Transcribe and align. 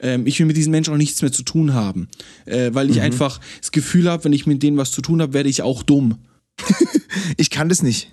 Ähm, 0.00 0.26
ich 0.26 0.38
will 0.38 0.46
mit 0.46 0.56
diesen 0.56 0.70
Menschen 0.70 0.92
auch 0.92 0.98
nichts 0.98 1.22
mehr 1.22 1.32
zu 1.32 1.42
tun 1.42 1.72
haben. 1.74 2.08
Äh, 2.44 2.70
weil 2.74 2.90
ich 2.90 3.00
einfach 3.00 3.40
das 3.60 3.72
Gefühl 3.72 4.10
habe, 4.10 4.24
wenn 4.24 4.32
ich 4.32 4.46
mit 4.46 4.62
denen 4.62 4.76
was 4.76 4.90
zu 4.90 5.00
tun 5.02 5.22
habe, 5.22 5.32
werde 5.32 5.48
ich 5.48 5.62
auch 5.62 5.82
dumm. 5.82 6.18
Ich 7.38 7.50
kann 7.50 7.68
das 7.68 7.82
nicht. 7.82 8.12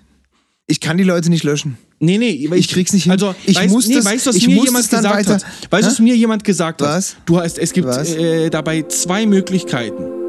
Ich 0.66 0.80
kann 0.80 0.96
die 0.96 1.04
Leute 1.04 1.28
nicht 1.28 1.44
löschen. 1.44 1.76
Nee, 1.98 2.16
nee, 2.16 2.46
weil 2.48 2.58
Ich 2.58 2.68
krieg's 2.68 2.92
nicht 2.94 3.02
hin. 3.04 3.12
Also, 3.12 3.34
Ich 3.44 3.56
weißt, 3.56 3.72
muss 3.72 3.86
nee, 3.86 3.94
das- 3.96 4.04
weißt 4.06 4.26
du, 4.26 4.30
was 4.30 4.36
ich 4.36 4.46
mir 4.46 4.64
jemand 4.64 4.88
gesagt 4.88 5.04
weiter- 5.14 5.34
hat? 5.34 5.44
Weißt 5.70 5.86
du, 5.88 5.92
was 5.92 5.98
mir 5.98 6.16
jemand 6.16 6.42
gesagt 6.44 6.80
hat? 6.80 6.88
Was? 6.88 7.16
Du 7.26 7.38
hast, 7.38 7.58
es 7.58 7.72
gibt 7.72 7.86
äh, 7.88 8.48
dabei 8.50 8.82
zwei 8.82 9.26
Möglichkeiten. 9.26 10.23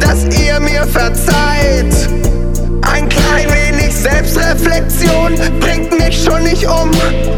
Dass 0.00 0.24
ihr 0.24 0.60
mir 0.60 0.84
verzeiht. 0.84 1.94
Ein 2.82 3.08
klein 3.08 3.48
wenig 3.50 3.94
Selbstreflexion 3.94 5.34
bringt 5.60 5.98
mich 5.98 6.22
schon 6.22 6.42
nicht 6.44 6.66
um. 6.66 6.90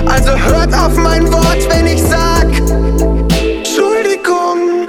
Also 0.07 0.33
hört 0.33 0.75
auf 0.75 0.97
mein 0.97 1.31
Wort, 1.33 1.69
wenn 1.71 1.87
ich 1.87 2.03
sag 2.03 2.47
Entschuldigung. 3.57 4.89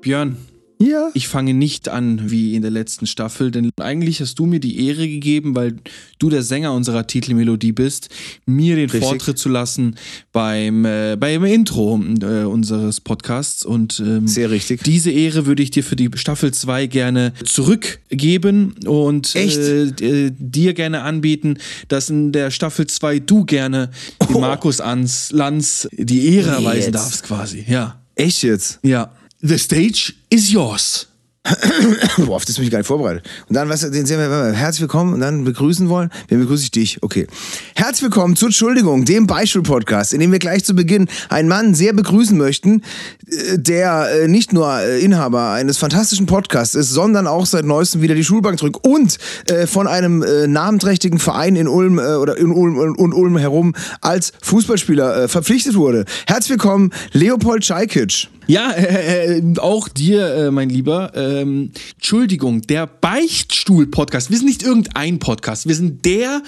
Björn, 0.00 0.36
Ja. 0.78 1.10
ich 1.14 1.28
fange 1.28 1.54
nicht 1.54 1.88
an 1.88 2.30
wie 2.30 2.54
in 2.54 2.62
der 2.62 2.70
letzten 2.70 3.06
Staffel, 3.06 3.50
denn 3.50 3.70
eigentlich 3.80 4.20
hast 4.20 4.38
du 4.38 4.46
mir 4.46 4.60
die 4.60 4.86
Ehre 4.86 5.08
gegeben, 5.08 5.54
weil 5.54 5.76
du 6.18 6.28
der 6.28 6.42
Sänger 6.42 6.72
unserer 6.72 7.06
Titelmelodie 7.06 7.72
bist, 7.72 8.08
mir 8.44 8.76
den 8.76 8.90
Richtig. 8.90 9.02
Vortritt 9.02 9.38
zu 9.38 9.48
lassen 9.48 9.96
beim, 10.32 10.84
äh, 10.84 11.16
beim 11.18 11.44
Intro 11.44 12.00
äh, 12.20 12.44
unseres 12.44 13.00
Podcasts. 13.00 13.64
Und 13.64 14.00
ähm, 14.00 14.28
Sehr 14.28 14.50
richtig. 14.50 14.82
diese 14.82 15.10
Ehre 15.10 15.46
würde 15.46 15.62
ich 15.62 15.70
dir 15.70 15.82
für 15.82 15.96
die 15.96 16.10
Staffel 16.14 16.52
2 16.52 16.86
gerne 16.86 17.32
zurückgeben 17.44 18.74
und? 18.86 19.34
Äh, 19.34 19.84
äh, 19.86 20.32
dir 20.38 20.74
gerne 20.74 21.02
anbieten, 21.02 21.58
dass 21.88 22.10
in 22.10 22.32
der 22.32 22.50
Staffel 22.50 22.86
2 22.86 23.20
du 23.20 23.44
gerne 23.44 23.90
dem 24.28 24.40
Markus 24.40 24.80
Ans, 24.80 25.30
Lanz 25.32 25.88
die 25.92 26.34
Ehre 26.34 26.50
erweisen 26.50 26.92
darfst 26.92 27.24
quasi. 27.24 27.64
Ja. 27.66 28.00
Echt 28.14 28.42
jetzt? 28.42 28.78
Ja. 28.82 29.12
The 29.42 29.58
stage 29.58 30.14
is 30.30 30.50
yours. 30.50 31.08
Boah, 32.16 32.36
auf 32.36 32.44
das 32.46 32.56
bin 32.56 32.64
ich 32.64 32.70
gar 32.70 32.78
nicht 32.78 32.86
vorbereitet. 32.86 33.28
Und 33.48 33.54
dann, 33.54 33.68
was, 33.68 33.82
den 33.82 34.06
sehen 34.06 34.18
wir, 34.18 34.52
herzlich 34.52 34.80
willkommen 34.80 35.12
und 35.12 35.20
dann 35.20 35.44
begrüßen 35.44 35.90
wollen. 35.90 36.10
Wen 36.28 36.40
begrüße 36.40 36.64
ich 36.64 36.70
dich? 36.70 37.02
Okay. 37.02 37.26
Herzlich 37.74 38.04
willkommen 38.04 38.34
zur 38.34 38.48
Entschuldigung, 38.48 39.04
dem 39.04 39.26
Beispiel-Podcast, 39.26 40.14
in 40.14 40.20
dem 40.20 40.32
wir 40.32 40.38
gleich 40.38 40.64
zu 40.64 40.74
Beginn 40.74 41.06
einen 41.28 41.48
Mann 41.48 41.74
sehr 41.74 41.92
begrüßen 41.92 42.36
möchten, 42.36 42.82
äh, 43.26 43.58
der 43.58 44.22
äh, 44.22 44.28
nicht 44.28 44.54
nur 44.54 44.80
äh, 44.80 45.00
Inhaber 45.00 45.50
eines 45.50 45.76
fantastischen 45.76 46.24
Podcasts 46.24 46.74
ist, 46.74 46.90
sondern 46.90 47.26
auch 47.26 47.44
seit 47.44 47.66
neuestem 47.66 48.00
wieder 48.00 48.14
die 48.14 48.24
Schulbank 48.24 48.58
zurück 48.58 48.84
und 48.86 49.18
von 49.66 49.86
einem 49.86 50.24
namenträchtigen 50.50 51.18
Verein 51.18 51.56
in 51.56 51.68
Ulm 51.68 51.98
oder 51.98 52.36
in 52.36 52.50
Ulm 52.50 52.78
und 52.78 53.12
Ulm 53.12 53.36
herum 53.36 53.74
als 54.00 54.32
Fußballspieler 54.42 55.28
verpflichtet 55.28 55.74
wurde. 55.74 56.04
Herzlich 56.26 56.50
willkommen, 56.50 56.90
Leopold 57.12 57.62
Czajkic. 57.62 58.28
Ja, 58.46 58.70
äh, 58.72 59.38
äh, 59.38 59.42
auch 59.58 59.88
dir, 59.88 60.26
äh, 60.34 60.50
mein 60.50 60.68
Lieber. 60.68 61.12
Ähm, 61.14 61.72
Entschuldigung, 61.96 62.62
der 62.62 62.86
Beichtstuhl-Podcast. 62.86 64.30
Wir 64.30 64.38
sind 64.38 64.46
nicht 64.46 64.62
irgendein 64.62 65.18
Podcast, 65.18 65.66
wir 65.66 65.74
sind 65.74 66.04
der 66.04 66.42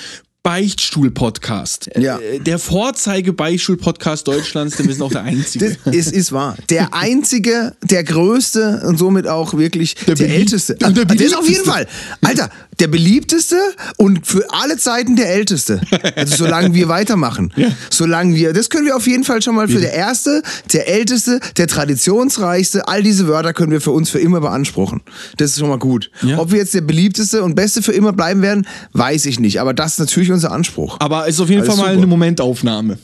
Beichtstuhl-Podcast. 0.44 1.90
Ja. 1.98 2.18
Äh, 2.18 2.38
der 2.38 2.58
Vorzeige-Beichtstuhl-Podcast 2.60 4.28
Deutschlands, 4.28 4.76
denn 4.76 4.86
wir 4.86 4.94
sind 4.94 5.02
auch 5.02 5.10
der 5.10 5.24
einzige. 5.24 5.76
Das 5.84 5.94
ist, 5.94 6.12
ist 6.12 6.32
wahr. 6.32 6.56
Der 6.70 6.94
einzige, 6.94 7.74
der 7.82 8.04
größte 8.04 8.82
und 8.86 8.96
somit 8.98 9.26
auch 9.26 9.54
wirklich 9.54 9.94
der, 10.06 10.14
belieb- 10.14 10.30
älteste. 10.36 10.74
und 10.84 10.96
der 10.96 11.04
Ah, 11.04 11.14
der 11.14 11.26
ist 11.26 11.36
auf 11.36 11.48
jeden. 11.48 11.64
Fall. 11.64 11.86
Alter, 12.22 12.48
der 12.80 12.86
beliebteste 12.88 13.56
und 13.96 14.26
für 14.26 14.44
alle 14.50 14.76
Zeiten 14.76 15.16
der 15.16 15.30
älteste. 15.30 15.80
Also 16.16 16.36
solange 16.36 16.74
wir 16.74 16.88
weitermachen. 16.88 17.52
Solange 17.90 18.34
wir, 18.34 18.52
das 18.52 18.70
können 18.70 18.86
wir 18.86 18.96
auf 18.96 19.06
jeden 19.06 19.24
Fall 19.24 19.42
schon 19.42 19.54
mal 19.54 19.68
für 19.68 19.80
der 19.80 19.92
erste, 19.92 20.42
der 20.72 20.88
älteste, 20.88 21.40
der 21.56 21.66
traditionsreichste, 21.66 22.88
all 22.88 23.02
diese 23.02 23.28
Wörter 23.28 23.52
können 23.52 23.72
wir 23.72 23.80
für 23.80 23.90
uns 23.90 24.10
für 24.10 24.18
immer 24.18 24.40
beanspruchen. 24.40 25.00
Das 25.36 25.50
ist 25.50 25.58
schon 25.58 25.68
mal 25.68 25.78
gut. 25.78 26.10
Ja. 26.22 26.38
Ob 26.38 26.50
wir 26.50 26.58
jetzt 26.58 26.74
der 26.74 26.80
beliebteste 26.80 27.42
und 27.42 27.54
beste 27.54 27.82
für 27.82 27.92
immer 27.92 28.12
bleiben 28.12 28.42
werden, 28.42 28.66
weiß 28.92 29.26
ich 29.26 29.40
nicht. 29.40 29.60
Aber 29.60 29.74
das 29.74 29.92
ist 29.92 29.98
natürlich 29.98 30.30
unser 30.32 30.52
Anspruch. 30.52 30.96
Aber 31.00 31.28
es 31.28 31.34
ist 31.36 31.40
auf 31.40 31.48
jeden 31.50 31.62
Alles 31.62 31.74
Fall 31.74 31.76
mal 31.78 31.90
super. 31.90 31.98
eine 31.98 32.06
Momentaufnahme. 32.06 32.98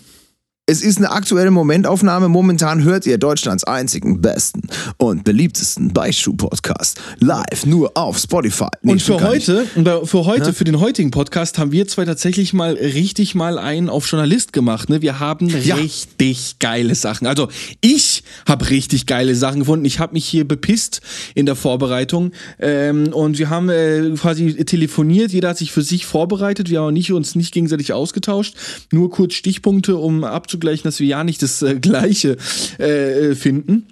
Es 0.67 0.81
ist 0.81 0.97
eine 0.97 1.11
aktuelle 1.11 1.51
Momentaufnahme. 1.51 2.31
Momentan 2.31 2.85
hört 2.85 3.05
ihr 3.05 3.19
Deutschlands 3.19 3.65
einzigen, 3.65 4.23
besten 4.23 4.63
und 4.97 5.23
beliebtesten 5.23 5.93
Beichtstuhl-Podcast 5.93 6.99
live 7.21 7.67
nur 7.67 7.93
auf 7.99 8.17
Spotify. 8.17 8.69
Nee, 8.81 8.93
Und 8.93 9.03
für 9.03 9.21
heute, 9.21 9.67
für 10.07 10.25
heute, 10.25 10.55
für 10.55 10.65
den 10.65 10.81
heutigen 10.81 11.11
Podcast, 11.11 11.59
haben 11.59 11.71
wir 11.71 11.87
zwei 11.87 12.07
tatsächlich 12.07 12.55
mal 12.55 12.73
richtig 12.73 13.35
mal 13.35 13.59
einen 13.59 13.91
auf 13.91 14.11
Journalist 14.11 14.55
gemacht. 14.55 14.89
Ne? 14.89 15.03
Wir 15.03 15.21
haben 15.21 15.49
Ja. 15.49 15.75
richtig 15.75 16.59
geile 16.61 16.95
Sachen. 16.95 17.27
Also 17.27 17.49
ich 17.83 18.23
habe 18.49 18.71
richtig 18.71 19.05
geile 19.05 19.35
Sachen 19.35 19.59
gefunden. 19.61 19.85
Ich 19.85 19.99
habe 19.99 20.15
mich 20.15 20.25
hier 20.25 20.49
bepisst 20.49 21.03
in 21.35 21.45
der 21.45 21.57
Vorbereitung. 21.57 22.33
Ähm, 22.59 23.13
und 23.13 23.37
wir 23.39 23.51
haben 23.51 23.69
äh, 23.69 24.13
quasi 24.17 24.65
telefoniert. 24.65 25.31
Jeder 25.31 25.51
hat 25.51 25.59
sich 25.59 25.73
für 25.73 25.83
sich 25.83 26.07
vorbereitet. 26.07 26.71
Wir 26.71 26.81
haben 26.81 26.95
nicht, 26.95 27.13
uns 27.13 27.35
nicht 27.35 27.53
gegenseitig 27.53 27.93
ausgetauscht. 27.93 28.55
Nur 28.91 29.11
kurz 29.11 29.35
Stichpunkte, 29.35 29.97
um 29.97 30.25
abzugleichen, 30.55 30.85
dass 30.85 31.01
wir 31.01 31.07
ja 31.07 31.25
nicht 31.25 31.43
das 31.43 31.63
äh, 31.63 31.75
Gleiche 31.81 32.37
äh, 32.79 33.35
finden 33.35 33.87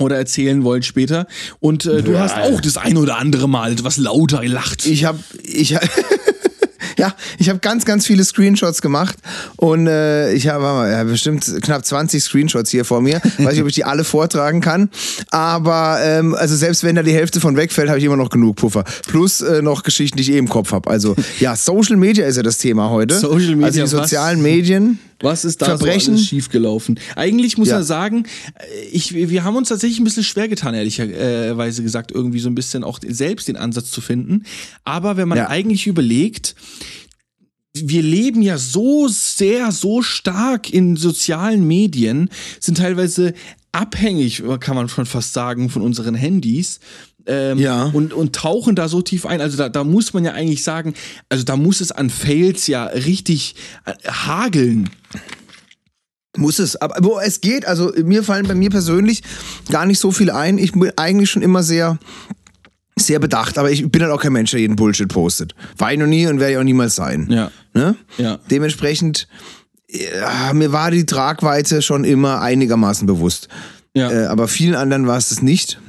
oder 0.00 0.16
erzählen 0.16 0.62
wollen 0.62 0.82
später. 0.82 1.26
Und 1.60 1.84
äh, 1.86 2.02
du 2.02 2.18
hast 2.18 2.36
auch 2.36 2.60
das 2.60 2.76
ein 2.76 2.96
oder 2.96 3.18
andere 3.18 3.48
Mal 3.48 3.72
etwas 3.72 3.96
lauter 3.96 4.40
gelacht. 4.42 4.86
Ich 4.86 5.04
habe 5.04 5.18
ich 5.42 5.74
hab, 5.74 5.82
Ja, 6.96 7.14
ich 7.38 7.48
habe 7.48 7.60
ganz, 7.60 7.84
ganz 7.84 8.06
viele 8.06 8.24
Screenshots 8.24 8.82
gemacht 8.82 9.16
und 9.56 9.86
äh, 9.86 10.32
ich 10.32 10.48
habe 10.48 10.90
ja, 10.90 11.04
bestimmt 11.04 11.44
knapp 11.62 11.84
20 11.86 12.20
Screenshots 12.20 12.70
hier 12.72 12.84
vor 12.84 13.00
mir. 13.02 13.20
Weiß 13.38 13.52
nicht, 13.52 13.62
ob 13.62 13.68
ich 13.68 13.74
die 13.76 13.84
alle 13.84 14.02
vortragen 14.02 14.60
kann, 14.60 14.88
aber 15.30 15.98
ähm, 16.02 16.34
also 16.34 16.56
selbst 16.56 16.82
wenn 16.82 16.96
da 16.96 17.04
die 17.04 17.12
Hälfte 17.12 17.40
von 17.40 17.56
wegfällt, 17.56 17.88
habe 17.88 18.00
ich 18.00 18.04
immer 18.04 18.16
noch 18.16 18.30
genug 18.30 18.56
Puffer. 18.56 18.82
Plus 19.06 19.40
äh, 19.42 19.62
noch 19.62 19.84
Geschichten, 19.84 20.16
die 20.16 20.22
ich 20.24 20.32
eh 20.32 20.38
im 20.38 20.48
Kopf 20.48 20.72
habe. 20.72 20.90
Also 20.90 21.14
ja, 21.38 21.54
Social 21.54 21.96
Media 21.96 22.26
ist 22.26 22.34
ja 22.36 22.42
das 22.42 22.58
Thema 22.58 22.90
heute. 22.90 23.16
Social 23.16 23.54
Media, 23.54 23.66
also 23.66 23.78
die 23.78 23.82
was- 23.84 23.90
sozialen 23.90 24.42
Medien. 24.42 24.98
Was 25.20 25.44
ist 25.44 25.62
da 25.62 25.66
Verbrechen? 25.66 26.16
so 26.16 26.22
schiefgelaufen? 26.22 26.98
Eigentlich 27.16 27.58
muss 27.58 27.68
Ja. 27.68 27.74
man 27.76 27.84
sagen, 27.84 28.24
äh, 28.54 28.84
ich, 28.92 29.14
wir 29.14 29.44
haben 29.44 29.56
uns 29.56 29.68
tatsächlich 29.68 29.98
ein 29.98 30.04
bisschen 30.04 30.24
schwer 30.24 30.48
getan, 30.48 30.74
ehrlicherweise 30.74 31.82
gesagt, 31.82 32.12
irgendwie 32.12 32.38
so 32.40 32.48
ein 32.48 32.54
bisschen 32.54 32.84
auch 32.84 33.00
selbst 33.06 33.48
den 33.48 33.56
Ansatz 33.56 33.90
zu 33.90 34.00
finden. 34.00 34.44
Aber 34.84 35.16
wenn 35.16 35.28
man 35.28 35.38
Ja. 35.38 35.48
eigentlich 35.48 35.86
überlegt, 35.86 36.54
wir 37.74 38.02
leben 38.02 38.42
ja 38.42 38.58
so 38.58 39.08
sehr, 39.08 39.72
so 39.72 40.02
stark 40.02 40.72
in 40.72 40.96
sozialen 40.96 41.66
Medien, 41.66 42.28
sind 42.60 42.78
teilweise 42.78 43.34
abhängig, 43.72 44.42
kann 44.60 44.74
man 44.74 44.88
schon 44.88 45.06
fast 45.06 45.32
sagen, 45.34 45.68
von 45.70 45.82
unseren 45.82 46.14
Handys. 46.14 46.80
Ähm, 47.26 47.58
Ja. 47.58 47.84
und, 47.84 48.12
und 48.14 48.34
tauchen 48.34 48.74
da 48.74 48.88
so 48.88 49.02
tief 49.02 49.26
ein. 49.26 49.40
Also 49.40 49.56
da, 49.58 49.68
da 49.68 49.84
muss 49.84 50.14
man 50.14 50.24
ja 50.24 50.32
eigentlich 50.32 50.62
sagen, 50.62 50.94
also 51.28 51.44
da 51.44 51.56
muss 51.56 51.80
es 51.80 51.92
an 51.92 52.10
Fails 52.10 52.66
ja 52.66 52.84
richtig 52.86 53.54
äh, 53.84 53.92
hageln. 54.08 54.88
Muss 56.36 56.58
es. 56.58 56.76
Aber 56.76 56.96
wo 57.02 57.18
es 57.18 57.40
geht, 57.40 57.66
also 57.66 57.92
mir 58.04 58.22
fallen 58.22 58.46
bei 58.46 58.54
mir 58.54 58.70
persönlich 58.70 59.22
gar 59.70 59.86
nicht 59.86 59.98
so 59.98 60.12
viel 60.12 60.30
ein. 60.30 60.56
Ich 60.58 60.72
bin 60.72 60.92
eigentlich 60.96 61.30
schon 61.30 61.42
immer 61.42 61.62
sehr, 61.62 61.98
sehr 62.98 63.18
bedacht, 63.18 63.58
aber 63.58 63.70
ich 63.72 63.90
bin 63.90 64.02
halt 64.02 64.12
auch 64.12 64.22
kein 64.22 64.32
Mensch, 64.32 64.52
der 64.52 64.60
jeden 64.60 64.76
Bullshit 64.76 65.08
postet. 65.08 65.54
War 65.76 65.92
ich 65.92 65.98
noch 65.98 66.06
nie 66.06 66.26
und 66.28 66.38
werde 66.38 66.52
ich 66.52 66.58
auch 66.58 66.62
niemals 66.64 66.94
sein. 66.94 67.26
Ja. 67.30 67.50
Ne? 67.74 67.96
Ja. 68.18 68.38
Dementsprechend, 68.50 69.26
ja, 69.90 70.52
mir 70.52 70.70
war 70.72 70.90
die 70.92 71.06
Tragweite 71.06 71.82
schon 71.82 72.04
immer 72.04 72.40
einigermaßen 72.40 73.06
bewusst. 73.06 73.48
Ja. 73.94 74.10
Äh, 74.12 74.26
aber 74.26 74.46
vielen 74.48 74.74
anderen 74.76 75.06
war 75.08 75.16
es 75.18 75.30
das 75.30 75.42
nicht. 75.42 75.80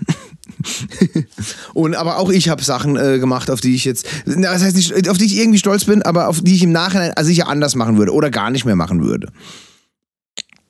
und 1.74 1.96
aber 1.96 2.18
auch 2.18 2.30
ich 2.30 2.50
habe 2.50 2.64
Sachen 2.64 2.96
äh, 2.98 3.20
gemacht, 3.20 3.50
auf 3.50 3.62
die 3.62 3.76
ich 3.76 3.86
jetzt, 3.86 4.08
na, 4.26 4.54
das 4.54 4.64
heißt 4.64 4.76
nicht, 4.76 5.10
auf 5.10 5.18
die 5.18 5.26
ich 5.26 5.38
irgendwie 5.38 5.60
stolz 5.60 5.86
bin, 5.86 6.02
aber 6.02 6.28
auf 6.28 6.42
die 6.42 6.56
ich 6.56 6.64
im 6.64 6.72
Nachhinein 6.72 7.14
also 7.14 7.28
sicher 7.28 7.48
anders 7.48 7.76
machen 7.76 7.98
würde 7.98 8.14
oder 8.14 8.30
gar 8.30 8.50
nicht 8.52 8.66
mehr 8.66 8.76
machen 8.76 9.04
würde. 9.04 9.32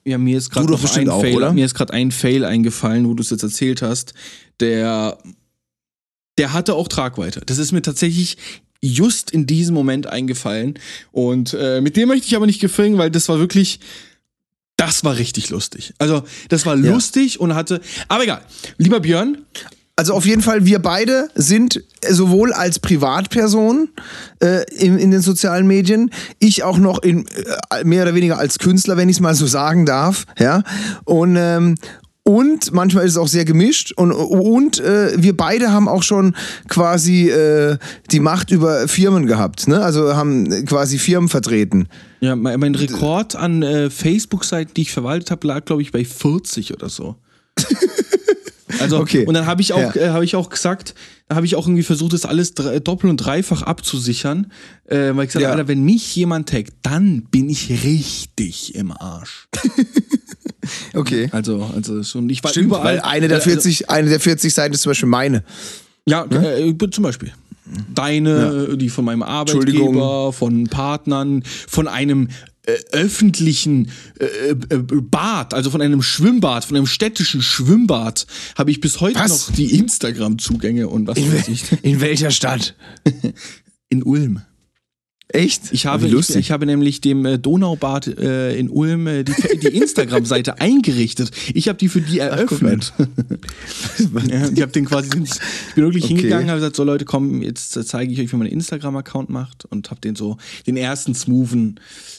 Ja, 0.04 0.18
mir 0.18 0.38
ist 0.38 0.50
gerade 0.50 0.72
ein 0.72 1.08
auch, 1.08 1.20
Fail, 1.20 1.52
mir 1.52 1.64
ist 1.64 1.90
ein 1.90 2.10
Fail 2.10 2.44
eingefallen, 2.44 3.06
wo 3.06 3.14
du 3.14 3.22
es 3.22 3.30
jetzt 3.30 3.42
erzählt 3.42 3.82
hast. 3.82 4.14
Der, 4.60 5.18
der 6.38 6.52
hatte 6.52 6.74
auch 6.74 6.88
Tragweite. 6.88 7.42
Das 7.44 7.58
ist 7.58 7.72
mir 7.72 7.82
tatsächlich 7.82 8.38
just 8.82 9.30
in 9.30 9.46
diesem 9.46 9.74
Moment 9.74 10.06
eingefallen. 10.06 10.78
Und 11.12 11.54
äh, 11.54 11.80
mit 11.80 11.96
dem 11.96 12.08
möchte 12.08 12.26
ich 12.26 12.36
aber 12.36 12.46
nicht 12.46 12.60
gefilmen, 12.60 12.98
weil 12.98 13.10
das 13.10 13.28
war 13.28 13.38
wirklich, 13.38 13.80
das 14.80 15.04
war 15.04 15.16
richtig 15.16 15.50
lustig. 15.50 15.92
Also, 15.98 16.22
das 16.48 16.64
war 16.66 16.76
Ja. 16.76 16.92
lustig 16.92 17.38
und 17.40 17.54
hatte, 17.54 17.80
aber 18.08 18.22
egal. 18.24 18.40
Lieber 18.78 19.00
Björn, 19.00 19.38
Also 19.96 20.14
auf 20.14 20.24
jeden 20.24 20.40
Fall, 20.40 20.64
wir 20.64 20.78
beide 20.78 21.28
sind 21.34 21.82
sowohl 22.08 22.54
als 22.54 22.78
Privatperson 22.78 23.90
äh, 24.42 24.64
in, 24.78 24.98
in 24.98 25.10
den 25.10 25.20
sozialen 25.20 25.66
Medien, 25.66 26.10
ich 26.38 26.62
auch 26.62 26.78
noch 26.78 27.02
in, 27.02 27.26
äh, 27.70 27.84
mehr 27.84 28.04
oder 28.04 28.14
weniger 28.14 28.38
als 28.38 28.58
Künstler, 28.58 28.96
wenn 28.96 29.10
ich 29.10 29.16
es 29.16 29.20
mal 29.20 29.34
so 29.34 29.46
sagen 29.46 29.84
darf. 29.84 30.24
Ja? 30.38 30.62
Und, 31.04 31.36
ähm, 31.36 31.74
und 32.30 32.72
manchmal 32.72 33.04
ist 33.04 33.12
es 33.12 33.18
auch 33.18 33.26
sehr 33.26 33.44
gemischt 33.44 33.92
und, 33.92 34.12
und 34.12 34.78
äh, 34.78 35.12
wir 35.16 35.36
beide 35.36 35.72
haben 35.72 35.88
auch 35.88 36.04
schon 36.04 36.36
quasi 36.68 37.28
äh, 37.28 37.76
die 38.12 38.20
Macht 38.20 38.52
über 38.52 38.86
Firmen 38.86 39.26
gehabt, 39.26 39.66
ne? 39.66 39.82
also 39.82 40.14
haben 40.14 40.64
quasi 40.66 40.98
Firmen 40.98 41.28
vertreten. 41.28 41.88
Ja, 42.20 42.36
mein, 42.36 42.60
mein 42.60 42.74
Rekord 42.76 43.34
an 43.34 43.62
äh, 43.62 43.90
Facebook-Seiten, 43.90 44.74
die 44.74 44.82
ich 44.82 44.92
verwaltet 44.92 45.32
habe, 45.32 45.44
lag, 45.46 45.64
glaube 45.64 45.82
ich, 45.82 45.90
bei 45.90 46.04
40 46.04 46.72
oder 46.72 46.88
so. 46.88 47.16
Also, 48.78 48.98
Okay. 48.98 49.24
und 49.26 49.34
dann 49.34 49.46
habe 49.46 49.60
ich 49.62 49.72
auch, 49.72 49.94
Ja. 49.94 50.00
äh, 50.00 50.08
habe 50.10 50.24
ich 50.24 50.36
auch 50.36 50.48
gesagt, 50.50 50.94
da 51.28 51.36
habe 51.36 51.46
ich 51.46 51.56
auch 51.56 51.66
irgendwie 51.66 51.82
versucht, 51.82 52.12
das 52.12 52.24
alles 52.24 52.54
doppelt 52.54 53.04
und 53.10 53.16
dreifach 53.16 53.62
abzusichern, 53.62 54.52
äh, 54.86 54.96
weil 55.14 55.24
ich 55.24 55.28
gesagt 55.28 55.42
Ja. 55.42 55.48
habe, 55.50 55.58
Alter, 55.60 55.68
wenn 55.68 55.82
mich 55.82 56.14
jemand 56.16 56.48
taggt, 56.48 56.72
dann 56.82 57.22
bin 57.30 57.48
ich 57.48 57.70
richtig 57.84 58.74
im 58.74 58.92
Arsch. 58.92 59.48
Okay. 60.94 61.28
Also, 61.32 61.68
also 61.74 62.02
schon, 62.02 62.28
ich 62.30 62.44
war 62.44 62.50
Stimmt, 62.50 62.66
überall. 62.66 62.84
weil 62.96 63.00
eine 63.00 63.28
der 63.28 63.38
äh, 63.38 63.40
also- 63.40 63.50
40, 63.50 63.90
eine 63.90 64.08
der 64.08 64.20
40 64.20 64.52
Seiten 64.52 64.74
ist 64.74 64.82
zum 64.82 64.90
Beispiel 64.90 65.08
meine. 65.08 65.42
Ja, 66.06 66.24
äh, 66.26 66.74
zum 66.90 67.02
Beispiel. 67.02 67.32
Deine, 67.94 68.76
die 68.76 68.88
von 68.88 69.04
meinem 69.04 69.22
Arbeitgeber, 69.22 70.32
von 70.32 70.64
Partnern, 70.64 71.42
von 71.68 71.86
einem 71.88 72.28
äh, 72.66 72.72
öffentlichen 72.92 73.90
äh, 74.18 74.50
äh, 74.50 74.56
Bad, 74.78 75.54
also 75.54 75.70
von 75.70 75.80
einem 75.80 76.02
Schwimmbad, 76.02 76.64
von 76.64 76.76
einem 76.76 76.86
städtischen 76.86 77.42
Schwimmbad, 77.42 78.26
habe 78.56 78.70
ich 78.70 78.80
bis 78.80 79.00
heute 79.00 79.18
Was? 79.18 79.48
noch 79.48 79.56
die 79.56 79.74
Instagram-Zugänge 79.76 80.88
und 80.88 81.06
was 81.06 81.16
In, 81.16 81.32
weiß 81.32 81.48
ich. 81.48 81.64
in 81.82 82.00
welcher 82.00 82.30
Stadt? 82.30 82.74
In 83.88 84.02
Ulm. 84.04 84.42
Echt? 85.32 85.72
Ich 85.72 85.86
habe, 85.86 86.08
ich, 86.08 86.36
ich 86.36 86.50
habe 86.50 86.66
nämlich 86.66 87.00
dem 87.00 87.24
äh, 87.24 87.38
Donaubad 87.38 88.06
äh, 88.08 88.56
in 88.56 88.68
Ulm 88.68 89.06
äh, 89.06 89.22
die, 89.22 89.32
die 89.62 89.68
Instagram-Seite 89.68 90.60
eingerichtet. 90.60 91.30
Ich 91.54 91.68
habe 91.68 91.78
die 91.78 91.88
für 91.88 92.00
die 92.00 92.18
eröffnet. 92.18 92.92
ja, 94.28 94.48
ich 94.48 94.60
habe 94.60 94.72
den 94.72 94.86
quasi, 94.86 95.08
ich 95.22 95.74
bin 95.74 95.84
wirklich 95.84 96.04
Okay. 96.04 96.14
hingegangen, 96.14 96.48
habe 96.48 96.58
gesagt, 96.58 96.76
so 96.76 96.82
Leute, 96.82 97.04
komm, 97.04 97.42
jetzt 97.42 97.72
zeige 97.86 98.12
ich 98.12 98.20
euch, 98.20 98.32
wie 98.32 98.36
man 98.36 98.46
einen 98.46 98.54
Instagram-Account 98.54 99.30
macht 99.30 99.64
und 99.66 99.90
habe 99.90 100.00
den 100.00 100.16
so 100.16 100.36
den 100.66 100.76
ersten 100.76 101.14
smoothen 101.14 101.78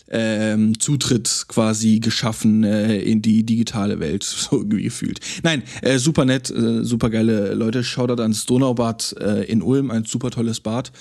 ähm, 0.10 0.80
Zutritt 0.80 1.46
quasi 1.48 2.00
geschaffen 2.00 2.63
äh, 2.63 2.98
in 3.00 3.22
die 3.22 3.44
digitale 3.44 4.00
Welt, 4.00 4.24
so 4.24 4.58
irgendwie 4.58 4.84
gefühlt. 4.84 5.19
Nein, 5.44 5.63
äh, 5.81 5.98
super 5.98 6.24
nett, 6.25 6.50
äh, 6.50 6.84
super 6.84 7.10
geile 7.10 7.54
Leute. 7.56 7.84
Shoutout 7.84 8.22
ans 8.22 8.46
Donaubad 8.46 9.16
äh, 9.19 9.46
in 9.46 9.62
Ulm, 9.62 9.92
ein 9.92 10.06
super 10.06 10.31
tolles 10.31 10.60
Bad 10.60 10.92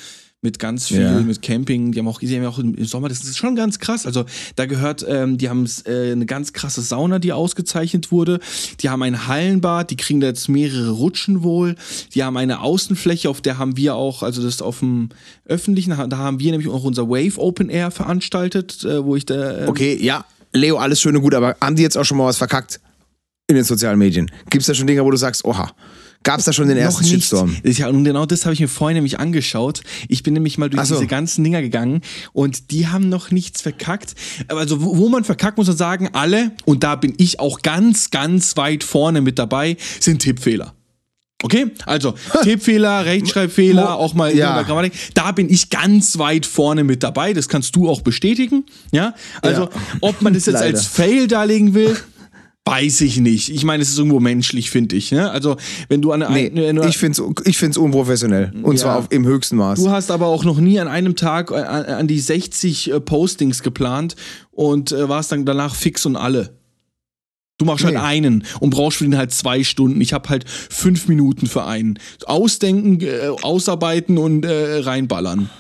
mit 0.42 0.58
ganz 0.58 0.88
viel, 0.88 1.00
Ja. 1.02 1.20
mit 1.20 1.42
Camping. 1.42 1.92
Die 1.92 1.98
haben 1.98 2.08
auch, 2.08 2.18
die 2.20 2.34
haben 2.34 2.46
auch 2.46 2.58
im 2.58 2.82
Sommer, 2.84 3.08
das 3.10 3.22
ist 3.24 3.36
schon 3.36 3.56
ganz 3.56 3.78
krass. 3.78 4.06
Also 4.06 4.24
da 4.56 4.64
gehört, 4.64 5.04
ähm, 5.06 5.36
die 5.36 5.50
haben 5.50 5.68
äh, 5.84 6.12
eine 6.12 6.24
ganz 6.24 6.54
krasse 6.54 6.80
Sauna, 6.80 7.18
die 7.18 7.32
ausgezeichnet 7.32 8.10
wurde. 8.10 8.40
Die 8.80 8.88
haben 8.88 9.02
ein 9.02 9.26
Hallenbad, 9.26 9.90
die 9.90 9.96
kriegen 9.96 10.20
da 10.20 10.28
jetzt 10.28 10.48
mehrere 10.48 10.90
Rutschen 10.92 11.42
wohl. 11.42 11.74
Die 12.14 12.24
haben 12.24 12.38
eine 12.38 12.60
Außenfläche, 12.60 13.28
auf 13.28 13.42
der 13.42 13.58
haben 13.58 13.76
wir 13.76 13.94
auch, 13.96 14.22
also 14.22 14.42
das 14.42 14.62
auf 14.62 14.78
dem 14.78 15.10
öffentlichen, 15.44 15.90
da 16.08 16.16
haben 16.16 16.40
wir 16.40 16.50
nämlich 16.52 16.68
auch 16.70 16.84
unser 16.84 17.08
Wave 17.10 17.38
Open 17.38 17.68
Air 17.68 17.90
veranstaltet, 17.90 18.82
äh, 18.84 19.04
wo 19.04 19.16
ich 19.16 19.26
da. 19.26 19.58
ähm, 19.64 19.68
Okay, 19.68 19.98
ja, 20.00 20.24
Leo, 20.54 20.78
alles 20.78 21.02
schön 21.02 21.14
und 21.16 21.22
gut, 21.22 21.34
aber 21.34 21.56
haben 21.60 21.76
die 21.76 21.82
jetzt 21.82 21.98
auch 21.98 22.04
schon 22.04 22.16
mal 22.16 22.24
was 22.24 22.38
verkackt 22.38 22.80
in 23.46 23.56
den 23.56 23.64
sozialen 23.64 23.98
Medien? 23.98 24.30
Gibt 24.48 24.62
es 24.62 24.66
da 24.68 24.74
schon 24.74 24.86
Dinge, 24.86 25.04
wo 25.04 25.10
du 25.10 25.18
sagst, 25.18 25.44
oha, 25.44 25.70
gab 26.22 26.38
es 26.38 26.44
da 26.44 26.52
schon 26.52 26.68
den 26.68 26.76
ersten 26.76 27.02
noch. 27.02 27.10
Shitstorm? 27.10 27.56
Ja, 27.64 27.88
und 27.88 28.04
genau 28.04 28.26
das 28.26 28.44
habe 28.44 28.54
ich 28.54 28.60
mir 28.60 28.68
vorhin 28.68 28.96
nämlich 28.96 29.18
angeschaut. 29.18 29.82
Ich 30.08 30.22
bin 30.22 30.34
nämlich 30.34 30.58
mal 30.58 30.68
durch 30.68 30.86
so. 30.86 30.94
diese 30.96 31.06
ganzen 31.06 31.44
Dinger 31.44 31.62
gegangen 31.62 32.02
und 32.32 32.70
die 32.70 32.88
haben 32.88 33.08
noch 33.08 33.30
nichts 33.30 33.62
verkackt. 33.62 34.14
Also 34.48 34.82
wo, 34.82 34.98
wo 34.98 35.08
man 35.08 35.24
verkackt, 35.24 35.58
muss 35.58 35.66
man 35.68 35.76
sagen, 35.76 36.10
alle, 36.12 36.52
und 36.64 36.84
da 36.84 36.96
bin 36.96 37.14
ich 37.16 37.40
auch 37.40 37.62
ganz, 37.62 38.10
ganz 38.10 38.56
weit 38.56 38.84
vorne 38.84 39.20
mit 39.20 39.38
dabei, 39.38 39.76
sind 39.98 40.20
Tippfehler. 40.22 40.74
Okay, 41.42 41.70
also 41.86 42.14
Tippfehler, 42.42 43.06
Rechtschreibfehler, 43.06 43.96
auch 43.96 44.12
mal 44.12 44.36
ja. 44.36 44.50
in 44.50 44.54
der 44.56 44.64
Grammatik. 44.64 44.92
Da 45.14 45.32
bin 45.32 45.48
ich 45.48 45.70
ganz 45.70 46.18
weit 46.18 46.44
vorne 46.44 46.84
mit 46.84 47.02
dabei. 47.02 47.32
Das 47.32 47.48
kannst 47.48 47.74
du 47.76 47.88
auch 47.88 48.02
bestätigen. 48.02 48.66
Ja, 48.92 49.14
also 49.40 49.62
Ja. 49.62 49.70
ob 50.02 50.20
man 50.20 50.34
das 50.34 50.44
jetzt 50.44 50.56
als 50.60 50.84
Fail 50.84 51.28
darlegen 51.28 51.72
will, 51.72 51.96
weiß 52.66 53.00
ich 53.00 53.18
nicht. 53.18 53.48
Ich 53.48 53.64
meine, 53.64 53.82
es 53.82 53.90
ist 53.90 53.98
irgendwo 53.98 54.20
menschlich, 54.20 54.70
finde 54.70 54.94
ich. 54.96 55.10
Ne? 55.12 55.30
Also 55.30 55.56
wenn 55.88 56.02
du 56.02 56.12
an 56.12 56.22
eine, 56.22 56.50
Nee, 56.50 56.72
du, 56.72 56.82
ich 56.86 56.98
finde 56.98 57.22
es 57.22 57.46
ich 57.46 57.58
find's 57.58 57.76
unprofessionell. 57.76 58.52
Und 58.62 58.78
zwar 58.78 58.98
auf, 58.98 59.06
im 59.10 59.26
höchsten 59.26 59.56
Maß. 59.56 59.82
Du 59.82 59.90
hast 59.90 60.10
aber 60.10 60.26
auch 60.26 60.44
noch 60.44 60.60
nie 60.60 60.78
an 60.78 60.86
einem 60.88 61.16
Tag 61.16 61.50
äh, 61.50 61.54
an, 61.56 61.84
an 61.86 62.06
die 62.06 62.20
60 62.20 62.92
äh, 62.92 63.00
Postings 63.00 63.62
geplant 63.62 64.14
und 64.50 64.92
äh, 64.92 65.08
warst 65.08 65.32
dann 65.32 65.44
danach 65.44 65.74
fix 65.74 66.06
und 66.06 66.16
alle. 66.16 66.58
Du 67.58 67.66
machst 67.66 67.84
halt 67.84 67.94
Nee. 67.94 68.00
einen 68.00 68.44
und 68.60 68.70
brauchst 68.70 68.98
für 68.98 69.04
den 69.04 69.18
halt 69.18 69.32
zwei 69.32 69.64
Stunden. 69.64 70.00
Ich 70.00 70.12
habe 70.14 70.28
halt 70.30 70.48
fünf 70.48 71.08
Minuten 71.08 71.46
für 71.46 71.64
einen. 71.64 71.98
Ausdenken, 72.24 73.00
äh, 73.02 73.28
ausarbeiten 73.42 74.16
und 74.16 74.44
äh, 74.46 74.78
reinballern. 74.78 75.50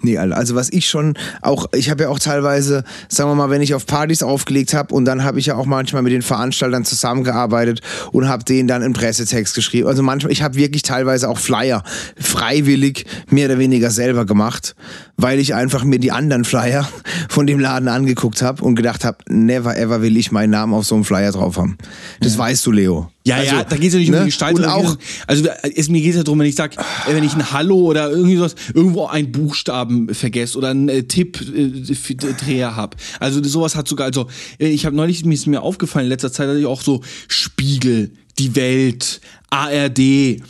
Nee, 0.00 0.16
also 0.16 0.54
was 0.54 0.72
ich 0.72 0.88
schon 0.88 1.14
auch, 1.42 1.66
ich 1.74 1.90
habe 1.90 2.04
ja 2.04 2.08
auch 2.08 2.18
teilweise, 2.18 2.84
sagen 3.08 3.30
wir 3.30 3.34
mal, 3.34 3.50
wenn 3.50 3.60
ich 3.60 3.74
auf 3.74 3.84
Partys 3.84 4.22
aufgelegt 4.22 4.72
habe 4.72 4.94
und 4.94 5.04
dann 5.04 5.22
habe 5.22 5.38
ich 5.38 5.46
ja 5.46 5.56
auch 5.56 5.66
manchmal 5.66 6.02
mit 6.02 6.12
den 6.12 6.22
Veranstaltern 6.22 6.84
zusammengearbeitet 6.84 7.82
und 8.12 8.28
habe 8.28 8.44
denen 8.44 8.68
dann 8.68 8.82
einen 8.82 8.94
Pressetext 8.94 9.54
geschrieben. 9.54 9.86
Also 9.86 10.02
manchmal, 10.02 10.32
ich 10.32 10.42
habe 10.42 10.54
wirklich 10.54 10.82
teilweise 10.82 11.28
auch 11.28 11.38
Flyer 11.38 11.82
freiwillig 12.18 13.04
mehr 13.30 13.48
oder 13.48 13.58
weniger 13.58 13.90
selber 13.90 14.24
gemacht, 14.24 14.74
weil 15.16 15.38
ich 15.38 15.54
einfach 15.54 15.84
mir 15.84 15.98
die 15.98 16.12
anderen 16.12 16.44
Flyer 16.44 16.88
von 17.28 17.46
dem 17.46 17.60
Laden 17.60 17.88
angeguckt 17.88 18.40
habe 18.40 18.64
und 18.64 18.76
gedacht 18.76 19.04
habe, 19.04 19.18
never 19.28 19.76
ever 19.76 20.00
will 20.00 20.16
ich 20.16 20.32
meinen 20.32 20.50
Namen 20.50 20.72
auf 20.72 20.86
so 20.86 20.94
einem 20.94 21.04
Flyer 21.04 21.32
drauf 21.32 21.58
haben. 21.58 21.76
Das 22.20 22.38
weißt 22.38 22.64
du, 22.64 22.72
Leo. 22.72 23.10
Ja, 23.26 23.36
Also, 23.36 23.56
ja, 23.56 23.64
da 23.64 23.76
geht 23.76 23.88
es 23.88 23.94
ja 23.94 23.98
nicht 23.98 24.08
um 24.08 24.14
ne? 24.14 24.20
die 24.20 24.26
Gestaltung. 24.26 24.64
Und 24.64 24.70
auch, 24.70 24.96
also 25.26 25.48
es, 25.74 25.88
mir 25.88 26.00
geht 26.00 26.10
es 26.10 26.16
ja 26.16 26.22
darum, 26.22 26.38
wenn 26.38 26.46
ich 26.46 26.54
sage, 26.54 26.76
äh, 26.78 27.14
wenn 27.14 27.24
ich 27.24 27.34
ein 27.34 27.50
Hallo 27.50 27.76
oder 27.80 28.08
irgendwie 28.08 28.36
sowas, 28.36 28.54
irgendwo 28.72 29.06
einen 29.06 29.32
Buchstaben 29.32 30.14
vergesse 30.14 30.56
oder 30.56 30.68
einen 30.68 30.88
äh, 30.88 31.02
Tipp-Dreher 31.02 32.76
habe. 32.76 32.96
Also 33.18 33.42
sowas 33.42 33.74
hat 33.74 33.88
sogar, 33.88 34.06
also 34.06 34.28
äh, 34.60 34.68
ich 34.68 34.86
habe 34.86 34.94
neulich, 34.94 35.24
mir 35.24 35.34
ist 35.34 35.48
mir 35.48 35.62
aufgefallen 35.62 36.06
in 36.06 36.10
letzter 36.10 36.30
Zeit, 36.30 36.48
dass 36.48 36.56
ich 36.56 36.66
auch 36.66 36.82
so 36.82 37.02
Spiegel, 37.26 38.12
die 38.38 38.54
Welt, 38.54 39.20
ARD, 39.50 39.98
äh, 39.98 40.40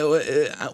äh, 0.00 0.02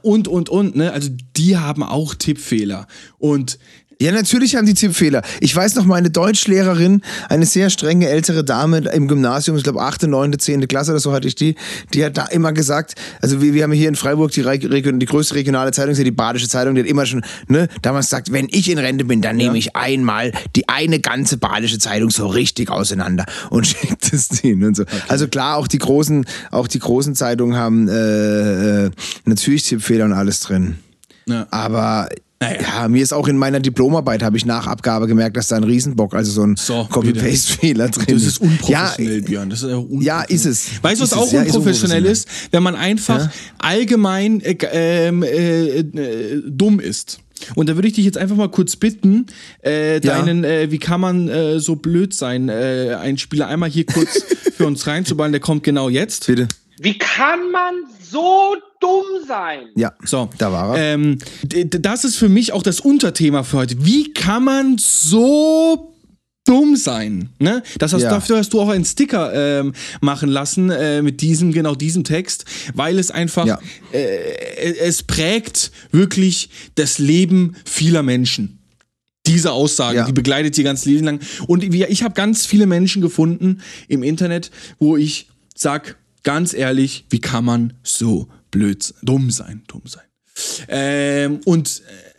und, 0.01 0.29
und, 0.29 0.49
und, 0.49 0.77
ne? 0.77 0.93
Also 0.93 1.11
die 1.37 1.59
haben 1.59 1.83
auch 1.83 2.15
Tippfehler. 2.15 2.87
Und 3.19 3.59
Ja, 4.01 4.13
natürlich 4.13 4.57
haben 4.57 4.65
die 4.65 4.73
Tippfehler. 4.73 5.21
Ich 5.41 5.55
weiß 5.55 5.75
noch, 5.75 5.85
meine 5.85 6.09
Deutschlehrerin, 6.09 7.03
eine 7.29 7.45
sehr 7.45 7.69
strenge 7.69 8.09
ältere 8.09 8.43
Dame 8.43 8.79
im 8.79 9.09
Gymnasium, 9.09 9.59
ich 9.59 9.63
glaube 9.63 9.83
8., 9.83 10.05
9., 10.05 10.39
10. 10.39 10.67
Klasse 10.69 10.93
oder 10.93 11.01
so 11.01 11.13
hatte 11.13 11.29
ich 11.29 11.35
die, 11.35 11.55
die 11.93 12.03
hat 12.03 12.17
da 12.17 12.25
immer 12.27 12.55
gesagt, 12.55 12.95
also 13.21 13.43
wir, 13.43 13.53
wir 13.53 13.63
haben 13.63 13.73
hier 13.73 13.91
in 13.91 13.97
Freiburg 13.97 14.31
die, 14.31 14.43
die 14.43 15.07
größte 15.07 15.35
regionale 15.35 15.73
Zeitung, 15.73 15.93
ist 15.93 15.99
ja 15.99 16.05
die 16.05 16.13
Badische 16.13 16.49
Zeitung, 16.49 16.77
die 16.77 16.81
hat 16.81 16.89
immer 16.89 17.05
schon, 17.05 17.23
ne, 17.49 17.69
damals 17.83 18.07
gesagt, 18.07 18.33
wenn 18.33 18.49
ich 18.51 18.71
in 18.71 18.79
Rente 18.79 19.05
bin, 19.05 19.21
dann 19.21 19.37
nehme 19.37 19.59
ich 19.59 19.77
einmal 19.77 20.33
die 20.57 20.67
eine 20.67 21.01
ganze 21.01 21.37
Badische 21.37 21.79
Zeitung 21.79 22.09
so 22.09 22.27
richtig 22.27 22.71
auseinander 22.71 23.27
und 23.51 23.67
schickt 23.67 24.15
es 24.15 24.29
denen 24.29 24.65
und 24.65 24.77
so. 24.77 24.85
Also 25.09 25.29
klar, 25.29 25.59
auch 25.59 25.69
die 25.69 25.79
großen, 25.79 26.25
auch 26.51 26.69
die 26.69 26.79
großen 26.79 27.15
Zeitungen 27.15 27.55
haben 27.55 27.87
äh, 27.87 28.87
äh, 28.87 28.91
natürlich 29.27 29.65
Tippfehler 29.65 30.07
und 30.07 30.15
alles 30.15 30.41
drin. 30.41 30.79
Ja. 31.27 31.47
Aber 31.51 32.09
Naja. 32.43 32.59
ja, 32.63 32.89
mir 32.89 33.03
ist 33.03 33.13
auch 33.13 33.29
in 33.29 33.37
meiner 33.37 33.61
Diplomarbeit, 33.61 34.23
habe 34.23 34.39
ich 34.39 34.47
nach 34.47 34.67
Abgabe 34.67 35.07
gemerkt, 35.07 35.37
dass 35.37 35.49
da 35.49 35.57
ein 35.57 35.65
Riesenbock, 35.65 36.15
also 36.15 36.33
so 36.33 36.43
ein 36.43 36.57
So, 36.57 36.87
Copy-Paste-Fehler 36.91 37.91
drin 37.91 38.07
Das 38.15 38.23
ist 38.23 38.41
unprofessionell, 38.41 39.21
Ja, 39.21 39.27
Björn. 39.27 39.51
Das 39.51 39.63
ist 39.63 39.69
einfach 39.69 39.85
Ja, 40.01 40.23
ist 40.23 40.47
es. 40.47 40.71
Weißt 40.83 41.01
du, 41.01 41.05
was 41.05 41.13
Ist 41.13 41.19
auch. 41.19 41.31
Ja, 41.33 41.43
ist 41.43 41.55
unprofessionell 41.55 41.99
unprofessionell. 41.99 42.07
ist? 42.07 42.29
Wenn 42.51 42.63
man 42.63 42.77
einfach 42.77 43.29
allgemein 43.59 44.41
äh, 44.41 44.57
ähm, 44.73 45.23
äh, 45.23 45.81
äh, 45.81 46.43
dumm 46.47 46.81
ist. 46.81 47.21
Und 47.57 47.69
da 47.69 47.75
würde 47.75 47.89
ich 47.89 47.95
dich 47.95 48.05
jetzt 48.07 48.17
einfach 48.19 48.37
mal 48.37 48.51
kurz 48.51 48.77
bitten, 48.77 49.27
äh, 49.61 50.01
deinen, 50.01 50.45
äh, 50.45 50.71
wie 50.71 50.79
kann 50.79 51.01
man 51.01 51.29
äh, 51.29 51.59
so 51.61 51.77
blöd 51.77 52.15
sein, 52.15 52.49
äh, 52.49 52.97
einen 53.01 53.19
Spieler 53.19 53.49
einmal 53.49 53.69
hier 53.71 53.85
kurz 53.85 54.23
für 54.57 54.67
uns 54.67 54.87
reinzuballen, 54.87 55.33
der 55.33 55.41
kommt 55.43 55.63
genau 55.63 55.89
jetzt. 55.91 56.27
bitte. 56.27 56.49
Wie 56.83 56.97
kann 56.97 57.51
man 57.51 57.75
so 58.11 58.57
dumm 58.81 59.05
sein? 59.29 59.67
Ja, 59.77 59.93
So, 60.03 60.31
da 60.39 60.51
war 60.51 60.77
er. 60.79 60.95
Ähm, 60.95 61.19
das 61.45 62.05
ist 62.07 62.17
für 62.17 62.31
mich 62.31 62.55
auch 62.55 62.63
das 62.63 62.81
Unterthema 62.81 63.43
für 63.43 63.59
heute. 63.59 63.85
Wie 63.85 64.15
kann 64.15 64.45
man 64.45 64.77
so 64.79 65.93
dumm 66.47 66.77
sein? 66.77 67.29
Ne? 67.39 67.63
Das 67.79 67.93
hast, 67.93 68.01
Ja. 68.03 68.09
Dafür 68.09 68.39
hast 68.39 68.55
du 68.55 68.63
auch 68.63 68.71
einen 68.71 68.87
Sticker 68.87 69.61
ähm, 69.61 69.75
machen 70.01 70.31
lassen 70.31 70.71
äh, 70.71 71.03
mit 71.03 71.21
diesem, 71.21 71.53
genau 71.53 71.75
diesem 71.75 72.03
Text, 72.03 72.47
weil 72.75 72.99
es 72.99 73.11
einfach, 73.11 73.45
Ja. 73.47 73.59
äh, 73.93 74.79
es 74.79 75.03
prägt 75.03 75.73
wirklich 75.93 76.49
das 76.77 76.99
Leben 76.99 77.57
vieler 77.67 78.03
Menschen. 78.03 78.57
Diese 79.27 79.53
Aussage, 79.53 79.99
Ja. 79.99 80.07
die 80.07 80.13
begleitet 80.15 80.55
sie 80.55 80.63
ganz 80.63 80.87
Leben 80.87 81.05
lang. 81.05 81.21
Und 81.47 81.63
ich 81.63 82.03
habe 82.03 82.15
ganz 82.15 82.47
viele 82.47 82.65
Menschen 82.65 83.03
gefunden 83.03 83.61
im 83.87 84.03
Internet, 84.03 84.51
wo 84.79 84.97
ich 84.97 85.29
sag, 85.55 85.97
ganz 86.23 86.55
ehrlich, 86.55 87.07
wie 87.11 87.21
kann 87.21 87.45
man 87.45 87.75
so 87.83 88.29
blöd, 88.51 88.95
dumm 89.03 89.31
sein, 89.31 89.63
dumm 89.67 89.83
sein. 89.87 90.05
Ähm, 90.69 91.41
und 91.45 91.83
äh, 91.87 92.11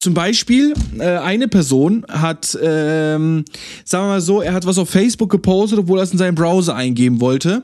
zum 0.00 0.14
Beispiel, 0.14 0.74
äh, 0.98 1.18
eine 1.18 1.48
Person 1.48 2.04
hat, 2.08 2.58
ähm, 2.60 3.44
sagen 3.84 4.04
wir 4.04 4.08
mal 4.08 4.20
so, 4.20 4.42
er 4.42 4.52
hat 4.52 4.66
was 4.66 4.78
auf 4.78 4.90
Facebook 4.90 5.30
gepostet, 5.30 5.78
obwohl 5.78 5.98
er 5.98 6.02
es 6.02 6.12
in 6.12 6.18
seinen 6.18 6.34
Browser 6.34 6.74
eingeben 6.74 7.20
wollte. 7.20 7.62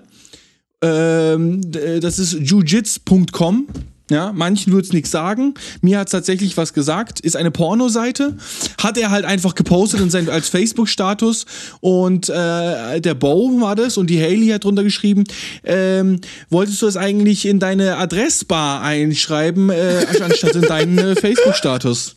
Ähm, 0.80 1.60
das 2.00 2.18
ist 2.18 2.34
jujits.com. 2.34 3.66
Ja, 4.10 4.32
manchen 4.32 4.72
würde 4.72 4.86
es 4.86 4.92
nichts 4.92 5.10
sagen. 5.10 5.54
Mir 5.82 5.98
hat 5.98 6.08
es 6.08 6.12
tatsächlich 6.12 6.56
was 6.56 6.72
gesagt. 6.72 7.20
Ist 7.20 7.36
eine 7.36 7.50
Pornoseite. 7.50 8.36
Hat 8.82 8.96
er 8.96 9.10
halt 9.10 9.26
einfach 9.26 9.54
gepostet 9.54 10.00
in 10.00 10.08
sein, 10.08 10.30
als 10.30 10.48
Facebook-Status. 10.48 11.44
Und 11.80 12.30
äh, 12.30 13.00
der 13.00 13.14
Bo 13.14 13.60
war 13.60 13.76
das 13.76 13.98
und 13.98 14.08
die 14.08 14.20
Haley 14.20 14.48
hat 14.48 14.64
drunter 14.64 14.82
geschrieben, 14.82 15.24
ähm, 15.64 16.20
wolltest 16.48 16.80
du 16.80 16.86
das 16.86 16.96
eigentlich 16.96 17.44
in 17.44 17.58
deine 17.58 17.98
Adressbar 17.98 18.80
einschreiben, 18.82 19.68
äh, 19.68 20.06
anstatt 20.22 20.56
in 20.56 20.62
deinen 20.62 20.98
äh, 20.98 21.14
Facebook-Status? 21.14 22.16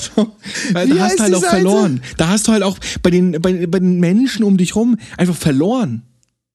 so, 0.00 0.32
weil 0.72 0.90
Wie 0.90 0.94
da 0.94 1.00
hast 1.04 1.18
du 1.18 1.22
halt 1.22 1.34
auch 1.34 1.40
Seite? 1.40 1.54
verloren. 1.54 2.02
Da 2.16 2.28
hast 2.28 2.48
du 2.48 2.52
halt 2.52 2.62
auch 2.62 2.78
bei 3.02 3.10
den, 3.10 3.40
bei, 3.40 3.66
bei 3.66 3.78
den 3.78 4.00
Menschen 4.00 4.44
um 4.44 4.56
dich 4.56 4.74
rum 4.74 4.96
einfach 5.16 5.36
verloren. 5.36 6.02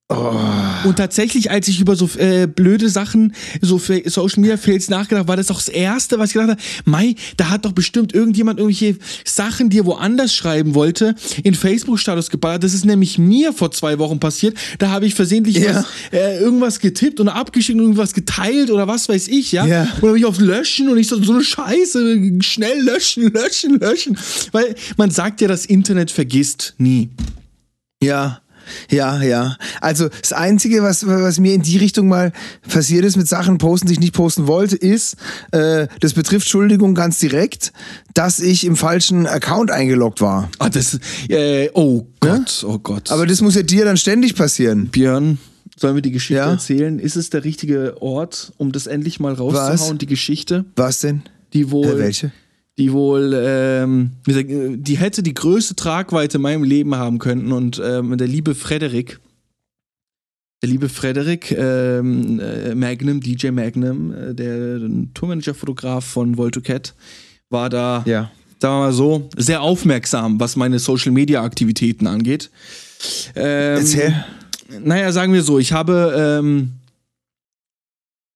Oh. 0.10 0.36
Und 0.84 0.98
tatsächlich, 0.98 1.50
als 1.50 1.68
ich 1.70 1.80
über 1.80 1.96
so 1.96 2.10
äh, 2.18 2.46
blöde 2.46 2.90
Sachen, 2.90 3.34
so 3.62 3.80
Social 3.80 4.42
Media 4.42 4.58
Fails 4.58 4.90
nachgedacht, 4.90 5.28
war 5.30 5.38
das 5.38 5.50
auch 5.50 5.56
das 5.56 5.70
Erste, 5.70 6.20
was 6.20 6.30
ich 6.30 6.34
gedacht 6.34 6.52
habe, 6.52 6.62
Mai, 6.84 7.16
da 7.38 7.50
hat 7.50 7.64
doch 7.66 7.72
bestimmt 7.72 8.14
irgendjemand 8.14 8.60
irgendwelche 8.60 8.98
Sachen, 9.24 9.70
die 9.70 9.80
er 9.80 9.86
woanders 9.86 10.36
schreiben 10.36 10.76
wollte, 10.76 11.16
in 11.44 11.56
Facebook-Status 11.56 12.30
geballert. 12.30 12.64
Das 12.64 12.74
ist 12.74 12.86
nämlich 12.86 13.18
mir 13.18 13.54
vor 13.54 13.72
zwei 13.72 13.98
Wochen 13.98 14.20
passiert. 14.20 14.58
Da 14.78 14.90
habe 14.90 15.06
ich 15.08 15.16
versehentlich 15.16 15.56
Ja. 15.58 15.78
was, 15.78 15.86
äh, 16.12 16.38
irgendwas 16.40 16.80
getippt 16.80 17.22
und 17.22 17.30
abgeschickt 17.30 17.78
und 17.78 17.86
irgendwas 17.86 18.14
geteilt 18.14 18.72
oder 18.72 18.88
was 18.88 19.08
weiß 19.08 19.30
ich, 19.30 19.54
ja. 19.54 19.66
Ja. 19.66 19.84
Und 19.96 20.02
bin 20.02 20.16
ich 20.18 20.26
auf 20.26 20.38
Löschen 20.40 20.90
und 20.90 20.98
ich 20.98 21.08
so, 21.08 21.24
so 21.24 21.32
eine 21.34 21.44
Scheiße, 21.44 22.40
schnell 22.42 22.82
löschen, 22.84 23.32
löschen, 23.34 23.80
löschen. 23.80 24.18
Weil 24.52 24.76
man 24.98 25.10
sagt 25.12 25.40
ja, 25.40 25.48
das 25.48 25.66
Internet 25.66 26.12
vergisst 26.12 26.76
nie. 26.78 27.10
Ja. 28.04 28.42
Ja, 28.90 29.22
ja. 29.22 29.58
Also 29.82 30.10
das 30.10 30.34
Einzige, 30.34 30.84
was, 30.84 31.06
was 31.08 31.40
mir 31.40 31.54
in 31.54 31.62
die 31.62 31.78
Richtung 31.78 32.08
mal 32.08 32.32
passiert 32.70 33.06
ist 33.06 33.18
mit 33.18 33.28
Sachen 33.28 33.58
posten, 33.58 33.88
die 33.88 33.94
ich 33.94 34.00
nicht 34.00 34.14
posten 34.14 34.48
wollte, 34.48 34.76
ist, 34.76 35.16
äh, 35.52 35.88
das 36.00 36.14
betrifft 36.14 36.46
Entschuldigung 36.46 36.96
ganz 36.96 37.20
direkt, 37.20 37.74
dass 38.14 38.40
ich 38.40 38.66
im 38.66 38.76
falschen 38.76 39.26
Account 39.28 39.72
eingeloggt 39.72 40.22
war. 40.22 40.50
Ah, 40.60 40.70
das, 40.70 41.00
äh, 41.30 41.70
oh 41.74 42.06
Gott, 42.20 42.64
oh 42.68 42.78
Gott. 42.80 43.12
Aber 43.12 43.26
das 43.26 43.42
muss 43.42 43.56
ja 43.56 43.64
dir 43.64 43.86
dann 43.86 43.98
ständig 43.98 44.36
passieren. 44.36 44.88
Björn, 44.88 45.38
sollen 45.76 45.96
wir 45.96 46.02
die 46.02 46.12
Geschichte 46.12 46.36
Ja? 46.36 46.52
erzählen? 46.52 47.00
Ist 47.00 47.16
es 47.16 47.30
der 47.30 47.44
richtige 47.44 48.02
Ort, 48.02 48.54
um 48.58 48.72
das 48.72 48.88
endlich 48.88 49.20
mal 49.20 49.34
rauszuhauen, 49.34 49.80
Was? 49.94 49.98
die 49.98 50.06
Geschichte? 50.08 50.66
Was 50.76 51.00
denn? 51.00 51.24
Die 51.54 51.72
wohl, 51.72 51.88
Äh, 51.88 51.98
welche? 51.98 52.32
Die 52.78 52.92
wohl, 52.92 53.34
ähm, 53.36 54.12
wie 54.24 54.32
gesagt, 54.32 54.50
äh, 54.50 54.78
die 54.78 54.98
hätte 54.98 55.22
die 55.24 55.34
größte 55.34 55.76
Tragweite 55.76 56.38
in 56.38 56.42
meinem 56.42 56.64
Leben 56.64 56.96
haben 56.96 57.20
können 57.20 57.52
und 57.52 57.82
ähm, 57.84 58.18
der 58.18 58.28
liebe 58.28 58.56
Frederik, 58.56 59.20
der 60.64 60.70
liebe 60.70 60.90
Frederik 60.90 61.52
ähm, 61.52 62.40
äh, 62.40 62.74
Magnum, 62.74 63.20
DJ 63.22 63.52
Magnum, 63.52 64.14
äh, 64.14 64.34
der 64.34 64.80
Tourmanager-Fotograf 65.14 66.04
von 66.06 66.38
Voltocat, 66.38 66.96
war 67.50 67.70
da 67.70 68.04
Ja. 68.08 68.32
sagen 68.60 68.76
wir 68.76 68.80
mal 68.80 68.94
so, 68.94 69.30
sehr 69.38 69.62
aufmerksam, 69.62 70.40
was 70.40 70.56
meine 70.56 70.80
Social-Media-Aktivitäten 70.80 72.08
angeht. 72.08 72.50
Ähm, 73.36 73.78
Erzähl. 73.78 74.26
Naja, 74.84 75.12
sagen 75.12 75.34
wir 75.34 75.44
so, 75.44 75.60
ich 75.60 75.74
habe 75.74 76.40
ähm, 76.42 76.72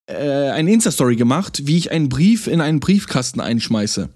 äh, 0.06 0.50
eine 0.52 0.72
Insta-Story 0.72 1.16
gemacht, 1.16 1.62
wie 1.66 1.78
ich 1.78 1.92
einen 1.92 2.10
Brief 2.10 2.46
in 2.46 2.62
einen 2.62 2.80
Briefkasten 2.80 3.40
einschmeiße. 3.40 4.10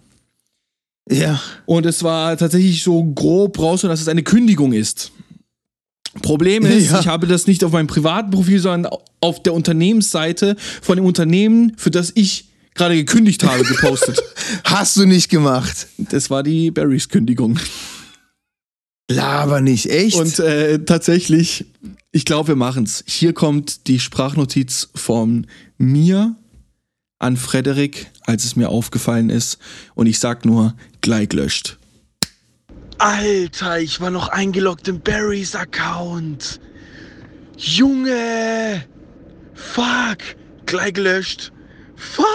Ja. 1.10 1.41
Und 1.65 1.86
es 1.86 2.03
war 2.03 2.38
tatsächlich 2.38 2.84
so 2.84 3.03
grob 3.03 3.60
raus, 3.60 3.81
dass 3.81 4.01
es 4.01 4.08
eine 4.08 4.24
Kündigung 4.24 4.74
ist. 4.74 5.12
Problem 6.22 6.65
ist, 6.65 6.91
Ja. 6.91 7.00
ich 7.00 7.08
habe 7.08 7.25
das 7.27 7.48
nicht 7.48 7.63
auf 7.63 7.72
meinem 7.72 7.88
privaten 7.88 8.31
Profil, 8.31 8.60
sondern 8.60 8.91
auf 9.22 9.41
der 9.43 9.53
Unternehmensseite 9.53 10.55
von 10.81 10.98
dem 10.98 11.05
Unternehmen, 11.05 11.74
für 11.77 11.89
das 11.91 12.12
ich 12.15 12.50
gerade 12.74 12.96
gekündigt 12.96 13.43
habe, 13.43 13.63
gepostet. 13.63 14.22
Hast 14.65 14.98
du 14.98 15.05
nicht 15.05 15.29
gemacht. 15.29 15.88
das 15.98 16.29
war 16.29 16.43
die 16.43 16.72
Barrys-Kündigung. 16.72 17.58
Laber 19.10 19.62
nicht, 19.62 19.88
echt? 19.89 20.15
Und 20.15 20.39
äh, 20.39 20.79
tatsächlich, 20.86 21.65
ich 22.12 22.24
glaube, 22.25 22.50
wir 22.50 22.55
machen's. 22.55 23.03
Hier 23.08 23.34
kommt 23.34 23.88
die 23.88 24.00
Sprachnotiz 24.00 24.89
von 24.96 25.48
mir 25.77 26.36
an 27.21 27.37
Frederik, 27.37 28.09
als 28.25 28.43
es 28.45 28.55
mir 28.55 28.69
aufgefallen 28.69 29.29
ist. 29.29 29.59
Und 29.95 30.07
ich 30.07 30.19
sag 30.19 30.43
nur, 30.45 30.73
gleich 31.01 31.31
löscht. 31.33 31.77
Alter, 32.97 33.79
ich 33.79 33.99
war 34.01 34.09
noch 34.11 34.27
eingeloggt 34.29 34.87
im 34.87 34.99
Barrys 35.01 35.55
Account. 35.55 36.59
Junge! 37.57 38.83
Fuck! 39.53 40.17
Gleich 40.65 40.93
gelöscht. 40.93 41.51
Fuck! 41.95 42.25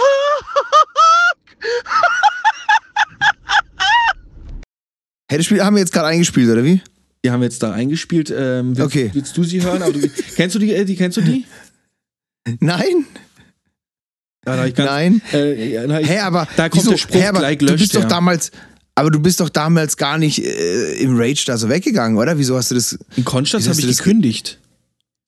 Hey, 5.29 5.37
das 5.37 5.45
Spiel 5.45 5.61
haben 5.63 5.75
wir 5.75 5.81
jetzt 5.81 5.91
gerade 5.91 6.07
eingespielt, 6.07 6.49
oder 6.49 6.63
wie? 6.63 6.81
Die 7.25 7.31
haben 7.31 7.41
wir 7.41 7.45
jetzt 7.47 7.61
da 7.61 7.73
eingespielt. 7.73 8.29
Ähm, 8.35 8.77
willst, 8.77 8.81
Okay. 8.95 9.09
willst 9.13 9.35
du 9.35 9.43
sie 9.43 9.61
hören? 9.61 9.81
Aber 9.81 9.91
du, 9.91 10.07
kennst 10.35 10.55
du 10.55 10.59
die? 10.59 10.73
Äh, 10.73 10.85
die 10.85 10.95
kennst 10.95 11.17
du 11.17 11.21
die? 11.21 11.45
Nein? 12.61 13.05
Ganz, 14.55 14.77
Nein? 14.77 15.21
Äh, 15.31 16.03
Hä, 16.03 16.19
aber 16.19 16.47
da 16.55 16.69
kommt 16.69 16.83
wieso? 16.83 16.91
der 16.91 16.97
Spruch 16.97 17.15
Hä, 17.15 17.25
aber 17.27 17.39
gleich 17.39 17.57
du 17.57 17.65
gelöscht. 17.65 17.81
bist 17.83 17.95
doch 17.95 18.01
ja. 18.01 18.07
damals, 18.07 18.51
aber 18.95 19.11
du 19.11 19.19
bist 19.19 19.39
doch 19.39 19.49
damals 19.49 19.97
gar 19.97 20.17
nicht 20.17 20.39
äh, 20.43 20.93
im 21.01 21.17
Rage 21.17 21.43
da 21.45 21.57
so 21.57 21.69
weggegangen, 21.69 22.17
oder? 22.17 22.37
Wieso 22.39 22.55
hast 22.55 22.71
du 22.71 22.75
das? 22.75 22.97
In 23.15 23.25
Konstanz 23.25 23.65
habe 23.65 23.71
hast 23.71 23.79
ich 23.79 23.85
du 23.85 23.89
das- 23.91 23.97
gekündigt. 23.99 24.59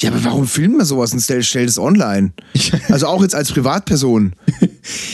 Ja, 0.02 0.12
aber 0.12 0.24
warum 0.24 0.48
filmt 0.48 0.78
man 0.78 0.86
sowas 0.86 1.12
und 1.12 1.20
stellt, 1.20 1.46
stellt 1.46 1.68
es 1.68 1.78
online? 1.78 2.32
Also 2.88 3.08
auch 3.08 3.22
jetzt 3.22 3.36
als 3.36 3.52
Privatperson. 3.52 4.34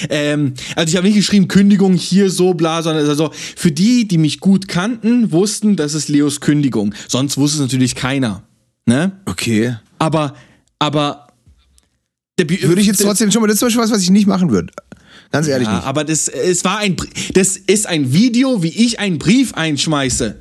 Ähm, 0.09 0.53
also 0.75 0.89
ich 0.91 0.95
habe 0.95 1.07
nicht 1.07 1.17
geschrieben, 1.17 1.47
Kündigung 1.50 1.95
hier 1.95 2.29
so 2.29 2.53
bla, 2.53 2.81
sondern 2.81 3.09
also 3.09 3.31
für 3.33 3.71
die, 3.71 4.07
die 4.07 4.17
mich 4.17 4.39
gut 4.39 4.67
kannten, 4.69 5.31
wussten, 5.31 5.75
das 5.75 5.93
ist 5.95 6.07
Leos 6.07 6.39
Kündigung. 6.39 6.93
Sonst 7.09 7.38
wusste 7.38 7.57
es 7.57 7.62
natürlich 7.62 7.95
keiner. 7.95 8.43
Ne? 8.85 9.12
Okay. 9.25 9.75
Aber, 10.00 10.35
aber 10.79 11.25
Würde 12.37 12.81
ich 12.81 12.87
jetzt 12.87 13.01
trotzdem 13.01 13.31
schon 13.31 13.41
mal, 13.41 13.47
das 13.47 13.55
ist 13.55 13.59
zum 13.59 13.67
Beispiel 13.67 13.83
was, 13.83 13.91
was 13.91 14.01
ich 14.01 14.09
nicht 14.09 14.27
machen 14.27 14.51
würde. 14.51 14.73
Ganz 15.31 15.47
ehrlich 15.47 15.67
Ja, 15.67 15.75
nicht. 15.75 15.85
aber 15.85 16.03
das, 16.03 16.27
es 16.27 16.63
war 16.65 16.79
ein, 16.79 16.95
das 17.33 17.55
ist 17.55 17.87
ein 17.87 18.11
Video, 18.13 18.61
wie 18.61 18.69
ich 18.69 18.99
einen 18.99 19.19
Brief 19.19 19.53
einschmeiße. 19.53 20.35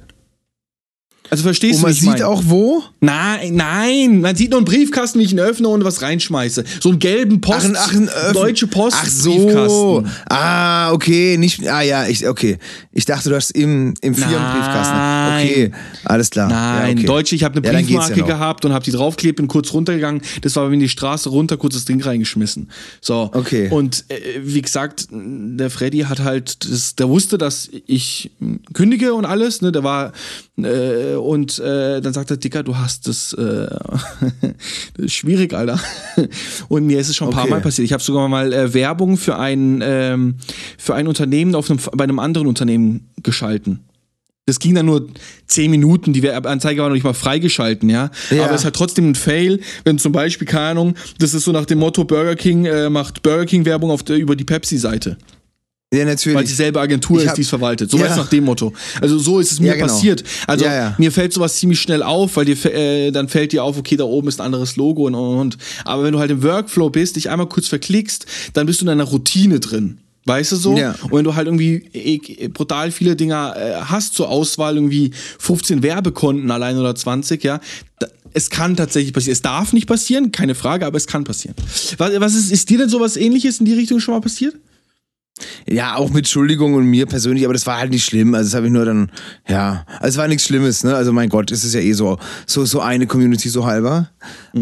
Also 1.30 1.42
verstehst 1.44 1.76
Und 1.76 1.80
du, 1.80 1.86
man 1.86 1.90
wie 1.92 1.94
ich 1.94 2.00
sieht 2.00 2.10
meine? 2.10 2.26
auch 2.28 2.42
wo? 2.46 2.82
Nein, 3.00 3.54
nein, 3.54 4.20
man 4.20 4.36
sieht 4.36 4.50
nur 4.50 4.58
einen 4.58 4.66
Briefkasten, 4.66 5.18
wie 5.18 5.24
ich 5.24 5.32
ihn 5.32 5.40
öffne 5.40 5.68
und 5.68 5.82
was 5.82 6.02
reinschmeiße. 6.02 6.64
So 6.80 6.90
einen 6.90 6.98
gelben 6.98 7.40
Post, 7.40 7.64
ein 7.64 7.76
Öffn- 7.76 8.10
deutsche 8.34 8.66
Post, 8.66 8.96
Ach 9.00 9.06
so. 9.06 9.34
Briefkasten. 9.34 10.10
Ah, 10.28 10.92
okay. 10.92 11.36
Nicht, 11.38 11.66
ah 11.66 11.80
ja, 11.80 12.06
ich, 12.06 12.28
okay. 12.28 12.58
Ich 12.92 13.06
dachte, 13.06 13.30
du 13.30 13.36
hast 13.36 13.50
im, 13.52 13.94
im 14.02 14.14
Firmenbriefkasten. 14.14 14.96
Okay, 14.96 15.70
alles 16.04 16.28
klar. 16.30 16.48
Nein, 16.50 16.98
ja, 16.98 17.00
okay. 17.00 17.06
Deutsche, 17.06 17.34
ich 17.34 17.42
habe 17.42 17.56
eine 17.58 17.66
Ja, 17.66 17.72
Briefmarke 17.72 18.12
ja 18.14 18.20
noch. 18.20 18.26
gehabt 18.26 18.64
und 18.66 18.72
habe 18.74 18.84
die 18.84 18.92
draufgeklebt, 18.92 19.36
bin 19.36 19.48
kurz 19.48 19.72
runtergegangen. 19.72 20.20
Das 20.42 20.54
war 20.56 20.70
in 20.70 20.78
die 20.80 20.88
Straße 20.90 21.30
runter, 21.30 21.56
kurz 21.56 21.74
das 21.74 21.86
Ding 21.86 22.02
reingeschmissen. 22.02 22.70
So. 23.00 23.30
Okay. 23.32 23.68
Und 23.70 24.04
äh, 24.08 24.20
wie 24.42 24.60
gesagt, 24.62 25.06
der 25.10 25.70
Freddy 25.70 26.00
hat 26.00 26.20
halt, 26.20 26.70
das, 26.70 26.94
der 26.96 27.08
wusste, 27.08 27.38
dass 27.38 27.70
ich 27.86 28.30
kündige 28.74 29.14
und 29.14 29.24
alles. 29.24 29.62
Ne, 29.62 29.72
der 29.72 29.82
war 29.84 30.12
äh, 30.58 31.13
und 31.14 31.58
äh, 31.58 32.00
dann 32.00 32.12
sagt 32.12 32.30
er, 32.30 32.36
Dicker, 32.36 32.62
du 32.62 32.76
hast 32.76 33.08
das, 33.08 33.32
äh, 33.32 33.40
das 34.96 35.06
ist 35.06 35.14
schwierig, 35.14 35.54
Alter. 35.54 35.80
Und 36.68 36.86
mir 36.86 36.98
ist 36.98 37.08
es 37.08 37.16
schon 37.16 37.28
ein 37.28 37.34
paar 37.34 37.44
Okay. 37.44 37.50
Mal 37.50 37.60
passiert. 37.60 37.84
Ich 37.84 37.92
habe 37.92 38.02
sogar 38.02 38.28
mal 38.28 38.52
äh, 38.52 38.72
Werbung 38.74 39.16
für 39.16 39.38
ein 39.38 39.80
ähm, 39.82 40.36
für 40.78 40.94
ein 40.94 41.08
Unternehmen 41.08 41.54
auf 41.54 41.70
einem, 41.70 41.78
bei 41.92 42.04
einem 42.04 42.18
anderen 42.18 42.46
Unternehmen 42.46 43.10
geschalten. 43.22 43.80
Das 44.46 44.58
ging 44.58 44.74
dann 44.74 44.86
nur 44.86 45.08
10 45.46 45.70
Minuten, 45.70 46.12
die 46.12 46.22
Werbeanzeige 46.22 46.82
war 46.82 46.88
noch 46.88 46.94
nicht 46.94 47.04
mal 47.04 47.14
freigeschalten, 47.14 47.88
ja? 47.88 48.10
Ja. 48.30 48.44
Aber 48.44 48.54
es 48.54 48.64
hat 48.66 48.74
trotzdem 48.74 49.10
ein 49.10 49.14
Fail, 49.14 49.60
wenn 49.84 49.98
zum 49.98 50.12
Beispiel, 50.12 50.46
keine 50.46 50.66
Ahnung, 50.66 50.94
das 51.18 51.32
ist 51.32 51.44
so 51.44 51.52
nach 51.52 51.64
dem 51.64 51.78
Motto, 51.78 52.04
Burger 52.04 52.36
King 52.36 52.66
äh, 52.66 52.90
macht 52.90 53.22
Burger 53.22 53.46
King 53.46 53.64
Werbung 53.64 53.90
auf 53.90 54.02
der, 54.02 54.18
über 54.18 54.36
die 54.36 54.44
Pepsi-Seite. 54.44 55.16
Ja, 55.98 56.04
Weil 56.06 56.12
natürlich. 56.14 56.48
dieselbe 56.48 56.80
Agentur 56.80 57.18
Ich 57.18 57.24
ist, 57.24 57.28
hab- 57.30 57.34
die 57.36 57.42
es 57.42 57.48
verwaltet. 57.48 57.90
So 57.90 57.98
Ja. 57.98 58.14
nach 58.16 58.28
dem 58.28 58.44
Motto. 58.44 58.72
Also 59.00 59.18
so 59.18 59.38
ist 59.40 59.52
es 59.52 59.60
mir 59.60 59.68
Ja, 59.68 59.74
genau. 59.74 59.86
passiert. 59.86 60.24
Also 60.46 60.64
Ja, 60.64 60.94
mir 60.98 61.12
fällt 61.12 61.32
sowas 61.32 61.56
ziemlich 61.56 61.80
schnell 61.80 62.02
auf, 62.02 62.36
weil 62.36 62.44
dir 62.44 62.56
äh, 62.66 63.10
dann 63.10 63.28
fällt 63.28 63.52
dir 63.52 63.64
auf, 63.64 63.78
okay, 63.78 63.96
da 63.96 64.04
oben 64.04 64.28
ist 64.28 64.40
ein 64.40 64.46
anderes 64.46 64.76
Logo 64.76 65.06
und 65.06 65.14
und 65.14 65.38
und. 65.38 65.58
Aber 65.84 66.02
wenn 66.04 66.12
du 66.12 66.18
halt 66.18 66.30
im 66.30 66.42
Workflow 66.42 66.90
bist, 66.90 67.16
dich 67.16 67.30
einmal 67.30 67.48
kurz 67.48 67.68
verklickst, 67.68 68.26
dann 68.54 68.66
bist 68.66 68.80
du 68.80 68.84
in 68.84 68.90
einer 68.90 69.04
Routine 69.04 69.60
drin. 69.60 69.98
Weißt 70.26 70.52
du 70.52 70.56
so? 70.56 70.74
Ja. 70.76 70.94
Und 71.02 71.12
wenn 71.12 71.24
du 71.24 71.34
halt 71.34 71.46
irgendwie 71.48 71.82
eh, 71.92 72.48
brutal 72.48 72.90
viele 72.90 73.14
Dinger 73.14 73.54
äh, 73.58 73.74
hast 73.84 74.14
zur 74.14 74.30
Auswahl, 74.30 74.74
irgendwie 74.76 75.10
15 75.38 75.82
Werbekonten 75.82 76.50
allein 76.50 76.78
oder 76.78 76.94
20, 76.94 77.44
ja, 77.44 77.60
es 78.32 78.48
kann 78.48 78.74
tatsächlich 78.74 79.12
passieren. 79.12 79.34
Es 79.34 79.42
darf 79.42 79.74
nicht 79.74 79.86
passieren, 79.86 80.32
keine 80.32 80.54
Frage, 80.54 80.86
aber 80.86 80.96
es 80.96 81.06
kann 81.06 81.24
passieren. 81.24 81.54
Was, 81.98 82.18
was 82.18 82.34
ist, 82.34 82.50
ist 82.50 82.70
dir 82.70 82.78
denn 82.78 82.88
sowas 82.88 83.16
ähnliches 83.18 83.60
in 83.60 83.66
die 83.66 83.74
Richtung 83.74 84.00
schon 84.00 84.14
mal 84.14 84.20
passiert? 84.20 84.54
Ja, 85.66 85.96
auch 85.96 86.10
mit 86.10 86.18
Entschuldigung 86.18 86.74
und 86.74 86.86
mir 86.86 87.06
persönlich, 87.06 87.44
aber 87.44 87.54
das 87.54 87.66
war 87.66 87.78
halt 87.78 87.90
nicht 87.90 88.04
schlimm. 88.04 88.34
Also 88.34 88.50
das 88.50 88.54
habe 88.54 88.66
ich 88.66 88.72
nur 88.72 88.84
dann, 88.84 89.10
ja, 89.48 89.84
also 89.98 90.08
es 90.08 90.16
war 90.16 90.28
nichts 90.28 90.44
Schlimmes, 90.44 90.84
ne? 90.84 90.94
Also 90.94 91.12
mein 91.12 91.28
Gott, 91.28 91.50
es 91.50 91.64
ist 91.64 91.74
ja 91.74 91.80
eh 91.80 91.92
so, 91.92 92.18
so, 92.46 92.64
so 92.64 92.80
eine 92.80 93.08
Community 93.08 93.48
so 93.48 93.66
halber. 93.66 94.10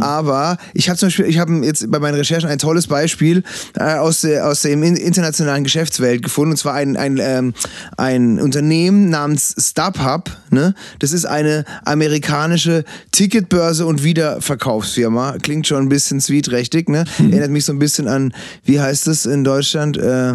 Aber 0.00 0.57
ich 0.73 0.88
habe 0.88 0.99
zum 0.99 1.09
Beispiel, 1.09 1.26
ich 1.26 1.38
habe 1.38 1.52
jetzt 1.64 1.91
bei 1.91 1.99
meinen 1.99 2.14
Recherchen 2.14 2.49
ein 2.49 2.59
tolles 2.59 2.87
Beispiel 2.87 3.43
äh, 3.76 3.97
aus 3.97 4.23
der 4.23 4.47
aus 4.47 4.62
der 4.62 4.73
internationalen 4.73 5.64
Geschäftswelt 5.64 6.23
gefunden. 6.23 6.52
Und 6.52 6.57
zwar 6.57 6.75
ein, 6.75 6.97
ein, 6.97 7.19
ähm, 7.21 7.52
ein 7.99 8.41
Unternehmen 8.41 9.11
namens 9.11 9.55
StubHub, 9.59 10.31
ne? 10.50 10.75
Das 11.00 11.12
ist 11.12 11.26
eine 11.26 11.67
amerikanische 11.85 12.85
Ticketbörse 13.11 13.85
und 13.85 14.05
Wiederverkaufsfirma. 14.05 15.37
Klingt 15.43 15.67
schon 15.67 15.83
ein 15.83 15.88
bisschen 15.91 16.21
sweetträchtig, 16.21 16.88
ne? 16.88 17.05
Erinnert 17.19 17.50
mich 17.50 17.67
so 17.67 17.73
ein 17.73 17.79
bisschen 17.79 18.09
an, 18.09 18.33
wie 18.64 18.81
heißt 18.81 19.07
es 19.09 19.26
in 19.26 19.45
Deutschland? 19.45 19.99
Äh, 19.99 20.35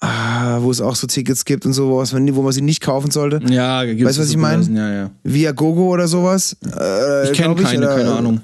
ah, 0.00 0.58
wo 0.60 0.70
es 0.70 0.80
auch 0.80 0.94
so 0.96 1.06
Tickets 1.06 1.44
gibt 1.44 1.66
und 1.66 1.72
so, 1.72 1.96
was 1.96 2.12
man, 2.12 2.34
wo 2.34 2.42
man 2.42 2.52
sie 2.52 2.62
nicht 2.62 2.80
kaufen 2.82 3.10
sollte. 3.10 3.40
Ja, 3.48 3.84
gibt's 3.84 4.04
Weißt 4.04 4.18
du, 4.18 4.22
was 4.22 4.30
ich 4.30 4.36
meine? 4.36 4.62
Ja, 4.76 4.92
ja. 4.92 5.10
Via 5.24 5.52
Gogo 5.52 5.88
oder 5.88 6.08
sowas. 6.08 6.56
Äh, 6.64 7.24
Ich 7.30 7.32
kenne 7.38 7.54
keine, 7.56 7.78
oder- 7.86 7.96
keine 7.96 8.12
Ahnung. 8.12 8.40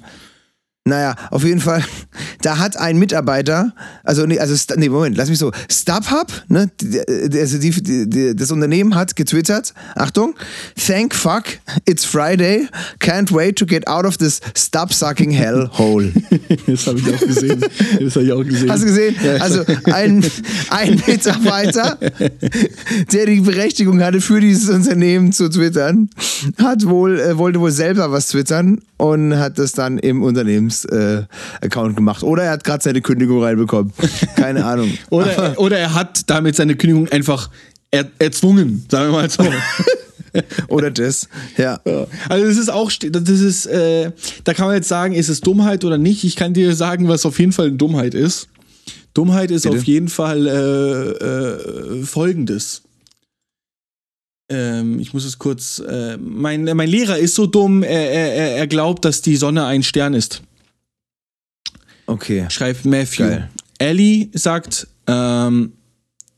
Naja, 0.86 1.16
auf 1.32 1.42
jeden 1.42 1.60
Fall, 1.60 1.84
da 2.42 2.58
hat 2.58 2.76
ein 2.76 2.96
Mitarbeiter, 2.96 3.74
also 4.04 4.24
nee, 4.24 4.38
also 4.38 4.54
nee, 4.76 4.88
Moment, 4.88 5.16
lass 5.16 5.28
mich 5.28 5.40
so, 5.40 5.50
StubHub, 5.68 6.30
ne, 6.46 6.70
also 7.32 7.58
die, 7.58 7.70
die, 7.70 8.08
die, 8.08 8.36
das 8.36 8.52
Unternehmen 8.52 8.94
hat 8.94 9.16
getwittert, 9.16 9.74
Achtung, 9.96 10.36
thank 10.76 11.12
fuck, 11.12 11.42
it's 11.86 12.04
Friday, 12.04 12.68
can't 13.00 13.32
wait 13.32 13.56
to 13.58 13.66
get 13.66 13.88
out 13.88 14.04
of 14.04 14.16
this 14.18 14.40
stub-sucking 14.56 15.32
hell 15.32 15.68
hole. 15.76 16.12
Das 16.66 16.86
habe 16.86 16.98
ich 16.98 17.14
auch 17.14 17.20
gesehen. 17.20 17.60
Das 18.00 18.16
habe 18.16 18.24
ich 18.24 18.32
auch 18.32 18.44
gesehen. 18.44 18.70
Hast 18.70 18.82
du 18.82 18.86
gesehen? 18.86 19.16
Also 19.40 19.64
ein, 19.84 20.24
ein 20.70 21.02
Mitarbeiter, 21.06 21.98
der 23.12 23.26
die 23.26 23.40
Berechtigung 23.40 24.02
hatte, 24.02 24.20
für 24.20 24.40
dieses 24.40 24.68
Unternehmen 24.68 25.32
zu 25.32 25.48
twittern, 25.48 26.10
hat 26.58 26.86
wohl, 26.86 27.18
äh, 27.18 27.38
wollte 27.38 27.60
wohl 27.60 27.70
selber 27.70 28.10
was 28.12 28.28
twittern 28.28 28.80
und 28.96 29.36
hat 29.36 29.58
das 29.58 29.72
dann 29.72 29.98
im 29.98 30.22
Unternehmens-Account 30.84 31.30
äh, 31.62 31.64
Account 31.66 31.96
gemacht. 31.96 32.22
Oder 32.22 32.44
er 32.44 32.50
hat 32.52 32.64
gerade 32.64 32.82
seine 32.82 33.00
Kündigung 33.00 33.42
reinbekommen. 33.42 33.92
Keine 34.36 34.64
Ahnung. 34.64 34.92
Oder, 35.10 35.58
oder 35.58 35.78
er 35.78 35.94
hat 35.94 36.28
damit 36.28 36.56
seine 36.56 36.76
Kündigung 36.76 37.08
einfach 37.08 37.50
er, 37.90 38.06
erzwungen, 38.18 38.84
sagen 38.90 39.12
wir 39.12 39.20
mal 39.20 39.30
so. 39.30 39.44
Oder 40.68 40.90
das. 40.90 41.28
Ja. 41.56 41.80
Also 42.28 42.46
das 42.46 42.56
ist 42.58 42.68
auch, 42.70 42.92
das 42.92 43.28
ist, 43.28 43.66
äh, 43.66 44.10
da 44.44 44.52
kann 44.52 44.66
man 44.66 44.74
jetzt 44.76 44.88
sagen, 44.88 45.14
ist 45.14 45.30
es 45.30 45.40
Dummheit 45.40 45.82
oder 45.84 45.96
nicht? 45.96 46.24
Ich 46.24 46.36
kann 46.36 46.52
dir 46.52 46.74
sagen, 46.74 47.08
was 47.08 47.24
auf 47.24 47.38
jeden 47.38 47.52
Fall 47.52 47.68
eine 47.68 47.76
Dummheit 47.76 48.12
ist. 48.12 48.48
Dummheit 49.14 49.50
ist 49.50 49.62
Bitte? 49.62 49.76
auf 49.78 49.84
jeden 49.84 50.08
Fall 50.08 50.46
äh, 50.46 52.00
äh, 52.00 52.02
folgendes. 52.04 52.82
Ähm, 54.50 54.98
ich 55.00 55.14
muss 55.14 55.24
es 55.24 55.38
kurz. 55.38 55.78
Äh, 55.78 56.18
mein, 56.18 56.64
mein 56.64 56.88
Lehrer 56.88 57.16
ist 57.18 57.34
so 57.34 57.46
dumm, 57.46 57.82
er, 57.82 58.10
er- 58.10 58.56
er 58.56 58.66
glaubt, 58.66 59.06
dass 59.06 59.22
die 59.22 59.36
Sonne 59.36 59.64
ein 59.64 59.82
Stern 59.82 60.12
ist. 60.12 60.42
Okay. 62.06 62.46
Schreibt 62.50 62.84
Matthew. 62.84 63.24
Geil. 63.24 63.50
Ellie 63.78 64.28
sagt, 64.32 64.86
ähm, 65.06 65.72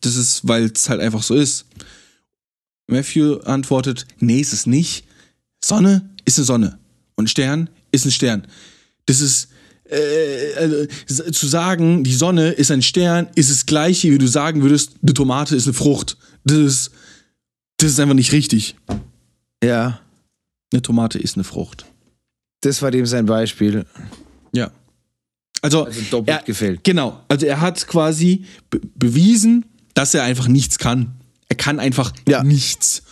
das 0.01 0.17
ist, 0.17 0.47
weil 0.47 0.65
es 0.67 0.89
halt 0.89 1.01
einfach 1.01 1.23
so 1.23 1.35
ist. 1.35 1.67
Matthew 2.87 3.39
antwortet, 3.45 4.07
nee, 4.19 4.41
ist 4.41 4.53
es 4.53 4.67
nicht. 4.67 5.05
Sonne 5.63 6.09
ist 6.25 6.39
eine 6.39 6.47
Sonne. 6.47 6.79
Und 7.17 7.29
Stern 7.29 7.69
ist 7.93 8.05
ein 8.05 8.11
Stern. 8.11 8.47
Das 9.07 9.21
ist, 9.21 9.49
äh, 9.85 10.55
also, 10.57 11.31
zu 11.31 11.47
sagen, 11.47 12.05
die 12.05 12.15
Sonne 12.15 12.51
ist 12.51 12.71
ein 12.71 12.83
Stern, 12.83 13.29
ist 13.35 13.51
das 13.51 13.67
gleiche, 13.67 14.11
wie 14.11 14.19
du 14.19 14.27
sagen 14.27 14.63
würdest, 14.63 14.93
eine 15.03 15.15
Tomate 15.15 15.57
ist 15.57 15.67
eine 15.67 15.75
Frucht. 15.75 16.17
Das 16.45 16.59
ist, 16.59 16.91
das 17.79 17.91
ist 17.91 18.01
einfach 18.01 18.15
nicht 18.15 18.33
richtig. 18.33 18.77
Ja. 19.63 20.01
Eine 20.73 20.83
Tomate 20.83 21.19
ist 21.19 21.37
eine 21.37 21.45
Frucht. 21.45 21.87
Das 22.61 22.83
war 22.83 22.91
dem 22.91 23.07
sein 23.07 23.27
Beispiel. 23.27 23.87
Ja. 24.53 24.71
Also, 25.63 25.85
Also 25.87 26.01
doppelt 26.11 26.39
er, 26.39 26.43
gefällt. 26.45 26.85
Genau. 26.85 27.21
Also 27.29 27.47
er 27.47 27.61
hat 27.61 27.87
quasi 27.89 28.45
be 28.71 28.81
bewiesen, 28.95 29.65
dass 29.95 30.15
er 30.15 30.23
einfach 30.23 30.49
nichts 30.49 30.79
kann. 30.79 31.13
Er 31.49 31.57
kann 31.57 31.81
einfach 31.81 32.13
Ja. 32.29 32.43
nichts. 32.45 33.03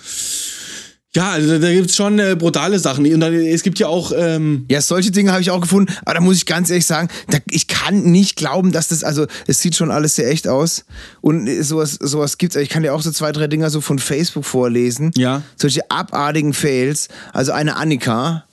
Ja, 1.15 1.31
also 1.31 1.59
da- 1.59 1.73
gibt 1.73 1.89
es 1.89 1.97
schon 1.97 2.19
äh, 2.19 2.37
brutale 2.39 2.79
Sachen. 2.79 3.11
Und 3.11 3.21
dann, 3.21 3.33
es 3.33 3.63
gibt 3.63 3.79
ja 3.79 3.87
auch, 3.89 4.13
ähm, 4.15 4.67
Ja, 4.71 4.83
solche 4.83 5.11
Dinge 5.11 5.33
habe 5.33 5.41
ich 5.41 5.51
auch 5.51 5.63
gefunden, 5.63 5.91
aber 6.05 6.13
da 6.15 6.21
muss 6.21 6.37
ich 6.37 6.45
ganz 6.45 6.69
ehrlich 6.69 6.85
sagen, 6.85 7.09
da, 7.31 7.39
ich 7.51 7.69
kann 7.69 8.03
nicht 8.03 8.37
glauben, 8.37 8.71
dass 8.71 8.89
das, 8.89 9.03
also 9.03 9.27
es 9.47 9.61
sieht 9.63 9.75
schon 9.75 9.91
alles 9.91 10.15
sehr 10.17 10.29
echt 10.31 10.47
aus 10.47 10.85
und 11.23 11.47
äh, 11.47 11.63
sowas, 11.63 11.93
sowas 11.99 12.37
gibt's. 12.37 12.55
Ich 12.57 12.69
kann 12.69 12.83
dir 12.83 12.93
auch 12.95 13.01
so 13.01 13.11
zwei, 13.13 13.33
drei 13.33 13.47
Dinger 13.47 13.71
so 13.71 13.81
von 13.81 13.99
Facebook 13.99 14.45
vorlesen. 14.45 15.11
Ja. 15.17 15.41
Solche 15.57 15.91
abartigen 15.91 16.53
Fails. 16.53 17.09
Also 17.33 17.53
eine 17.53 17.77
Annika 17.77 18.45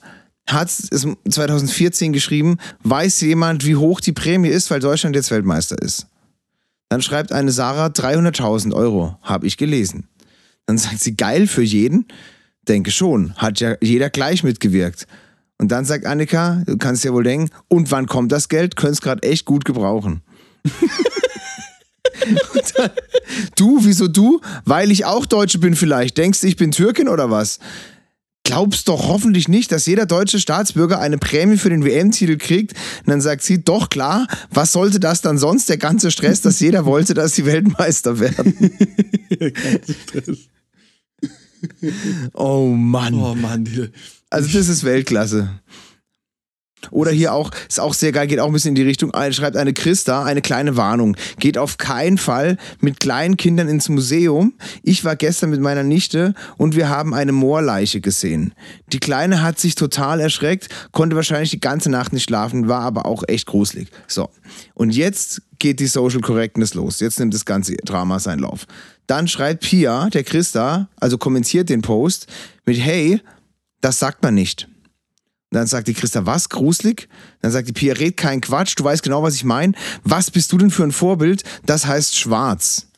hat 0.46 0.68
es 0.68 1.06
2014 1.28 2.12
geschrieben, 2.12 2.58
weiß 2.82 3.20
jemand, 3.22 3.64
wie 3.64 3.76
hoch 3.76 4.00
die 4.00 4.12
Prämie 4.12 4.48
ist, 4.48 4.70
weil 4.70 4.80
Deutschland 4.80 5.16
jetzt 5.16 5.30
Weltmeister 5.30 5.80
ist. 5.80 6.06
Dann 6.88 7.02
schreibt 7.02 7.32
eine 7.32 7.50
Sarah 7.50 7.86
300.000 7.86 8.72
Euro, 8.74 9.16
habe 9.22 9.46
ich 9.46 9.56
gelesen. 9.56 10.08
Dann 10.66 10.78
sagt 10.78 11.00
sie, 11.00 11.16
geil 11.16 11.46
für 11.46 11.62
jeden. 11.62 12.06
Denke 12.68 12.90
schon, 12.90 13.34
hat 13.36 13.60
ja 13.60 13.76
jeder 13.80 14.10
gleich 14.10 14.42
mitgewirkt. 14.44 15.06
Und 15.58 15.68
dann 15.70 15.84
sagt 15.84 16.06
Annika, 16.06 16.62
du 16.66 16.76
kannst 16.76 17.04
ja 17.04 17.12
wohl 17.12 17.24
denken, 17.24 17.50
und 17.68 17.90
wann 17.90 18.06
kommt 18.06 18.32
das 18.32 18.48
Geld? 18.48 18.76
Könnt's 18.76 19.00
gerade 19.00 19.22
echt 19.22 19.44
gut 19.44 19.64
gebrauchen. 19.64 20.22
Dann, 22.76 22.90
du, 23.56 23.78
wieso 23.82 24.08
du? 24.08 24.40
Weil 24.64 24.90
ich 24.90 25.04
auch 25.04 25.26
Deutsche 25.26 25.58
bin 25.58 25.76
vielleicht. 25.76 26.16
Denkst 26.16 26.40
du, 26.40 26.46
ich 26.46 26.56
bin 26.56 26.70
Türkin 26.70 27.08
oder 27.08 27.30
was? 27.30 27.58
Glaubst 28.44 28.88
doch 28.88 29.08
hoffentlich 29.08 29.48
nicht, 29.48 29.72
dass 29.72 29.86
jeder 29.86 30.04
deutsche 30.04 30.38
Staatsbürger 30.38 31.00
eine 31.00 31.16
Prämie 31.16 31.56
für 31.56 31.70
den 31.70 31.82
WM-Titel 31.82 32.36
kriegt. 32.36 32.72
Und 32.72 33.08
dann 33.08 33.22
sagt 33.22 33.42
sie, 33.42 33.64
doch 33.64 33.88
klar, 33.88 34.26
was 34.50 34.72
sollte 34.72 35.00
das 35.00 35.22
dann 35.22 35.38
sonst, 35.38 35.70
der 35.70 35.78
ganze 35.78 36.10
Stress, 36.10 36.42
dass 36.42 36.60
jeder 36.60 36.84
wollte, 36.84 37.14
dass 37.14 37.34
sie 37.34 37.46
Weltmeister 37.46 38.20
werden. 38.20 38.70
oh 42.34 42.68
Mann. 42.68 43.14
oh 43.14 43.34
Mann, 43.34 43.90
Also 44.28 44.58
das 44.58 44.68
ist 44.68 44.84
Weltklasse. 44.84 45.48
Oder 46.90 47.10
hier 47.10 47.32
auch, 47.32 47.50
ist 47.68 47.80
auch 47.80 47.94
sehr 47.94 48.12
geil, 48.12 48.26
geht 48.26 48.40
auch 48.40 48.46
ein 48.46 48.52
bisschen 48.52 48.70
in 48.70 48.74
die 48.74 48.82
Richtung, 48.82 49.12
schreibt 49.30 49.56
eine 49.56 49.72
Christa, 49.72 50.24
eine 50.24 50.42
kleine 50.42 50.76
Warnung. 50.76 51.16
Geht 51.38 51.58
auf 51.58 51.78
keinen 51.78 52.18
Fall 52.18 52.56
mit 52.80 53.00
kleinen 53.00 53.36
Kindern 53.36 53.68
ins 53.68 53.88
Museum. 53.88 54.54
Ich 54.82 55.04
war 55.04 55.16
gestern 55.16 55.50
mit 55.50 55.60
meiner 55.60 55.82
Nichte 55.82 56.34
und 56.56 56.76
wir 56.76 56.88
haben 56.88 57.14
eine 57.14 57.32
Moorleiche 57.32 58.00
gesehen. 58.00 58.54
Die 58.92 59.00
Kleine 59.00 59.42
hat 59.42 59.58
sich 59.58 59.74
total 59.74 60.20
erschreckt, 60.20 60.68
konnte 60.92 61.16
wahrscheinlich 61.16 61.50
die 61.50 61.60
ganze 61.60 61.90
Nacht 61.90 62.12
nicht 62.12 62.24
schlafen, 62.24 62.68
war 62.68 62.80
aber 62.80 63.06
auch 63.06 63.22
echt 63.26 63.46
gruselig. 63.46 63.88
So. 64.06 64.30
Und 64.74 64.94
jetzt 64.94 65.42
geht 65.58 65.80
die 65.80 65.86
Social 65.86 66.20
Correctness 66.20 66.74
los. 66.74 67.00
Jetzt 67.00 67.18
nimmt 67.18 67.34
das 67.34 67.44
ganze 67.44 67.76
Drama 67.76 68.18
seinen 68.18 68.40
Lauf. 68.40 68.66
Dann 69.06 69.28
schreibt 69.28 69.64
Pia, 69.64 70.08
der 70.10 70.24
Christa, 70.24 70.88
also 70.98 71.18
kommentiert 71.18 71.68
den 71.68 71.82
Post 71.82 72.26
mit, 72.64 72.78
hey, 72.78 73.20
das 73.80 73.98
sagt 73.98 74.22
man 74.22 74.34
nicht. 74.34 74.68
Dann 75.50 75.66
sagt 75.66 75.88
die 75.88 75.94
Christa, 75.94 76.26
was? 76.26 76.48
Gruselig? 76.48 77.08
Dann 77.40 77.52
sagt 77.52 77.68
die 77.68 77.72
Pia, 77.72 77.94
red 77.94 78.16
kein 78.16 78.40
Quatsch, 78.40 78.74
du 78.76 78.84
weißt 78.84 79.02
genau, 79.02 79.22
was 79.22 79.36
ich 79.36 79.44
meine. 79.44 79.74
Was 80.02 80.30
bist 80.30 80.52
du 80.52 80.58
denn 80.58 80.70
für 80.70 80.82
ein 80.82 80.92
Vorbild? 80.92 81.44
Das 81.64 81.86
heißt 81.86 82.16
schwarz. 82.16 82.88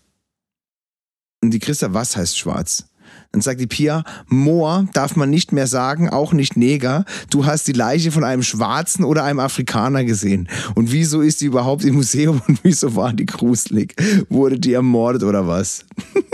Und 1.42 1.50
die 1.50 1.58
Christa, 1.58 1.92
was 1.92 2.16
heißt 2.16 2.38
schwarz? 2.38 2.86
Dann 3.32 3.42
sagt 3.42 3.60
die 3.60 3.66
Pia, 3.66 4.04
Moor 4.28 4.88
darf 4.94 5.16
man 5.16 5.30
nicht 5.30 5.52
mehr 5.52 5.66
sagen, 5.66 6.08
auch 6.08 6.32
nicht 6.32 6.56
Neger. 6.56 7.04
Du 7.30 7.44
hast 7.44 7.68
die 7.68 7.72
Leiche 7.72 8.10
von 8.10 8.24
einem 8.24 8.42
Schwarzen 8.42 9.04
oder 9.04 9.24
einem 9.24 9.40
Afrikaner 9.40 10.04
gesehen. 10.04 10.48
Und 10.74 10.92
wieso 10.92 11.20
ist 11.20 11.40
die 11.40 11.46
überhaupt 11.46 11.84
im 11.84 11.96
Museum 11.96 12.40
und 12.48 12.60
wieso 12.62 12.96
war 12.96 13.12
die 13.12 13.26
gruselig? 13.26 13.94
Wurde 14.28 14.58
die 14.58 14.72
ermordet 14.72 15.22
oder 15.22 15.46
was? 15.46 15.84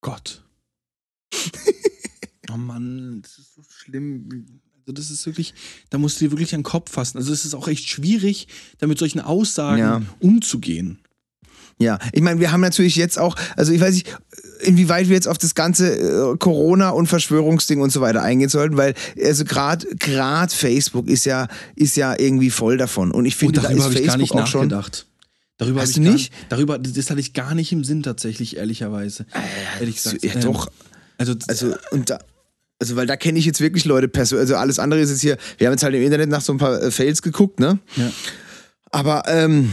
Gott. 0.00 0.42
oh 2.50 2.56
Mann, 2.56 3.20
das 3.22 3.38
ist 3.38 3.49
schlimm. 3.90 4.46
Also 4.86 4.92
das 4.92 5.10
ist 5.10 5.26
wirklich, 5.26 5.54
da 5.90 5.98
musst 5.98 6.20
du 6.20 6.24
dir 6.24 6.30
wirklich 6.32 6.54
an 6.54 6.60
den 6.60 6.64
Kopf 6.64 6.90
fassen. 6.90 7.18
Also 7.18 7.32
es 7.32 7.44
ist 7.44 7.54
auch 7.54 7.68
echt 7.68 7.88
schwierig, 7.88 8.48
da 8.78 8.86
mit 8.86 8.98
solchen 8.98 9.20
Aussagen 9.20 9.78
Ja. 9.78 10.02
umzugehen. 10.20 10.98
Ja, 11.78 11.98
ich 12.12 12.20
meine, 12.20 12.40
wir 12.40 12.52
haben 12.52 12.60
natürlich 12.60 12.96
jetzt 12.96 13.18
auch, 13.18 13.36
also 13.56 13.72
ich 13.72 13.80
weiß 13.80 13.94
nicht, 13.94 14.14
inwieweit 14.60 15.08
wir 15.08 15.14
jetzt 15.14 15.28
auf 15.28 15.38
das 15.38 15.54
ganze 15.54 16.32
äh, 16.32 16.36
Corona 16.36 16.90
und 16.90 17.06
Verschwörungsding 17.06 17.80
und 17.80 17.90
so 17.90 18.02
weiter 18.02 18.22
eingehen 18.22 18.50
sollten, 18.50 18.76
weil 18.76 18.94
also 19.22 19.44
gerade 19.46 19.86
gerade 19.96 20.54
Facebook 20.54 21.08
ist 21.08 21.24
ja 21.24 21.48
ist 21.76 21.96
ja 21.96 22.18
irgendwie 22.18 22.50
voll 22.50 22.76
davon 22.76 23.10
und 23.12 23.24
ich 23.24 23.34
Und 23.34 23.38
finde, 23.38 23.54
da 23.60 23.62
darüber 23.62 23.78
ist 23.78 23.84
habe 23.84 23.94
ich 23.94 24.00
Facebook 24.10 24.10
gar 24.10 24.18
nicht 24.18 24.32
auch 24.34 24.46
schon. 24.46 24.68
nachgedacht. 24.68 25.06
Darüber 25.56 25.80
Hast 25.82 25.96
du 25.96 26.02
gar- 26.02 26.12
nicht? 26.12 26.32
Darüber, 26.50 26.78
das 26.78 27.08
hatte 27.10 27.20
ich 27.20 27.32
gar 27.32 27.54
nicht 27.54 27.72
im 27.72 27.82
Sinn 27.84 28.02
tatsächlich, 28.02 28.56
ehrlicherweise. 28.58 29.24
Ehrlich 29.78 29.96
gesagt. 29.96 30.22
Ja, 30.24 30.34
doch. 30.36 30.70
Also, 31.16 31.34
Also 31.48 31.74
und 31.92 32.10
da 32.10 32.18
Also, 32.80 32.96
weil 32.96 33.06
da 33.06 33.16
kenne 33.16 33.38
ich 33.38 33.44
jetzt 33.44 33.60
wirklich 33.60 33.84
Leute 33.84 34.08
persönlich. 34.08 34.40
Also, 34.42 34.56
alles 34.56 34.78
andere 34.78 35.00
ist 35.00 35.10
jetzt 35.10 35.20
hier. 35.20 35.36
Wir 35.58 35.66
haben 35.66 35.74
jetzt 35.74 35.82
halt 35.82 35.94
im 35.94 36.02
Internet 36.02 36.30
nach 36.30 36.40
so 36.40 36.52
ein 36.52 36.58
paar 36.58 36.82
äh, 36.82 36.90
Fails 36.90 37.22
geguckt, 37.22 37.60
ne? 37.60 37.78
Ja. 37.96 38.10
Aber, 38.90 39.22
ähm, 39.28 39.70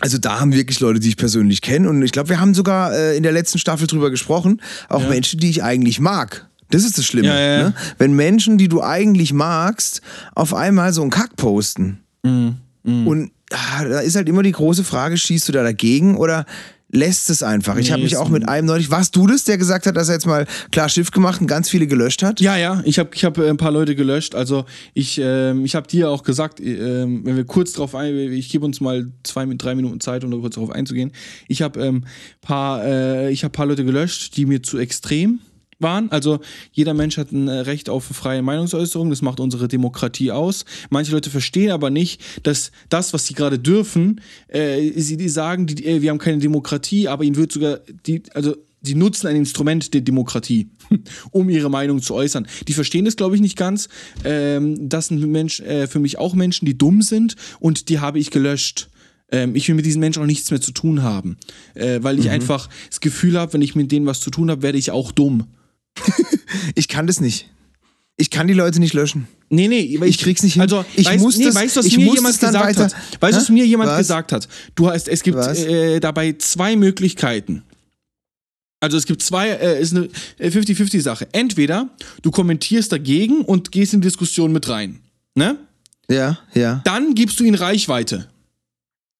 also 0.00 0.18
da 0.18 0.40
haben 0.40 0.52
wirklich 0.52 0.80
Leute, 0.80 1.00
die 1.00 1.08
ich 1.08 1.16
persönlich 1.16 1.62
kenne. 1.62 1.88
Und 1.88 2.02
ich 2.02 2.12
glaube, 2.12 2.28
wir 2.28 2.40
haben 2.40 2.52
sogar 2.54 2.92
äh, 2.92 3.16
in 3.16 3.22
der 3.22 3.32
letzten 3.32 3.58
Staffel 3.58 3.86
drüber 3.86 4.10
gesprochen. 4.10 4.60
Auch 4.88 5.02
Ja. 5.02 5.08
Menschen, 5.08 5.38
die 5.38 5.48
ich 5.48 5.62
eigentlich 5.62 6.00
mag. 6.00 6.48
Das 6.70 6.82
ist 6.82 6.98
das 6.98 7.06
Schlimme. 7.06 7.28
Ja, 7.28 7.38
ja. 7.38 7.62
Ne? 7.68 7.74
Wenn 7.98 8.14
Menschen, 8.14 8.58
die 8.58 8.68
du 8.68 8.82
eigentlich 8.82 9.32
magst, 9.32 10.00
auf 10.34 10.52
einmal 10.52 10.92
so 10.92 11.02
einen 11.02 11.10
Kack 11.10 11.36
posten. 11.36 12.00
Mhm. 12.24 12.56
Und 12.82 13.30
ah, 13.52 13.84
da 13.84 14.00
ist 14.00 14.16
halt 14.16 14.28
immer 14.28 14.42
die 14.42 14.52
große 14.52 14.82
Frage, 14.82 15.16
schießt 15.16 15.48
du 15.48 15.52
da 15.52 15.62
dagegen 15.62 16.16
oder 16.16 16.44
lässt 16.94 17.28
es 17.28 17.42
einfach? 17.42 17.76
Ich 17.76 17.86
Nee, 17.86 17.92
habe 17.92 18.02
mich 18.02 18.16
auch 18.16 18.28
mit 18.28 18.48
einem 18.48 18.66
neulich, 18.66 18.90
warst 18.90 19.14
du 19.16 19.26
das, 19.26 19.44
der 19.44 19.58
gesagt 19.58 19.86
hat, 19.86 19.96
dass 19.96 20.08
er 20.08 20.14
jetzt 20.14 20.26
mal 20.26 20.46
klar 20.70 20.88
Schiff 20.88 21.10
gemacht 21.10 21.40
und 21.40 21.46
ganz 21.46 21.68
viele 21.68 21.86
gelöscht 21.86 22.22
hat? 22.22 22.40
Ja, 22.40 22.56
ja, 22.56 22.82
ich 22.84 22.98
habe 22.98 23.10
ich 23.14 23.24
hab 23.24 23.36
äh, 23.38 23.48
ein 23.48 23.56
paar 23.56 23.72
Leute 23.72 23.94
gelöscht. 23.94 24.34
Also 24.34 24.64
ich, 24.94 25.20
ähm, 25.22 25.64
ich 25.64 25.74
habe 25.74 25.86
dir 25.86 26.10
auch 26.10 26.22
gesagt, 26.22 26.60
ähm, 26.60 27.22
wenn 27.24 27.36
wir 27.36 27.44
kurz 27.44 27.72
drauf 27.72 27.94
ein, 27.94 28.14
ich 28.14 28.48
gebe 28.48 28.64
uns 28.64 28.80
mal 28.80 29.10
zwei, 29.24 29.44
drei 29.46 29.74
Minuten 29.74 30.00
Zeit, 30.00 30.24
um 30.24 30.30
da 30.30 30.38
kurz 30.38 30.54
drauf 30.54 30.70
einzugehen. 30.70 31.12
Ich 31.48 31.62
habe 31.62 31.80
ähm, 31.80 32.04
paar, 32.40 32.84
äh, 32.84 33.30
ich 33.30 33.44
habe 33.44 33.52
paar 33.52 33.66
Leute 33.66 33.84
gelöscht, 33.84 34.36
die 34.36 34.46
mir 34.46 34.62
zu 34.62 34.78
extrem 34.78 35.40
waren. 35.78 36.10
Also 36.10 36.40
jeder 36.72 36.94
Mensch 36.94 37.16
hat 37.16 37.32
ein 37.32 37.48
äh, 37.48 37.60
Recht 37.60 37.88
auf 37.88 38.04
freie 38.04 38.42
Meinungsäußerung, 38.42 39.10
das 39.10 39.22
macht 39.22 39.40
unsere 39.40 39.68
Demokratie 39.68 40.30
aus. 40.30 40.64
Manche 40.90 41.12
Leute 41.12 41.30
verstehen 41.30 41.70
aber 41.70 41.90
nicht, 41.90 42.20
dass 42.42 42.70
das, 42.88 43.12
was 43.12 43.26
sie 43.26 43.34
gerade 43.34 43.58
dürfen, 43.58 44.20
äh, 44.48 44.90
sie 44.96 45.16
die 45.16 45.28
sagen, 45.28 45.66
die, 45.66 45.84
äh, 45.84 46.02
wir 46.02 46.10
haben 46.10 46.18
keine 46.18 46.38
Demokratie, 46.38 47.08
aber 47.08 47.24
ihnen 47.24 47.36
wird 47.36 47.52
sogar 47.52 47.80
die, 48.06 48.22
also 48.34 48.56
sie 48.84 48.94
nutzen 48.94 49.26
ein 49.26 49.36
Instrument 49.36 49.94
der 49.94 50.02
Demokratie, 50.02 50.68
um 51.30 51.48
ihre 51.48 51.70
Meinung 51.70 52.02
zu 52.02 52.14
äußern. 52.14 52.46
Die 52.68 52.72
verstehen 52.72 53.04
das, 53.04 53.16
glaube 53.16 53.34
ich, 53.34 53.40
nicht 53.40 53.56
ganz. 53.56 53.88
Ähm, 54.24 54.88
das 54.88 55.08
sind 55.08 55.24
Mensch, 55.26 55.60
äh, 55.60 55.86
für 55.86 55.98
mich 55.98 56.18
auch 56.18 56.34
Menschen, 56.34 56.66
die 56.66 56.78
dumm 56.78 57.02
sind 57.02 57.36
und 57.60 57.88
die 57.88 57.98
habe 57.98 58.18
ich 58.18 58.30
gelöscht. 58.30 58.90
Ähm, 59.30 59.54
ich 59.54 59.68
will 59.68 59.74
mit 59.74 59.86
diesen 59.86 60.00
Menschen 60.00 60.22
auch 60.22 60.26
nichts 60.26 60.50
mehr 60.50 60.60
zu 60.60 60.72
tun 60.72 61.02
haben, 61.02 61.38
äh, 61.74 62.00
weil 62.02 62.18
ich 62.18 62.30
einfach 62.30 62.68
das 62.88 63.00
Gefühl 63.00 63.38
habe, 63.38 63.54
wenn 63.54 63.62
ich 63.62 63.74
mit 63.74 63.90
denen 63.90 64.06
was 64.06 64.20
zu 64.20 64.30
tun 64.30 64.50
habe, 64.50 64.62
werde 64.62 64.78
ich 64.78 64.90
auch 64.90 65.12
dumm. 65.12 65.44
Ich 66.74 66.88
kann 66.88 67.06
das 67.06 67.20
nicht. 67.20 67.48
Ich 68.16 68.30
kann 68.30 68.46
die 68.46 68.54
Leute 68.54 68.78
nicht 68.78 68.94
löschen. 68.94 69.26
Nee, 69.50 69.66
nee, 69.68 69.96
weil 69.98 70.08
Ich 70.08 70.18
krieg's 70.18 70.42
nicht 70.42 70.52
hin. 70.54 70.62
Also, 70.62 70.84
Ich 70.94 71.06
weißt, 71.06 71.22
muss 71.22 71.36
nee, 71.36 71.44
das- 71.46 71.54
weißt 71.54 71.76
du, 71.76 71.80
was 71.80 71.86
ich 71.86 71.96
mir 71.96 72.14
jemand 72.14 72.38
gesagt 72.38 72.54
weiter- 72.54 72.84
hat? 72.84 72.94
Weißt 73.20 73.36
du, 73.38 73.40
was 73.42 73.48
mir 73.48 73.66
jemand 73.66 73.90
Was? 73.90 73.98
gesagt 73.98 74.32
hat? 74.32 74.48
Du 74.74 74.88
hast, 74.88 75.08
es 75.08 75.22
gibt 75.22 75.36
äh, 75.38 75.98
dabei 76.00 76.32
zwei 76.38 76.76
Möglichkeiten. 76.76 77.62
Also 78.80 78.96
es 78.98 79.06
gibt 79.06 79.22
zwei, 79.22 79.48
äh, 79.48 79.80
ist 79.80 79.96
eine 79.96 80.08
äh, 80.38 80.48
50-50-Sache. 80.50 81.28
Entweder 81.32 81.88
du 82.22 82.30
kommentierst 82.30 82.92
dagegen 82.92 83.40
und 83.42 83.72
gehst 83.72 83.94
in 83.94 84.00
die 84.00 84.06
Diskussion 84.08 84.52
mit 84.52 84.68
rein. 84.68 85.00
Ne? 85.34 85.58
Ja, 86.10 86.38
ja, 86.54 86.82
Dann 86.84 87.14
gibst 87.14 87.40
du 87.40 87.44
ihnen 87.44 87.54
Reichweite. 87.56 88.28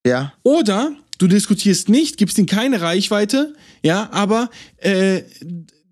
ja. 0.06 0.34
Oder 0.42 0.94
du 1.18 1.26
diskutierst 1.28 1.88
nicht, 1.88 2.18
gibst 2.18 2.36
ihnen 2.38 2.46
keine 2.46 2.80
Reichweite, 2.82 3.54
ja, 3.82 4.08
aber 4.12 4.50
äh, 4.78 5.22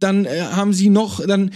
dann 0.02 0.24
äh, 0.24 0.40
haben 0.52 0.72
sie 0.72 0.88
noch, 0.88 1.24
dann, 1.26 1.50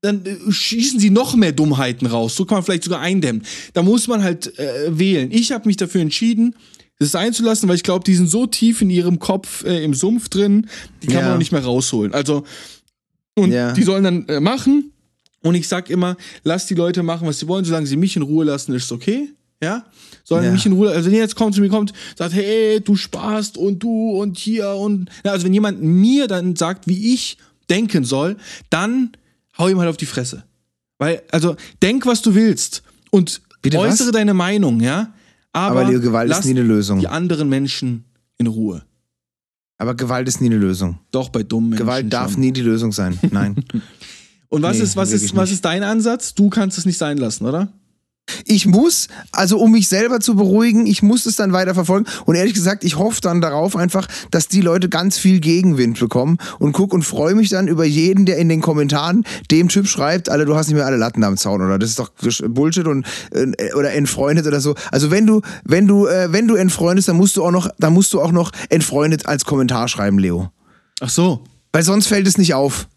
dann 0.00 0.24
äh, 0.24 0.36
schießen 0.52 1.00
sie 1.00 1.10
noch 1.10 1.34
mehr 1.36 1.52
Dummheiten 1.52 2.06
raus. 2.06 2.36
So 2.36 2.44
kann 2.44 2.56
man 2.56 2.64
vielleicht 2.64 2.84
sogar 2.84 3.00
eindämmen. 3.00 3.42
Da 3.72 3.82
muss 3.82 4.06
man 4.08 4.22
halt 4.22 4.58
äh, 4.58 4.98
wählen. 4.98 5.30
Ich 5.32 5.52
habe 5.52 5.66
mich 5.68 5.76
dafür 5.76 6.00
entschieden, 6.00 6.54
das 7.00 7.14
einzulassen, 7.14 7.68
weil 7.68 7.76
ich 7.76 7.82
glaube, 7.84 8.04
die 8.04 8.14
sind 8.14 8.28
so 8.28 8.46
tief 8.46 8.82
in 8.82 8.90
ihrem 8.90 9.18
Kopf 9.20 9.64
äh, 9.64 9.84
im 9.84 9.94
Sumpf 9.94 10.28
drin, 10.28 10.66
die 11.02 11.06
kann 11.06 11.16
Ja. 11.16 11.22
man 11.22 11.34
auch 11.34 11.38
nicht 11.38 11.52
mehr 11.52 11.62
rausholen. 11.64 12.12
Also, 12.12 12.44
und 13.34 13.52
Ja. 13.52 13.72
die 13.72 13.82
sollen 13.84 14.02
dann 14.04 14.26
äh, 14.28 14.40
machen. 14.40 14.92
Und 15.42 15.54
ich 15.54 15.68
sag 15.68 15.88
immer, 15.90 16.16
lass 16.42 16.66
die 16.66 16.74
Leute 16.74 17.04
machen, 17.04 17.28
was 17.28 17.38
sie 17.38 17.46
wollen, 17.46 17.64
solange 17.64 17.86
sie 17.86 17.96
mich 17.96 18.16
in 18.16 18.22
Ruhe 18.22 18.44
lassen, 18.44 18.74
ist 18.74 18.90
okay. 18.90 19.28
Ja? 19.62 19.84
Sollen 20.28 20.44
Ja. 20.44 20.50
mich 20.52 20.66
in 20.66 20.72
Ruhe, 20.72 20.90
also 20.90 21.06
wenn 21.06 21.14
ihr 21.14 21.20
jetzt 21.20 21.36
kommt 21.36 21.54
zu 21.54 21.60
mir 21.62 21.70
kommt, 21.70 21.92
sagt, 22.16 22.34
hey, 22.34 22.80
du 22.80 22.96
sparst 22.96 23.56
und 23.56 23.82
du 23.82 24.10
und 24.20 24.36
hier 24.38 24.68
und. 24.74 25.08
Ja, 25.24 25.32
also 25.32 25.46
wenn 25.46 25.54
jemand 25.54 25.82
mir 25.82 26.26
dann 26.28 26.54
sagt, 26.54 26.86
wie 26.86 27.14
ich 27.14 27.38
denken 27.70 28.04
soll, 28.04 28.36
dann 28.68 29.12
hau 29.56 29.68
ihm 29.68 29.78
halt 29.78 29.88
auf 29.88 29.96
die 29.96 30.06
Fresse. 30.06 30.44
Weil, 30.98 31.22
also, 31.30 31.56
denk, 31.82 32.04
was 32.06 32.20
du 32.22 32.34
willst 32.34 32.82
und 33.10 33.40
Bitte 33.62 33.78
was? 33.78 33.94
äußere 33.94 34.10
deine 34.12 34.34
Meinung, 34.34 34.80
ja? 34.80 35.14
Aber, 35.52 35.80
Aber 35.80 35.90
Leo, 35.90 36.00
Gewalt 36.00 36.30
ist 36.30 36.44
nie 36.44 36.50
eine 36.50 36.62
Lösung. 36.62 37.00
die 37.00 37.08
anderen 37.08 37.48
Menschen 37.48 38.04
in 38.36 38.48
Ruhe. 38.48 38.82
Aber 39.78 39.94
Gewalt 39.94 40.28
ist 40.28 40.40
nie 40.40 40.48
eine 40.48 40.56
Lösung. 40.58 40.98
Doch 41.10 41.28
bei 41.30 41.42
dummen 41.42 41.70
Menschen. 41.70 41.86
Gewalt 41.86 42.12
darf 42.12 42.32
schon. 42.32 42.40
nie 42.40 42.52
die 42.52 42.60
Lösung 42.62 42.92
sein. 42.92 43.18
Nein. 43.30 43.64
Und 44.50 44.62
was 44.62 44.76
Nee, 44.78 44.82
ist, 44.84 44.96
was 44.96 45.12
ist, 45.12 45.34
was 45.36 45.44
nicht. 45.50 45.54
ist 45.56 45.64
dein 45.64 45.82
Ansatz? 45.84 46.34
Du 46.34 46.48
kannst 46.50 46.76
es 46.78 46.84
nicht 46.86 46.98
sein 46.98 47.16
lassen, 47.18 47.46
oder? 47.46 47.68
Ich 48.44 48.66
muss, 48.66 49.08
also 49.32 49.58
um 49.58 49.72
mich 49.72 49.88
selber 49.88 50.20
zu 50.20 50.36
beruhigen, 50.36 50.86
ich 50.86 51.02
muss 51.02 51.26
es 51.26 51.36
dann 51.36 51.52
weiter 51.52 51.74
verfolgen. 51.74 52.06
Und 52.24 52.34
ehrlich 52.34 52.54
gesagt, 52.54 52.84
ich 52.84 52.96
hoffe 52.96 53.20
dann 53.20 53.40
darauf 53.40 53.76
einfach, 53.76 54.06
dass 54.30 54.48
die 54.48 54.60
Leute 54.60 54.88
ganz 54.88 55.18
viel 55.18 55.40
Gegenwind 55.40 55.98
bekommen 55.98 56.38
und 56.58 56.72
guck 56.72 56.92
und 56.92 57.02
freue 57.02 57.34
mich 57.34 57.48
dann 57.48 57.68
über 57.68 57.84
jeden, 57.84 58.26
der 58.26 58.38
in 58.38 58.48
den 58.48 58.60
Kommentaren 58.60 59.24
dem 59.50 59.68
Typ 59.68 59.86
schreibt, 59.86 60.28
Alter, 60.28 60.44
du 60.44 60.54
hast 60.54 60.68
nicht 60.68 60.76
mehr 60.76 60.86
alle 60.86 60.96
Latten 60.96 61.24
am 61.24 61.36
Zaun 61.36 61.62
oder 61.62 61.78
das 61.78 61.90
ist 61.90 61.98
doch 61.98 62.10
Bullshit 62.48 62.86
und 62.86 63.06
äh, 63.32 63.72
oder 63.74 63.92
entfreundet 63.92 64.46
oder 64.46 64.60
so. 64.60 64.74
Also 64.90 65.10
wenn 65.10 65.26
du, 65.26 65.42
wenn 65.64 65.86
du, 65.86 66.06
äh, 66.06 66.32
wenn 66.32 66.48
du 66.48 66.54
entfreundest, 66.54 67.08
dann 67.08 67.16
musst 67.16 67.36
du 67.36 67.44
auch 67.44 67.50
noch, 67.50 67.68
dann 67.78 67.92
musst 67.92 68.12
du 68.12 68.20
auch 68.20 68.32
noch 68.32 68.52
entfreundet 68.68 69.26
als 69.26 69.44
Kommentar 69.44 69.88
schreiben, 69.88 70.18
Leo. 70.18 70.50
Ach 71.00 71.08
so. 71.08 71.44
Weil 71.72 71.82
sonst 71.82 72.06
fällt 72.06 72.26
es 72.26 72.38
nicht 72.38 72.54
auf. 72.54 72.88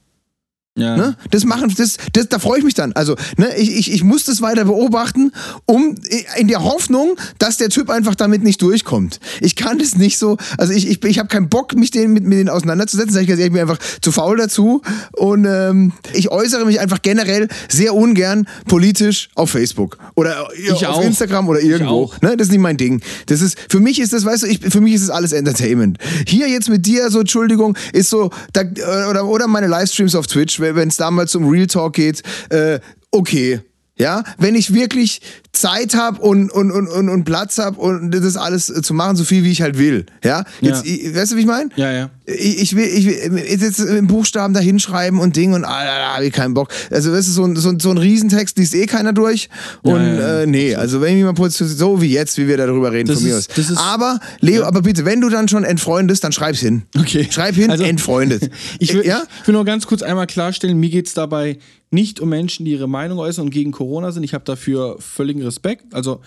Ja. 0.78 0.96
Ne? 0.96 1.18
Das 1.32 1.44
machen, 1.44 1.74
das, 1.78 1.98
das, 2.14 2.30
da 2.30 2.40
freue 2.40 2.60
ich 2.60 2.64
mich 2.64 2.74
dann. 2.74 2.94
Also, 2.94 3.18
ne, 3.36 3.58
ich, 3.58 3.76
ich, 3.76 3.92
ich 3.92 4.06
muss 4.06 4.24
das 4.24 4.42
weiter 4.42 4.64
beobachten, 4.64 5.34
um 5.66 5.96
in 6.38 6.48
der 6.48 6.64
Hoffnung, 6.64 7.18
dass 7.40 7.58
der 7.58 7.68
Typ 7.68 7.90
einfach 7.90 8.16
damit 8.16 8.42
nicht 8.42 8.62
durchkommt. 8.62 9.20
Ich 9.42 9.58
kann 9.58 9.80
das 9.80 9.98
nicht 9.98 10.18
so, 10.18 10.38
also 10.58 10.72
ich, 10.72 10.88
ich, 10.88 11.04
ich 11.04 11.20
habe 11.20 11.28
keinen 11.28 11.50
Bock, 11.50 11.76
mich 11.76 11.92
den, 11.92 12.14
mit, 12.14 12.24
mit 12.24 12.38
denen 12.38 12.48
auseinanderzusetzen. 12.48 13.20
Ich, 13.22 13.30
ich 13.30 13.52
bin 13.52 13.60
einfach 13.60 13.80
zu 14.02 14.14
faul 14.14 14.38
dazu. 14.38 14.82
Und 15.12 15.44
ähm, 15.44 15.92
ich 16.14 16.32
äußere 16.32 16.66
mich 16.66 16.80
einfach 16.80 17.02
generell 17.02 17.50
sehr 17.68 17.94
ungern 17.94 18.48
politisch 18.66 19.28
auf 19.36 19.50
Facebook. 19.50 19.98
Oder 20.16 20.48
Ich 20.58 20.72
auf 20.72 21.00
auch. 21.00 21.04
Instagram 21.04 21.50
oder 21.50 21.60
irgendwo. 21.60 22.14
Ne? 22.22 22.38
Das 22.38 22.48
ist 22.48 22.52
nicht 22.52 22.62
mein 22.62 22.78
Ding. 22.78 23.02
Das 23.26 23.42
ist, 23.42 23.58
für 23.68 23.82
mich 23.82 24.00
ist 24.00 24.14
das, 24.14 24.24
weißt 24.24 24.44
du, 24.44 24.48
ich, 24.48 24.62
für 24.62 24.80
mich 24.80 24.94
ist 24.94 25.02
das 25.02 25.10
alles 25.10 25.34
Entertainment. 25.34 25.98
Hier 26.26 26.48
jetzt 26.48 26.70
mit 26.70 26.86
dir, 26.86 27.12
so, 27.12 27.20
Entschuldigung, 27.20 27.78
ist 27.92 28.10
so, 28.10 28.30
da, 28.54 28.62
äh, 28.62 29.10
oder, 29.10 29.26
oder 29.26 29.48
meine 29.48 29.68
Livestreams 29.68 30.16
auf 30.16 30.28
Twitch, 30.28 30.61
wenn 30.62 30.90
es 30.90 30.98
da 30.98 31.12
mal 31.12 31.28
zum 31.28 31.50
Real 31.50 31.68
Talk 31.68 31.94
geht, 31.94 32.22
äh, 32.50 32.80
okay. 33.12 33.62
Ja, 34.02 34.24
wenn 34.40 34.56
ich 34.56 34.74
wirklich 34.74 35.22
Zeit 35.54 35.94
habe 35.96 36.22
und, 36.22 36.50
und, 36.52 36.72
und, 36.72 36.88
und, 36.88 37.10
und 37.10 37.24
Platz 37.26 37.58
habe 37.60 37.80
und 37.80 38.12
das 38.12 38.36
alles 38.38 38.70
äh, 38.70 38.82
zu 38.82 38.94
machen, 38.94 39.16
so 39.16 39.24
viel 39.24 39.44
wie 39.44 39.52
ich 39.52 39.62
halt 39.62 39.78
will. 39.78 40.06
Ja, 40.24 40.44
jetzt, 40.62 40.86
Ja. 40.86 40.92
ich, 40.94 41.16
weißt 41.16 41.34
du, 41.34 41.36
wie 41.36 41.42
ich 41.42 41.46
meine? 41.46 41.70
Ja, 41.76 41.92
ja. 41.92 42.10
Ich, 42.26 42.62
ich 42.62 42.76
will, 42.76 42.86
ich 42.86 43.06
will 43.06 43.44
jetzt 43.46 43.80
im 43.80 44.08
Buchstaben 44.08 44.54
da 44.54 44.60
hinschreiben 44.60 45.20
und 45.20 45.36
Ding 45.36 45.54
und 45.54 45.66
ah, 45.66 45.84
da 45.86 46.16
habe 46.16 46.26
ich 46.26 46.34
keinen 46.34 46.54
Bock. 46.54 46.70
Also 46.90 47.12
das 47.12 47.28
ist 47.28 47.36
so 47.36 47.44
ein, 47.44 47.56
so 47.58 47.70
ein, 47.70 47.80
so 47.80 47.92
ein 47.92 47.98
Riesentext, 47.98 48.58
liest 48.58 48.74
eh 48.74 48.86
keiner 48.88 49.14
durch. 49.14 49.50
Und 49.84 49.94
Ja, 50.02 50.02
ja, 50.14 50.20
ja. 50.20 50.40
Äh, 50.42 50.48
nee, 50.48 50.74
also 50.76 51.02
wenn 51.02 51.18
jemand 51.18 51.38
positioniert, 51.38 51.78
so 51.78 52.02
wie 52.02 52.12
jetzt, 52.12 52.38
wie 52.38 52.48
wir 52.48 52.58
darüber 52.58 52.92
reden, 52.92 53.10
Das 53.10 53.18
von 53.20 53.28
mir 53.28 53.38
ist- 53.38 53.50
aus. 53.52 53.56
das 53.56 53.70
ist- 53.70 53.78
aber, 53.78 54.20
Leo, 54.40 54.64
aber 54.64 54.82
bitte, 54.82 55.06
wenn 55.06 55.22
du 55.22 55.30
dann 55.30 55.48
schon 55.48 55.64
entfreundest, 55.64 56.24
dann 56.24 56.32
schreib's 56.32 56.60
hin. 56.60 56.84
Okay. 56.98 57.28
Schreib 57.30 57.56
hin, 57.56 57.70
Also- 57.70 57.84
entfreundet. 57.84 58.50
Ich 58.80 58.94
will, 58.94 59.06
ja? 59.06 59.22
ich 59.42 59.48
will 59.48 59.54
nur 59.54 59.66
ganz 59.66 59.86
kurz 59.86 60.02
einmal 60.02 60.26
klarstellen, 60.28 60.80
mir 60.80 60.90
geht 60.90 61.08
es 61.08 61.14
dabei 61.14 61.58
nicht 61.92 62.20
um 62.20 62.30
Menschen, 62.30 62.66
die 62.66 62.72
ihre 62.72 62.88
Meinung 62.88 63.20
äußern 63.20 63.46
und 63.46 63.52
gegen 63.52 63.72
Corona 63.72 64.12
sind. 64.12 64.24
Ich 64.24 64.34
habe 64.34 64.46
dafür 64.46 64.98
völligen 65.00 65.44
Respekt. 65.44 65.94
Also, 65.94 66.22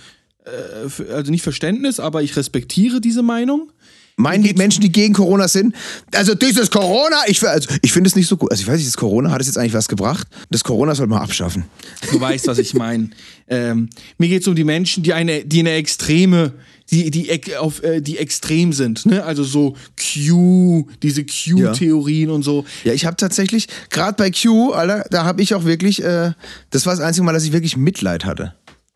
äh, 0.45 1.13
also 1.13 1.31
nicht 1.31 1.43
Verständnis, 1.43 1.99
aber 1.99 2.23
ich 2.23 2.37
respektiere 2.37 3.01
diese 3.01 3.23
Meinung. 3.23 3.73
Meinen 4.17 4.45
die 4.45 4.55
Menschen, 4.55 4.81
die 4.81 4.93
gegen 4.93 5.13
Corona 5.13 5.49
sind? 5.49 5.75
Also 6.15 6.37
dieses 6.37 6.71
Corona, 6.71 7.17
ich, 7.27 7.45
also, 7.47 7.69
ich 7.83 7.93
finde 7.93 8.07
es 8.07 8.15
nicht 8.15 8.29
so 8.29 8.37
gut. 8.37 8.53
Also 8.53 8.63
ich 8.63 8.69
weiß 8.69 8.77
nicht, 8.77 8.87
das 8.87 8.97
Corona, 8.97 9.33
hat 9.33 9.41
es 9.41 9.49
jetzt 9.49 9.59
eigentlich 9.59 9.75
was 9.75 9.89
gebracht? 9.89 10.29
Das 10.51 10.63
Corona 10.63 10.95
sollte 10.95 11.11
man 11.11 11.21
abschaffen. 11.21 11.65
Du 12.13 12.21
weißt, 12.21 12.47
was 12.47 12.59
ich 12.59 12.75
meine. 12.75 13.11
ähm, 13.49 13.89
mir 14.19 14.29
geht 14.29 14.43
es 14.43 14.49
um 14.49 14.55
die 14.55 14.63
Menschen, 14.63 15.03
die 15.03 15.13
eine, 15.13 15.45
die 15.45 15.61
eine 15.61 15.73
extreme, 15.73 16.53
die, 16.91 17.11
die, 17.11 17.57
auf, 17.57 17.83
äh, 17.83 18.01
die 18.01 18.19
extrem 18.19 18.73
sind. 18.73 19.07
Ne? 19.07 19.25
Also 19.25 19.45
so 19.45 19.77
Q, 19.97 20.87
diese 21.03 21.25
Q-Theorien 21.25 22.31
und 22.31 22.43
so. 22.43 22.65
Ja, 22.85 22.93
ich 22.93 23.07
habe 23.07 23.17
tatsächlich, 23.17 23.69
gerade 23.91 24.17
bei 24.17 24.31
Q, 24.31 24.73
Alter, 24.73 25.07
da 25.11 25.25
habe 25.25 25.43
ich 25.43 25.55
auch 25.55 25.65
wirklich, 25.65 26.03
äh, 26.03 26.33
das 26.71 26.87
war 26.87 26.93
das 26.95 27.01
einzige 27.01 27.25
Mal, 27.25 27.33
dass 27.33 27.45
ich 27.45 27.53
wirklich 27.53 27.77
Mitleid 27.77 28.25
hatte. 28.25 28.55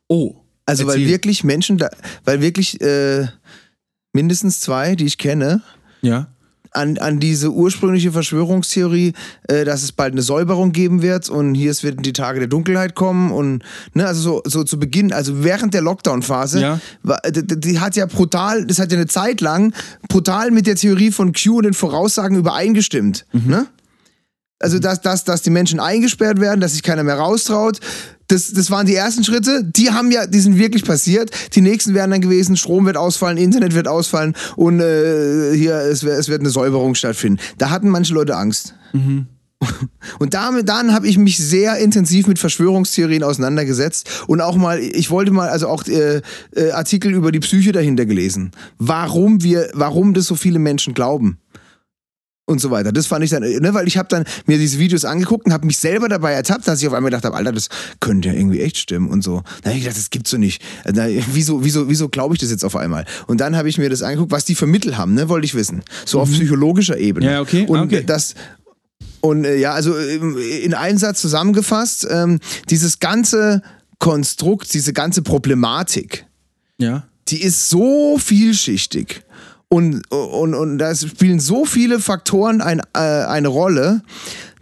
Oh. 0.09 0.35
Also 0.66 0.87
weil 0.87 0.96
erzähl. 0.96 1.09
wirklich 1.09 1.44
Menschen, 1.44 1.79
da, 1.79 1.88
weil 2.24 2.42
wirklich 2.42 2.81
äh, 2.83 3.27
mindestens 4.12 4.61
zwei, 4.61 4.96
die 4.96 5.07
ich 5.07 5.16
kenne, 5.16 5.62
Ja. 6.03 6.29
An, 6.72 6.98
an 6.98 7.18
diese 7.20 7.50
ursprüngliche 7.52 8.12
Verschwörungstheorie, 8.12 9.12
äh, 9.48 9.64
dass 9.64 9.83
es 9.83 9.92
bald 9.92 10.12
eine 10.12 10.22
Säuberung 10.22 10.72
geben 10.72 11.02
wird 11.02 11.28
und 11.28 11.54
hier 11.54 11.70
es 11.70 11.83
werden 11.83 12.02
die 12.02 12.12
Tage 12.12 12.38
der 12.38 12.48
Dunkelheit 12.48 12.94
kommen 12.94 13.31
und 13.33 13.62
ne, 13.94 14.07
also 14.07 14.20
so, 14.20 14.42
so 14.44 14.64
zu 14.64 14.78
Beginn, 14.78 15.12
also 15.12 15.44
während 15.44 15.74
der 15.74 15.83
Lockdown-Phase, 15.83 16.61
Ja. 16.61 16.81
die, 17.31 17.46
die- 17.46 17.61
die 17.61 17.81
hat 17.81 17.96
ja 17.96 18.07
brutal, 18.07 18.66
das 18.66 18.78
hat 18.78 18.90
ja 18.92 18.98
eine 18.98 19.07
Zeit 19.07 19.40
lang 19.40 19.72
brutal 20.09 20.50
mit 20.50 20.66
der 20.66 20.76
Theorie 20.76 21.11
von 21.11 21.33
Q 21.33 21.59
und 21.59 21.64
den 21.64 21.74
Voraussagen 21.74 22.37
übereingestimmt. 22.37 23.26
Mhm. 23.33 23.50
Ne? 23.50 23.66
Also, 24.61 24.78
dass, 24.81 25.00
dass, 25.00 25.24
dass 25.24 25.42
die 25.42 25.50
Menschen 25.50 25.78
eingesperrt 25.81 26.40
werden, 26.40 26.61
dass 26.61 26.72
sich 26.72 26.83
keiner 26.83 27.04
mehr 27.04 27.16
raustraut. 27.18 27.78
Das, 28.28 28.52
das 28.52 28.70
waren 28.70 28.86
die 28.86 28.94
ersten 28.94 29.24
Schritte. 29.24 29.64
Die 29.64 29.90
haben 29.90 30.10
ja, 30.10 30.26
die 30.26 30.40
sind 30.40 30.58
wirklich 30.58 30.84
passiert. 30.84 31.30
Die 31.54 31.60
nächsten 31.60 31.94
wären 31.94 32.10
dann 32.10 32.20
gewesen, 32.20 32.56
Strom 32.56 32.86
wird 32.86 32.96
ausfallen, 32.96 33.38
Internet 33.38 33.74
wird 33.74 33.88
ausfallen 33.88 34.34
und 34.56 34.80
äh, 34.80 35.54
hier, 35.54 35.74
es, 35.76 36.02
es 36.02 36.28
wird 36.28 36.40
eine 36.40 36.50
Säuberung 36.50 36.94
stattfinden. 36.94 37.40
Da 37.56 37.70
hatten 37.70 37.88
manche 37.88 38.14
Leute 38.14 38.36
Angst. 38.36 38.74
Und 40.18 40.34
damit, 40.34 40.68
dann 40.68 40.92
habe 40.92 41.08
ich 41.08 41.18
mich 41.18 41.36
sehr 41.38 41.78
intensiv 41.78 42.26
mit 42.26 42.38
Verschwörungstheorien 42.38 43.24
auseinandergesetzt 43.24 44.24
und 44.28 44.40
auch 44.40 44.56
mal, 44.56 44.78
ich 44.78 45.10
wollte 45.10 45.32
mal, 45.32 45.48
also 45.48 45.68
auch 45.68 45.84
äh, 45.86 46.22
äh, 46.54 46.70
Artikel 46.70 47.12
über 47.12 47.32
die 47.32 47.40
Psyche 47.40 47.72
dahinter 47.72 48.06
gelesen. 48.06 48.52
Warum 48.78 49.42
wir, 49.42 49.68
warum 49.74 50.14
das 50.14 50.26
so 50.26 50.36
viele 50.36 50.58
Menschen 50.58 50.94
glauben 50.94 51.38
und 52.48 52.61
so 52.61 52.70
weiter. 52.70 52.92
Das 52.92 53.06
fand 53.06 53.24
ich 53.24 53.30
dann, 53.30 53.42
ne, 53.42 53.74
weil 53.74 53.87
ich 53.87 53.96
habe 53.98 54.08
dann 54.08 54.24
mir 54.46 54.58
diese 54.58 54.78
Videos 54.78 55.04
angeguckt 55.04 55.46
und 55.46 55.52
habe 55.52 55.66
mich 55.66 55.78
selber 55.78 56.08
dabei 56.08 56.32
ertappt, 56.32 56.66
dass 56.66 56.80
ich 56.80 56.88
auf 56.88 56.94
einmal 56.94 57.11
gedacht 57.11 57.24
habe, 57.24 57.37
Alter, 57.37 57.52
das 57.52 57.68
könnte 58.00 58.28
ja 58.28 58.34
irgendwie 58.34 58.61
echt 58.61 58.78
stimmen 58.78 59.08
und 59.11 59.22
so. 59.22 59.42
Da 59.62 59.70
habe 59.70 59.78
ich 59.78 59.84
gedacht, 59.84 59.98
das 59.98 60.11
gibt's 60.11 60.30
so 60.30 60.38
nicht. 60.38 60.62
Na, 60.92 61.06
wieso, 61.32 61.64
wieso, 61.64 61.88
wieso 61.88 62.08
glaube 62.08 62.34
ich 62.34 62.40
das 62.40 62.50
jetzt 62.50 62.64
auf 62.64 62.74
einmal? 62.76 63.04
Und 63.26 63.40
dann 63.40 63.56
habe 63.56 63.68
ich 63.68 63.78
mir 63.78 63.90
das 63.90 64.02
angeguckt, 64.02 64.32
was 64.32 64.44
die 64.44 64.54
für 64.54 64.66
Mittel 64.66 64.96
haben, 64.96 65.14
ne, 65.14 65.28
wollte 65.28 65.44
ich 65.44 65.54
wissen. 65.54 65.82
So 66.04 66.20
auf 66.20 66.30
psychologischer 66.30 66.96
Ebene. 66.98 67.26
Ja, 67.26 67.40
okay, 67.40 67.66
Und 67.66 67.78
ah, 67.78 67.82
okay. 67.82 68.02
das 68.04 68.34
und 69.20 69.44
äh, 69.44 69.56
ja, 69.56 69.72
also 69.72 69.98
ähm, 69.98 70.37
in 70.62 70.74
einem 70.74 70.96
Satz 70.98 71.20
zusammengefasst, 71.20 72.06
ähm, 72.11 72.38
dieses 72.70 73.00
ganze 73.00 73.62
Konstrukt, 73.98 74.72
diese 74.74 74.92
ganze 74.92 75.22
Problematik, 75.22 76.24
Ja. 76.78 77.04
die 77.28 77.42
ist 77.42 77.68
so 77.68 78.16
vielschichtig. 78.18 79.22
Und, 79.70 80.11
und, 80.11 80.54
und 80.54 80.78
da 80.78 80.94
spielen 80.94 81.40
so 81.40 81.66
viele 81.66 82.00
Faktoren 82.00 82.62
ein, 82.62 82.81
äh, 82.94 82.98
eine 82.98 83.48
Rolle. 83.48 84.02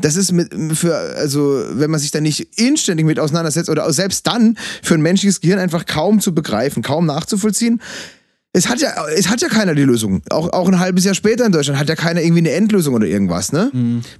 Das 0.00 0.16
ist 0.16 0.32
mit, 0.32 0.52
für, 0.76 0.96
also, 0.96 1.64
wenn 1.70 1.90
man 1.92 2.00
sich 2.00 2.10
da 2.10 2.20
nicht 2.20 2.58
inständig 2.58 3.06
mit 3.06 3.20
auseinandersetzt 3.20 3.70
oder 3.70 3.90
selbst 3.92 4.26
dann 4.26 4.58
für 4.82 4.94
ein 4.94 5.02
menschliches 5.02 5.40
Gehirn 5.40 5.60
einfach 5.60 5.86
kaum 5.86 6.20
zu 6.20 6.34
begreifen, 6.34 6.82
kaum 6.82 7.06
nachzuvollziehen. 7.06 7.80
Es 8.56 8.68
hat 8.70 8.80
ja, 8.80 8.88
es 9.14 9.28
hat 9.28 9.42
ja 9.42 9.48
keiner 9.48 9.74
die 9.74 9.82
Lösung. 9.82 10.22
Auch, 10.30 10.50
auch 10.54 10.66
ein 10.66 10.80
halbes 10.80 11.04
Jahr 11.04 11.14
später 11.14 11.44
in 11.44 11.52
Deutschland 11.52 11.78
hat 11.78 11.88
ja 11.90 11.94
keiner 11.94 12.22
irgendwie 12.22 12.40
eine 12.40 12.52
Endlösung 12.52 12.94
oder 12.94 13.06
irgendwas, 13.06 13.52
ne? 13.52 13.70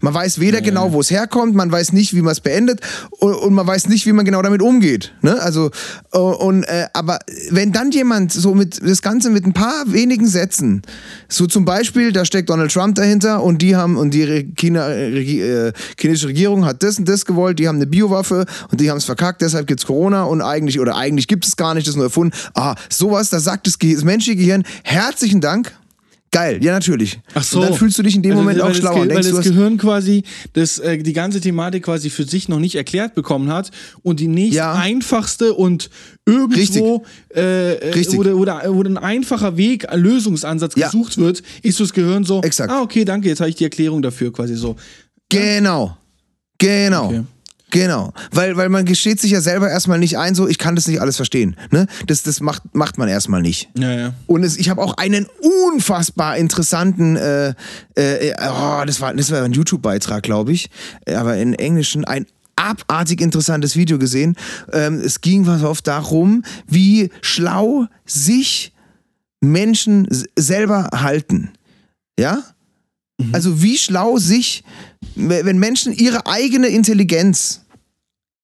Man 0.01 0.13
weiß 0.13 0.41
weder 0.41 0.61
genau, 0.61 0.93
wo 0.93 1.01
es 1.01 1.11
herkommt, 1.11 1.55
man 1.55 1.73
weiß 1.73 1.93
nicht, 1.95 2.15
wie 2.15 2.21
man 2.21 2.33
es 2.33 2.41
beendet 2.41 2.81
und, 3.19 3.33
und 3.35 3.55
man 3.55 3.67
weiß 3.67 3.89
nicht, 3.89 4.05
wie 4.05 4.13
man 4.13 4.27
genau 4.27 4.43
damit 4.43 4.61
umgeht, 4.61 5.15
ne? 5.23 5.41
Also, 5.41 5.71
äh, 6.13 6.19
und, 6.19 6.65
äh, 6.65 6.87
aber 6.93 7.19
wenn 7.51 7.73
dann 7.73 7.91
jemand 7.93 8.31
so 8.31 8.55
mit, 8.55 8.79
das 8.87 9.01
Ganze 9.01 9.31
mit 9.31 9.47
ein 9.47 9.55
paar 9.55 9.85
wenigen 9.87 10.27
Sätzen, 10.27 10.83
so 11.31 11.47
zum 11.47 11.65
Beispiel, 11.65 12.13
da 12.13 12.27
steckt 12.27 12.51
Donald 12.51 12.71
Trump 12.73 12.95
dahinter 12.97 13.43
und 13.43 13.63
die 13.63 13.75
haben, 13.75 13.97
und 13.97 14.13
die 14.13 14.53
China, 14.57 14.91
äh, 14.91 15.73
chinesische 15.99 16.29
Regierung 16.29 16.67
hat 16.67 16.83
das 16.83 16.99
und 16.99 17.09
das 17.09 17.25
gewollt, 17.25 17.59
die 17.59 17.69
haben 17.69 17.77
eine 17.77 17.87
Biowaffe 17.87 18.45
und 18.71 18.81
die 18.83 18.91
haben 18.91 18.99
es 18.99 19.07
verkackt, 19.07 19.41
deshalb 19.41 19.67
gibt's 19.67 19.87
Corona 19.87 20.25
und 20.25 20.43
eigentlich, 20.43 20.79
oder 20.79 20.97
eigentlich 20.97 21.27
gibt 21.27 21.47
es 21.47 21.57
gar 21.57 21.73
nicht, 21.73 21.87
das 21.87 21.93
ist 21.93 21.97
nur 21.97 22.05
erfunden. 22.07 22.35
Ah, 22.55 22.75
sowas, 22.91 23.31
da 23.31 23.41
sagt 23.41 23.67
das, 23.67 23.79
Ge- 23.79 23.95
das 23.95 24.05
menschliche 24.27 24.37
Gehirn, 24.37 24.65
herzlichen 24.85 25.41
Dank. 25.41 25.73
Geil, 26.33 26.63
ja 26.63 26.73
natürlich. 26.73 27.21
Ach 27.35 27.43
so. 27.43 27.61
Und 27.61 27.67
dann 27.71 27.75
fühlst 27.75 27.97
du 27.99 28.03
dich 28.03 28.17
in 28.17 28.23
dem 28.23 28.33
Also, 28.33 28.43
Moment 28.43 28.61
auch 28.61 28.75
schlauer. 28.75 29.07
Ge- 29.07 29.15
Weil 29.15 29.23
das 29.23 29.41
Gehirn 29.43 29.79
quasi 29.79 30.25
das, 30.55 30.79
äh, 30.81 30.99
die 30.99 31.13
ganze 31.13 31.41
Thematik 31.41 31.85
quasi 31.85 32.11
für 32.11 32.25
sich 32.25 32.49
noch 32.49 32.59
nicht 32.59 32.75
erklärt 32.75 33.15
bekommen 33.15 33.49
hat 33.51 33.71
und 34.03 34.19
die 34.21 34.27
nächst 34.27 34.55
Ja. 34.57 34.75
einfachste 34.75 35.55
und 35.55 35.89
irgendwo, 36.27 37.05
äh, 37.35 37.75
äh, 37.75 37.93
Richtig. 37.93 38.19
Wo, 38.19 38.23
der, 38.25 38.37
wo, 38.37 38.45
der, 38.45 38.63
wo 38.75 38.83
ein 38.83 38.99
einfacher 38.99 39.57
Weg, 39.57 39.89
ein 39.89 40.01
Lösungsansatz 40.01 40.75
Ja. 40.77 40.87
gesucht 40.89 41.17
wird, 41.17 41.43
ist 41.63 41.79
das 41.81 41.93
Gehirn 41.93 42.25
so, 42.25 42.43
Exakt. 42.43 42.71
ah 42.71 42.83
okay, 42.83 43.05
danke, 43.05 43.29
jetzt 43.29 43.41
habe 43.41 43.49
ich 43.49 43.57
die 43.57 43.65
Erklärung 43.65 44.03
dafür 44.03 44.33
quasi 44.33 44.57
so. 44.57 44.77
Genau. 45.31 45.97
Genau. 46.59 47.07
Okay. 47.07 47.23
Genau. 47.71 48.13
Weil, 48.31 48.57
weil 48.57 48.69
man 48.69 48.85
gesteht 48.85 49.21
sich 49.21 49.33
ja 49.33 49.41
selber 49.41 49.69
erstmal 49.69 49.99
nicht 49.99 50.19
ein, 50.19 50.35
so, 50.35 50.47
ich 50.47 50.59
kann 50.59 50.77
das 50.77 50.87
nicht 50.87 51.01
alles 51.01 51.17
verstehen. 51.17 51.57
Ne? 51.73 51.87
Das, 52.07 52.23
das 52.23 52.41
macht, 52.41 52.63
macht 52.75 52.97
man 52.97 53.09
erstmal 53.09 53.43
nicht. 53.43 53.69
Ja, 53.77 53.93
ja. 53.93 54.13
Und 54.27 54.45
es, 54.45 54.57
ich 54.57 54.71
habe 54.71 54.83
auch 54.83 54.97
einen 54.99 55.27
unfassbar 55.67 56.37
interessanten, 56.37 57.17
äh, 57.17 57.55
äh, 57.97 58.35
oh, 58.39 58.85
das 58.87 59.01
war, 59.01 59.13
das 59.15 59.31
war 59.31 59.43
ein 59.43 59.53
YouTube-Beitrag, 59.53 60.23
glaube 60.23 60.53
ich, 60.53 60.71
aber 61.07 61.37
in 61.37 61.55
Englischen 61.55 62.05
ein 62.05 62.27
abartig 62.55 63.21
interessantes 63.21 63.77
Video 63.77 63.99
gesehen. 63.99 64.37
Ähm, 64.73 65.01
es 65.01 65.21
ging 65.21 65.47
was 65.47 65.63
oft 65.63 65.87
darum, 65.87 66.43
wie 66.67 67.11
schlau 67.21 67.87
sich 68.07 68.73
Menschen 69.41 70.09
selber 70.37 70.89
halten. 70.95 71.51
Ja? 72.19 72.43
Also 73.33 73.63
wie 73.63 73.79
schlau 73.79 74.19
sich, 74.19 74.63
wenn 75.15 75.59
Menschen 75.59 75.93
ihre 75.93 76.27
eigene 76.27 76.69
Intelligenz, 76.69 77.63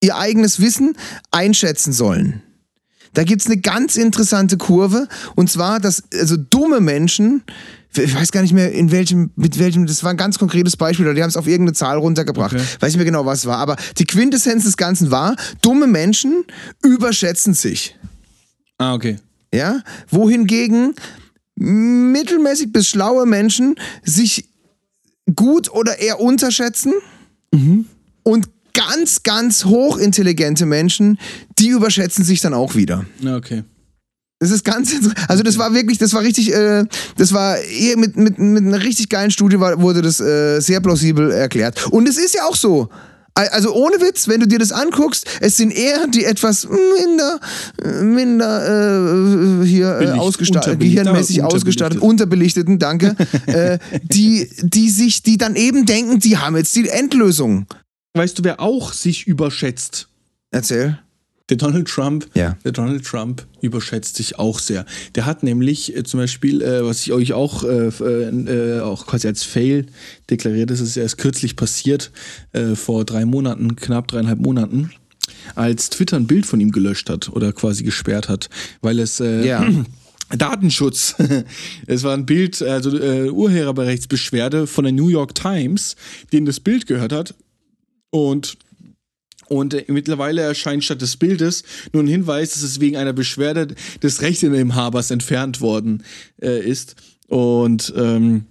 ihr 0.00 0.16
eigenes 0.16 0.60
Wissen 0.60 0.96
einschätzen 1.30 1.92
sollen. 1.92 2.42
Da 3.14 3.24
gibt's 3.24 3.46
eine 3.46 3.58
ganz 3.58 3.96
interessante 3.96 4.56
Kurve 4.56 5.08
und 5.34 5.50
zwar, 5.50 5.80
dass 5.80 6.02
also 6.14 6.36
dumme 6.36 6.80
Menschen, 6.80 7.42
ich 7.94 8.14
weiß 8.14 8.32
gar 8.32 8.40
nicht 8.40 8.54
mehr 8.54 8.72
in 8.72 8.90
welchem, 8.90 9.30
mit 9.36 9.58
welchem, 9.58 9.84
das 9.86 10.02
war 10.02 10.10
ein 10.10 10.16
ganz 10.16 10.38
konkretes 10.38 10.78
Beispiel, 10.78 11.04
oder 11.04 11.14
die 11.14 11.22
haben 11.22 11.28
es 11.28 11.36
auf 11.36 11.46
irgendeine 11.46 11.74
Zahl 11.74 11.98
runtergebracht. 11.98 12.54
Okay. 12.54 12.64
Weiß 12.80 12.92
nicht 12.92 12.96
mehr 12.96 13.04
genau, 13.04 13.26
was 13.26 13.40
es 13.40 13.46
war, 13.46 13.58
aber 13.58 13.76
die 13.98 14.06
Quintessenz 14.06 14.64
des 14.64 14.78
Ganzen 14.78 15.10
war, 15.10 15.36
dumme 15.60 15.86
Menschen 15.86 16.44
überschätzen 16.82 17.52
sich. 17.52 17.98
Ah, 18.78 18.94
okay. 18.94 19.18
Ja? 19.52 19.82
Wohingegen 20.08 20.94
mittelmäßig 21.54 22.72
bis 22.72 22.88
schlaue 22.88 23.26
Menschen 23.26 23.74
sich 24.02 24.48
gut 25.34 25.70
oder 25.70 25.98
eher 25.98 26.20
unterschätzen 26.20 26.92
und 28.22 28.48
ganz, 28.74 29.22
ganz 29.22 29.64
hochintelligente 29.64 30.66
Menschen, 30.66 31.18
die 31.58 31.68
überschätzen 31.68 32.24
sich 32.24 32.40
dann 32.40 32.54
auch 32.54 32.74
wieder. 32.74 33.04
Okay. 33.24 33.64
Das 34.38 34.50
ist 34.50 34.64
ganz 34.64 34.92
interessant. 34.92 35.30
Also 35.30 35.44
das 35.44 35.56
war 35.56 35.72
wirklich, 35.72 35.98
das 35.98 36.12
war 36.14 36.22
richtig, 36.22 36.52
äh, 36.52 36.84
das 37.16 37.32
war 37.32 37.58
eher 37.58 37.96
mit, 37.96 38.16
mit, 38.16 38.38
mit 38.38 38.64
einer 38.64 38.82
richtig 38.82 39.08
geilen 39.08 39.30
Studie 39.30 39.60
war, 39.60 39.80
wurde 39.80 40.02
das 40.02 40.18
äh, 40.18 40.58
sehr 40.58 40.80
plausibel 40.80 41.30
erklärt. 41.30 41.86
Und 41.92 42.08
es 42.08 42.18
ist 42.18 42.34
ja 42.34 42.44
auch 42.44 42.56
so. 42.56 42.88
Al- 43.34 43.48
Also 43.48 43.72
ohne 43.74 43.96
Witz, 44.00 44.28
wenn 44.28 44.40
du 44.40 44.46
dir 44.46 44.58
das 44.58 44.72
anguckst, 44.72 45.26
es 45.40 45.56
sind 45.56 45.70
eher 45.70 46.06
die 46.06 46.24
etwas 46.24 46.68
minder, 46.68 47.40
minder 48.02 49.62
äh, 49.62 49.66
hier 49.66 50.00
äh, 50.00 50.10
ausgestattet, 50.10 50.80
gehirnmäßig 50.80 51.42
ausgestattet, 51.42 52.00
unterbelichtet. 52.00 52.68
unterbelichteten, 52.68 52.78
danke, 52.78 53.16
äh, 53.46 53.78
die, 54.02 54.50
die 54.62 54.90
sich, 54.90 55.22
die 55.22 55.38
dann 55.38 55.56
eben 55.56 55.86
denken, 55.86 56.18
die 56.18 56.36
haben 56.36 56.56
jetzt 56.56 56.74
die 56.76 56.88
Endlösung. 56.88 57.66
Weißt 58.14 58.38
du, 58.38 58.44
wer 58.44 58.60
auch 58.60 58.92
sich 58.92 59.26
überschätzt? 59.26 60.08
Erzähl. 60.50 60.98
Der 61.52 61.58
Donald 61.58 61.86
Trump, 61.86 62.30
Ja. 62.34 62.56
der 62.64 62.72
Donald 62.72 63.04
Trump 63.04 63.46
überschätzt 63.60 64.16
sich 64.16 64.38
auch 64.38 64.58
sehr. 64.58 64.86
Der 65.16 65.26
hat 65.26 65.42
nämlich 65.42 65.94
äh, 65.94 66.02
zum 66.02 66.20
Beispiel, 66.20 66.62
äh, 66.62 66.82
was 66.82 67.02
ich 67.02 67.12
euch 67.12 67.34
auch, 67.34 67.62
äh, 67.64 67.88
äh, 67.88 68.76
äh, 68.78 68.80
auch 68.80 69.04
quasi 69.06 69.28
als 69.28 69.42
Fail 69.42 69.84
deklariert, 70.30 70.70
das 70.70 70.80
ist 70.80 70.96
erst 70.96 71.18
kürzlich 71.18 71.54
passiert, 71.54 72.10
äh, 72.54 72.74
vor 72.74 73.04
drei 73.04 73.26
Monaten, 73.26 73.76
knapp 73.76 74.08
dreieinhalb 74.08 74.38
Monaten, 74.40 74.92
als 75.54 75.90
Twitter 75.90 76.16
ein 76.16 76.26
Bild 76.26 76.46
von 76.46 76.58
ihm 76.58 76.70
gelöscht 76.72 77.10
hat 77.10 77.28
oder 77.28 77.52
quasi 77.52 77.84
gesperrt 77.84 78.30
hat, 78.30 78.48
weil 78.80 78.98
es 78.98 79.18
Ja. 79.18 79.68
Datenschutz. 80.38 81.16
es 81.86 82.02
war 82.02 82.14
ein 82.14 82.24
Bild, 82.24 82.62
also 82.62 82.96
äh, 82.98 83.28
Urheberrechtsbeschwerde 83.28 84.66
von 84.66 84.84
der 84.84 84.92
New 84.94 85.08
York 85.08 85.34
Times, 85.34 85.96
denen 86.32 86.46
das 86.46 86.60
Bild 86.60 86.86
gehört 86.86 87.12
hat. 87.12 87.34
Und 88.08 88.56
und 89.52 89.74
äh, 89.74 89.84
mittlerweile 89.88 90.42
erscheint 90.42 90.82
statt 90.84 91.02
des 91.02 91.16
Bildes 91.16 91.62
nur 91.92 92.02
ein 92.02 92.06
Hinweis, 92.08 92.52
dass 92.52 92.62
es 92.62 92.80
wegen 92.80 92.96
einer 92.96 93.12
Beschwerde 93.12 93.74
des 94.02 94.22
Rechteinhabers 94.22 95.10
entfernt 95.10 95.60
worden 95.60 96.02
äh, 96.40 96.60
ist. 96.60 96.96
Und 97.28 97.92
ähm, 97.96 98.46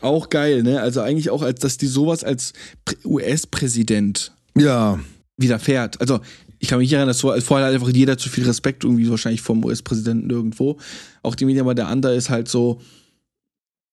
auch 0.00 0.28
geil, 0.28 0.62
ne? 0.62 0.80
Also 0.80 1.00
eigentlich 1.00 1.30
auch, 1.30 1.42
als 1.42 1.60
dass 1.60 1.78
die 1.78 1.86
sowas 1.86 2.22
als 2.24 2.52
Prä- 2.84 2.96
US-Präsident 3.04 4.32
Ja. 4.56 4.98
widerfährt. 5.36 6.00
Also 6.00 6.20
ich 6.58 6.68
kann 6.68 6.78
mich 6.78 6.92
erinnern, 6.92 7.08
dass 7.08 7.18
so- 7.18 7.38
vorher 7.40 7.66
hat 7.68 7.74
einfach 7.74 7.88
jeder 7.90 8.16
zu 8.18 8.28
viel 8.28 8.44
Respekt 8.44 8.84
irgendwie 8.84 9.08
wahrscheinlich 9.10 9.42
vom 9.42 9.64
US-Präsidenten 9.64 10.30
irgendwo. 10.30 10.78
Auch 11.22 11.34
die 11.34 11.44
Medien, 11.44 11.62
aber 11.62 11.74
der 11.74 11.88
andere 11.88 12.14
ist 12.14 12.30
halt 12.30 12.48
so, 12.48 12.80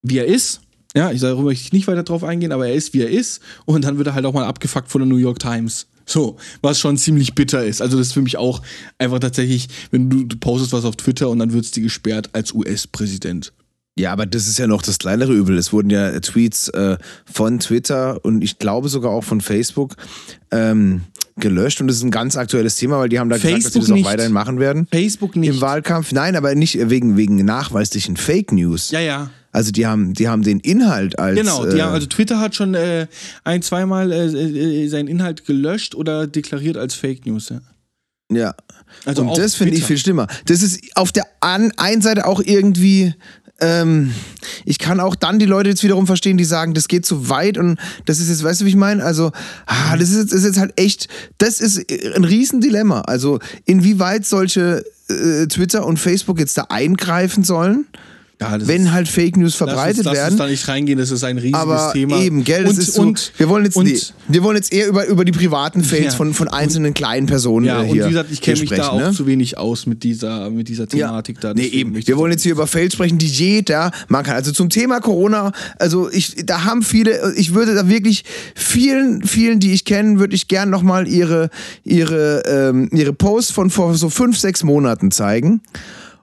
wie 0.01 0.17
er 0.17 0.25
ist. 0.25 0.61
Ja, 0.95 1.11
ich 1.11 1.19
sage, 1.21 1.41
möchte 1.41 1.63
ich 1.65 1.73
nicht 1.73 1.87
weiter 1.87 2.03
drauf 2.03 2.23
eingehen, 2.23 2.51
aber 2.51 2.67
er 2.67 2.75
ist, 2.75 2.93
wie 2.93 3.01
er 3.01 3.09
ist. 3.09 3.41
Und 3.65 3.83
dann 3.83 3.97
wird 3.97 4.07
er 4.07 4.13
halt 4.13 4.25
auch 4.25 4.33
mal 4.33 4.45
abgefuckt 4.45 4.89
von 4.89 5.01
der 5.01 5.07
New 5.07 5.17
York 5.17 5.39
Times. 5.39 5.87
So, 6.05 6.37
was 6.61 6.79
schon 6.79 6.97
ziemlich 6.97 7.35
bitter 7.35 7.63
ist. 7.63 7.81
Also 7.81 7.97
das 7.97 8.07
ist 8.07 8.13
für 8.13 8.21
mich 8.21 8.37
auch 8.37 8.61
einfach 8.97 9.19
tatsächlich, 9.19 9.67
wenn 9.91 10.09
du, 10.09 10.23
du 10.23 10.37
postest 10.37 10.73
was 10.73 10.85
auf 10.85 10.95
Twitter 10.95 11.29
und 11.29 11.39
dann 11.39 11.53
wird 11.53 11.65
es 11.65 11.71
dir 11.71 11.83
gesperrt 11.83 12.29
als 12.33 12.53
US-Präsident. 12.53 13.53
Ja, 13.95 14.11
aber 14.11 14.25
das 14.25 14.47
ist 14.47 14.57
ja 14.57 14.65
noch 14.65 14.81
das 14.81 14.97
kleinere 14.97 15.33
Übel. 15.33 15.57
Es 15.57 15.71
wurden 15.71 15.91
ja 15.91 16.19
Tweets 16.19 16.69
äh, 16.69 16.97
von 17.31 17.59
Twitter 17.59 18.23
und 18.25 18.43
ich 18.43 18.57
glaube 18.57 18.89
sogar 18.89 19.11
auch 19.11 19.23
von 19.23 19.39
Facebook 19.39 19.95
ähm, 20.49 21.01
gelöscht 21.37 21.79
und 21.79 21.87
das 21.87 21.97
ist 21.97 22.03
ein 22.03 22.11
ganz 22.11 22.35
aktuelles 22.35 22.75
Thema, 22.75 22.99
weil 22.99 23.09
die 23.09 23.19
haben 23.19 23.29
da 23.29 23.37
gesagt, 23.37 23.53
dass 23.53 23.63
sie 23.65 23.69
Facebook 23.69 23.81
das 23.83 23.91
auch 23.91 23.95
nicht. 23.95 24.05
weiterhin 24.05 24.33
machen 24.33 24.59
werden. 24.59 24.87
Facebook 24.91 25.35
nicht. 25.35 25.49
Im 25.49 25.61
Wahlkampf, 25.61 26.11
nein, 26.11 26.35
aber 26.35 26.55
nicht 26.55 26.77
wegen, 26.89 27.17
wegen 27.17 27.35
nachweislichen 27.45 28.17
Fake 28.17 28.51
News. 28.51 28.91
ja, 28.91 28.99
ja. 28.99 29.29
Also 29.53 29.71
die 29.71 29.85
haben, 29.85 30.13
die 30.13 30.27
haben 30.27 30.41
den 30.41 30.59
Inhalt 30.59 31.19
als. 31.19 31.37
Genau, 31.37 31.65
die 31.65 31.77
äh, 31.77 31.81
haben, 31.83 31.93
also 31.93 32.07
Twitter 32.07 32.39
hat 32.39 32.55
schon 32.55 32.73
äh, 32.73 33.07
ein, 33.43 33.61
zweimal 33.61 34.11
äh, 34.11 34.25
äh, 34.25 34.87
seinen 34.89 35.07
Inhalt 35.07 35.45
gelöscht 35.45 35.93
oder 35.95 36.27
deklariert 36.27 36.75
als 36.75 36.95
Fake 36.95 37.25
News. 37.25 37.49
Ja. 37.49 37.61
Ja. 38.31 38.55
Also 39.05 39.21
und 39.21 39.37
das 39.37 39.55
finde 39.55 39.75
ich 39.75 39.85
viel 39.85 39.97
schlimmer. 39.97 40.27
Das 40.45 40.63
ist 40.63 40.81
auf 40.95 41.11
der 41.11 41.25
einen 41.39 42.01
Seite 42.01 42.25
auch 42.25 42.41
irgendwie. 42.41 43.13
Ähm, 43.61 44.11
ich 44.65 44.79
kann 44.79 44.99
auch 44.99 45.13
dann 45.13 45.37
die 45.37 45.45
Leute 45.45 45.69
jetzt 45.69 45.83
wiederum 45.83 46.07
verstehen, 46.07 46.37
die 46.37 46.45
sagen, 46.45 46.73
das 46.73 46.87
geht 46.87 47.05
zu 47.05 47.29
weit 47.29 47.59
und 47.59 47.79
das 48.05 48.19
ist 48.19 48.29
jetzt, 48.29 48.43
weißt 48.43 48.61
du, 48.61 48.65
wie 48.65 48.69
ich 48.69 48.75
meine? 48.75 49.03
Also, 49.03 49.31
ah, 49.67 49.95
das 49.95 50.09
ist 50.09 50.17
jetzt, 50.17 50.33
ist 50.33 50.43
jetzt 50.43 50.59
halt 50.59 50.73
echt, 50.77 51.07
das 51.37 51.61
ist 51.61 51.85
ein 52.15 52.23
Riesendilemma. 52.23 53.01
Also, 53.01 53.39
inwieweit 53.65 54.25
solche 54.25 54.83
äh, 55.07 55.45
Twitter 55.45 55.85
und 55.85 55.99
Facebook 55.99 56.39
jetzt 56.39 56.57
da 56.57 56.63
eingreifen 56.69 57.43
sollen, 57.43 57.85
Ja, 58.41 58.57
wenn 58.67 58.91
halt 58.91 59.07
Fake 59.07 59.37
News 59.37 59.51
Lass 59.59 59.69
verbreitet 59.69 59.97
uns, 59.99 60.05
lass 60.05 60.15
werden. 60.15 60.31
uns 60.33 60.37
da 60.39 60.47
nicht 60.47 60.67
reingehen, 60.67 60.97
das 60.97 61.11
ist 61.11 61.23
ein 61.23 61.37
riesiges 61.37 61.59
Aber 61.61 61.91
Thema. 61.93 62.19
eben, 62.19 62.43
gell, 62.43 62.63
das 62.63 62.73
und, 62.73 62.79
ist 62.79 62.93
so, 62.93 63.01
und, 63.03 63.31
wir 63.37 63.47
wollen 63.47 63.63
jetzt 63.63 63.77
und, 63.77 63.85
nee, 63.85 63.97
wir 64.27 64.43
wollen 64.43 64.57
jetzt 64.57 64.73
eher 64.73 64.87
über, 64.87 65.05
über 65.05 65.23
die 65.23 65.31
privaten 65.31 65.83
Fails 65.83 66.05
Ja. 66.05 66.11
von, 66.11 66.33
von 66.33 66.47
einzelnen 66.47 66.93
kleinen 66.93 67.27
Personen 67.27 67.65
Ja, 67.65 67.77
äh, 67.77 67.85
und 67.85 67.93
hier 67.93 68.05
wie 68.05 68.09
gesagt, 68.09 68.31
ich 68.31 68.41
kenne 68.41 68.59
mich 68.59 68.69
da 68.69 68.89
auch 68.89 68.99
ne? 68.99 69.11
zu 69.13 69.27
wenig 69.27 69.57
aus 69.57 69.85
mit 69.85 70.03
dieser, 70.03 70.49
mit 70.49 70.67
dieser 70.67 70.87
Thematik 70.87 71.39
da. 71.41 71.53
Nee, 71.53 71.67
eben. 71.67 71.95
Wir 71.95 72.17
wollen 72.17 72.31
jetzt 72.31 72.43
hier 72.43 72.53
über 72.53 72.67
Fails 72.67 72.93
sprechen, 72.93 73.17
die 73.17 73.27
jeder 73.27 73.91
machen 74.09 74.25
kann. 74.25 74.35
Also 74.35 74.51
zum 74.51 74.69
Thema 74.69 74.99
Corona, 74.99 75.51
also 75.77 76.09
ich, 76.11 76.35
da 76.45 76.63
haben 76.65 76.81
viele, 76.81 77.33
ich 77.35 77.53
würde 77.53 77.75
da 77.75 77.87
wirklich 77.87 78.25
vielen, 78.55 79.23
vielen, 79.23 79.59
die 79.59 79.73
ich 79.73 79.85
kenne, 79.85 80.19
würde 80.19 80.35
ich 80.35 80.47
gern 80.47 80.69
nochmal 80.69 81.07
ihre, 81.07 81.49
ihre, 81.83 82.43
ähm, 82.47 82.89
ihre 82.91 83.13
Posts 83.13 83.51
von 83.51 83.69
vor 83.69 83.93
so 83.95 84.09
fünf, 84.09 84.37
sechs 84.37 84.63
Monaten 84.63 85.11
zeigen. 85.11 85.61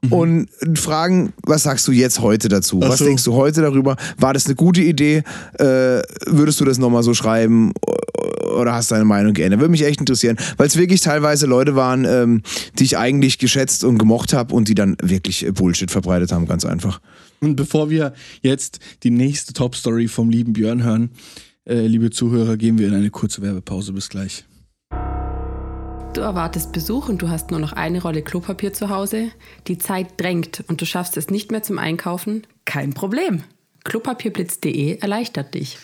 Und 0.09 0.49
fragen, 0.77 1.35
was 1.43 1.65
sagst 1.65 1.87
du 1.87 1.93
jetzt 1.93 2.21
heute 2.21 2.49
dazu? 2.49 2.77
Mhm. 2.77 2.85
Ach 2.85 2.89
Was 2.91 2.99
so. 3.01 3.05
denkst 3.05 3.25
du 3.25 3.35
heute 3.35 3.61
darüber? 3.61 3.97
War 4.17 4.33
das 4.33 4.47
eine 4.47 4.55
gute 4.55 4.81
Idee? 4.81 5.23
Äh, 5.59 6.03
würdest 6.27 6.59
du 6.61 6.65
das 6.65 6.79
nochmal 6.79 7.03
so 7.03 7.13
schreiben? 7.13 7.73
Oder 8.59 8.73
hast 8.73 8.91
deine 8.91 9.05
Meinung 9.05 9.35
geändert? 9.35 9.61
Würde 9.61 9.71
mich 9.71 9.85
echt 9.85 10.01
interessieren, 10.01 10.37
weil 10.57 10.67
es 10.67 10.77
wirklich 10.77 11.01
teilweise 11.03 11.47
Leute 11.47 11.77
waren, 11.77 12.05
ähm, 12.05 12.43
die 12.79 12.85
ich 12.85 12.97
eigentlich 12.97 13.39
geschätzt 13.39 13.85
und 13.85 13.99
gemocht 13.99 14.33
habe 14.33 14.55
und 14.55 14.69
die 14.69 14.75
dann 14.75 14.97
wirklich 15.03 15.47
äh, 15.47 15.53
Bullshit 15.53 15.91
verbreitet 15.91 16.33
haben, 16.33 16.47
ganz 16.47 16.65
einfach. 16.65 17.01
Und 17.41 17.57
bevor 17.57 17.91
wir 17.91 18.13
jetzt 18.43 18.81
die 19.03 19.11
nächste 19.11 19.53
Top-Story 19.53 20.09
vom 20.09 20.31
lieben 20.31 20.53
Björn 20.55 20.83
hören, 20.83 21.11
äh, 21.67 21.87
liebe 21.87 22.11
Zuhörer, 22.11 22.57
gehen 22.57 22.79
wir 22.79 22.89
in 22.89 22.95
eine 22.95 23.11
kurze 23.11 23.43
Werbepause. 23.43 23.93
Bis 23.93 24.09
gleich. 24.09 24.45
Du 26.13 26.23
erwartest 26.23 26.73
Besuch 26.73 27.09
und 27.09 27.23
du 27.23 27.29
hast 27.29 27.51
nur 27.53 27.61
noch 27.61 27.73
eine 27.73 28.03
Rolle 28.03 28.23
Klopapier 28.23 28.73
zu 28.73 28.89
Hause. 28.91 29.31
Die 29.69 29.79
Zeit 29.79 30.21
drängt 30.21 30.65
und 30.67 30.81
du 30.81 30.85
schaffst 30.87 31.17
es 31.17 31.31
nicht 31.31 31.53
mehr 31.53 31.63
zum 31.63 31.79
Einkaufen? 31.79 32.47
Kein 32.65 32.93
Problem. 32.95 33.45
Klopapierblitz.de 33.85 34.99
erleichtert 34.99 35.55
dich. 35.55 35.79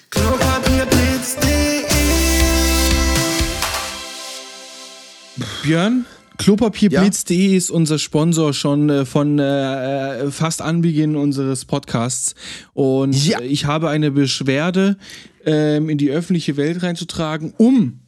Björn, 5.62 6.06
Klopapierblitz.de 6.38 7.56
ist 7.56 7.70
unser 7.70 7.98
Sponsor 7.98 8.52
schon 8.52 8.88
äh, 8.90 9.04
von 9.04 9.38
äh, 9.38 10.20
äh, 10.22 10.30
fast 10.30 10.62
Anbeginn 10.62 11.16
unseres 11.16 11.64
Podcasts. 11.64 12.34
Und 12.74 13.26
Ja. 13.26 13.40
äh, 13.40 13.46
ich 13.46 13.64
habe 13.66 13.88
eine 13.88 14.10
Beschwerde 14.10 14.96
ähm, 15.44 15.88
in 15.88 15.98
die 15.98 16.10
öffentliche 16.10 16.56
Welt 16.56 16.82
reinzutragen, 16.82 17.54
um 17.56 18.00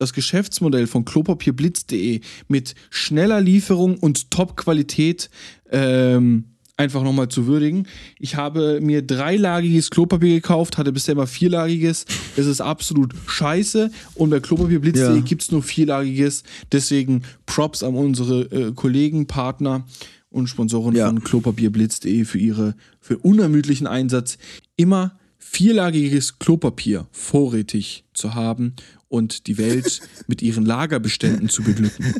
das 0.00 0.12
Geschäftsmodell 0.14 0.86
von 0.86 1.04
Klopapierblitz.de 1.04 2.20
mit 2.48 2.74
schneller 2.88 3.40
Lieferung 3.40 3.98
und 3.98 4.30
Top-Qualität 4.30 5.28
ähm, 5.70 6.44
einfach 6.78 7.02
nochmal 7.02 7.28
zu 7.28 7.46
würdigen. 7.46 7.86
Ich 8.18 8.34
habe 8.36 8.80
mir 8.80 9.02
dreilagiges 9.02 9.90
Klopapier 9.90 10.36
gekauft, 10.36 10.78
hatte 10.78 10.90
bisher 10.92 11.12
immer 11.12 11.26
vierlagiges. 11.26 12.06
Das 12.36 12.46
ist 12.46 12.62
absolut 12.62 13.14
scheiße. 13.26 13.90
Und 14.14 14.30
bei 14.30 14.40
Klopapierblitz.de 14.40 15.16
Ja. 15.16 15.20
gibt 15.20 15.42
es 15.42 15.52
nur 15.52 15.62
vierlagiges. 15.62 16.44
Deswegen 16.72 17.22
Props 17.44 17.82
an 17.82 17.94
unsere 17.94 18.40
äh, 18.50 18.72
Kollegen, 18.72 19.26
Partner 19.26 19.84
und 20.30 20.46
Sponsoren 20.46 20.96
Ja. 20.96 21.08
von 21.08 21.22
Klopapierblitz.de 21.22 22.24
für 22.24 22.38
ihre 22.38 22.74
für 23.00 23.18
unermüdlichen 23.18 23.86
Einsatz. 23.86 24.38
Immer 24.76 25.18
vierlagiges 25.36 26.38
Klopapier 26.38 27.06
vorrätig 27.12 28.04
zu 28.14 28.34
haben 28.34 28.74
und 29.10 29.46
die 29.46 29.58
Welt 29.58 30.00
mit 30.26 30.40
ihren 30.40 30.64
Lagerbeständen 30.64 31.48
zu 31.50 31.62
beglücken. 31.62 32.14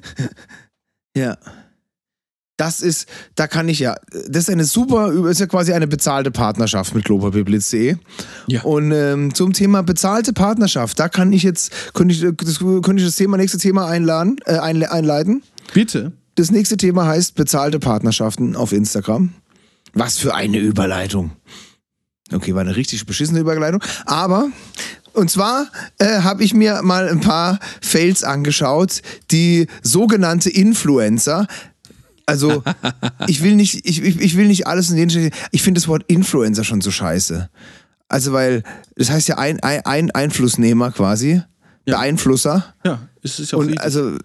Ja. 1.16 1.38
Das 2.59 2.83
ist, 2.83 3.09
da 3.37 3.46
kann 3.46 3.70
ich 3.70 3.79
ja, 3.79 3.96
das 4.29 4.42
ist 4.44 4.50
eine 4.50 4.64
super, 4.64 5.11
ist 5.31 5.40
ja 5.40 5.46
quasi 5.46 5.72
eine 5.72 5.87
bezahlte 5.87 6.31
Partnerschaft 6.31 6.94
mit 6.94 7.07
klopapierblitz.de. 7.07 7.96
Ja. 8.48 8.62
Und 8.64 8.92
ähm, 8.92 9.33
zum 9.35 9.55
Thema 9.55 9.83
bezahlte 9.83 10.35
Partnerschaft, 10.35 10.98
da 10.98 11.09
kann 11.09 11.33
ich 11.33 11.42
jetzt, 11.42 11.94
könnte 11.94 12.12
ich 12.14 12.20
das, 12.20 12.59
könnte 12.59 12.96
ich 12.96 13.05
das 13.05 13.16
Thema, 13.16 13.38
nächste 13.38 13.57
Thema 13.57 13.87
einladen, 13.87 14.37
äh, 14.44 14.59
einle- 14.59 14.88
einleiten. 14.90 15.42
Bitte. 15.72 16.12
Das 16.35 16.50
nächste 16.50 16.76
Thema 16.76 17.07
heißt 17.07 17.35
bezahlte 17.35 17.79
Partnerschaften 17.79 18.55
auf 18.57 18.72
Instagram. 18.72 19.33
Was 19.94 20.18
für 20.18 20.35
eine 20.35 20.59
Überleitung. 20.59 21.31
Okay, 22.33 22.55
war 22.55 22.61
eine 22.61 22.77
richtig 22.77 23.07
beschissene 23.07 23.40
Überleitung. 23.40 23.83
Aber, 24.07 24.49
und 25.12 25.31
zwar 25.31 25.66
äh, 25.99 26.21
habe 26.21 26.45
ich 26.45 26.55
mir 26.55 26.83
mal 26.83 27.09
ein 27.09 27.21
paar 27.21 27.59
Fails 27.81 28.23
angeschaut, 28.23 29.03
die 29.31 29.66
sogenannte 29.83 30.51
Influencer. 30.51 31.47
Also, 32.27 32.62
ich 33.27 33.43
will 33.43 33.57
nicht, 33.57 33.88
ich, 33.88 34.03
ich, 34.03 34.21
ich 34.21 34.37
will 34.37 34.47
nicht 34.47 34.66
alles 34.66 34.90
in 34.90 34.97
den. 34.97 35.33
Ich 35.51 35.62
finde 35.62 35.81
das 35.81 35.88
Wort 35.88 36.05
Influencer 36.07 36.62
schon 36.62 36.81
so 36.81 36.90
scheiße. 36.93 37.51
Also, 38.09 38.33
weil, 38.33 38.62
das 38.95 39.11
heißt 39.11 39.29
ja 39.29 39.38
ein, 39.38 39.61
ein, 39.61 39.85
ein 39.85 40.11
Einflussnehmer 40.12 40.93
quasi. 40.93 41.43
Ja. 41.87 41.97
Beeinflusser. 41.97 42.75
Ja, 42.85 43.09
es 43.23 43.40
ist 43.40 43.53
ja 43.53 43.59
auch 43.59 43.62
Und 43.62 43.69
richtig. 43.69 43.85
also, 43.85 44.16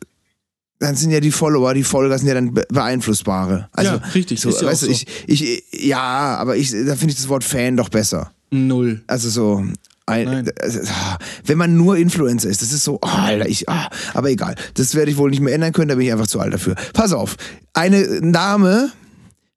dann 0.79 0.95
sind 0.95 1.11
ja 1.11 1.19
die 1.19 1.31
Follower, 1.31 1.73
die 1.73 1.83
Folger 1.83 2.17
sind 2.17 2.27
ja 2.27 2.33
dann 2.33 2.53
be- 2.53 2.65
beeinflussbare. 2.69 3.69
Also, 3.71 3.91
Ja, 3.93 3.97
richtig, 4.13 4.41
So, 4.41 4.49
ja 4.49 4.61
weißt 4.63 4.81
du, 4.83 4.85
so. 4.87 4.91
ich, 4.91 5.05
ich, 5.27 5.63
ja, 5.85 6.35
aber 6.37 6.57
ich, 6.57 6.71
da 6.71 6.95
finde 6.95 7.11
ich 7.11 7.15
das 7.15 7.29
Wort 7.29 7.43
Fan 7.43 7.77
doch 7.77 7.89
besser. 7.89 8.31
Null. 8.51 9.01
Also 9.07 9.29
so, 9.29 9.65
ein, 10.05 10.51
also, 10.61 10.79
ah, 10.91 11.17
wenn 11.45 11.57
man 11.57 11.75
nur 11.77 11.97
Influencer 11.97 12.49
ist, 12.49 12.61
das 12.61 12.71
ist 12.73 12.83
so, 12.83 12.99
oh, 13.01 13.07
Alter, 13.07 13.47
ich, 13.47 13.67
ah, 13.69 13.89
aber 14.13 14.29
egal. 14.29 14.55
Das 14.75 14.93
werde 14.95 15.09
ich 15.11 15.17
wohl 15.17 15.29
nicht 15.29 15.41
mehr 15.41 15.53
ändern 15.53 15.71
können, 15.73 15.87
da 15.89 15.95
bin 15.95 16.05
ich 16.05 16.11
einfach 16.11 16.27
zu 16.27 16.39
alt 16.39 16.53
dafür. 16.53 16.75
Pass 16.93 17.11
auf, 17.13 17.37
eine 17.73 18.21
Dame 18.21 18.91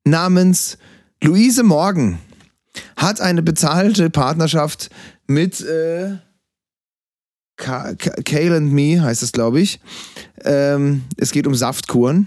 namens 0.05 0.79
Luise 1.23 1.63
Morgan 1.65 2.19
hat 2.97 3.21
eine 3.21 3.43
bezahlte 3.43 4.09
Partnerschaft 4.09 4.89
mit 5.27 5.61
äh, 5.61 6.17
Kale 7.59 8.57
and 8.57 8.73
Me, 8.73 9.03
heißt 9.03 9.23
es, 9.23 9.33
glaube 9.33 9.61
ich. 9.61 9.81
Ähm, 10.45 11.03
es 11.17 11.33
geht 11.33 11.47
um 11.47 11.55
Saftkuren. 11.55 12.27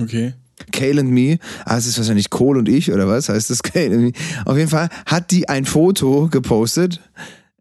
Okay. 0.00 0.34
Kale 0.72 1.00
and 1.00 1.10
Me, 1.10 1.38
ah, 1.64 1.76
es 1.76 1.86
ist 1.86 1.98
wahrscheinlich 1.98 2.30
Kohl 2.30 2.58
und 2.58 2.68
ich, 2.68 2.92
oder 2.92 3.06
was 3.06 3.28
heißt 3.28 3.50
das? 3.50 3.62
Kale 3.62 3.94
and 3.94 4.02
Me. 4.02 4.12
Auf 4.44 4.56
jeden 4.56 4.70
Fall 4.70 4.88
hat 5.06 5.30
die 5.30 5.48
ein 5.48 5.64
Foto 5.64 6.28
gepostet. 6.30 7.00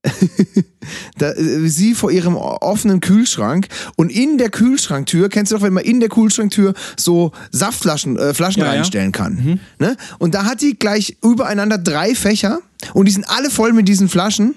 da, 1.17 1.31
äh, 1.31 1.67
sie 1.67 1.93
vor 1.93 2.09
ihrem 2.09 2.37
offenen 2.37 3.01
Kühlschrank 3.01 3.67
und 3.97 4.09
in 4.09 4.37
der 4.37 4.49
Kühlschranktür, 4.49 5.27
kennst 5.27 5.51
du 5.51 5.57
doch, 5.57 5.61
wenn 5.61 5.73
man 5.73 5.83
in 5.83 5.99
der 5.99 6.07
Kühlschranktür 6.07 6.73
so 6.97 7.33
Saftflaschen 7.51 8.17
äh, 8.17 8.33
Flaschen 8.33 8.61
Ja, 8.61 8.67
ja. 8.67 8.71
reinstellen 8.75 9.11
kann. 9.11 9.59
Ne? 9.77 9.97
Und 10.17 10.35
da 10.35 10.45
hat 10.45 10.61
die 10.61 10.79
gleich 10.79 11.17
übereinander 11.21 11.77
drei 11.77 12.15
Fächer 12.15 12.59
und 12.93 13.09
die 13.09 13.11
sind 13.11 13.25
alle 13.29 13.49
voll 13.49 13.73
mit 13.73 13.89
diesen 13.89 14.07
Flaschen. 14.07 14.55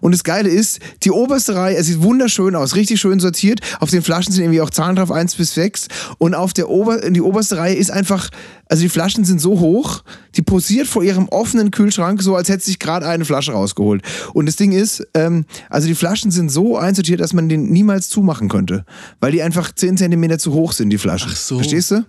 Und 0.00 0.12
das 0.12 0.24
Geile 0.24 0.48
ist, 0.48 0.80
die 1.02 1.10
oberste 1.10 1.54
Reihe, 1.54 1.76
es 1.76 1.86
sieht 1.86 2.02
wunderschön 2.02 2.54
aus, 2.56 2.74
richtig 2.74 3.00
schön 3.00 3.20
sortiert. 3.20 3.60
Auf 3.80 3.90
den 3.90 4.02
Flaschen 4.02 4.32
sind 4.32 4.42
irgendwie 4.44 4.60
auch 4.60 4.70
Zahlen 4.70 4.96
drauf, 4.96 5.10
1 5.10 5.34
bis 5.36 5.54
6. 5.54 5.88
Und 6.18 6.34
auf 6.34 6.52
der 6.52 6.68
Ober 6.68 7.10
die 7.10 7.20
oberste 7.20 7.56
Reihe 7.56 7.74
ist 7.74 7.90
einfach, 7.90 8.28
also 8.68 8.82
die 8.82 8.88
Flaschen 8.88 9.24
sind 9.24 9.40
so 9.40 9.60
hoch, 9.60 10.02
die 10.34 10.42
posiert 10.42 10.86
vor 10.86 11.02
ihrem 11.02 11.28
offenen 11.28 11.70
Kühlschrank, 11.70 12.22
so 12.22 12.34
als 12.36 12.48
hätte 12.48 12.64
sich 12.64 12.78
gerade 12.78 13.06
eine 13.06 13.24
Flasche 13.24 13.52
rausgeholt. 13.52 14.02
Und 14.32 14.46
das 14.46 14.56
Ding 14.56 14.72
ist, 14.72 15.06
ähm, 15.14 15.44
also 15.68 15.86
die 15.88 15.94
Flaschen 15.94 16.30
sind 16.30 16.50
so 16.50 16.76
einsortiert, 16.76 17.20
dass 17.20 17.32
man 17.32 17.48
den 17.48 17.70
niemals 17.70 18.08
zumachen 18.08 18.48
könnte. 18.48 18.84
Weil 19.20 19.32
die 19.32 19.42
einfach 19.42 19.72
10 19.74 19.96
Zentimeter 19.96 20.38
zu 20.38 20.52
hoch 20.52 20.72
sind, 20.72 20.90
die 20.90 20.98
Flaschen. 20.98 21.30
Ach 21.32 21.36
so. 21.36 21.56
Verstehst 21.56 21.90
du? 21.90 22.04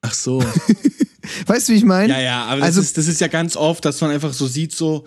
Ach 0.00 0.14
so. 0.14 0.42
Weißt 1.46 1.68
du, 1.68 1.72
wie 1.72 1.76
ich 1.76 1.84
meine? 1.84 2.12
Ja, 2.12 2.20
ja, 2.20 2.44
aber 2.46 2.60
das, 2.60 2.66
Also- 2.68 2.80
ist, 2.80 2.98
das 2.98 3.06
ist 3.06 3.20
ja 3.20 3.28
ganz 3.28 3.56
oft, 3.56 3.84
dass 3.84 4.00
man 4.00 4.10
einfach 4.10 4.32
so 4.32 4.46
sieht, 4.46 4.74
so 4.74 5.04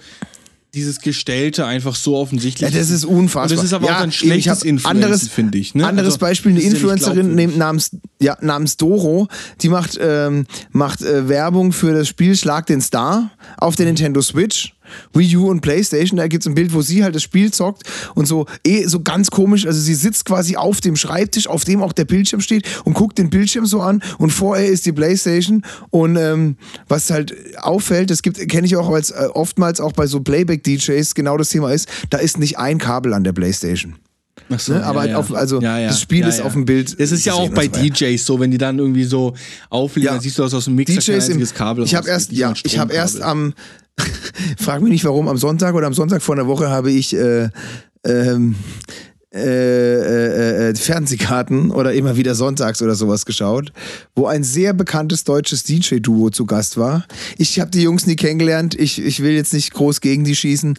dieses 0.75 0.99
Gestellte 0.99 1.65
einfach 1.65 1.95
so 1.95 2.17
offensichtlich. 2.17 2.69
Ja, 2.69 2.77
das 2.77 2.89
ist 2.89 3.05
unfassbar. 3.05 3.43
Und 3.43 3.57
das 3.57 3.63
ist 3.63 3.73
aber 3.73 3.87
ja, 3.87 3.97
auch 3.97 4.03
ein 4.03 4.11
schlechtes 4.11 4.85
anderes, 4.85 5.29
finde 5.29 5.57
ich. 5.57 5.73
Ne? 5.73 5.87
Anderes 5.87 6.15
Also, 6.15 6.19
Beispiel, 6.19 6.51
eine 6.51 6.61
ja 6.61 6.69
Influencerin 6.69 7.33
neben, 7.33 7.57
namens, 7.57 7.91
ja, 8.21 8.37
namens 8.41 8.77
Doro, 8.77 9.27
die 9.61 9.69
macht, 9.69 9.97
ähm, 9.99 10.45
macht 10.71 11.01
äh, 11.01 11.29
Werbung 11.29 11.71
für 11.71 11.93
das 11.93 12.07
Spiel 12.07 12.35
Schlag 12.35 12.65
den 12.67 12.81
Star 12.81 13.31
auf 13.57 13.75
der 13.75 13.85
Nintendo 13.85 14.21
Switch. 14.21 14.74
Wii 15.13 15.37
U 15.37 15.49
und 15.49 15.61
Playstation, 15.61 16.17
da 16.17 16.27
gibt 16.27 16.43
es 16.43 16.47
ein 16.47 16.55
Bild, 16.55 16.73
wo 16.73 16.81
sie 16.81 17.03
halt 17.03 17.15
das 17.15 17.23
Spiel 17.23 17.51
zockt 17.51 17.83
und 18.15 18.25
so 18.27 18.45
eh 18.65 18.85
so 18.87 19.01
ganz 19.01 19.31
komisch, 19.31 19.65
also 19.65 19.79
sie 19.79 19.95
sitzt 19.95 20.25
quasi 20.25 20.55
auf 20.55 20.81
dem 20.81 20.95
Schreibtisch, 20.95 21.47
auf 21.47 21.63
dem 21.63 21.81
auch 21.81 21.93
der 21.93 22.05
Bildschirm 22.05 22.41
steht 22.41 22.65
und 22.85 22.93
guckt 22.93 23.17
den 23.17 23.29
Bildschirm 23.29 23.65
so 23.65 23.81
an 23.81 24.01
und 24.17 24.31
vor 24.31 24.57
ihr 24.57 24.65
ist 24.67 24.85
die 24.85 24.91
Playstation 24.91 25.63
und 25.89 26.15
ähm, 26.17 26.57
was 26.87 27.09
halt 27.09 27.33
auffällt, 27.57 28.09
das 28.09 28.21
gibt 28.21 28.35
kenne 28.49 28.67
ich 28.67 28.75
auch 28.75 28.89
als 28.89 29.11
äh, 29.11 29.27
oftmals 29.33 29.79
auch 29.79 29.93
bei 29.93 30.07
so 30.07 30.19
Playback 30.19 30.63
DJs 30.63 31.15
genau 31.15 31.37
das 31.37 31.49
Thema 31.49 31.71
ist, 31.71 31.87
da 32.09 32.17
ist 32.17 32.37
nicht 32.39 32.57
ein 32.57 32.77
Kabel 32.77 33.13
an 33.13 33.23
der 33.23 33.33
Playstation. 33.33 33.95
Ach 34.49 34.59
so, 34.59 34.73
Ne? 34.73 34.83
Aber 34.85 34.99
halt 35.01 35.15
auf- 35.15 35.33
also 35.33 35.59
das 35.61 35.99
Spiel 36.01 36.25
ist 36.27 36.41
auf 36.41 36.53
dem 36.53 36.65
Bild 36.65 36.99
Das 36.99 37.11
ist 37.11 37.25
ja 37.25 37.33
auch 37.33 37.49
bei. 37.49 37.67
DJs 37.67 38.23
so, 38.25 38.39
wenn 38.39 38.51
die 38.51 38.57
dann 38.57 38.77
irgendwie 38.79 39.05
so 39.05 39.33
auflegen, 39.69 40.05
Ja. 40.07 40.11
dann 40.13 40.21
siehst 40.21 40.37
du 40.37 40.43
das 40.43 40.53
aus 40.53 40.65
dem 40.65 40.75
Mixer 40.75 40.93
kein 40.95 41.01
DJs 41.01 41.25
im, 41.27 41.31
einziges 41.33 41.53
Kabel. 41.53 41.83
ich 41.85 41.95
habe 41.95 42.09
erst, 42.09 42.31
ja, 42.31 42.53
ich 42.63 42.77
habe 42.77 42.93
erst 42.93 43.21
am, 43.21 43.53
frag 44.57 44.81
mich 44.81 44.91
nicht 44.91 45.05
warum, 45.05 45.27
am 45.27 45.37
Sonntag 45.37 45.75
oder 45.75 45.87
am 45.87 45.93
Sonntag 45.93 46.21
vor 46.21 46.35
einer 46.35 46.47
Woche 46.47 46.69
habe 46.69 46.91
ich 46.91 47.15
äh, 47.15 47.49
ähm, 48.05 48.55
äh, 49.33 49.39
äh, 49.39 50.69
äh, 50.69 50.75
Fernsehkarten 50.75 51.71
oder 51.71 51.93
immer 51.93 52.15
wieder 52.15 52.35
sonntags 52.35 52.81
oder 52.81 52.95
sowas 52.95 53.25
geschaut, 53.25 53.73
wo 54.15 54.27
ein 54.27 54.43
sehr 54.43 54.73
bekanntes 54.73 55.23
deutsches 55.25 55.63
DJ-Duo 55.63 56.29
zu 56.29 56.45
Gast 56.45 56.77
war. 56.77 57.05
Ich 57.37 57.59
habe 57.59 57.69
die 57.71 57.81
Jungs 57.81 58.05
nie 58.07 58.15
kennengelernt. 58.15 58.75
Ich, 58.75 59.01
ich 59.01 59.21
will 59.21 59.33
jetzt 59.33 59.53
nicht 59.53 59.73
groß 59.73 59.99
gegen 59.99 60.23
die 60.23 60.35
schießen, 60.35 60.77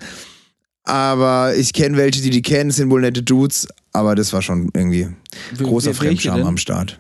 aber 0.85 1.55
ich 1.55 1.73
kenne 1.75 1.97
welche, 1.99 2.23
die 2.23 2.31
die 2.31 2.41
kennen. 2.43 2.71
Es 2.71 2.77
sind 2.77 2.89
wohl 2.91 3.03
nette 3.03 3.23
Dudes, 3.23 3.69
aber 3.93 4.15
das 4.15 4.33
war 4.33 4.41
schon 4.41 4.71
irgendwie 4.73 5.09
Wie- 5.57 5.65
großer 5.65 5.93
Fremdscham 5.93 6.43
am 6.45 6.57
Start. 6.57 6.99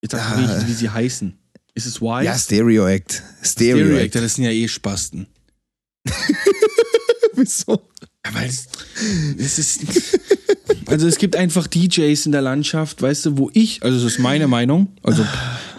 Jetzt 0.00 0.12
sag 0.12 0.20
Ah. 0.20 0.60
wie, 0.62 0.68
wie 0.68 0.72
sie 0.74 0.90
heißen. 0.90 1.36
Ist 1.74 1.86
es 1.86 2.00
Wise? 2.00 2.24
Ja, 2.26 2.36
Stereo 2.36 2.86
Act. 2.86 3.22
Stereo, 3.42 3.76
Stereo 3.78 3.96
Act. 3.96 4.14
Act, 4.16 4.24
das 4.24 4.34
sind 4.34 4.44
ja 4.44 4.50
eh 4.50 4.68
Spasten. 4.68 5.26
Wieso? 7.34 7.80
Ja, 8.24 8.34
weil 8.34 8.48
es, 8.48 8.66
es 9.38 9.58
ist. 9.58 10.18
Also 10.86 11.06
es 11.06 11.16
gibt 11.16 11.34
einfach 11.36 11.66
DJs 11.66 12.26
in 12.26 12.32
der 12.32 12.42
Landschaft, 12.42 13.00
weißt 13.00 13.26
du, 13.26 13.38
wo 13.38 13.50
ich, 13.54 13.82
also 13.82 14.02
das 14.02 14.12
ist 14.14 14.18
meine 14.18 14.46
Meinung, 14.46 14.88
also 15.02 15.24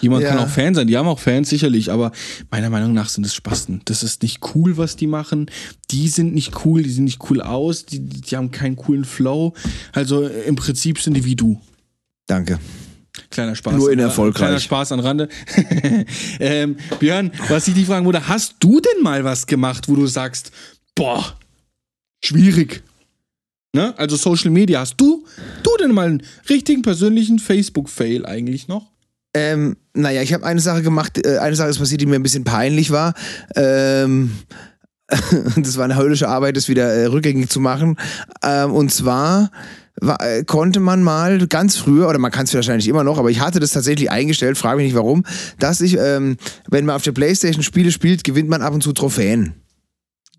jemand 0.01 0.23
Ja. 0.23 0.29
kann 0.29 0.39
auch 0.39 0.49
Fan 0.49 0.73
sein, 0.75 0.87
die 0.87 0.97
haben 0.97 1.07
auch 1.07 1.19
Fans 1.19 1.49
sicherlich, 1.49 1.91
aber 1.91 2.11
meiner 2.49 2.69
Meinung 2.69 2.93
nach 2.93 3.09
sind 3.09 3.25
es 3.25 3.35
Spasten. 3.35 3.81
Das 3.85 4.01
ist 4.03 4.23
nicht 4.23 4.39
cool, 4.55 4.77
was 4.77 4.95
die 4.95 5.07
machen. 5.07 5.49
Die 5.91 6.07
sind 6.07 6.33
nicht 6.33 6.65
cool, 6.65 6.83
die 6.83 6.89
sehen 6.91 7.03
nicht 7.03 7.19
cool 7.29 7.41
aus, 7.41 7.85
die, 7.85 7.99
die 7.99 8.35
haben 8.35 8.51
keinen 8.51 8.75
coolen 8.75 9.05
Flow. 9.05 9.53
Also 9.91 10.27
im 10.27 10.55
Prinzip 10.55 10.99
sind 10.99 11.13
die 11.15 11.25
wie 11.25 11.35
du. 11.35 11.61
Danke. 12.27 12.59
Kleiner 13.29 13.55
Spaß. 13.55 13.73
Nur 13.73 13.91
in 13.91 13.99
an- 13.99 14.05
erfolgreich. 14.05 14.39
Kleiner 14.47 14.59
Spaß 14.59 14.91
an 14.91 14.99
Rande. 14.99 15.29
ähm, 16.39 16.77
Björn, 16.99 17.31
was 17.49 17.67
ich 17.67 17.75
dich 17.75 17.85
fragen 17.85 18.05
würde, 18.05 18.27
hast 18.27 18.55
du 18.59 18.79
denn 18.79 19.03
mal 19.03 19.23
was 19.23 19.45
gemacht, 19.45 19.87
wo 19.87 19.95
du 19.95 20.07
sagst, 20.07 20.51
boah, 20.95 21.37
schwierig? 22.23 22.83
Ne? 23.75 23.93
Also 23.97 24.15
Social 24.15 24.51
Media, 24.51 24.79
hast 24.79 24.97
du, 24.97 25.25
du 25.63 25.71
denn 25.79 25.91
mal 25.91 26.07
einen 26.07 26.23
richtigen 26.49 26.81
persönlichen 26.81 27.39
Facebook-Fail 27.39 28.25
eigentlich 28.25 28.67
noch? 28.67 28.91
Ähm, 29.35 29.77
naja, 29.93 30.21
ich 30.21 30.33
habe 30.33 30.45
eine 30.45 30.59
Sache 30.59 30.83
gemacht, 30.83 31.25
äh, 31.25 31.39
eine 31.39 31.55
Sache 31.55 31.69
ist 31.69 31.79
passiert, 31.79 32.01
die 32.01 32.05
mir 32.05 32.15
ein 32.15 32.23
bisschen 32.23 32.43
peinlich 32.43 32.91
war. 32.91 33.15
Ähm, 33.55 34.31
das 35.55 35.77
war 35.77 35.85
eine 35.85 35.95
höllische 35.95 36.27
Arbeit, 36.27 36.55
das 36.55 36.69
wieder 36.69 36.91
äh, 36.93 37.05
rückgängig 37.05 37.49
zu 37.49 37.59
machen. 37.59 37.97
Ähm, 38.43 38.71
und 38.73 38.91
zwar 38.91 39.51
war, 40.01 40.21
äh, 40.21 40.43
konnte 40.43 40.79
man 40.79 41.03
mal 41.03 41.47
ganz 41.47 41.77
früher, 41.77 42.07
oder 42.09 42.19
man 42.19 42.31
kann 42.31 42.45
es 42.45 42.53
wahrscheinlich 42.53 42.87
immer 42.87 43.03
noch, 43.03 43.17
aber 43.17 43.29
ich 43.29 43.39
hatte 43.39 43.59
das 43.59 43.71
tatsächlich 43.71 44.11
eingestellt, 44.11 44.57
frage 44.57 44.77
mich 44.77 44.87
nicht 44.87 44.95
warum, 44.95 45.23
dass 45.59 45.81
ich, 45.81 45.97
ähm, 45.97 46.37
wenn 46.69 46.85
man 46.85 46.95
auf 46.95 47.03
der 47.03 47.11
Playstation 47.11 47.63
Spiele 47.63 47.91
spielt, 47.91 48.23
gewinnt 48.23 48.49
man 48.49 48.61
ab 48.61 48.73
und 48.73 48.81
zu 48.81 48.93
Trophäen. 48.93 49.62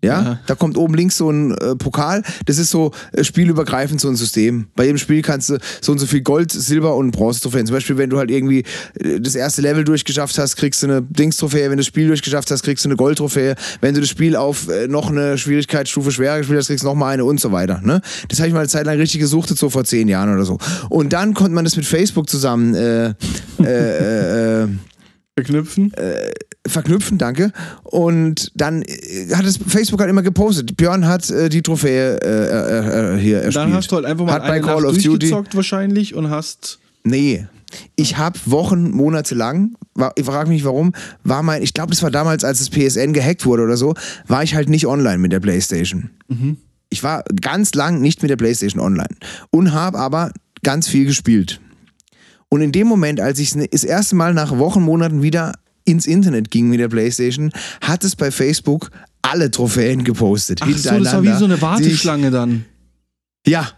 Ja, 0.05 0.19
Aha. 0.19 0.39
da 0.45 0.55
kommt 0.55 0.77
oben 0.77 0.93
links 0.93 1.17
so 1.17 1.29
ein 1.29 1.51
äh, 1.57 1.75
Pokal. 1.75 2.23
Das 2.45 2.57
ist 2.57 2.69
so 2.69 2.91
äh, 3.11 3.23
spielübergreifend 3.23 3.99
so 3.99 4.07
ein 4.07 4.15
System. 4.15 4.67
Bei 4.75 4.85
jedem 4.85 4.97
Spiel 4.97 5.21
kannst 5.21 5.49
du 5.49 5.57
so 5.81 5.91
und 5.91 5.99
so 5.99 6.05
viel 6.05 6.21
Gold, 6.21 6.51
Silber 6.51 6.95
und 6.95 7.11
Bronze-Trophäen. 7.11 7.65
Zum 7.65 7.75
Beispiel, 7.75 7.97
wenn 7.97 8.09
du 8.09 8.17
halt 8.17 8.31
irgendwie 8.31 8.63
äh, 8.99 9.19
das 9.19 9.35
erste 9.35 9.61
Level 9.61 9.83
durchgeschafft 9.83 10.37
hast, 10.37 10.55
kriegst 10.55 10.83
du 10.83 10.87
eine 10.87 11.01
Dings-Trophäe. 11.01 11.63
Wenn 11.63 11.71
du 11.71 11.77
das 11.77 11.87
Spiel 11.87 12.07
durchgeschafft 12.07 12.51
hast, 12.51 12.63
kriegst 12.63 12.85
du 12.85 12.89
eine 12.89 12.95
Gold-Trophäe. 12.95 13.55
Wenn 13.81 13.93
du 13.93 14.01
das 14.01 14.09
Spiel 14.09 14.35
auf 14.35 14.69
äh, 14.69 14.87
noch 14.87 15.09
eine 15.09 15.37
Schwierigkeitsstufe 15.37 16.11
schwerer 16.11 16.37
gespielt 16.37 16.59
hast, 16.59 16.67
kriegst 16.67 16.83
du 16.83 16.87
noch 16.87 16.95
mal 16.95 17.09
eine 17.09 17.25
und 17.25 17.39
so 17.39 17.51
weiter. 17.51 17.81
Ne? 17.83 18.01
Das 18.29 18.39
habe 18.39 18.47
ich 18.47 18.53
mal 18.53 18.59
eine 18.59 18.69
Zeit 18.69 18.85
lang 18.85 18.97
richtig 18.97 19.19
gesucht, 19.19 19.49
so 19.49 19.69
vor 19.69 19.83
zehn 19.83 20.07
Jahren 20.07 20.33
oder 20.33 20.45
so. 20.45 20.57
Und 20.89 21.13
dann 21.13 21.33
konnte 21.33 21.53
man 21.53 21.65
das 21.65 21.75
mit 21.75 21.85
Facebook 21.85 22.29
zusammen 22.29 22.75
äh, 22.75 23.13
äh, 23.59 23.63
äh, 23.63 24.63
äh, 24.63 24.67
Verknüpfen? 25.37 25.91
Verknüpfen, 26.67 27.17
danke. 27.17 27.51
Und 27.83 28.51
dann 28.55 28.81
äh, 28.81 29.33
hat 29.33 29.45
es 29.45 29.57
Facebook 29.57 29.99
halt 29.99 30.09
immer 30.09 30.23
gepostet. 30.23 30.77
Björn 30.77 31.07
hat 31.07 31.29
äh, 31.29 31.49
die 31.49 31.61
Trophäe 31.61 32.17
äh, 32.17 32.27
äh, 32.27 33.15
äh, 33.15 33.19
hier 33.19 33.37
erspielt. 33.37 33.55
Dann 33.55 33.73
hast 33.73 33.91
du 33.91 33.95
halt 33.95 34.05
einfach 34.05 34.25
mal 34.25 34.33
hat 34.33 34.43
bei 34.43 34.53
eine 34.53 34.61
Call 34.61 34.81
Nacht 34.81 34.97
of 34.97 35.01
Duty. 35.01 35.31
wahrscheinlich 35.53 36.15
und 36.15 36.29
hast... 36.29 36.79
Nee. 37.03 37.45
Ich 37.95 38.17
habe 38.17 38.39
Wochen, 38.45 38.91
Monate 38.91 39.35
lang, 39.35 39.75
war, 39.95 40.13
ich 40.15 40.25
frage 40.25 40.49
mich 40.49 40.63
warum, 40.63 40.93
war 41.23 41.43
mein, 41.43 41.61
ich 41.61 41.73
glaube, 41.73 41.91
das 41.91 42.01
war 42.03 42.11
damals, 42.11 42.43
als 42.43 42.59
das 42.59 42.69
PSN 42.69 43.13
gehackt 43.13 43.45
wurde 43.45 43.63
oder 43.63 43.75
so, 43.75 43.95
war 44.27 44.43
ich 44.43 44.55
halt 44.55 44.69
nicht 44.69 44.87
online 44.87 45.17
mit 45.17 45.31
der 45.31 45.39
Playstation. 45.39 46.09
Ich 46.89 47.03
war 47.03 47.23
ganz 47.41 47.73
lang 47.73 48.01
nicht 48.01 48.21
mit 48.21 48.31
der 48.31 48.37
Playstation 48.37 48.81
online 48.81 49.13
und 49.51 49.73
habe 49.73 49.97
aber 49.97 50.31
ganz 50.63 50.87
viel 50.87 51.05
gespielt. 51.05 51.59
Und 52.49 52.61
in 52.61 52.71
dem 52.71 52.87
Moment, 52.87 53.19
als 53.19 53.39
ich 53.39 53.51
das 53.51 53.83
erste 53.83 54.15
Mal 54.15 54.33
nach 54.33 54.57
Wochen, 54.57 54.81
Monaten 54.81 55.21
wieder 55.21 55.53
ins 55.85 56.05
Internet 56.05 56.51
ging 56.51 56.69
mit 56.69 56.79
der 56.79 56.89
Playstation, 56.89 57.51
hat 57.81 58.03
es 58.03 58.15
bei 58.15 58.31
Facebook 58.31 58.91
alle 59.21 59.49
Trophäen 59.49 60.03
gepostet. 60.03 60.59
Ach 60.61 60.69
so, 60.69 60.99
das 60.99 61.13
war 61.13 61.23
wie 61.23 61.33
so 61.33 61.45
eine 61.45 61.61
Warteschlange 61.61 62.31
dann. 62.31 62.65
Ja, 63.47 63.69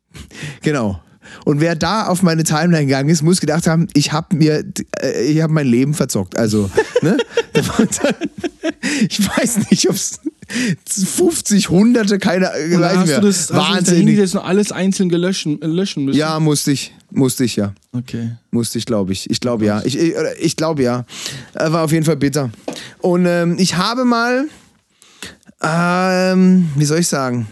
genau. 0.62 1.00
Und 1.44 1.60
wer 1.60 1.74
da 1.74 2.06
auf 2.06 2.22
meine 2.22 2.44
Timeline 2.44 2.86
gegangen 2.86 3.08
ist, 3.08 3.22
muss 3.22 3.40
gedacht 3.40 3.66
haben, 3.66 3.88
ich 3.94 4.12
habe 4.12 4.36
mir, 4.36 4.64
äh, 5.00 5.22
ich 5.24 5.42
habe 5.42 5.52
mein 5.52 5.66
Leben 5.66 5.92
verzockt. 5.92 6.38
Also, 6.38 6.70
ne? 7.02 7.16
ich 9.08 9.20
weiß 9.20 9.70
nicht, 9.70 9.88
ob 9.88 9.96
es 9.96 10.20
50, 10.48 11.68
Hunderte, 11.70 12.18
keine, 12.18 12.50
Und 12.50 12.80
weiß 12.80 13.06
mehr. 13.06 13.20
das, 13.20 13.38
hast 13.38 13.50
du 13.50 13.54
das 13.54 13.54
Wahnsinnig. 13.54 14.34
und 14.34 14.40
alles 14.40 14.72
einzeln 14.72 15.08
gelöschen, 15.08 15.60
äh, 15.62 15.66
löschen 15.66 16.04
müssen? 16.04 16.18
Ja, 16.18 16.38
musste 16.40 16.72
ich, 16.72 16.94
musste 17.10 17.44
ich 17.44 17.56
ja. 17.56 17.74
Okay. 17.92 18.30
Musste 18.50 18.78
ich, 18.78 18.86
glaube 18.86 19.12
ich. 19.12 19.28
Ich 19.30 19.40
glaube 19.40 19.64
ja. 19.64 19.82
Ich, 19.84 19.98
ich, 19.98 20.14
ich 20.40 20.56
glaube 20.56 20.82
ja. 20.82 21.04
Äh, 21.54 21.72
War 21.72 21.84
auf 21.84 21.92
jeden 21.92 22.04
Fall 22.04 22.16
bitter. 22.16 22.50
Und 22.98 23.26
ähm, 23.26 23.56
ich 23.58 23.76
habe 23.76 24.04
mal, 24.04 24.46
ähm, 25.62 26.68
wie 26.76 26.84
soll 26.84 26.98
ich 26.98 27.08
sagen? 27.08 27.46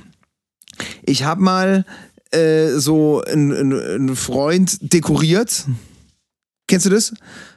Ich 1.05 1.25
habe 1.25 1.43
mal 1.43 1.85
äh, 2.31 2.71
so 2.79 3.23
einen 3.23 3.73
ein 4.11 4.17
Freund 4.17 4.93
dekoriert. 4.93 5.65
Kennst 6.67 6.87
du 6.87 6.91
das? 6.91 7.13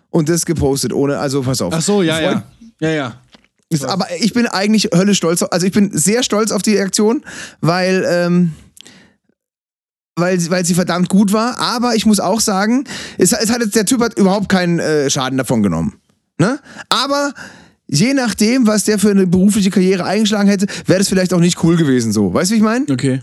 Und 0.09 0.29
das 0.29 0.45
gepostet, 0.45 0.93
ohne, 0.93 1.17
also 1.19 1.41
pass 1.41 1.61
auf. 1.61 1.73
Ach 1.73 1.81
so, 1.81 2.01
ja, 2.01 2.15
Freund- 2.15 2.43
ja. 2.79 2.87
Ja, 2.89 2.89
ja. 2.95 3.21
Ist, 3.69 3.83
aber 3.85 4.07
ich 4.19 4.33
bin 4.33 4.47
eigentlich 4.47 4.89
höllisch 4.93 5.17
stolz. 5.17 5.43
Also 5.43 5.65
ich 5.65 5.73
bin 5.73 5.91
sehr 5.97 6.23
stolz 6.23 6.51
auf 6.51 6.61
die 6.61 6.79
Aktion, 6.79 7.23
weil, 7.61 8.05
ähm, 8.09 8.53
weil, 10.15 10.39
sie- 10.39 10.49
weil 10.49 10.65
sie 10.65 10.73
verdammt 10.73 11.09
gut 11.09 11.33
war. 11.33 11.59
Aber 11.59 11.95
ich 11.95 12.05
muss 12.05 12.19
auch 12.19 12.39
sagen, 12.39 12.85
es, 13.17 13.31
es 13.33 13.49
hat 13.49 13.61
jetzt, 13.61 13.75
der 13.75 13.85
Typ 13.85 14.01
hat 14.01 14.17
überhaupt 14.17 14.49
keinen 14.49 14.79
äh, 14.79 15.09
Schaden 15.09 15.37
davon 15.37 15.63
genommen. 15.63 15.95
Ne? 16.39 16.59
Aber 16.89 17.33
je 17.87 18.13
nachdem, 18.13 18.67
was 18.67 18.83
der 18.85 18.99
für 18.99 19.11
eine 19.11 19.27
berufliche 19.27 19.69
Karriere 19.69 20.05
eingeschlagen 20.05 20.47
hätte, 20.49 20.67
wäre 20.85 20.99
das 20.99 21.09
vielleicht 21.09 21.33
auch 21.33 21.39
nicht 21.39 21.63
cool 21.63 21.75
gewesen 21.77 22.11
so. 22.11 22.33
Weißt 22.33 22.49
du, 22.51 22.53
wie 22.55 22.57
ich 22.59 22.63
meine? 22.63 22.85
Okay. 22.89 23.21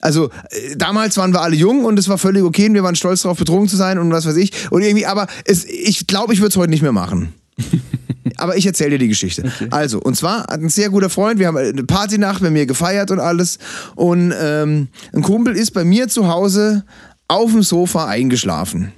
Also 0.00 0.30
äh, 0.50 0.76
damals 0.76 1.16
waren 1.16 1.32
wir 1.32 1.42
alle 1.42 1.54
jung 1.54 1.84
und 1.84 1.98
es 1.98 2.08
war 2.08 2.18
völlig 2.18 2.42
okay 2.42 2.66
und 2.66 2.74
wir 2.74 2.82
waren 2.82 2.96
stolz 2.96 3.22
darauf, 3.22 3.38
betrogen 3.38 3.68
zu 3.68 3.76
sein 3.76 3.98
und 3.98 4.10
was 4.10 4.26
weiß 4.26 4.36
ich. 4.36 4.70
Und 4.70 4.82
irgendwie, 4.82 5.06
aber 5.06 5.26
es, 5.44 5.64
ich 5.64 6.06
glaube, 6.06 6.32
ich 6.34 6.40
würde 6.40 6.48
es 6.48 6.56
heute 6.56 6.70
nicht 6.70 6.82
mehr 6.82 6.92
machen. 6.92 7.34
aber 8.36 8.56
ich 8.56 8.66
erzähle 8.66 8.90
dir 8.90 8.98
die 8.98 9.08
Geschichte. 9.08 9.50
Also, 9.70 10.00
und 10.00 10.16
zwar 10.16 10.40
hat 10.40 10.60
ein 10.60 10.68
sehr 10.68 10.90
guter 10.90 11.10
Freund, 11.10 11.38
wir 11.38 11.46
haben 11.46 11.56
eine 11.56 11.84
Partynacht 11.84 12.42
bei 12.42 12.50
mir 12.50 12.66
gefeiert 12.66 13.10
und 13.10 13.20
alles. 13.20 13.58
Und 13.94 14.32
ähm, 14.38 14.88
ein 15.12 15.22
Kumpel 15.22 15.56
ist 15.56 15.72
bei 15.72 15.84
mir 15.84 16.08
zu 16.08 16.28
Hause 16.28 16.84
auf 17.28 17.50
dem 17.50 17.62
Sofa 17.62 18.06
eingeschlafen. 18.06 18.92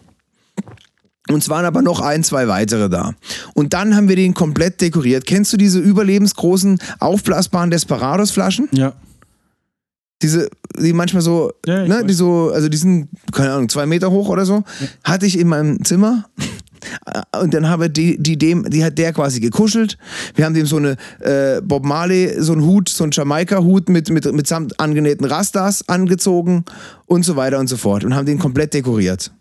Und 1.31 1.43
es 1.43 1.49
waren 1.49 1.65
aber 1.65 1.81
noch 1.81 2.01
ein, 2.01 2.23
zwei 2.23 2.49
weitere 2.49 2.91
da. 2.91 3.15
Und 3.55 3.73
dann 3.73 3.97
haben 3.97 4.09
wir 4.09 4.17
den 4.17 4.35
komplett 4.35 4.81
dekoriert. 4.81 5.25
Kennst 5.25 5.53
du 5.55 5.57
diese 5.57 5.79
überlebensgroßen, 5.79 6.79
aufblasbaren 7.01 7.71
Desperados-Flaschen? 7.71 8.69
Ja. 8.73 8.93
diese, 10.21 10.51
die 10.79 10.93
manchmal 10.93 11.23
so, 11.23 11.53
Ja, 11.67 11.87
ne, 11.87 12.05
die 12.05 12.13
so, 12.13 12.51
also 12.53 12.69
die 12.69 12.77
sind, 12.77 13.09
keine 13.33 13.53
Ahnung, 13.53 13.69
zwei 13.71 13.87
Meter 13.87 14.11
hoch 14.11 14.29
oder 14.29 14.45
so, 14.45 14.65
hatte 15.03 15.25
ich 15.25 15.39
in 15.39 15.49
meinem 15.49 15.83
Zimmer. 15.85 16.27
Und 17.41 17.55
dann 17.55 17.69
habe 17.69 17.91
die, 17.91 18.19
die 18.19 18.37
dem, 18.37 18.69
die 18.69 18.85
hat 18.85 18.99
der 18.99 19.13
quasi 19.13 19.41
gekuschelt. 19.41 19.99
Wir 20.35 20.45
haben 20.45 20.55
dem 20.55 20.67
so 20.67 20.77
eine 20.77 20.97
äh, 21.21 21.61
Bob 21.63 21.85
Marley, 21.85 22.35
so 22.39 22.53
einen 22.53 22.65
Hut, 22.65 22.89
so 22.89 23.05
einen 23.05 23.13
Jamaika-Hut 23.13 23.89
mit, 23.89 24.11
mit, 24.11 24.33
mit 24.33 24.47
samt 24.47 24.79
angenähten 24.81 25.25
Rastas 25.25 25.89
angezogen 25.89 26.65
und 27.07 27.25
so 27.25 27.37
weiter 27.37 27.59
und 27.59 27.69
so 27.69 27.77
fort. 27.77 28.05
Und 28.05 28.15
haben 28.15 28.27
den 28.27 28.39
komplett 28.39 28.75
dekoriert. 28.75 29.33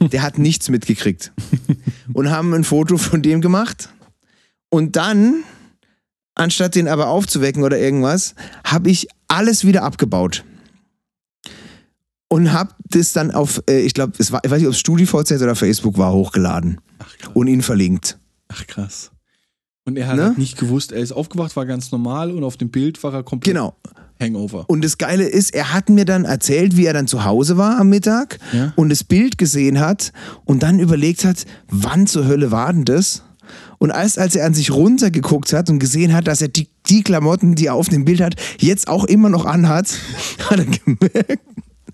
Der 0.00 0.22
hat 0.22 0.38
nichts 0.38 0.68
mitgekriegt. 0.68 1.32
Und 2.12 2.30
haben 2.30 2.52
ein 2.52 2.64
Foto 2.64 2.98
von 2.98 3.22
dem 3.22 3.40
gemacht. 3.40 3.88
Und 4.68 4.96
dann 4.96 5.44
anstatt 6.34 6.74
den 6.74 6.88
aber 6.88 7.08
aufzuwecken 7.08 7.62
oder 7.62 7.78
irgendwas, 7.78 8.34
habe 8.64 8.90
ich 8.90 9.08
alles 9.28 9.64
wieder 9.64 9.82
abgebaut. 9.82 10.44
Und 12.28 12.52
habe 12.52 12.70
das 12.88 13.12
dann 13.12 13.30
auf, 13.30 13.62
äh, 13.68 13.80
ich 13.80 13.94
glaube, 13.94 14.12
ich 14.18 14.32
weiß 14.32 14.42
nicht, 14.58 14.66
ob 14.66 14.72
es 14.72 14.78
StudiVZ 14.80 15.32
oder 15.42 15.54
Facebook 15.54 15.98
war, 15.98 16.12
hochgeladen. 16.12 16.80
Und 17.34 17.46
ihn 17.48 17.62
verlinkt. 17.62 18.18
Ach 18.48 18.66
krass. 18.66 19.10
Und 19.84 19.98
er 19.98 20.08
hat 20.08 20.16
Ne? 20.16 20.24
halt 20.24 20.38
nicht 20.38 20.56
gewusst, 20.58 20.92
er 20.92 21.00
ist 21.00 21.12
aufgewacht, 21.12 21.54
war 21.56 21.66
ganz 21.66 21.92
normal 21.92 22.30
und 22.30 22.42
auf 22.42 22.56
dem 22.56 22.70
Bild 22.70 23.02
war 23.02 23.12
er 23.12 23.22
komplett 23.22 23.54
Genau. 23.54 23.76
Hangover. 24.20 24.64
Und 24.68 24.82
das 24.84 24.96
Geile 24.96 25.24
ist, 25.24 25.52
er 25.54 25.72
hat 25.74 25.90
mir 25.90 26.04
dann 26.04 26.24
erzählt, 26.24 26.76
wie 26.76 26.86
er 26.86 26.92
dann 26.94 27.06
zu 27.08 27.24
Hause 27.24 27.56
war 27.58 27.78
am 27.78 27.88
Mittag 27.90 28.38
Ja. 28.52 28.72
und 28.76 28.88
das 28.88 29.04
Bild 29.04 29.36
gesehen 29.38 29.80
hat 29.80 30.12
und 30.44 30.62
dann 30.62 30.78
überlegt 30.78 31.24
hat, 31.24 31.44
wann 31.68 32.06
zur 32.06 32.26
Hölle 32.26 32.50
war 32.50 32.72
denn 32.72 32.84
das? 32.84 33.22
Und 33.78 33.90
erst 33.90 34.18
als 34.18 34.36
er 34.36 34.46
an 34.46 34.54
sich 34.54 34.70
runtergeguckt 34.70 35.52
hat 35.52 35.68
und 35.68 35.78
gesehen 35.80 36.14
hat, 36.14 36.26
dass 36.28 36.40
er 36.40 36.48
die, 36.48 36.68
die 36.88 37.02
Klamotten, 37.02 37.54
die 37.56 37.66
er 37.66 37.74
auf 37.74 37.88
dem 37.88 38.04
Bild 38.06 38.20
hat, 38.22 38.36
jetzt 38.58 38.88
auch 38.88 39.04
immer 39.04 39.28
noch 39.28 39.44
anhat, 39.44 39.88
hat 40.48 40.58
er 40.60 40.64
gemerkt. 40.64 41.42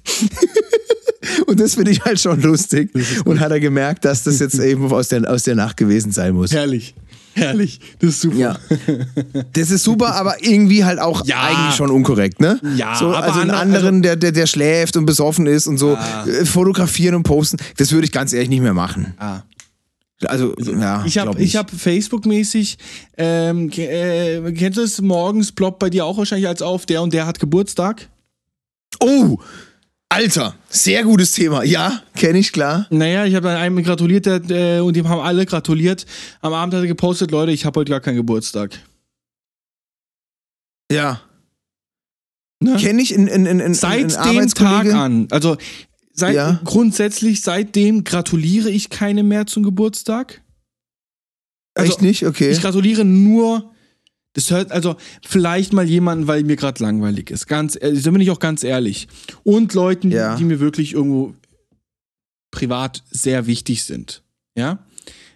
und 1.47 1.61
das 1.61 1.75
finde 1.75 1.91
ich 1.91 2.01
halt 2.05 2.21
schon 2.21 2.41
lustig. 2.43 2.91
Und 3.25 3.41
hat 3.41 3.51
er 3.51 3.61
gemerkt, 3.61 4.05
dass 4.05 4.23
das 4.25 4.39
jetzt 4.41 4.59
eben 4.59 4.91
aus 4.93 5.09
der, 5.09 5.31
aus 5.31 5.43
der 5.45 5.55
Nacht 5.55 5.77
gewesen 5.77 6.13
sein 6.13 6.35
muss. 6.35 6.53
Herrlich. 6.53 6.95
Herrlich. 7.35 7.79
Das 8.01 8.11
ist 8.11 8.21
super. 8.23 8.37
Ja. 8.37 8.59
Das 9.53 9.71
ist 9.71 9.85
super, 9.85 10.15
aber 10.17 10.43
irgendwie 10.45 10.85
halt 10.85 10.99
auch 10.99 11.25
Ja. 11.27 11.41
eigentlich 11.43 11.77
schon 11.77 11.91
unkorrekt, 11.91 12.41
ne? 12.41 12.59
Ja, 12.77 12.97
so, 12.97 13.07
aber 13.15 13.23
also 13.25 13.41
einen 13.41 13.51
ander- 13.51 13.77
anderen, 13.79 14.03
der, 14.03 14.17
der, 14.17 14.33
der 14.33 14.47
schläft 14.47 14.97
und 14.97 15.07
besoffen 15.07 15.47
ist 15.47 15.69
und 15.69 15.79
so 15.79 15.95
äh, 16.27 16.45
fotografieren 16.45 17.15
und 17.15 17.23
posten, 17.23 17.59
das 17.77 17.93
würde 17.93 18.05
ich 18.07 18.13
ganz 18.13 18.33
ehrlich 18.33 18.49
nicht 18.49 18.63
mehr 18.63 18.75
machen. 18.75 19.15
Ah. 19.19 19.43
Also, 20.27 20.55
ja, 20.59 21.03
Ich 21.07 21.17
habe 21.19 21.41
ich 21.41 21.57
hab 21.57 21.71
Facebook-mäßig, 21.71 22.77
ähm, 23.17 23.71
äh, 23.77 24.53
kennst 24.53 24.77
du 24.79 24.83
es, 24.83 25.01
morgens 25.01 25.53
ploppt 25.53 25.79
bei 25.79 25.89
dir 25.89 26.05
auch 26.05 26.19
wahrscheinlich 26.19 26.49
als 26.49 26.61
auf, 26.63 26.85
der 26.85 27.01
und 27.01 27.15
der 27.15 27.27
hat 27.27 27.39
Geburtstag? 27.39 28.09
Oh, 29.01 29.39
Alter, 30.13 30.57
sehr 30.69 31.05
gutes 31.05 31.33
Thema. 31.33 31.63
Ja, 31.63 32.03
kenne 32.17 32.39
ich, 32.39 32.53
klar. 32.53 32.87
Naja, 32.91 33.27
ich 33.27 33.37
habe 33.37 33.47
dann 33.47 33.57
einem 33.57 33.81
gratuliert 33.85 34.27
äh, 34.27 34.81
und 34.81 34.97
dem 34.97 35.09
haben 35.09 35.21
alle 35.21 35.47
gratuliert. 35.47 36.05
Am 36.41 36.53
Abend 36.53 36.75
hat 36.75 36.81
er 36.83 36.89
gepostet, 36.89 37.31
Leute, 37.31 37.53
ich 37.53 37.65
habe 37.65 37.79
heute 37.79 37.91
gar 37.91 38.01
keinen 38.01 38.17
Geburtstag. 38.17 38.77
Ja. 40.91 41.21
Ne? 42.59 42.77
Kenne 42.77 43.01
ich 43.01 43.15
in, 43.15 43.29
in, 43.29 43.47
in, 43.47 43.61
in 43.61 43.73
Seit 43.75 44.01
in 44.01 44.09
dem 44.09 44.17
Arbeitskollege. 44.19 44.91
Tag 44.91 44.95
an. 45.01 45.29
Also 45.31 45.57
seit, 46.13 46.35
Ja. 46.35 46.61
grundsätzlich 46.65 47.43
seitdem 47.43 48.03
gratuliere 48.03 48.69
ich 48.69 48.91
keine 48.91 49.23
mehr 49.23 49.47
zum 49.47 49.63
Geburtstag. 49.63 50.43
Also, 51.75 51.93
Echt 51.93 52.03
nicht? 52.03 52.27
Okay. 52.27 52.51
Ich 52.51 52.61
gratuliere 52.61 53.05
nur. 53.05 53.71
Das 54.35 54.51
hört 54.51 54.71
also 54.71 54.97
vielleicht 55.27 55.73
mal 55.73 55.89
jemanden, 55.89 56.27
weil 56.29 56.45
mir 56.45 56.57
gerade 56.57 56.83
langweilig 56.83 57.31
ist. 57.31 57.47
Ganz, 57.49 57.75
da 57.81 58.11
bin 58.11 58.21
ich 58.21 58.31
auch 58.31 58.39
ganz 58.39 58.63
ehrlich. 58.63 59.09
Und 59.43 59.75
Leuten, 59.75 60.11
Ja. 60.13 60.37
die 60.37 60.45
mir 60.45 60.61
wirklich 60.61 60.93
irgendwo 60.95 61.35
privat 62.51 63.03
sehr 63.11 63.47
wichtig 63.47 63.85
sind. 63.85 64.23
Ja. 64.57 64.79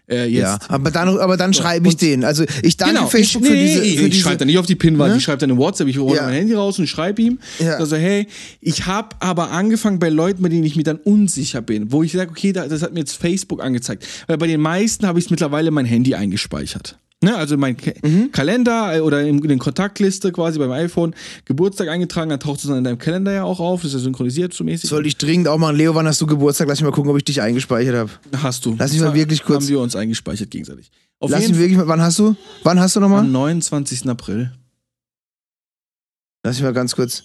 Äh, 0.06 0.28
ja, 0.28 0.58
aber 0.68 0.90
dann, 0.90 1.08
aber 1.18 1.38
dann 1.38 1.54
schreibe 1.54 1.88
ich 1.88 1.94
und- 1.94 2.02
den. 2.02 2.24
Also 2.24 2.44
ich 2.62 2.76
danke 2.76 2.96
Genau, 2.96 3.06
Facebook 3.08 3.42
ich, 3.44 3.48
für 3.48 3.54
nee, 3.54 3.62
diese. 3.62 3.80
Für 3.80 3.86
ich 4.04 4.10
diese 4.10 4.22
schreibe 4.22 4.36
da 4.36 4.44
nicht 4.44 4.58
auf 4.58 4.66
die 4.66 4.74
Pinwand, 4.74 5.12
Ne? 5.12 5.16
ich 5.16 5.24
schreibe 5.24 5.38
dann 5.38 5.50
eine 5.52 5.58
WhatsApp, 5.58 5.88
ich 5.88 5.96
hole 5.96 6.16
Ja. 6.16 6.24
mein 6.24 6.34
Handy 6.34 6.52
raus 6.52 6.78
und 6.78 6.86
schreibe 6.88 7.22
ihm. 7.22 7.38
Ja. 7.58 7.76
Also, 7.78 7.96
hey, 7.96 8.26
ich 8.60 8.84
habe 8.84 9.16
aber 9.20 9.50
angefangen 9.50 9.98
bei 9.98 10.10
Leuten, 10.10 10.42
bei 10.42 10.50
denen 10.50 10.64
ich 10.64 10.76
mir 10.76 10.82
dann 10.82 10.98
unsicher 10.98 11.62
bin, 11.62 11.90
wo 11.90 12.02
ich 12.02 12.12
sage, 12.12 12.30
okay, 12.30 12.52
da- 12.52 12.68
das 12.68 12.82
hat 12.82 12.92
mir 12.92 13.00
jetzt 13.00 13.16
Facebook 13.16 13.62
angezeigt. 13.62 14.06
Weil 14.26 14.36
bei 14.36 14.46
den 14.46 14.60
meisten 14.60 15.06
habe 15.06 15.18
ich 15.18 15.30
mittlerweile 15.30 15.70
mein 15.70 15.86
Handy 15.86 16.14
eingespeichert. 16.14 16.98
Ne, 17.24 17.36
also 17.36 17.56
mein 17.56 17.76
Mhm. 18.02 18.30
Kalender 18.32 18.96
äh, 18.96 19.00
oder 19.00 19.22
in, 19.22 19.38
in 19.42 19.48
den 19.48 19.58
Kontaktliste 19.58 20.30
quasi 20.32 20.58
beim 20.58 20.70
iPhone 20.70 21.14
Geburtstag 21.44 21.88
eingetragen, 21.88 22.30
dann 22.30 22.40
taucht 22.40 22.60
es 22.60 22.66
dann 22.66 22.78
in 22.78 22.84
deinem 22.84 22.98
Kalender 22.98 23.32
ja 23.32 23.44
auch 23.44 23.60
auf, 23.60 23.82
das 23.82 23.88
ist 23.92 24.00
ja 24.00 24.04
synchronisiert 24.04 24.52
so 24.54 24.62
mäßig. 24.64 24.88
Sollte 24.90 25.08
ich 25.08 25.16
dringend 25.16 25.48
auch 25.48 25.58
machen. 25.58 25.76
Leo, 25.76 25.94
wann 25.94 26.06
hast 26.06 26.20
du 26.20 26.26
Geburtstag? 26.26 26.68
Lass 26.68 26.80
mich 26.80 26.84
mal 26.88 26.94
gucken, 26.94 27.10
ob 27.10 27.16
ich 27.16 27.24
dich 27.24 27.40
eingespeichert 27.42 27.94
habe. 27.96 28.10
Hast 28.42 28.64
du. 28.66 28.76
Lass 28.78 28.92
mich 28.92 29.00
mal 29.00 29.14
wirklich 29.14 29.42
kurz- 29.42 29.64
Haben 29.64 29.68
wir 29.70 29.80
uns 29.80 29.96
eingespeichert 29.96 30.50
gegenseitig. 30.50 30.90
Auf 31.20 31.30
Lass 31.30 31.48
mich 31.48 31.56
wirklich 31.58 31.76
mal. 31.78 31.88
Wann 31.88 32.02
hast 32.02 32.18
du? 32.18 32.36
Wann 32.62 32.78
hast 32.80 32.96
du 32.96 33.00
nochmal? 33.00 33.20
am 33.20 33.32
29. 33.32 34.08
April. 34.08 34.52
Lass 36.44 36.56
mich 36.56 36.64
mal 36.64 36.72
ganz 36.74 36.94
kurz. 36.94 37.22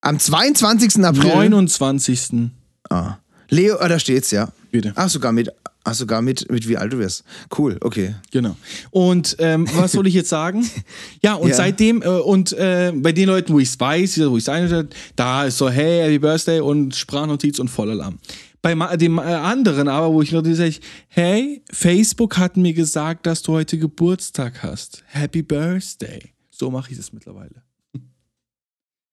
Am 0.00 0.18
22. 0.18 1.04
April. 1.04 1.22
29. 1.34 2.50
Ah. 2.90 3.16
Leo, 3.48 3.76
ah, 3.78 3.88
da 3.88 3.98
steht's, 3.98 4.30
ja. 4.32 4.48
Bitte. 4.72 4.92
Ach, 4.96 5.08
sogar 5.08 5.32
mit, 5.32 5.50
ach, 5.86 5.94
sogar 5.94 6.20
mit, 6.20 6.50
mit 6.50 6.68
wie 6.68 6.76
alt 6.76 6.92
du 6.92 6.98
wirst. 6.98 7.24
Cool, 7.56 7.78
okay. 7.80 8.16
Genau. 8.32 8.56
Und 8.90 9.36
ähm, 9.38 9.66
was 9.74 9.92
soll 9.92 10.06
ich 10.06 10.14
jetzt 10.14 10.28
sagen? 10.28 10.68
Ja, 11.22 11.34
und 11.34 11.48
Ja. 11.48 11.54
seitdem, 11.54 12.02
äh, 12.02 12.08
und 12.08 12.52
äh, 12.52 12.92
bei 12.94 13.12
den 13.12 13.28
Leuten, 13.28 13.52
wo 13.52 13.58
ich 13.58 13.68
es 13.68 13.80
weiß, 13.80 14.20
wo 14.28 14.36
ich 14.36 14.46
es 14.46 14.86
da 15.16 15.44
ist 15.44 15.58
so, 15.58 15.70
hey, 15.70 16.02
Happy 16.02 16.18
Birthday 16.18 16.60
und 16.60 16.94
Sprachnotiz 16.94 17.58
und 17.58 17.68
Vollalarm. 17.68 18.18
Bei 18.62 18.74
dem 18.96 19.18
äh, 19.18 19.22
anderen 19.22 19.88
aber, 19.88 20.12
wo 20.12 20.22
ich 20.22 20.30
gerade 20.30 20.54
sage, 20.54 20.76
hey, 21.08 21.62
Facebook 21.70 22.36
hat 22.36 22.56
mir 22.56 22.72
gesagt, 22.72 23.26
dass 23.26 23.42
du 23.42 23.52
heute 23.52 23.78
Geburtstag 23.78 24.62
hast. 24.62 25.04
Happy 25.06 25.42
Birthday. 25.42 26.20
So 26.50 26.70
mache 26.70 26.92
ich 26.92 26.98
es 26.98 27.12
mittlerweile. 27.12 27.62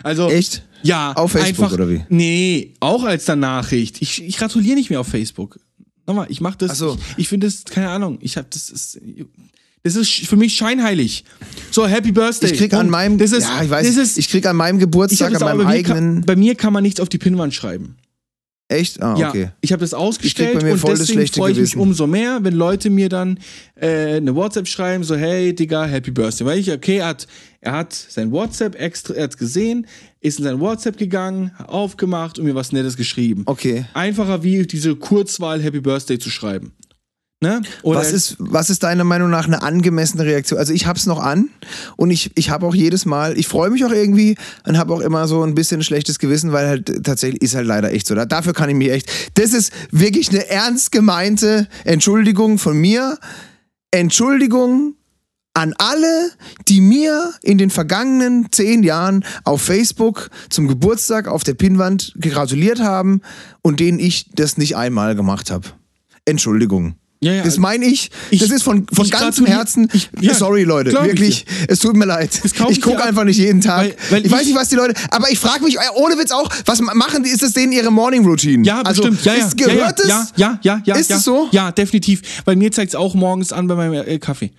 Also, 0.05 0.29
Echt? 0.29 0.67
ja, 0.81 1.13
Auf 1.13 1.31
Facebook 1.31 1.63
einfach, 1.65 1.73
oder 1.73 1.89
wie? 1.89 2.03
Nee, 2.09 2.73
auch 2.81 3.05
als 3.05 3.23
der 3.23 3.37
Nachricht. 3.37 4.01
Ich, 4.01 4.21
ich 4.21 4.35
gratuliere 4.35 4.75
nicht 4.75 4.89
mehr 4.89 4.99
auf 4.99 5.07
Facebook. 5.07 5.61
Nochmal, 6.05 6.27
ich 6.29 6.41
mache 6.41 6.57
das. 6.57 6.71
Ach 6.71 6.75
so. 6.75 6.97
Ich, 7.11 7.23
ich 7.23 7.27
finde 7.29 7.47
das, 7.47 7.63
keine 7.65 7.89
Ahnung. 7.89 8.17
Ich 8.21 8.37
habe 8.37 8.47
das 8.49 8.69
ist, 8.69 8.99
das 9.83 9.95
ist 9.95 10.27
für 10.27 10.35
mich 10.35 10.55
scheinheilig. 10.55 11.25
So, 11.71 11.87
Happy 11.87 12.11
Birthday. 12.11 12.51
Ich 12.51 12.57
krieg 12.57 12.73
an 12.73 12.89
meinem, 12.89 13.17
das 13.17 13.31
ist, 13.31 13.43
ja, 13.43 13.63
ich 13.63 13.69
weiß, 13.69 13.97
ist, 13.97 14.17
ich 14.17 14.29
krieg 14.29 14.45
an 14.45 14.55
meinem 14.55 14.79
Geburtstag, 14.79 15.35
an 15.35 15.35
auch, 15.37 15.41
meinem 15.41 15.65
bei, 15.65 15.75
mir 15.75 15.83
kann, 15.83 15.97
eigenen. 15.97 16.21
bei 16.25 16.35
mir 16.35 16.55
kann 16.55 16.73
man 16.73 16.83
nichts 16.83 16.99
auf 16.99 17.09
die 17.09 17.17
Pinnwand 17.17 17.53
schreiben. 17.53 17.95
Echt? 18.73 19.01
Ah, 19.01 19.15
Ja, 19.17 19.29
okay. 19.29 19.49
ich 19.61 19.71
habe 19.71 19.81
das 19.81 19.93
ausgestellt 19.93 20.55
und 20.55 20.63
deswegen 20.63 21.27
freue 21.27 21.51
ich 21.51 21.59
mich 21.59 21.77
umso 21.77 22.07
mehr, 22.07 22.39
wenn 22.41 22.53
Leute 22.53 22.89
mir 22.89 23.09
dann 23.09 23.39
äh, 23.75 24.15
eine 24.15 24.35
WhatsApp 24.35 24.67
schreiben, 24.67 25.03
so 25.03 25.15
hey 25.15 25.53
Digga, 25.53 25.85
Happy 25.85 26.11
Birthday. 26.11 26.45
Weil 26.47 26.59
ich, 26.59 26.71
okay, 26.71 26.97
er 26.97 27.07
hat, 27.07 27.27
er 27.61 27.73
hat 27.73 27.93
sein 27.93 28.31
WhatsApp 28.31 28.79
extra, 28.79 29.13
er 29.13 29.25
hat 29.25 29.37
gesehen, 29.37 29.85
ist 30.21 30.39
in 30.39 30.45
sein 30.45 30.59
WhatsApp 30.59 30.97
gegangen, 30.97 31.51
aufgemacht 31.67 32.39
und 32.39 32.45
mir 32.45 32.55
was 32.55 32.71
Nettes 32.71 32.97
geschrieben. 32.97 33.43
Okay. 33.45 33.85
Einfacher 33.93 34.43
wie 34.43 34.65
diese 34.65 34.95
Kurzwahl 34.95 35.61
Happy 35.61 35.81
Birthday 35.81 36.17
zu 36.17 36.29
schreiben. 36.29 36.73
Ne? 37.43 37.61
Was 37.97 38.11
ist, 38.13 38.35
was 38.39 38.69
ist 38.69 38.83
deiner 38.83 39.03
Meinung 39.03 39.29
nach 39.29 39.45
eine 39.45 39.61
angemessene 39.61 40.23
Reaktion? 40.23 40.57
Also 40.57 40.71
ich 40.73 40.87
hab's 40.87 41.05
noch 41.05 41.19
an 41.19 41.49
und 41.97 42.09
ich, 42.09 42.31
ich 42.35 42.49
habe 42.49 42.65
auch 42.65 42.73
jedes 42.73 43.05
Mal, 43.05 43.37
ich 43.37 43.47
freue 43.47 43.69
mich 43.69 43.83
auch 43.85 43.91
irgendwie 43.91 44.35
und 44.65 44.77
habe 44.77 44.93
auch 44.93 45.01
immer 45.01 45.27
so 45.27 45.43
ein 45.43 45.53
bisschen 45.53 45.83
schlechtes 45.83 46.19
Gewissen, 46.19 46.53
weil 46.53 46.67
halt 46.67 47.03
tatsächlich 47.03 47.41
ist 47.41 47.53
halt 47.53 47.67
leider 47.67 47.91
echt 47.91 48.07
so. 48.07 48.15
Da- 48.15 48.25
Dafür 48.25 48.53
kann 48.53 48.69
ich 48.69 48.75
mich 48.75 48.89
echt. 48.89 49.11
Das 49.35 49.51
ist 49.53 49.71
wirklich 49.91 50.29
eine 50.29 50.47
ernst 50.49 50.91
gemeinte 50.93 51.67
Entschuldigung 51.83 52.57
von 52.57 52.77
mir. 52.77 53.19
Entschuldigung 53.91 54.95
an 55.53 55.75
alle, 55.77 56.31
die 56.67 56.81
mir 56.81 57.31
in 57.43 57.59
den 57.59 57.69
vergangenen 57.69 58.47
zehn 58.51 58.81
Jahren 58.81 59.23
auf 59.43 59.61
Facebook 59.61 60.31
zum 60.49 60.67
Geburtstag 60.67 61.27
auf 61.27 61.43
der 61.43 61.53
Pinnwand 61.53 62.13
gratuliert 62.19 62.79
haben 62.79 63.21
und 63.61 63.79
denen 63.79 63.99
ich 63.99 64.31
das 64.33 64.57
nicht 64.57 64.75
einmal 64.75 65.15
gemacht 65.15 65.51
habe. 65.51 65.67
Entschuldigung. 66.25 66.95
Ja, 67.23 67.33
ja, 67.33 67.43
das 67.43 67.57
meine 67.57 67.85
ich, 67.85 68.11
ich- 68.29 68.39
das 68.39 68.49
ist 68.51 68.63
von, 68.63 68.85
von 68.91 69.09
ganzem 69.09 69.45
Herzen. 69.45 69.87
ich- 69.93 70.09
ja, 70.21 70.33
sorry, 70.33 70.63
Leute, 70.63 70.91
wirklich. 70.91 71.45
Es 71.67 71.79
tut 71.79 71.95
mir 71.95 72.05
leid. 72.05 72.41
Ich 72.69 72.81
gucke 72.81 73.03
einfach 73.03 73.23
nicht 73.23 73.37
jeden 73.37 73.61
Tag. 73.61 73.81
Weil- 73.87 73.95
weil 74.09 74.25
ich, 74.25 74.31
weiß 74.31 74.41
ich- 74.41 74.47
nicht, 74.47 74.55
was 74.57 74.69
die 74.69 74.75
Leute. 74.75 74.93
Aber 75.09 75.31
ich 75.31 75.39
frage 75.39 75.63
mich, 75.63 75.77
äh, 75.77 75.79
ohne 75.95 76.17
Witz 76.17 76.31
auch, 76.31 76.49
was 76.65 76.81
ma- 76.81 76.93
machen 76.93 77.23
die? 77.23 77.29
Ist 77.29 77.41
das 77.43 77.53
denen 77.53 77.71
ihre 77.71 77.91
Morning 77.91 78.25
Routine? 78.25 78.65
Ja, 78.65 78.81
also, 78.81 79.03
bestimmt. 79.03 79.25
Ja, 79.25 79.33
ja. 79.35 79.47
Ist, 79.47 79.57
gehört 79.57 79.99
ja, 80.05 80.21
es? 80.23 80.33
ja, 80.35 80.59
ja, 80.61 80.75
ja, 80.77 80.81
ja. 80.85 80.95
Ist 80.95 81.09
ja. 81.09 81.17
es 81.17 81.23
so? 81.23 81.47
Ja, 81.51 81.71
definitiv. 81.71 82.21
Bei 82.45 82.55
mir 82.55 82.71
zeigt 82.71 82.89
es 82.91 82.95
auch 82.95 83.15
morgens 83.15 83.51
an 83.53 83.67
bei 83.67 83.75
meinem 83.75 83.93
äh, 83.93 84.19
Kaffee. 84.19 84.51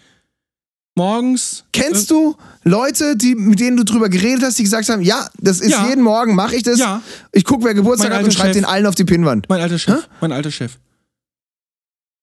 Morgens. 0.97 1.65
Kennst 1.73 2.11
du 2.11 2.37
Leute, 2.62 3.17
die, 3.17 3.35
mit 3.35 3.59
denen 3.59 3.77
du 3.77 3.85
drüber 3.85 4.09
geredet 4.09 4.45
hast, 4.45 4.59
die 4.59 4.62
gesagt 4.62 4.89
haben, 4.89 5.03
ja, 5.03 5.29
das 5.41 5.59
ist 5.61 5.75
jeden 5.89 6.03
Morgen, 6.03 6.37
mache 6.37 6.55
ich 6.55 6.62
das. 6.62 6.79
Ja. 6.79 7.03
Ich 7.33 7.45
gucke, 7.45 7.65
wer 7.65 7.75
Geburtstag 7.75 8.11
Mein 8.11 8.19
hat 8.21 8.25
und 8.25 8.33
schreibe 8.33 8.55
den 8.55 8.65
allen 8.65 8.87
auf 8.87 8.95
die 8.95 9.05
Pinnwand. 9.05 9.49
Mein 9.49 9.61
alter 9.61 9.79
Chef. 9.79 10.09
Mein 10.21 10.31
alter 10.31 10.53
Chef. 10.53 10.79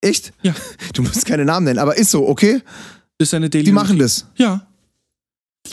Echt? 0.01 0.33
Ja. 0.41 0.53
Du 0.93 1.03
musst 1.03 1.25
keine 1.25 1.45
Namen 1.45 1.65
nennen, 1.65 1.79
aber 1.79 1.95
ist 1.97 2.11
so, 2.11 2.27
okay? 2.27 2.61
Das 3.17 3.27
ist 3.27 3.31
seine 3.31 3.49
Daily 3.49 3.65
Die 3.65 3.71
machen 3.71 3.97
das. 3.99 4.25
Ja. 4.35 4.65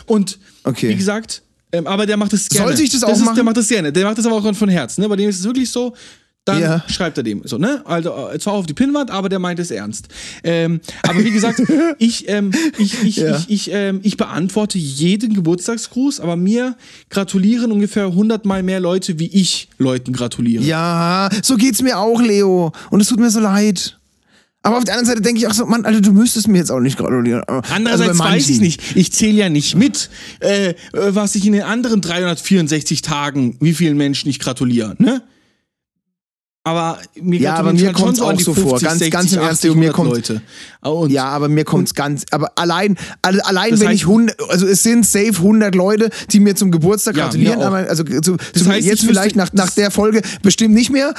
Und 0.07 0.39
Okay. 0.64 0.91
wie 0.91 0.97
gesagt, 0.97 1.43
ähm, 1.72 1.87
aber 1.87 2.07
der 2.07 2.16
macht 2.16 2.33
das 2.33 2.49
gerne. 2.49 2.68
Sollte 2.68 2.83
ich 2.83 2.91
das 2.91 3.03
auch 3.03 3.12
ist, 3.12 3.20
machen? 3.24 3.35
Der 3.35 3.45
macht 3.45 3.57
das 3.57 3.68
gerne. 3.68 3.93
Der 3.93 4.05
macht 4.05 4.18
das 4.18 4.26
aber 4.26 4.37
auch 4.37 4.55
von 4.55 4.68
Herzen. 4.68 5.01
Ne? 5.03 5.09
Bei 5.09 5.16
dem 5.16 5.29
ist 5.29 5.39
es 5.41 5.45
wirklich 5.45 5.70
so. 5.70 5.95
Dann 6.45 6.62
Ja. 6.62 6.85
schreibt 6.89 7.18
er 7.18 7.22
dem 7.24 7.43
so, 7.45 7.59
ne? 7.59 7.83
Also 7.85 8.11
äh, 8.33 8.39
zwar 8.39 8.55
auf 8.55 8.64
die 8.64 8.72
Pinnwand, 8.72 9.11
aber 9.11 9.29
der 9.29 9.39
meint 9.39 9.59
es 9.61 9.70
ernst. 9.70 10.09
Ähm, 10.43 10.81
aber 11.03 11.22
wie 11.22 11.31
gesagt, 11.31 11.61
ich, 11.99 12.26
ähm, 12.29 12.53
ich, 12.79 13.03
ich, 13.03 13.16
Ja. 13.16 13.37
ich, 13.37 13.51
ich, 13.51 13.70
ähm, 13.70 14.01
ich 14.03 14.16
beantworte 14.16 14.79
jeden 14.79 15.35
Geburtstagsgruß, 15.35 16.20
aber 16.20 16.37
mir 16.37 16.74
gratulieren 17.11 17.70
ungefähr 17.70 18.14
hundertmal 18.14 18.62
mehr 18.62 18.81
Leute, 18.81 19.18
wie 19.18 19.26
ich 19.26 19.68
Leuten 19.76 20.14
gratuliere. 20.14 20.64
Ja, 20.64 21.29
so 21.43 21.57
geht's 21.57 21.83
mir 21.83 21.99
auch, 21.99 22.22
Leo. 22.22 22.72
Und 22.91 23.01
es 23.03 23.09
tut 23.09 23.20
mir 23.20 23.29
so 23.31 23.41
leid. 23.41 23.98
Aber 24.63 24.79
auf 24.79 24.85
der 24.85 24.95
anderen 24.95 25.07
Seite 25.07 25.23
denke 25.23 25.41
ich 25.41 25.47
auch 25.47 25.55
so, 25.55 25.67
Mann, 25.67 25.85
Alter, 25.85 26.01
du 26.01 26.13
müsstest 26.13 26.49
mir 26.49 26.59
jetzt 26.59 26.71
auch 26.71 26.81
nicht 26.81 26.99
gratulieren. 26.99 27.43
Andererseits 27.47 28.11
Also 28.21 28.25
weiß 28.25 28.49
ich 28.49 28.61
nicht. 28.61 28.97
Ich 28.97 29.13
zähle 29.13 29.39
ja 29.39 29.49
nicht 29.49 29.77
mit, 29.77 30.11
äh, 30.41 30.71
äh, 30.71 30.75
was 30.93 31.37
ich 31.37 31.47
in 31.47 31.53
den 31.53 31.63
anderen 31.63 32.01
364 32.01 33.03
Tagen, 33.03 33.57
wie 33.61 33.73
vielen 33.73 33.97
Menschen 33.97 34.29
ich 34.29 34.41
gratuliere, 34.41 34.97
ne? 34.99 35.23
Aber 36.69 36.99
mir 37.21 37.41
Ja, 37.41 37.55
aber 37.55 37.73
mir 37.73 37.93
so 37.97 38.27
an 38.27 38.37
auch 38.37 38.41
so 38.41 38.53
vor. 38.55 38.79
50, 38.79 38.89
Ganz- 38.89 38.99
60, 38.99 39.11
ganz 39.12 39.33
im 39.33 39.39
Ernst, 39.41 39.53
80, 39.64 39.71
mir 39.75 39.93
100 39.93 39.95
kommt- 39.95 40.11
Leute. 40.11 40.43
Und 40.81 41.11
Ja, 41.11 41.25
aber 41.25 41.49
mir 41.49 41.64
kommt's 41.64 41.95
ganz, 41.95 42.25
aber 42.31 42.53
allein, 42.57 42.97
alle, 43.23 43.45
allein 43.45 43.71
Das 43.73 43.81
wenn 43.81 43.89
heißt- 43.89 43.93
ich 43.95 44.07
100, 44.07 44.37
also 44.51 44.66
es 44.66 44.83
sind 44.83 45.05
safe 45.05 45.33
100 45.43 45.75
Leute, 45.75 46.11
die 46.31 46.41
mir 46.41 46.55
zum 46.55 46.71
Geburtstag 46.71 47.16
Ja, 47.16 47.25
gratulieren, 47.25 47.61
aber 47.62 47.79
also 47.89 48.05
zu, 48.05 48.37
Das 48.55 48.66
heißt, 48.69 48.87
jetzt 48.87 49.03
ich 49.03 49.09
vielleicht 49.09 49.35
nach, 49.35 49.53
nach 49.53 49.71
der 49.71 49.91
Folge 49.91 50.23
bestimmt 50.43 50.75
nicht 50.75 50.91
mehr, 50.91 51.14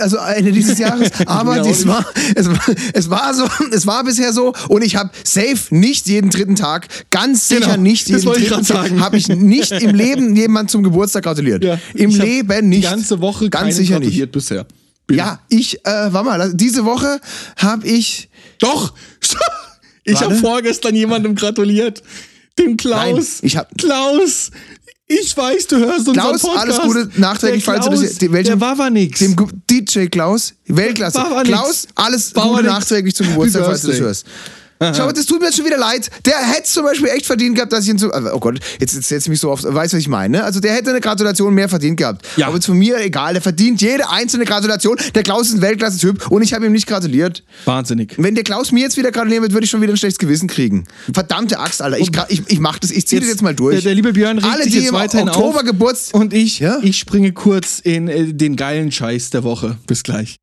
also 0.00 0.16
Ende 0.16 0.52
dieses 0.52 0.78
Jahres, 0.78 1.10
aber 1.26 1.56
es 1.66 1.86
war, 1.86 2.04
es 2.34 2.48
war, 2.48 2.60
es 2.94 3.10
war 3.10 3.34
so, 3.34 3.44
es 3.72 3.86
war 3.86 4.04
bisher 4.04 4.32
so 4.32 4.54
und 4.68 4.82
ich 4.82 4.96
habe 4.96 5.10
safe 5.24 5.58
nicht 5.70 6.06
jeden 6.08 6.30
dritten 6.30 6.56
Tag, 6.56 6.88
ganz 7.10 7.48
sicher 7.48 7.60
Genau, 7.72 7.76
nicht 7.82 8.08
jeden 8.08 8.22
dritten 8.24 8.64
Tag, 8.64 8.90
habe 8.98 9.16
ich 9.18 9.28
nicht 9.28 9.72
im 9.72 9.94
Leben 9.94 10.34
jemand 10.36 10.70
zum 10.70 10.82
Geburtstag 10.82 11.24
gratuliert. 11.24 11.62
Ja, 11.64 11.78
Im 11.94 12.10
Leben 12.10 12.68
nicht. 12.70 12.84
Die 12.84 12.88
ganze 12.88 13.20
Woche 13.20 13.50
ganz 13.50 13.76
sicher 13.76 13.98
nicht. 13.98 14.08
gratuliert 14.08 14.32
bisher. 15.06 15.24
Ja, 15.24 15.40
ich, 15.48 15.84
äh, 15.86 16.12
warte 16.12 16.24
mal, 16.24 16.52
diese 16.54 16.84
Woche 16.84 17.20
habe 17.56 17.86
ich 17.86 18.28
Doch! 18.58 18.92
Ich 20.04 20.20
habe 20.20 20.34
vorgestern 20.34 20.96
jemandem 20.96 21.36
gratuliert. 21.36 22.02
Dem 22.58 22.76
Klaus. 22.76 22.98
Nein, 23.14 23.24
ich 23.42 23.56
hab- 23.56 23.70
Klaus! 23.78 24.50
Ich 25.06 25.36
weiß, 25.36 25.66
du 25.68 25.76
hörst 25.76 26.08
unseren 26.08 26.14
Klaus, 26.14 26.42
Podcast. 26.42 26.58
alles 26.58 26.80
Gute, 26.80 27.20
nachträglich, 27.20 27.62
falls 27.64 27.84
du 27.84 27.90
das- 27.92 28.20
welchen- 28.20 28.44
Der 28.48 28.60
war 28.60 28.76
war 28.78 28.90
nix. 28.90 29.20
Dem 29.20 29.36
DJ 29.70 30.06
Klaus, 30.06 30.54
Weltklasse. 30.66 31.22
Klaus, 31.44 31.86
alles 31.94 32.34
aber 32.34 32.48
Gute 32.48 32.62
nix. 32.62 32.72
nachträglich 32.74 33.14
zum 33.14 33.28
Geburtstag, 33.28 33.64
falls 33.66 33.82
du 33.82 33.88
das 33.88 34.00
hörst. 34.00 34.26
Schau, 34.94 35.12
das 35.12 35.26
tut 35.26 35.40
mir 35.40 35.46
jetzt 35.46 35.56
schon 35.56 35.66
wieder 35.66 35.78
leid. 35.78 36.10
Der 36.26 36.36
hätte 36.38 36.64
zum 36.64 36.84
Beispiel 36.84 37.08
echt 37.08 37.26
verdient 37.26 37.54
gehabt, 37.56 37.72
dass 37.72 37.84
ich 37.84 37.90
ihn 37.90 37.98
so. 37.98 38.10
Oh 38.12 38.38
Gott, 38.40 38.58
jetzt, 38.80 38.94
jetzt 38.94 39.08
setze 39.08 39.26
ich 39.26 39.28
mich 39.30 39.40
so 39.40 39.50
auf. 39.50 39.62
Weißt 39.62 39.92
du, 39.92 39.96
was 39.96 40.02
ich 40.02 40.08
meine? 40.08 40.38
Ne? 40.38 40.44
Also 40.44 40.60
der 40.60 40.72
hätte 40.72 40.90
eine 40.90 41.00
Gratulation 41.00 41.52
mehr 41.54 41.68
verdient 41.68 41.96
gehabt. 41.98 42.26
Ja. 42.36 42.46
Aber 42.48 42.60
zu 42.60 42.74
mir 42.74 42.98
egal, 43.00 43.34
der 43.34 43.42
verdient 43.42 43.80
jede 43.82 44.08
einzelne 44.10 44.44
Gratulation. 44.44 44.96
Der 45.14 45.22
Klaus 45.22 45.48
ist 45.48 45.54
ein 45.54 45.62
Weltklasse-Typ 45.62 46.30
und 46.30 46.42
ich 46.42 46.54
habe 46.54 46.66
ihm 46.66 46.72
nicht 46.72 46.86
gratuliert. 46.86 47.44
Wahnsinnig. 47.64 48.14
Wenn 48.18 48.34
der 48.34 48.44
Klaus 48.44 48.72
mir 48.72 48.80
jetzt 48.80 48.96
wieder 48.96 49.10
gratulieren 49.12 49.42
wird, 49.42 49.52
würde 49.52 49.64
ich 49.64 49.70
schon 49.70 49.82
wieder 49.82 49.92
ein 49.92 49.96
schlechtes 49.96 50.18
Gewissen 50.18 50.48
kriegen. 50.48 50.84
Verdammte 51.12 51.58
Axt, 51.58 51.82
Alter. 51.82 51.98
Ich, 51.98 52.10
ich, 52.28 52.42
ich 52.48 52.60
mach 52.60 52.78
das, 52.78 52.90
ich 52.90 53.06
ziehe 53.06 53.20
das 53.20 53.28
jetzt 53.28 53.42
mal 53.42 53.54
durch. 53.54 53.74
Der, 53.74 53.82
der 53.82 53.94
liebe 53.94 54.12
Björn 54.12 54.38
regt 54.38 54.52
Alle, 54.52 54.64
sich 54.64 54.72
die 54.72 54.78
jetzt 54.80 54.88
im 54.88 54.94
weiterhin 54.94 55.28
Oktober 55.28 55.58
auf. 55.60 55.64
Geburtstag. 55.64 56.20
Und 56.20 56.32
ich, 56.32 56.58
Ja? 56.60 56.78
ich 56.82 56.98
springe 56.98 57.32
kurz 57.32 57.78
in 57.80 58.08
äh, 58.08 58.32
den 58.32 58.56
geilen 58.56 58.90
Scheiß 58.92 59.30
der 59.30 59.44
Woche. 59.44 59.76
Bis 59.86 60.02
gleich. 60.02 60.36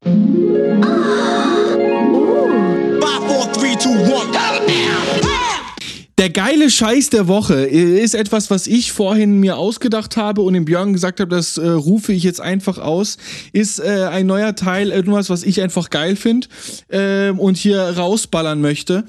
Der 6.20 6.30
geile 6.30 6.70
Scheiß 6.70 7.12
der 7.12 7.30
Woche 7.30 7.64
ist 7.64 8.14
etwas, 8.14 8.50
was 8.50 8.68
ich 8.68 8.92
vorhin 8.92 9.40
mir 9.40 9.56
ausgedacht 9.56 10.18
habe 10.18 10.42
und 10.42 10.54
dem 10.54 10.66
Björn 10.66 10.92
gesagt 10.92 11.22
habe, 11.22 11.34
das 11.34 11.58
äh, 11.58 11.66
rufe 11.66 12.12
ich 12.12 12.24
jetzt 12.24 12.42
einfach 12.42 12.78
aus. 12.78 13.18
Ist 13.54 13.80
äh, 13.80 14.10
ein 14.12 14.26
neuer 14.26 14.54
Teil, 14.54 14.92
etwas, 14.92 15.30
was 15.30 15.44
ich 15.44 15.62
einfach 15.62 15.90
geil 15.90 16.18
finde 16.18 16.50
ähm, 16.90 17.40
und 17.40 17.56
hier 17.56 17.80
rausballern 17.80 18.60
möchte. 18.60 19.06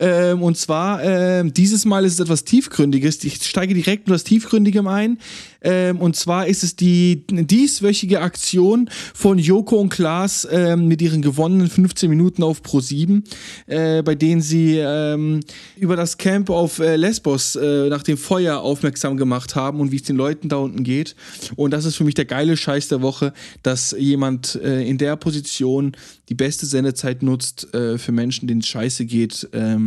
Ähm, 0.00 0.42
und 0.42 0.56
zwar, 0.56 1.02
ähm, 1.02 1.52
dieses 1.52 1.84
Mal 1.84 2.04
ist 2.04 2.14
es 2.14 2.20
etwas 2.20 2.44
Tiefgründiges. 2.44 3.22
Ich 3.24 3.42
steige 3.44 3.74
direkt 3.74 4.08
nur 4.08 4.16
das 4.16 4.24
Tiefgründige 4.24 4.84
ein. 4.88 5.18
Ähm, 5.62 5.98
und 5.98 6.16
zwar 6.16 6.46
ist 6.46 6.62
es 6.62 6.76
die 6.76 7.24
dieswöchige 7.26 8.20
Aktion 8.20 8.90
von 9.14 9.38
Joko 9.38 9.76
und 9.76 9.88
Klaas 9.88 10.46
ähm, 10.50 10.88
mit 10.88 11.00
ihren 11.00 11.22
gewonnenen 11.22 11.70
15 11.70 12.10
Minuten 12.10 12.42
auf 12.42 12.60
Pro7, 12.60 13.22
äh, 13.66 14.02
bei 14.02 14.14
denen 14.14 14.42
sie 14.42 14.76
ähm, 14.78 15.40
über 15.76 15.96
das 15.96 16.18
Camp 16.18 16.50
auf 16.50 16.80
äh, 16.80 16.96
Lesbos 16.96 17.56
äh, 17.56 17.88
nach 17.88 18.02
dem 18.02 18.18
Feuer 18.18 18.60
aufmerksam 18.60 19.16
gemacht 19.16 19.54
haben 19.54 19.80
und 19.80 19.90
wie 19.90 19.96
es 19.96 20.02
den 20.02 20.16
Leuten 20.16 20.48
da 20.48 20.56
unten 20.56 20.84
geht. 20.84 21.14
Und 21.56 21.70
das 21.70 21.84
ist 21.84 21.96
für 21.96 22.04
mich 22.04 22.14
der 22.14 22.26
geile 22.26 22.56
Scheiß 22.56 22.88
der 22.88 23.00
Woche, 23.00 23.32
dass 23.62 23.94
jemand 23.98 24.56
äh, 24.56 24.82
in 24.86 24.98
der 24.98 25.16
Position 25.16 25.92
die 26.28 26.34
beste 26.34 26.66
Sendezeit 26.66 27.22
nutzt 27.22 27.72
äh, 27.74 27.96
für 27.98 28.12
Menschen, 28.12 28.48
denen 28.48 28.60
es 28.60 28.66
scheiße 28.66 29.06
geht. 29.06 29.48
Ähm, 29.52 29.83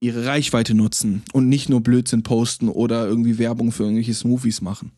ihre 0.00 0.26
Reichweite 0.26 0.74
nutzen 0.74 1.22
und 1.32 1.48
nicht 1.48 1.68
nur 1.68 1.80
Blödsinn 1.80 2.22
posten 2.22 2.68
oder 2.68 3.06
irgendwie 3.06 3.38
Werbung 3.38 3.70
für 3.72 3.84
irgendwelche 3.84 4.14
Smoothies 4.14 4.60
machen. 4.60 4.92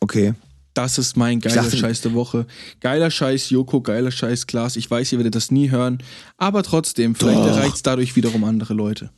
Okay. 0.00 0.34
Das 0.74 0.98
ist 0.98 1.16
mein 1.16 1.38
geiler 1.40 1.62
dachte- 1.62 1.76
Scheiß 1.76 2.00
der 2.00 2.14
Woche. 2.14 2.46
Geiler 2.80 3.10
Scheiß 3.10 3.50
Joko, 3.50 3.80
geiler 3.80 4.10
Scheiß 4.10 4.46
Klaas. 4.48 4.74
Ich 4.76 4.90
weiß, 4.90 5.12
ihr 5.12 5.18
werdet 5.18 5.36
das 5.36 5.50
nie 5.52 5.70
hören, 5.70 5.98
aber 6.36 6.62
trotzdem, 6.64 7.14
vielleicht 7.14 7.38
erreicht 7.46 7.76
es 7.76 7.82
dadurch 7.82 8.16
wiederum 8.16 8.42
andere 8.44 8.74
Leute. 8.74 9.10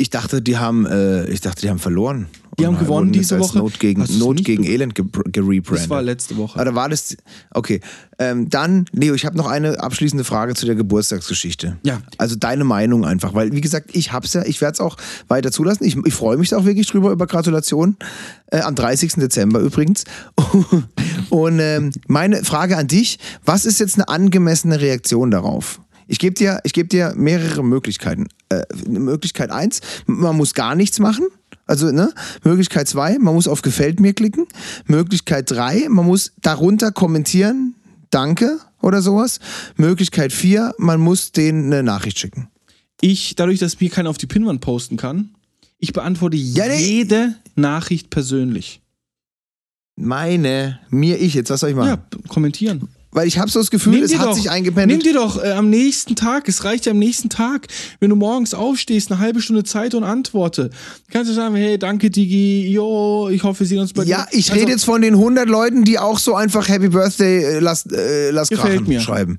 Ich 0.00 0.10
dachte, 0.10 0.40
die 0.40 0.56
haben, 0.58 0.86
äh, 0.86 1.26
ich 1.28 1.40
dachte, 1.40 1.62
die 1.62 1.70
haben 1.70 1.80
verloren. 1.80 2.28
Die 2.58 2.66
haben 2.66 2.78
gewonnen 2.78 3.12
diese 3.12 3.38
Woche. 3.38 3.58
Not 3.58 3.78
gegen, 3.78 4.04
Not 4.18 4.42
gegen 4.44 4.64
ge- 4.64 4.72
Elend 4.74 4.94
ge 4.96 5.04
gerebrandet. 5.26 5.84
Das 5.84 5.90
war 5.90 6.02
letzte 6.02 6.36
Woche. 6.36 6.64
Da 6.64 6.74
war 6.74 6.88
das. 6.88 7.16
Okay. 7.52 7.80
Ähm, 8.18 8.48
dann, 8.48 8.86
Leo, 8.90 9.14
ich 9.14 9.24
habe 9.26 9.36
noch 9.36 9.46
eine 9.46 9.78
abschließende 9.80 10.24
Frage 10.24 10.54
zu 10.54 10.66
der 10.66 10.74
Geburtstagsgeschichte. 10.74 11.76
Ja. 11.84 12.00
Also 12.16 12.34
deine 12.34 12.64
Meinung 12.64 13.04
einfach, 13.04 13.32
weil, 13.34 13.52
wie 13.52 13.60
gesagt, 13.60 13.90
ich 13.94 14.12
hab's 14.12 14.34
ja, 14.34 14.44
ich 14.44 14.60
werde 14.60 14.74
es 14.74 14.80
auch 14.80 14.96
weiter 15.28 15.52
zulassen. 15.52 15.84
Ich, 15.84 15.96
ich 16.04 16.14
freue 16.14 16.36
mich 16.36 16.48
da 16.48 16.58
auch 16.58 16.64
wirklich 16.64 16.88
drüber 16.88 17.12
über 17.12 17.28
Gratulationen. 17.28 17.96
Äh, 18.50 18.60
am 18.60 18.74
30. 18.74 19.14
Dezember 19.14 19.60
übrigens. 19.60 20.04
Und 21.30 21.58
ähm, 21.60 21.90
meine 22.08 22.42
Frage 22.44 22.76
an 22.76 22.88
dich: 22.88 23.18
Was 23.44 23.66
ist 23.66 23.78
jetzt 23.78 23.96
eine 23.96 24.08
angemessene 24.08 24.80
Reaktion 24.80 25.30
darauf? 25.30 25.80
Ich 26.08 26.18
gebe 26.18 26.34
dir, 26.34 26.60
ich 26.64 26.72
geb 26.72 26.88
dir 26.88 27.12
mehrere 27.16 27.62
Möglichkeiten. 27.62 28.26
Äh, 28.48 28.64
Möglichkeit 28.88 29.50
eins: 29.50 29.80
man 30.06 30.36
muss 30.36 30.54
gar 30.54 30.74
nichts 30.74 30.98
machen. 30.98 31.26
Also, 31.66 31.92
ne? 31.92 32.12
Möglichkeit 32.44 32.88
zwei, 32.88 33.18
man 33.18 33.34
muss 33.34 33.46
auf 33.46 33.62
Gefällt 33.62 34.00
mir 34.00 34.14
klicken. 34.14 34.46
Möglichkeit 34.86 35.50
drei, 35.50 35.86
man 35.88 36.06
muss 36.06 36.32
darunter 36.40 36.92
kommentieren, 36.92 37.74
danke 38.10 38.58
oder 38.80 39.02
sowas. 39.02 39.38
Möglichkeit 39.76 40.32
vier, 40.32 40.74
man 40.78 40.98
muss 40.98 41.32
denen 41.32 41.66
eine 41.66 41.82
Nachricht 41.82 42.18
schicken. 42.18 42.48
Ich, 43.02 43.36
dadurch, 43.36 43.58
dass 43.58 43.80
mir 43.80 43.90
keiner 43.90 44.08
auf 44.08 44.18
die 44.18 44.26
Pinwand 44.26 44.62
posten 44.62 44.96
kann, 44.96 45.34
ich 45.78 45.92
beantworte 45.92 46.36
nee. 46.36 46.42
jede 46.42 47.34
Nachricht 47.54 48.10
persönlich. 48.10 48.80
Meine, 49.94 50.80
mir, 50.90 51.20
ich 51.20 51.34
jetzt, 51.34 51.50
was 51.50 51.60
soll 51.60 51.70
ich 51.70 51.76
machen? 51.76 51.88
Ja, 51.88 52.18
kommentieren. 52.28 52.88
Weil 53.10 53.26
ich 53.26 53.38
habe 53.38 53.50
so 53.50 53.58
das 53.58 53.70
Gefühl, 53.70 53.94
Nimm 53.94 54.02
es 54.04 54.18
hat 54.18 54.26
doch, 54.26 54.34
sich 54.34 54.44
nimm 54.44 54.52
eingependelt. 54.52 55.06
dir 55.06 55.14
doch 55.14 55.42
äh, 55.42 55.52
am 55.52 55.70
nächsten 55.70 56.14
Tag, 56.14 56.46
es 56.46 56.64
reicht 56.64 56.84
ja 56.84 56.92
am 56.92 56.98
nächsten 56.98 57.30
Tag, 57.30 57.66
wenn 58.00 58.10
du 58.10 58.16
morgens 58.16 58.52
aufstehst, 58.52 59.10
eine 59.10 59.18
halbe 59.18 59.40
Stunde 59.40 59.64
Zeit 59.64 59.94
und 59.94 60.04
antworte. 60.04 60.68
Kannst 61.10 61.30
du 61.30 61.34
sagen, 61.34 61.54
hey, 61.56 61.78
danke 61.78 62.10
Digi, 62.10 62.68
jo, 62.70 63.30
ich 63.30 63.42
hoffe, 63.44 63.60
wir 63.60 63.66
sehen 63.66 63.78
uns 63.80 63.94
bei 63.94 64.04
dir. 64.04 64.10
Ja, 64.10 64.26
ich 64.30 64.50
Also, 64.50 64.60
rede 64.60 64.72
jetzt 64.72 64.84
von 64.84 65.00
den 65.00 65.14
100 65.14 65.48
Leuten, 65.48 65.84
die 65.84 65.98
auch 65.98 66.18
so 66.18 66.34
einfach 66.34 66.68
Happy 66.68 66.90
Birthday, 66.90 67.44
äh, 67.44 67.58
lass, 67.60 67.86
äh, 67.86 68.30
lass 68.30 68.50
Gefällt 68.50 68.74
krachen 68.74 68.88
mir. 68.88 69.00
schreiben. 69.00 69.38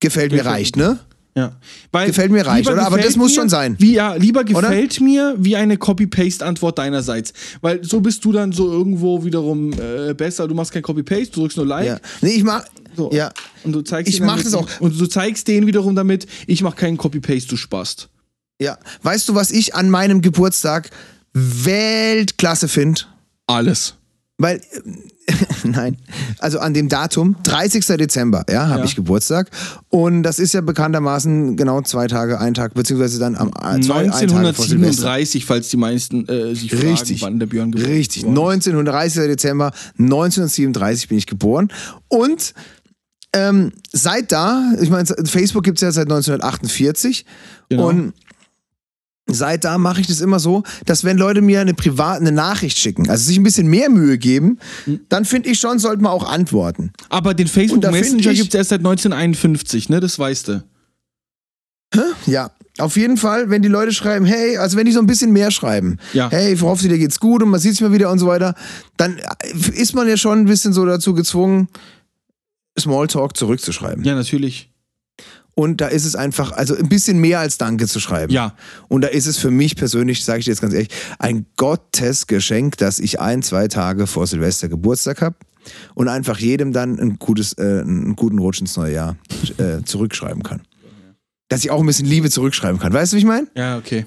Gefällt, 0.00 0.32
mir 0.32 0.38
Gefällt 0.38 0.54
reicht, 0.54 0.76
mir. 0.76 0.88
ne? 0.90 0.98
Ja. 1.38 1.52
Weil 1.92 2.08
Gefällt 2.08 2.32
mir 2.32 2.44
reicht, 2.44 2.68
lieber 2.68 2.72
oder? 2.72 2.86
Aber 2.86 2.98
das 2.98 3.14
muss 3.14 3.30
mir, 3.30 3.36
schon 3.36 3.48
sein. 3.48 3.76
Wie, 3.78 3.94
ja, 3.94 4.14
lieber 4.14 4.42
gefällt 4.42 5.00
mir 5.00 5.36
wie 5.38 5.54
eine 5.54 5.76
Copy-Paste-Antwort 5.76 6.78
deinerseits. 6.78 7.32
Weil 7.60 7.84
so 7.84 8.00
bist 8.00 8.24
du 8.24 8.32
dann 8.32 8.50
so 8.50 8.68
irgendwo 8.72 9.24
wiederum 9.24 9.72
äh, 9.72 10.14
besser. 10.14 10.48
Du 10.48 10.54
machst 10.54 10.72
kein 10.72 10.82
Copy-Paste, 10.82 11.30
du 11.34 11.40
drückst 11.42 11.56
nur 11.58 11.66
Like. 11.66 11.86
Ja. 11.86 12.00
Nee, 12.22 12.30
ich 12.30 12.42
mach. 12.42 12.64
So. 12.96 13.12
Ja. 13.12 13.30
Und 13.62 13.72
du 13.72 13.82
zeigst 13.82 14.12
Ich 14.12 14.20
mach 14.20 14.42
das 14.42 14.54
auch. 14.54 14.68
Und 14.80 14.98
du 14.98 15.06
zeigst 15.06 15.46
denen 15.46 15.68
wiederum 15.68 15.94
damit, 15.94 16.26
ich 16.48 16.62
mach 16.62 16.74
keinen 16.74 16.96
Copy-Paste, 16.96 17.50
du 17.50 17.56
Spast. 17.56 18.08
Ja. 18.60 18.76
Weißt 19.02 19.28
du, 19.28 19.36
was 19.36 19.52
ich 19.52 19.76
an 19.76 19.90
meinem 19.90 20.20
Geburtstag 20.20 20.90
Weltklasse 21.32 22.66
finde? 22.66 23.02
Alles. 23.46 23.94
Weil, 24.38 24.60
nein, 25.64 25.96
also 26.38 26.58
an 26.58 26.74
dem 26.74 26.88
Datum, 26.88 27.36
30. 27.42 27.84
Dezember, 27.98 28.44
ja, 28.50 28.68
habe 28.68 28.80
Ja. 28.80 28.84
ich 28.84 28.96
Geburtstag. 28.96 29.50
Und 29.88 30.22
das 30.22 30.38
ist 30.38 30.54
ja 30.54 30.60
bekanntermaßen 30.60 31.56
genau 31.56 31.82
zwei 31.82 32.06
Tage, 32.06 32.40
ein 32.40 32.54
Tag, 32.54 32.74
beziehungsweise 32.74 33.18
dann 33.18 33.36
am 33.36 33.48
äh, 33.48 33.80
zwei, 33.80 34.10
ein 34.10 34.10
Tage 34.28 34.54
vor 34.54 34.64
Silvester. 34.64 35.10
1937, 35.10 35.44
falls 35.44 35.68
die 35.68 35.76
meisten 35.76 36.26
äh, 36.28 36.54
sich 36.54 36.72
Richtig. 36.72 37.20
fragen, 37.20 37.32
wann 37.32 37.38
der 37.40 37.46
Björn 37.46 37.72
geboren 37.72 37.90
Richtig, 37.92 38.22
ist. 38.22 38.28
1930. 38.28 39.22
Dezember 39.28 39.72
1937 39.98 41.08
bin 41.08 41.18
ich 41.18 41.26
geboren. 41.26 41.68
Und 42.08 42.54
ähm, 43.34 43.72
seit 43.92 44.32
da, 44.32 44.72
ich 44.80 44.88
meine, 44.90 45.06
Facebook 45.26 45.64
gibt 45.64 45.78
es 45.78 45.82
ja 45.82 45.92
seit 45.92 46.06
1948. 46.06 47.26
Genau. 47.68 47.88
Und 47.88 48.14
seit 49.30 49.64
da 49.64 49.78
mache 49.78 50.00
ich 50.00 50.06
das 50.06 50.20
immer 50.20 50.38
so, 50.38 50.62
dass 50.86 51.04
wenn 51.04 51.18
Leute 51.18 51.40
mir 51.42 51.60
eine 51.60 51.74
private 51.74 52.20
eine 52.20 52.32
Nachricht 52.32 52.78
schicken, 52.78 53.08
also 53.08 53.24
sich 53.24 53.36
ein 53.38 53.42
bisschen 53.42 53.68
mehr 53.68 53.90
Mühe 53.90 54.18
geben, 54.18 54.58
dann 55.08 55.24
finde 55.24 55.50
ich 55.50 55.58
schon, 55.58 55.78
sollte 55.78 56.02
man 56.02 56.12
auch 56.12 56.28
antworten. 56.28 56.92
Aber 57.08 57.34
den 57.34 57.46
Facebook 57.46 57.82
Messenger 57.90 58.32
gibt 58.34 58.48
es 58.48 58.54
erst 58.54 58.70
seit 58.70 58.80
1951, 58.80 59.88
ne? 59.88 60.00
Das 60.00 60.18
weißt 60.18 60.48
du. 60.48 60.64
Ja, 62.26 62.50
auf 62.78 62.96
jeden 62.96 63.16
Fall, 63.16 63.50
wenn 63.50 63.62
die 63.62 63.68
Leute 63.68 63.92
schreiben, 63.92 64.24
hey, 64.26 64.56
also 64.58 64.76
wenn 64.76 64.86
die 64.86 64.92
so 64.92 65.00
ein 65.00 65.06
bisschen 65.06 65.32
mehr 65.32 65.50
schreiben, 65.50 65.98
Ja. 66.12 66.30
hey, 66.30 66.52
ich 66.52 66.62
hoffe, 66.62 66.86
dir 66.86 66.98
geht's 66.98 67.18
gut 67.18 67.42
und 67.42 67.48
man 67.50 67.60
sieht 67.60 67.72
sich 67.72 67.80
mal 67.80 67.92
wieder 67.92 68.10
und 68.10 68.18
so 68.18 68.26
weiter, 68.26 68.54
dann 68.96 69.18
ist 69.74 69.94
man 69.94 70.06
ja 70.08 70.16
schon 70.16 70.40
ein 70.40 70.44
bisschen 70.44 70.72
so 70.72 70.84
dazu 70.84 71.14
gezwungen, 71.14 71.68
Smalltalk 72.78 73.36
zurückzuschreiben. 73.36 74.04
Ja, 74.04 74.14
natürlich. 74.14 74.67
Und 75.58 75.80
da 75.80 75.88
ist 75.88 76.04
es 76.04 76.14
einfach, 76.14 76.52
also 76.52 76.76
ein 76.76 76.88
bisschen 76.88 77.18
mehr 77.18 77.40
als 77.40 77.58
Danke 77.58 77.88
zu 77.88 77.98
schreiben. 77.98 78.32
Ja. 78.32 78.54
Und 78.86 79.00
da 79.00 79.08
ist 79.08 79.26
es 79.26 79.38
für 79.38 79.50
mich 79.50 79.74
persönlich, 79.74 80.24
sage 80.24 80.38
ich 80.38 80.44
dir 80.44 80.52
jetzt 80.52 80.60
ganz 80.60 80.72
ehrlich, 80.72 80.90
ein 81.18 81.46
Gottesgeschenk, 81.56 82.76
dass 82.76 83.00
ich 83.00 83.18
ein, 83.18 83.42
zwei 83.42 83.66
Tage 83.66 84.06
vor 84.06 84.28
Silvester 84.28 84.68
Geburtstag 84.68 85.20
habe 85.20 85.34
und 85.96 86.06
einfach 86.06 86.38
jedem 86.38 86.72
dann 86.72 87.00
ein 87.00 87.18
gutes, 87.18 87.54
äh, 87.54 87.80
einen 87.80 88.14
guten 88.14 88.38
Rutsch 88.38 88.60
ins 88.60 88.76
neue 88.76 88.94
Jahr 88.94 89.16
äh, 89.56 89.82
zurückschreiben 89.84 90.44
kann. 90.44 90.62
Dass 91.48 91.64
ich 91.64 91.72
auch 91.72 91.80
ein 91.80 91.86
bisschen 91.86 92.06
Liebe 92.06 92.30
zurückschreiben 92.30 92.78
kann. 92.78 92.92
Weißt 92.92 93.12
du, 93.12 93.16
wie 93.16 93.20
ich 93.20 93.26
meine? 93.26 93.48
Ja, 93.56 93.78
okay. 93.78 94.06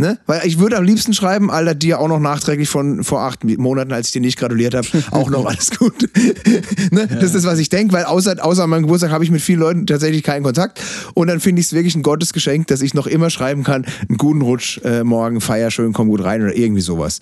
Ne? 0.00 0.16
Weil 0.26 0.46
ich 0.46 0.60
würde 0.60 0.76
am 0.76 0.84
liebsten 0.84 1.12
schreiben, 1.12 1.50
Alter, 1.50 1.74
dir 1.74 1.98
auch 1.98 2.06
noch 2.06 2.20
nachträglich 2.20 2.68
von 2.68 3.02
vor 3.02 3.22
acht 3.22 3.42
Monaten, 3.42 3.92
als 3.92 4.06
ich 4.06 4.12
dir 4.12 4.20
nicht 4.20 4.38
gratuliert 4.38 4.72
habe, 4.76 4.86
auch 5.10 5.28
noch 5.28 5.44
alles 5.50 5.76
gut. 5.76 6.08
ne? 6.92 7.08
Das 7.20 7.34
ist 7.34 7.44
was 7.44 7.58
ich 7.58 7.68
denke, 7.68 7.92
weil 7.92 8.04
außer, 8.04 8.36
außer 8.38 8.62
an 8.62 8.70
meinem 8.70 8.82
Geburtstag 8.82 9.10
habe 9.10 9.24
ich 9.24 9.32
mit 9.32 9.40
vielen 9.40 9.58
Leuten 9.58 9.86
tatsächlich 9.88 10.22
keinen 10.22 10.44
Kontakt. 10.44 10.80
Und 11.14 11.26
dann 11.26 11.40
finde 11.40 11.58
ich 11.58 11.66
es 11.66 11.72
wirklich 11.72 11.96
ein 11.96 12.04
Gottesgeschenk, 12.04 12.68
dass 12.68 12.80
ich 12.80 12.94
noch 12.94 13.08
immer 13.08 13.28
schreiben 13.28 13.64
kann, 13.64 13.86
einen 14.08 14.18
guten 14.18 14.42
Rutsch, 14.42 14.78
äh, 14.84 15.02
morgen, 15.02 15.40
feier 15.40 15.72
schön, 15.72 15.92
komm 15.92 16.06
gut 16.06 16.22
rein 16.22 16.42
oder 16.42 16.54
irgendwie 16.54 16.82
sowas. 16.82 17.18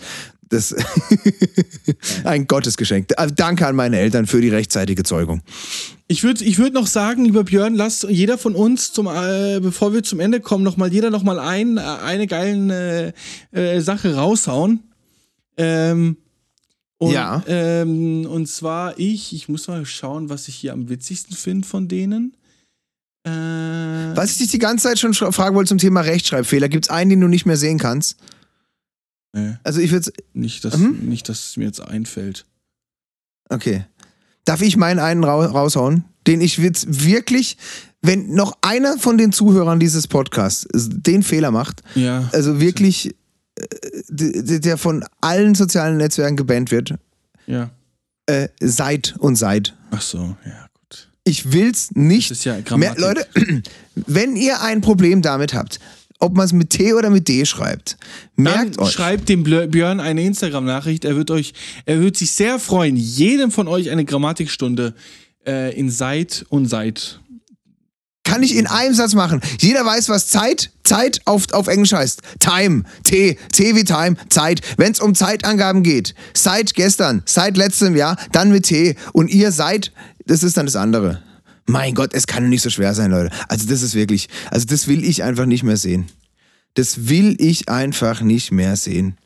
Das 0.50 0.76
ein 2.24 2.46
Gottesgeschenk. 2.46 3.08
Also 3.16 3.34
Danke 3.34 3.66
an 3.66 3.74
meine 3.74 3.98
Eltern 3.98 4.26
für 4.26 4.42
die 4.42 4.50
rechtzeitige 4.50 5.02
Zeugung. 5.02 5.40
Ich 6.08 6.22
würde 6.22 6.44
ich 6.44 6.58
würd 6.58 6.72
noch 6.72 6.86
sagen, 6.86 7.24
lieber 7.24 7.42
Björn, 7.44 7.74
lasst 7.74 8.04
jeder 8.04 8.38
von 8.38 8.54
uns, 8.54 8.92
zum, 8.92 9.06
äh, 9.08 9.58
bevor 9.60 9.92
wir 9.92 10.04
zum 10.04 10.20
Ende 10.20 10.40
kommen, 10.40 10.62
noch 10.62 10.76
mal, 10.76 10.92
jeder 10.92 11.10
noch 11.10 11.24
mal 11.24 11.38
ein, 11.40 11.78
äh, 11.78 11.80
eine 11.80 12.26
geile 12.28 13.12
äh, 13.52 13.76
äh, 13.76 13.80
Sache 13.80 14.14
raushauen. 14.14 14.84
Ähm, 15.56 16.16
und, 16.98 17.12
Ja. 17.12 17.42
Ähm, 17.48 18.24
und 18.26 18.46
zwar 18.46 18.98
ich, 18.98 19.34
ich 19.34 19.48
muss 19.48 19.66
mal 19.66 19.84
schauen, 19.84 20.28
was 20.28 20.46
ich 20.48 20.54
hier 20.54 20.72
am 20.72 20.88
witzigsten 20.88 21.34
finde 21.36 21.66
von 21.66 21.88
denen. 21.88 22.36
Äh, 23.24 23.30
Was 23.30 24.30
ich 24.30 24.38
dich 24.38 24.50
die 24.52 24.58
ganze 24.60 24.84
Zeit 24.88 25.00
schon 25.00 25.12
sch- 25.12 25.32
fragen 25.32 25.56
wollte 25.56 25.70
zum 25.70 25.78
Thema 25.78 26.02
Rechtschreibfehler, 26.02 26.68
gibt 26.68 26.84
es 26.86 26.90
einen, 26.90 27.10
den 27.10 27.20
du 27.20 27.26
nicht 27.28 27.46
mehr 27.46 27.56
sehen 27.56 27.78
kannst? 27.80 28.16
nee, 29.32 29.56
Also 29.64 29.80
ich 29.80 29.90
würde 29.90 30.12
nicht, 30.34 30.64
dass, 30.64 30.76
Mhm. 30.78 31.08
nicht, 31.08 31.28
dass 31.28 31.48
es 31.48 31.56
mir 31.56 31.64
jetzt 31.64 31.80
einfällt. 31.80 32.46
Okay. 33.48 33.84
Darf 34.46 34.62
ich 34.62 34.76
meinen 34.78 34.98
einen 34.98 35.22
rau 35.24 35.42
raushauen? 35.44 36.04
Den 36.26 36.40
ich 36.40 36.56
jetzt 36.56 37.04
wirklich, 37.04 37.56
wenn 38.00 38.32
noch 38.34 38.56
einer 38.62 38.96
von 38.98 39.18
den 39.18 39.30
Zuhörern 39.32 39.78
dieses 39.78 40.08
Podcasts 40.08 40.66
den 40.72 41.22
Fehler 41.22 41.50
macht, 41.50 41.82
Ja. 41.94 42.28
also 42.32 42.58
wirklich, 42.60 43.14
äh, 43.58 44.58
der 44.60 44.78
von 44.78 45.04
allen 45.20 45.54
sozialen 45.54 45.98
Netzwerken 45.98 46.36
gebannt 46.36 46.70
wird, 46.70 46.94
ja. 47.46 47.70
äh, 48.26 48.48
seid 48.60 49.14
und 49.18 49.36
seid. 49.36 49.74
Ach 49.90 50.00
so, 50.00 50.36
ja, 50.44 50.66
gut. 50.74 51.10
Ich 51.24 51.52
will's 51.52 51.90
nicht. 51.94 52.30
Das 52.30 52.38
ist 52.38 52.44
ja 52.44 52.54
mehr. 52.54 52.62
Grammatik. 52.62 52.98
Leute, 53.00 53.26
wenn 53.94 54.36
ihr 54.36 54.62
ein 54.62 54.80
Problem 54.80 55.22
damit 55.22 55.54
habt, 55.54 55.78
ob 56.18 56.34
man 56.34 56.46
es 56.46 56.52
mit 56.52 56.70
T 56.70 56.94
oder 56.94 57.10
mit 57.10 57.28
D 57.28 57.44
schreibt, 57.44 57.96
merkt 58.36 58.76
Dann 58.76 58.84
euch. 58.84 58.92
schreibt 58.92 59.28
dem 59.28 59.44
Björn 59.44 60.00
eine 60.00 60.22
Instagram-Nachricht. 60.24 61.04
Er 61.04 61.16
wird 61.16 61.30
euch, 61.30 61.52
er 61.84 62.00
wird 62.00 62.16
sich 62.16 62.30
sehr 62.32 62.58
freuen, 62.58 62.96
jedem 62.96 63.50
von 63.50 63.68
euch 63.68 63.90
eine 63.90 64.04
Grammatikstunde 64.04 64.94
äh, 65.46 65.78
in 65.78 65.90
Seit 65.90 66.44
und 66.48 66.66
Seit. 66.66 67.20
Kann 68.24 68.42
ich 68.42 68.56
in 68.56 68.66
einem 68.66 68.92
Satz 68.92 69.14
machen. 69.14 69.40
Jeder 69.60 69.84
weiß, 69.84 70.08
was 70.08 70.26
Zeit, 70.26 70.72
Zeit 70.82 71.20
auf, 71.26 71.52
auf 71.52 71.68
Englisch 71.68 71.92
heißt. 71.92 72.22
Time, 72.40 72.82
T, 73.04 73.38
T 73.52 73.76
wie 73.76 73.84
Time, 73.84 74.16
Zeit. 74.30 74.62
Wenn 74.76 74.90
es 74.90 75.00
um 75.00 75.14
Zeitangaben 75.14 75.84
geht, 75.84 76.14
seit 76.34 76.74
gestern, 76.74 77.22
seit 77.24 77.56
letztem 77.56 77.94
Jahr, 77.94 78.16
dann 78.32 78.50
mit 78.50 78.64
T. 78.64 78.96
Und 79.12 79.30
ihr 79.30 79.52
seid, 79.52 79.92
das 80.26 80.42
ist 80.42 80.56
dann 80.56 80.66
das 80.66 80.74
andere. 80.74 81.22
Mein 81.66 81.94
Gott, 81.94 82.14
es 82.14 82.26
kann 82.26 82.48
nicht 82.48 82.62
so 82.62 82.70
schwer 82.70 82.94
sein, 82.94 83.10
Leute. 83.10 83.30
Also 83.48 83.68
das 83.68 83.82
ist 83.82 83.94
wirklich, 83.94 84.28
also 84.50 84.66
das 84.66 84.86
will 84.86 85.04
ich 85.04 85.22
einfach 85.22 85.46
nicht 85.46 85.64
mehr 85.64 85.76
sehen. 85.76 86.06
Das 86.74 87.08
will 87.08 87.36
ich 87.38 87.68
einfach 87.68 88.20
nicht 88.20 88.52
mehr 88.52 88.76
sehen. 88.76 89.16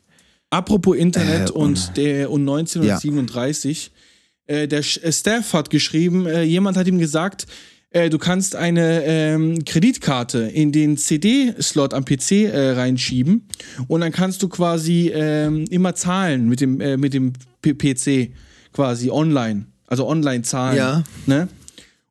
Apropos 0.49 0.97
Internet 0.97 1.49
Äh, 1.49 1.53
und 1.53 1.97
der 1.97 2.31
und 2.31 2.41
1937, 2.41 3.91
äh, 4.47 4.67
der 4.67 4.79
äh, 4.79 5.11
Staff 5.11 5.53
hat 5.53 5.69
geschrieben, 5.69 6.25
äh, 6.25 6.43
jemand 6.43 6.77
hat 6.77 6.87
ihm 6.87 6.99
gesagt, 6.99 7.47
du 7.93 8.17
kannst 8.17 8.55
eine 8.55 9.03
ähm, 9.03 9.65
Kreditkarte 9.65 10.43
in 10.43 10.71
den 10.71 10.95
CD-Slot 10.95 11.93
am 11.93 12.05
PC 12.05 12.31
äh, 12.31 12.71
reinschieben 12.71 13.49
und 13.89 13.99
dann 13.99 14.13
kannst 14.13 14.41
du 14.41 14.47
quasi 14.47 15.11
ähm, 15.13 15.65
immer 15.69 15.93
zahlen 15.93 16.47
mit 16.47 16.61
dem, 16.61 16.79
äh, 16.79 16.95
mit 16.95 17.13
dem 17.13 17.33
P 17.61 17.73
PC 17.73 18.31
quasi 18.71 19.11
online, 19.11 19.65
also 19.87 20.07
online 20.07 20.43
zahlen. 20.43 20.77
Ja. 20.77 21.03
Ne? 21.25 21.49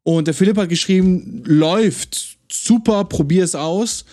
Und 0.03 0.27
der 0.27 0.35
Philipp 0.35 0.57
hat 0.57 0.69
geschrieben, 0.69 1.43
läuft, 1.45 2.39
super, 2.51 3.05
probier 3.05 3.45
es 3.45 3.55
aus. 3.55 4.05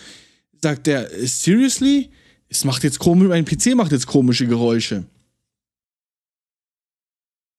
Sagt 0.62 0.88
der, 0.88 1.10
seriously? 1.28 2.10
Es 2.50 2.64
macht 2.64 2.84
jetzt 2.84 3.00
komisch, 3.00 3.28
mein 3.28 3.46
PC 3.46 3.76
macht 3.76 3.92
jetzt 3.92 4.08
komische 4.08 4.48
Geräusche. 4.48 5.06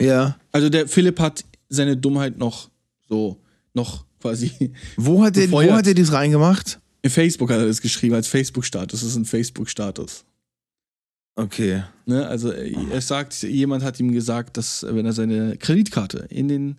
Ja. 0.00 0.38
Also 0.52 0.68
der 0.68 0.88
Philipp 0.88 1.20
hat 1.20 1.44
seine 1.68 1.96
Dummheit 1.96 2.38
noch 2.38 2.70
so, 3.08 3.36
noch 3.74 4.04
quasi. 4.20 4.72
Wo 4.96 5.22
hat 5.22 5.36
der, 5.36 5.50
wo 5.50 5.62
hat 5.62 5.86
der 5.86 5.94
das 5.94 6.12
reingemacht? 6.12 6.80
In 7.02 7.10
Facebook 7.10 7.50
hat 7.50 7.58
er 7.58 7.66
das 7.66 7.80
geschrieben, 7.80 8.14
als 8.14 8.26
Facebook-Status. 8.26 9.00
Das 9.00 9.08
ist 9.08 9.16
ein 9.16 9.24
Facebook-Status. 9.24 10.24
Okay. 11.36 11.84
Ne? 12.06 12.26
Also 12.26 12.50
äh, 12.50 12.74
er 12.90 13.00
sagt, 13.00 13.42
jemand 13.42 13.84
hat 13.84 14.00
ihm 14.00 14.10
gesagt, 14.10 14.56
dass 14.56 14.84
wenn 14.88 15.06
er 15.06 15.12
seine 15.12 15.56
Kreditkarte 15.56 16.26
in 16.30 16.48
den 16.48 16.78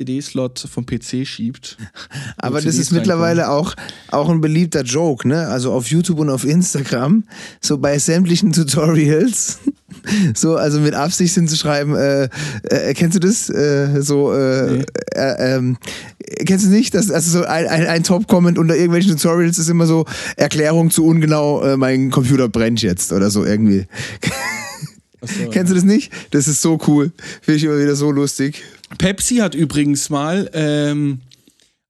CD-Slot 0.00 0.66
vom 0.72 0.86
PC 0.86 1.26
schiebt. 1.26 1.76
Aber 2.38 2.56
das 2.56 2.72
CDs 2.74 2.78
ist 2.78 2.92
mittlerweile 2.92 3.50
auch, 3.50 3.74
auch 4.10 4.30
ein 4.30 4.40
beliebter 4.40 4.82
Joke, 4.82 5.28
ne? 5.28 5.48
Also 5.48 5.72
auf 5.72 5.88
YouTube 5.88 6.20
und 6.20 6.30
auf 6.30 6.44
Instagram, 6.44 7.24
so 7.60 7.76
bei 7.76 7.98
sämtlichen 7.98 8.52
Tutorials, 8.54 9.58
so, 10.34 10.56
also 10.56 10.80
mit 10.80 10.94
Absicht 10.94 11.34
hinzuschreiben, 11.34 11.94
äh, 11.96 12.28
äh, 12.62 12.94
kennst 12.94 13.16
du 13.16 13.20
das? 13.20 13.50
Äh, 13.50 14.00
so, 14.00 14.32
äh, 14.32 14.78
Nee. 14.78 14.84
äh, 15.14 15.56
ähm, 15.56 15.76
kennst 16.46 16.64
du 16.64 16.70
nicht? 16.70 16.94
Das, 16.94 17.10
also 17.10 17.40
so 17.40 17.44
ein, 17.44 17.66
ein, 17.66 17.86
ein 17.86 18.02
Top-Comment 18.02 18.58
unter 18.58 18.76
irgendwelchen 18.76 19.16
Tutorials 19.16 19.58
ist 19.58 19.68
immer 19.68 19.86
so 19.86 20.06
Erklärung 20.36 20.90
zu 20.90 21.04
ungenau, 21.04 21.62
äh, 21.62 21.76
mein 21.76 22.10
Computer 22.10 22.48
brennt 22.48 22.80
jetzt 22.80 23.12
oder 23.12 23.30
so 23.30 23.44
irgendwie. 23.44 23.86
Achso, 25.20 25.34
Kennst 25.50 25.70
du 25.70 25.74
das 25.74 25.84
nicht? 25.84 26.10
Das 26.30 26.48
ist 26.48 26.62
so 26.62 26.78
cool. 26.86 27.12
Finde 27.42 27.58
ich 27.58 27.64
immer 27.64 27.78
wieder 27.78 27.96
so 27.96 28.10
lustig. 28.10 28.62
Pepsi 28.98 29.36
hat 29.36 29.54
übrigens 29.54 30.10
mal 30.10 30.50
ähm, 30.52 31.20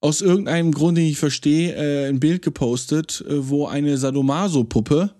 aus 0.00 0.20
irgendeinem 0.20 0.72
Grund, 0.72 0.98
den 0.98 1.06
ich 1.06 1.18
verstehe, 1.18 1.74
äh, 1.74 2.08
ein 2.08 2.20
Bild 2.20 2.42
gepostet, 2.42 3.24
äh, 3.28 3.48
wo 3.48 3.66
eine 3.66 3.96
Sadomaso-Puppe, 3.98 5.10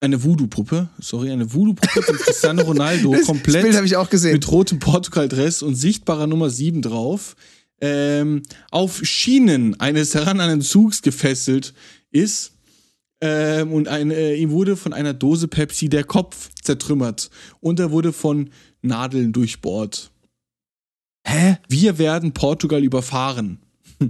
eine 0.00 0.22
Voodoo-Puppe, 0.22 0.88
sorry, 0.98 1.30
eine 1.30 1.52
Voodoo-Puppe 1.52 2.02
von 2.02 2.16
Cristiano 2.18 2.62
Ronaldo 2.62 3.12
Das, 3.12 3.26
komplett 3.26 3.62
Bild 3.62 3.84
ich 3.84 3.96
auch 3.96 4.10
gesehen. 4.10 4.32
mit 4.32 4.50
rotem 4.50 4.78
Portugal-Dress 4.78 5.62
und 5.62 5.74
sichtbarer 5.74 6.26
Nummer 6.26 6.50
7 6.50 6.82
drauf, 6.82 7.36
ähm, 7.80 8.42
auf 8.70 9.00
Schienen 9.04 9.78
eines 9.80 10.14
herananden 10.14 10.60
Zugs 10.60 11.02
gefesselt 11.02 11.74
ist. 12.10 12.52
Ähm, 13.20 13.72
und 13.72 13.88
ein, 13.88 14.10
äh, 14.10 14.34
ihm 14.34 14.50
wurde 14.50 14.76
von 14.76 14.92
einer 14.92 15.14
Dose 15.14 15.46
Pepsi 15.46 15.88
der 15.88 16.04
Kopf 16.04 16.50
zertrümmert. 16.60 17.30
Und 17.60 17.78
er 17.78 17.90
wurde 17.90 18.12
von 18.12 18.50
Nadeln 18.82 19.32
durchbohrt. 19.32 20.11
Hä? 21.26 21.58
Wir 21.68 21.98
werden 21.98 22.32
Portugal 22.32 22.82
überfahren. 22.82 23.58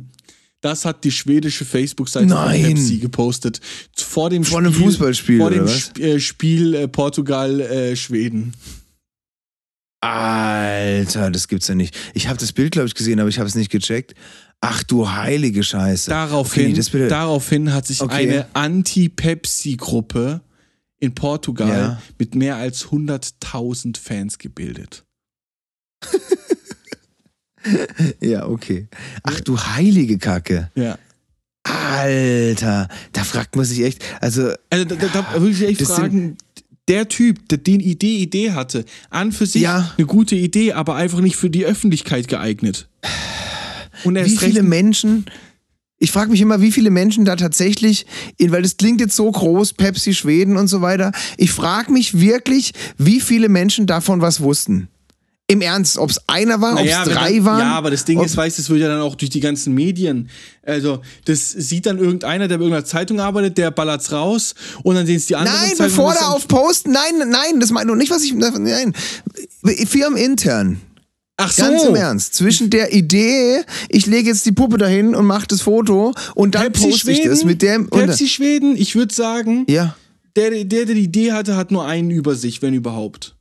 Das 0.63 0.85
hat 0.85 1.03
die 1.03 1.11
schwedische 1.11 1.65
Facebook-Seite 1.65 2.29
von. 2.29 2.53
Pepsi 2.53 2.99
gepostet. 2.99 3.61
Vor 3.97 4.31
dem 4.31 4.45
Vor 4.45 4.61
einem 4.61 4.73
Spiel, 4.73 4.85
Fußballspiel, 4.87 5.39
Vor 5.41 5.51
dem? 5.51 5.67
Sp 5.67 5.99
äh, 5.99 6.21
Spiel 6.21 6.75
äh, 6.77 6.87
Portugal-Schweden. 6.87 8.55
Alter, 10.01 11.33
das 11.33 11.49
gibt's 11.49 11.67
ja 11.67 11.75
nicht. 11.75 11.97
Ich 12.15 12.29
habe 12.29 12.39
das 12.39 12.53
Bild, 12.53 12.71
glaube 12.71 12.87
ich, 12.87 12.95
gesehen, 12.95 13.19
aber 13.19 13.29
ich 13.29 13.39
habe 13.41 13.49
es 13.49 13.57
nicht 13.57 13.73
gecheckt. 13.73 14.15
Ach 14.61 14.85
du 14.85 15.11
heilige 15.11 15.65
Scheiße. 15.65 16.09
Daraufhin, 16.11 16.79
Okay, 16.79 17.09
daraufhin 17.09 17.73
hat 17.73 17.89
sich 17.89 18.01
Okay. 18.01 18.15
eine 18.15 18.47
Anti-Pepsi-Gruppe 18.55 20.43
in 21.01 21.13
Portugal 21.17 21.69
Ja. 21.69 22.03
mit 22.19 22.37
mehr 22.37 22.55
als 22.55 22.87
100.000 22.93 23.99
Fans 23.99 24.39
gebildet. 24.39 25.05
Ja, 28.21 28.47
okay. 28.47 28.89
Ach 29.23 29.41
du 29.41 29.59
heilige 29.59 30.19
Kacke. 30.19 30.71
Ja. 30.75 30.99
Alter, 31.65 32.89
da 33.13 33.25
fragt 33.25 33.57
man 33.57 33.65
sich 33.65 33.83
echt. 33.83 34.05
Also, 34.21 34.51
Also 34.71 34.85
da, 34.85 34.95
da, 34.97 35.07
da 35.09 35.41
würde 35.41 35.51
ich 35.51 35.63
echt 35.63 35.83
fragen, 35.83 36.37
der 36.89 37.09
Typ, 37.09 37.49
der 37.49 37.59
den 37.59 37.81
Idee 37.81 38.17
Idee 38.19 38.53
hatte, 38.53 38.85
an 39.11 39.31
für 39.33 39.47
sich 39.47 39.63
Ja. 39.63 39.93
eine 39.97 40.07
gute 40.07 40.35
Idee, 40.35 40.73
aber 40.73 40.97
einfach 40.97 41.21
nicht 41.21 41.37
für 41.37 41.51
die 41.51 41.65
Öffentlichkeit 41.65 42.27
geeignet. 42.29 42.89
Und 44.05 44.17
er 44.17 44.25
wie 44.27 44.33
ist 44.33 44.41
viele 44.41 44.63
Menschen. 44.65 45.27
Ich 45.99 46.11
frage 46.11 46.33
mich 46.33 46.41
immer, 46.41 46.61
wie 46.61 46.73
viele 46.73 46.91
Menschen 46.91 47.25
da 47.25 47.37
tatsächlich, 47.37 48.07
in, 48.37 48.51
weil 48.51 48.63
das 48.63 48.77
klingt 48.77 49.01
jetzt 49.01 49.15
so 49.15 49.31
groß, 49.31 49.75
Pepsi, 49.75 50.15
Schweden 50.15 50.57
und 50.57 50.67
so 50.67 50.81
weiter. 50.81 51.13
Ich 51.37 51.53
frage 51.53 51.93
mich 51.93 52.19
wirklich, 52.19 52.73
wie 52.99 53.21
viele 53.21 53.49
Menschen 53.49 53.87
davon 53.87 54.21
was 54.21 54.41
wussten. 54.41 54.89
Im 55.49 55.61
Ernst, 55.61 55.99
ob 55.99 56.09
es 56.09 56.21
einer 56.29 56.61
war, 56.61 56.75
ob 56.75 56.79
es 56.79 56.85
Naja, 56.85 57.05
drei 57.05 57.35
dann, 57.35 57.45
waren? 57.45 57.59
Ja, 57.59 57.73
aber 57.73 57.91
das 57.91 58.05
Ding 58.05 58.21
ist, 58.23 58.37
weißt 58.37 58.57
du, 58.57 58.63
das 58.63 58.71
wird 58.71 58.81
ja 58.81 58.89
dann 58.89 59.01
auch 59.01 59.17
durch 59.17 59.31
die 59.31 59.41
ganzen 59.41 59.75
Medien. 59.75 60.31
Also, 60.63 61.03
das 61.27 61.51
sieht 61.51 61.85
dann 61.85 61.99
irgendeiner, 61.99 62.49
der 62.49 62.57
bei 62.57 62.65
irgendeiner 62.65 62.87
Zeitung 62.87 63.21
arbeitet, 63.21 63.59
der 63.59 63.71
ballert's 63.71 64.13
raus 64.13 64.55
und 64.83 64.95
dann 64.95 65.05
sehen 65.05 65.17
es 65.17 65.27
die 65.27 65.37
anderen. 65.37 65.59
Nein, 65.59 65.77
Zeitungen, 65.77 65.91
bevor 65.91 66.15
da 66.15 66.29
auf 66.29 66.49
Posten, 66.49 66.93
nein, 66.93 67.29
nein, 67.29 67.61
das 67.61 67.71
meine 67.71 67.91
ich 67.93 67.99
nicht, 67.99 68.11
was 68.11 68.23
ich, 68.23 68.33
nein. 68.35 68.95
Firmenintern. 69.87 70.81
Ach 71.37 71.51
so. 71.51 71.63
Ganz 71.63 71.85
im 71.85 71.95
Ernst. 71.97 72.35
Zwischen 72.35 72.71
der 72.71 72.93
Idee, 72.93 73.63
ich 73.89 74.07
lege 74.07 74.29
jetzt 74.29 74.47
die 74.47 74.53
Puppe 74.53 74.79
dahin 74.79 75.15
und 75.15 75.27
mache 75.27 75.49
das 75.49 75.63
Foto 75.63 76.15
und 76.35 76.55
dann 76.55 76.65
Pepsi 76.65 76.91
poste 76.91 77.11
ich 77.11 77.19
Schweden, 77.19 77.31
das 77.31 77.45
mit 77.45 77.63
dem. 77.63 77.91
Pepsi 77.91 78.29
Schweden, 78.29 78.77
ich 78.77 78.95
würde 78.95 79.15
sagen, 79.15 79.65
ja. 79.69 79.97
der, 80.37 80.51
der, 80.51 80.65
der 80.65 80.95
die 80.95 81.03
Idee 81.03 81.33
hatte, 81.33 81.57
hat 81.57 81.71
nur 81.71 81.87
einen 81.87 82.11
über 82.11 82.35
sich, 82.37 82.63
wenn 82.63 82.75
überhaupt. 82.75 83.35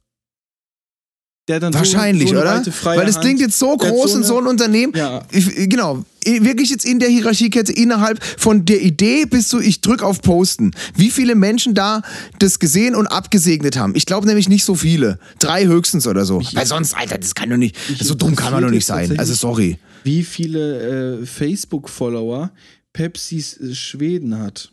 Der 1.52 1.60
dann 1.60 1.74
Wahrscheinlich, 1.74 2.30
so, 2.30 2.36
so 2.36 2.42
oder? 2.42 2.64
Weil 2.84 3.06
das 3.06 3.20
klingt 3.20 3.42
jetzt 3.42 3.60
so 3.60 3.76
groß 3.76 4.16
und 4.16 4.24
so 4.24 4.38
ein 4.38 4.48
Unternehmen. 4.48 4.94
Ja. 4.96 5.22
Ich, 5.32 5.70
genau. 5.70 6.06
Wirklich 6.24 6.70
jetzt 6.70 6.86
in 6.86 7.00
der 7.00 7.10
Hierarchiekette 7.10 7.74
innerhalb 7.74 8.24
von 8.24 8.64
der 8.64 8.82
Idee 8.82 9.26
bis 9.26 9.50
zu 9.50 9.60
ich 9.60 9.82
drück 9.82 10.02
auf 10.02 10.22
Posten. 10.22 10.72
Wie 10.96 11.12
viele 11.12 11.36
Menschen 11.36 11.74
da 11.74 12.04
das 12.40 12.60
gesehen 12.60 12.96
und 12.96 13.08
abgesegnet 13.08 13.76
haben? 13.76 13.96
Ich 13.98 14.06
glaube 14.06 14.28
nämlich 14.28 14.48
nicht 14.48 14.64
so 14.64 14.76
viele. 14.76 15.20
Drei 15.40 15.66
höchstens 15.66 16.08
oder 16.08 16.24
so. 16.24 16.42
Weil 16.54 16.66
sonst, 16.66 16.96
Alter, 16.96 17.18
das 17.18 17.36
kann 17.36 17.50
doch 17.50 17.58
nicht. 17.58 17.76
so 18.00 18.16
dumm 18.16 18.38
kann 18.38 18.54
man 18.54 18.64
doch 18.64 18.70
nicht 18.70 18.86
sein. 18.86 19.20
Also 19.20 19.34
sorry. 19.34 19.78
Wie 20.06 20.24
viele 20.24 21.20
äh, 21.20 21.26
Facebook-Follower 21.26 22.52
Pepsis 22.94 23.60
äh, 23.60 23.76
Schweden 23.76 24.40
hat. 24.40 24.72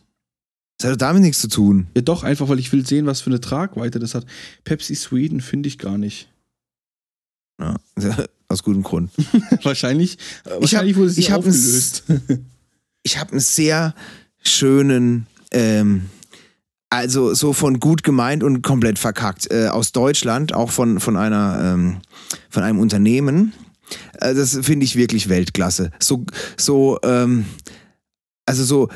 Das 0.79 0.91
hat 0.91 0.95
doch 0.95 1.07
damit 1.09 1.23
nichts 1.23 1.41
zu 1.41 1.49
tun. 1.49 1.89
Ja, 1.97 2.03
doch, 2.03 2.23
einfach, 2.23 2.49
weil 2.49 2.61
ich 2.61 2.73
will 2.73 2.87
sehen, 2.87 3.07
was 3.07 3.21
für 3.21 3.31
eine 3.31 3.41
Tragweite 3.41 3.99
das 3.99 4.15
hat. 4.15 4.27
Pepsi 4.63 4.95
Sweden 4.95 5.41
finde 5.41 5.67
ich 5.67 5.79
gar 5.79 5.99
nicht. 5.99 6.29
Ja. 7.61 7.77
Aus 8.49 8.63
gutem 8.63 8.83
Grund. 8.83 9.11
wahrscheinlich 9.63 10.15
äh, 10.15 10.19
Ich 10.49 10.53
hab- 10.55 10.61
wahrscheinlich 10.63 10.97
wurde 10.97 11.11
sie 11.11 11.21
ich 11.21 11.33
aufgelöst. 11.33 12.05
ich 13.03 13.19
habe 13.19 13.33
einen 13.33 13.41
sehr 13.41 13.95
schönen, 14.43 15.27
ähm, 15.51 16.07
also 16.89 17.35
so 17.35 17.53
von 17.53 17.79
gut 17.81 18.03
gemeint 18.03 18.43
und 18.43 18.63
komplett 18.63 18.99
verkackt 18.99 19.51
äh, 19.51 19.69
aus 19.69 19.93
Deutschland, 19.93 20.55
auch 20.55 20.71
von 20.71 20.99
von 21.01 21.17
einer 21.19 21.61
ähm, 21.75 21.99
von 22.49 22.63
einem 22.63 22.79
Unternehmen. 22.79 23.53
Äh, 24.21 24.35
das 24.35 24.57
finde 24.63 24.85
ich 24.85 24.97
wirklich 24.97 25.29
Weltklasse. 25.29 25.91
So 25.99 26.25
so 26.57 26.99
ähm, 27.03 27.45
also 28.49 28.65
so, 28.65 28.89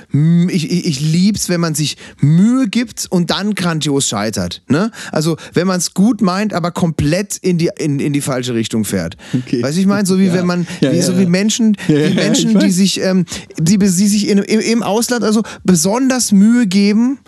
ich, 0.48 0.70
ich, 0.70 0.86
ich 0.86 1.00
lieb's, 1.00 1.48
wenn 1.48 1.60
man 1.60 1.74
sich 1.74 1.96
Mühe 2.20 2.68
gibt 2.68 3.06
und 3.10 3.30
dann 3.30 3.54
grandios 3.54 4.08
scheitert. 4.08 4.62
Ne? 4.68 4.90
Also 5.12 5.36
wenn 5.52 5.66
man 5.66 5.78
es 5.78 5.94
gut 5.94 6.20
meint, 6.20 6.52
aber 6.54 6.70
komplett 6.72 7.36
in 7.36 7.58
die, 7.58 7.70
in, 7.78 8.00
in 8.00 8.12
die 8.12 8.20
falsche 8.20 8.54
Richtung 8.54 8.84
fährt. 8.84 9.16
Okay. 9.34 9.62
Weißt 9.62 9.76
du, 9.76 9.80
ich 9.80 9.86
meine, 9.86 10.06
so 10.06 10.18
wie 10.18 10.26
Ja. 10.26 10.34
wenn 10.34 10.46
man, 10.46 10.66
Ja, 10.80 10.92
wie, 10.92 10.96
ja, 10.96 11.02
so 11.02 11.18
wie 11.18 11.26
Menschen, 11.26 11.76
ich 11.88 12.14
Menschen, 12.14 12.58
die 12.58 12.70
sich, 12.70 13.00
ähm, 13.00 13.24
die, 13.58 13.78
die 13.78 13.86
sich 13.88 14.28
in, 14.28 14.38
im, 14.38 14.60
im 14.60 14.82
Ausland 14.82 15.24
also 15.24 15.42
besonders 15.64 16.32
Mühe 16.32 16.66
geben, 16.66 17.18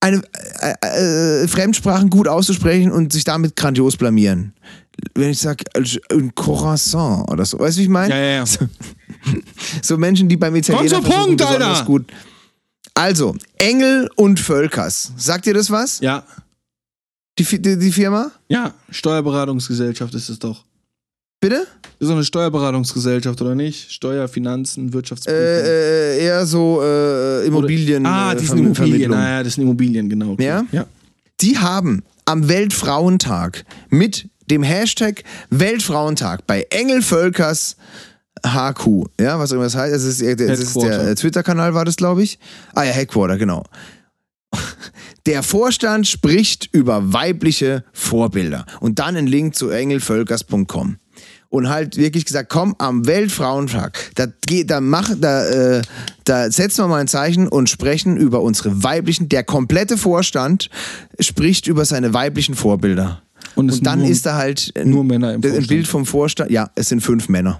eine 0.00 0.22
äh, 0.60 1.42
äh, 1.42 1.48
Fremdsprachen 1.48 2.08
gut 2.08 2.28
auszusprechen 2.28 2.92
und 2.92 3.12
sich 3.12 3.24
damit 3.24 3.56
grandios 3.56 3.96
blamieren. 3.96 4.54
Wenn 5.14 5.30
ich 5.30 5.38
sage, 5.38 5.64
ein 6.10 6.34
Croissant 6.34 7.30
oder 7.30 7.44
so, 7.44 7.58
weißt 7.58 7.76
du, 7.76 7.80
wie 7.80 7.84
ich 7.84 7.88
meine? 7.90 8.14
ja, 8.14 8.20
ja, 8.20 8.44
ja. 8.44 8.44
So 9.82 9.96
Menschen, 9.96 10.28
die 10.28 10.36
beim 10.36 10.54
Italiener 10.54 10.88
zum 10.88 11.02
versuchen, 11.04 11.36
Punkt, 11.36 11.42
Alter! 11.42 11.84
gut. 11.84 12.06
Also, 12.94 13.34
Engel 13.58 14.08
und 14.16 14.40
Völkers. 14.40 15.12
Sagt 15.16 15.46
ihr 15.46 15.54
das 15.54 15.70
was? 15.70 16.00
Ja, 16.00 16.24
Die, 17.38 17.44
die, 17.44 17.78
die 17.78 17.92
Firma? 17.92 18.30
ja, 18.48 18.74
Steuerberatungsgesellschaft 18.90 20.14
ist 20.14 20.28
es 20.28 20.38
doch. 20.38 20.64
Bitte? 21.40 21.66
Ist 22.00 22.08
doch 22.08 22.14
eine 22.16 22.24
Steuerberatungsgesellschaft, 22.24 23.40
oder 23.40 23.54
nicht? 23.54 23.92
Steuer, 23.92 24.26
Finanzen, 24.26 24.92
Wirtschaftsprüfung. 24.92 25.40
Äh, 25.40 26.16
äh, 26.16 26.24
eher 26.24 26.44
so 26.46 26.80
äh, 26.82 27.46
Immobilien. 27.46 28.04
ah, 28.06 28.32
äh, 28.32 28.36
die 28.36 28.46
sind 28.46 28.58
Immobilien. 28.58 28.74
Vermittlung. 28.90 29.18
Ah, 29.18 29.30
ja, 29.30 29.42
das 29.44 29.54
sind 29.54 29.62
Immobilien, 29.64 30.08
genau. 30.08 30.30
okay. 30.32 30.44
Ja? 30.46 30.64
Ja. 30.72 30.86
Die 31.40 31.56
haben 31.58 32.02
am 32.24 32.48
Weltfrauentag 32.48 33.64
mit 33.88 34.28
dem 34.50 34.62
Hashtag 34.62 35.22
Weltfrauentag 35.50 36.46
bei 36.46 36.66
Engel 36.70 37.02
Völkers 37.02 37.76
HQ, 38.46 39.06
ja, 39.20 39.38
was 39.38 39.50
auch 39.50 39.56
immer 39.56 39.64
das 39.64 39.74
heißt, 39.74 39.94
das 39.94 40.04
ist, 40.04 40.22
das 40.22 40.58
ist 40.60 40.76
der 40.76 41.16
Twitter-Kanal, 41.16 41.74
war 41.74 41.84
das, 41.84 41.96
glaube 41.96 42.22
ich. 42.22 42.38
Ah 42.74 42.84
ja, 42.84 42.92
Headquarter, 42.92 43.36
genau. 43.38 43.64
Der 45.26 45.42
Vorstand 45.42 46.06
spricht 46.06 46.68
über 46.72 47.12
weibliche 47.12 47.84
Vorbilder. 47.92 48.64
Und 48.80 48.98
dann 48.98 49.16
ein 49.16 49.26
Link 49.26 49.54
zu 49.54 49.68
engelvölkers.com. 49.70 50.96
Und 51.50 51.68
halt 51.70 51.96
wirklich 51.96 52.26
gesagt, 52.26 52.50
komm, 52.50 52.74
am 52.78 53.06
Weltfrauentag, 53.06 54.10
da, 54.16 54.26
geht, 54.46 54.70
da, 54.70 54.82
mach, 54.82 55.10
da, 55.18 55.48
äh, 55.48 55.82
da 56.24 56.50
setzen 56.50 56.84
wir 56.84 56.88
mal 56.88 57.00
ein 57.00 57.08
Zeichen 57.08 57.48
und 57.48 57.70
sprechen 57.70 58.18
über 58.18 58.42
unsere 58.42 58.82
weiblichen, 58.82 59.30
der 59.30 59.44
komplette 59.44 59.96
Vorstand 59.96 60.68
spricht 61.18 61.66
über 61.66 61.86
seine 61.86 62.12
weiblichen 62.12 62.54
Vorbilder. 62.54 63.22
Und 63.58 63.72
Und, 63.72 63.84
dann 63.86 64.04
ist 64.04 64.24
da 64.24 64.36
halt 64.36 64.72
ein, 64.76 64.88
nur 64.90 65.02
Männer 65.02 65.34
im 65.34 65.40
ein 65.40 65.42
Vorstand. 65.42 65.68
Bild 65.68 65.86
vom 65.88 66.06
Vorstand. 66.06 66.50
Ja, 66.52 66.70
es 66.76 66.90
sind 66.90 67.00
fünf 67.00 67.28
Männer. 67.28 67.58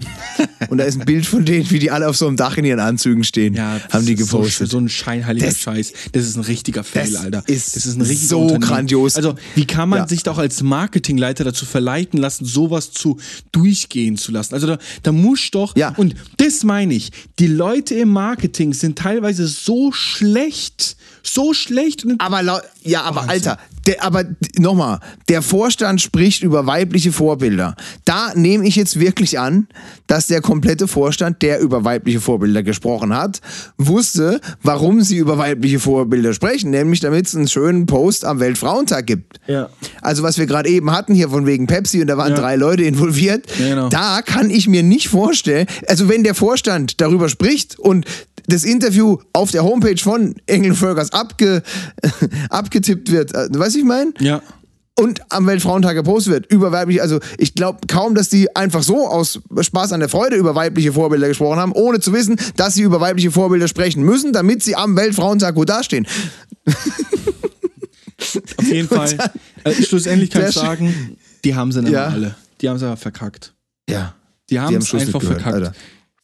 Und 0.69 0.77
da 0.77 0.85
ist 0.85 0.97
ein 0.99 1.05
Bild 1.05 1.25
von 1.25 1.43
denen, 1.43 1.69
wie 1.71 1.79
die 1.79 1.91
alle 1.91 2.07
auf 2.07 2.15
so 2.15 2.25
einem 2.25 2.37
Dach 2.37 2.55
in 2.57 2.63
ihren 2.63 2.79
Anzügen 2.79 3.25
stehen. 3.25 3.53
Ja, 3.53 3.81
haben 3.91 4.05
die 4.05 4.13
ist 4.13 4.29
so, 4.29 4.37
gepostet. 4.37 4.69
so 4.69 4.77
ein 4.77 4.87
scheinheiliger 4.87 5.47
Das- 5.47 5.57
Scheiß. 5.59 5.91
Das 6.13 6.23
ist 6.25 6.37
ein 6.37 6.43
richtiger 6.43 6.85
Fail, 6.85 7.11
das 7.11 7.21
Alter. 7.21 7.43
ist 7.47 7.75
das 7.75 7.85
ist 7.85 7.95
ein 7.97 8.01
richtiger 8.01 8.29
so 8.29 8.47
grandios. 8.59 9.17
Also, 9.17 9.35
wie 9.55 9.65
kann 9.65 9.89
man 9.89 9.99
Ja. 9.99 10.07
sich 10.07 10.23
doch 10.23 10.37
als 10.37 10.63
Marketingleiter 10.63 11.43
dazu 11.43 11.65
verleiten 11.65 12.17
lassen, 12.19 12.45
sowas 12.45 12.91
zu 12.91 13.17
durchgehen 13.51 14.15
zu 14.17 14.31
lassen? 14.31 14.53
Also, 14.53 14.67
da, 14.67 14.77
da 15.03 15.11
muss 15.11 15.51
doch, 15.51 15.75
Ja. 15.75 15.93
und 15.97 16.15
das 16.37 16.63
meine 16.63 16.93
ich, 16.93 17.11
die 17.39 17.47
Leute 17.47 17.95
im 17.95 18.09
Marketing 18.09 18.73
sind 18.73 18.97
teilweise 18.97 19.47
so 19.47 19.91
schlecht, 19.91 20.95
so 21.23 21.53
schlecht 21.53 22.05
Aber 22.19 22.41
ja, 22.83 23.01
aber 23.03 23.29
Alter, 23.29 23.57
der, 23.85 24.03
aber 24.03 24.23
nochmal, 24.57 24.99
der 25.27 25.41
Vorstand 25.41 25.88
spricht 25.97 26.43
über 26.43 26.67
weibliche 26.67 27.11
Vorbilder. 27.11 27.75
Da 28.05 28.33
nehme 28.35 28.67
ich 28.67 28.75
jetzt 28.75 28.99
wirklich 28.99 29.39
an, 29.39 29.67
dass 30.07 30.27
der 30.27 30.41
komplette 30.41 30.87
Vorstand, 30.87 31.41
der 31.41 31.59
über 31.59 31.83
weibliche 31.83 32.19
Vorbilder 32.21 32.61
gesprochen 32.63 33.15
hat, 33.15 33.41
wusste, 33.77 34.39
warum 34.61 35.01
sie 35.01 35.17
über 35.17 35.37
weibliche 35.37 35.79
Vorbilder 35.79 36.33
sprechen, 36.33 36.69
nämlich 36.69 36.99
damit 36.99 37.25
es 37.27 37.35
einen 37.35 37.47
schönen 37.47 37.85
Post 37.85 38.25
am 38.25 38.39
Weltfrauentag 38.39 39.07
gibt. 39.07 39.39
Ja. 39.47 39.69
Also 40.01 40.21
was 40.23 40.37
wir 40.37 40.45
gerade 40.45 40.69
eben 40.69 40.91
hatten 40.91 41.13
hier 41.15 41.29
von 41.29 41.45
wegen 41.45 41.65
Pepsi 41.67 42.01
und 42.01 42.07
da 42.07 42.17
waren 42.17 42.31
Ja. 42.33 42.39
drei 42.39 42.55
Leute 42.55 42.83
involviert, 42.83 43.47
Ja, 43.59 43.69
genau. 43.69 43.89
da 43.89 44.21
kann 44.21 44.49
ich 44.49 44.67
mir 44.67 44.83
nicht 44.83 45.07
vorstellen, 45.07 45.65
also 45.87 46.09
wenn 46.09 46.23
der 46.23 46.35
Vorstand 46.35 46.99
darüber 47.01 47.29
spricht 47.29 47.79
und 47.79 48.05
das 48.47 48.63
Interview 48.63 49.17
auf 49.31 49.51
der 49.51 49.63
Homepage 49.63 49.97
von 50.01 50.33
Engel 50.47 50.73
Völkers 50.73 51.11
abge, 51.13 51.61
abgetippt 52.49 53.11
wird, 53.11 53.33
äh, 53.33 53.47
weißt 53.51 53.75
du, 53.75 53.79
ich 53.79 53.85
meine? 53.85 54.11
ja. 54.19 54.41
Und 54.99 55.21
am 55.31 55.47
Weltfrauentag 55.47 55.95
gepostet 55.95 56.33
wird 56.33 56.51
über 56.51 56.71
weibliche, 56.71 57.01
also 57.01 57.19
ich 57.37 57.53
glaube 57.53 57.79
kaum, 57.87 58.15
dass 58.15 58.27
die 58.29 58.53
einfach 58.55 58.83
so 58.83 59.07
aus 59.07 59.39
Spaß 59.59 59.93
an 59.93 60.01
der 60.01 60.09
Freude 60.09 60.35
über 60.35 60.55
weibliche 60.55 60.91
Vorbilder 60.93 61.27
gesprochen 61.29 61.57
haben, 61.59 61.71
ohne 61.71 61.99
zu 62.01 62.11
wissen, 62.13 62.35
dass 62.57 62.73
sie 62.75 62.81
über 62.81 62.99
weibliche 62.99 63.31
Vorbilder 63.31 63.67
sprechen 63.67 64.03
müssen, 64.03 64.33
damit 64.33 64.61
sie 64.61 64.75
am 64.75 64.95
Weltfrauentag 64.97 65.55
gut 65.55 65.69
dastehen. 65.69 66.05
Auf 68.57 68.67
jeden 68.67 68.87
Fall. 68.95 69.17
Äh, 69.63 69.73
schlussendlich 69.83 70.29
kann 70.29 70.45
ich 70.47 70.53
sagen, 70.55 71.17
die 71.43 71.55
haben 71.55 71.71
sie 71.71 71.81
Ja. 71.89 72.07
alle. 72.07 72.35
Die 72.61 72.69
haben 72.69 72.77
sie 72.77 72.85
aber 72.85 72.97
verkackt. 72.97 73.53
Ja. 73.89 74.15
Die 74.49 74.59
haben 74.59 74.75
es 74.75 74.93
einfach 74.93 75.19
gehört, 75.21 75.41
verkackt. 75.41 75.65
Alter. 75.67 75.73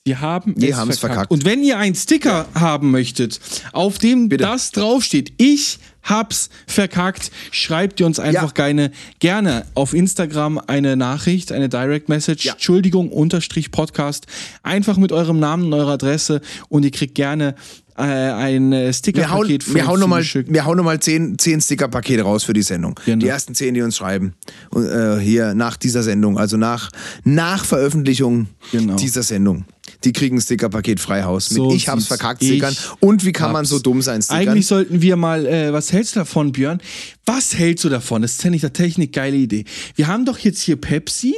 Die 0.07 0.17
haben 0.17 0.53
Die 0.55 0.69
es 0.69 0.75
haben's 0.77 0.99
verkackt. 0.99 1.15
verkackt. 1.15 1.31
Und 1.31 1.45
wenn 1.45 1.63
ihr 1.63 1.79
einen 1.79 1.95
Sticker 1.95 2.45
haben 2.53 2.91
möchtet, 2.91 3.39
auf 3.71 3.97
dem 3.97 4.29
Bitte. 4.29 4.43
das 4.43 4.71
draufsteht, 4.71 5.33
ich 5.37 5.79
hab's 6.05 6.49
verkackt, 6.67 7.31
schreibt 7.51 7.99
ihr 7.99 8.05
uns 8.05 8.19
einfach 8.19 8.53
Ja. 8.55 8.65
gerne, 8.67 8.91
gerne 9.19 9.65
auf 9.73 9.93
Instagram 9.93 10.59
eine 10.67 10.95
Nachricht, 10.95 11.51
eine 11.51 11.67
Direct 11.67 12.07
Message, 12.07 12.45
Ja. 12.45 12.53
Entschuldigung, 12.53 13.11
Unterstrich 13.11 13.71
Podcast, 13.71 14.27
einfach 14.63 14.95
mit 14.97 15.11
eurem 15.11 15.39
Namen 15.39 15.65
und 15.65 15.73
eurer 15.73 15.91
Adresse 15.93 16.41
und 16.69 16.85
ihr 16.85 16.91
kriegt 16.91 17.15
gerne 17.15 17.55
äh, 17.97 18.01
ein 18.01 18.73
äh, 18.73 18.91
Stickerpaket 18.91 19.63
von 19.63 19.73
wir 19.75 19.87
hauen 19.87 19.99
nochmal 20.01 20.21
wir 20.23 20.65
hauen 20.65 20.75
noch 20.75 20.83
mal 20.83 20.99
zehn, 20.99 21.39
zehn 21.39 21.61
Sticker-Pakete 21.61 22.23
raus 22.23 22.43
für 22.43 22.51
die 22.51 22.61
Sendung. 22.61 22.99
Genau. 23.05 23.19
Die 23.19 23.27
ersten 23.29 23.55
zehn, 23.55 23.73
die 23.73 23.81
uns 23.81 23.95
schreiben. 23.95 24.33
Und, 24.71 24.85
äh, 24.85 25.17
hier 25.21 25.53
nach 25.53 25.77
dieser 25.77 26.03
Sendung, 26.03 26.37
also 26.37 26.57
nach, 26.57 26.91
nach 27.23 27.63
Veröffentlichung 27.63 28.47
Genau. 28.73 28.95
dieser 28.97 29.23
Sendung. 29.23 29.63
Die 30.05 30.13
kriegen 30.13 30.37
ein 30.37 30.41
Stickerpaket 30.41 30.99
Freihaus 30.99 31.49
mit 31.49 31.57
So 31.57 31.73
Ich 31.73 31.89
hab's 31.89 32.07
verkackt 32.07 32.43
Stickern. 32.43 32.75
Und 32.99 33.25
wie 33.25 33.31
kann 33.31 33.51
man 33.51 33.65
so 33.65 33.79
dumm 33.79 34.01
sein, 34.01 34.21
Stickern? 34.21 34.47
Eigentlich 34.47 34.67
sollten 34.67 35.01
wir 35.01 35.15
mal, 35.15 35.45
äh, 35.45 35.73
was 35.73 35.91
hältst 35.91 36.15
du 36.15 36.19
davon, 36.19 36.51
Björn? 36.51 36.79
Was 37.25 37.55
hältst 37.55 37.83
du 37.83 37.89
davon? 37.89 38.21
Das 38.21 38.33
ist 38.33 38.43
ja 38.43 38.49
nicht 38.51 38.63
eine 38.63 38.73
Technik, 38.73 39.11
geile 39.13 39.35
Idee. 39.35 39.65
Wir 39.95 40.07
haben 40.07 40.25
doch 40.25 40.37
jetzt 40.37 40.61
hier 40.61 40.75
Pepsi 40.77 41.33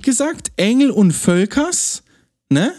gesagt, 0.00 0.52
Engel 0.56 0.90
und 0.90 1.12
Völkers, 1.12 2.02
ne? 2.48 2.72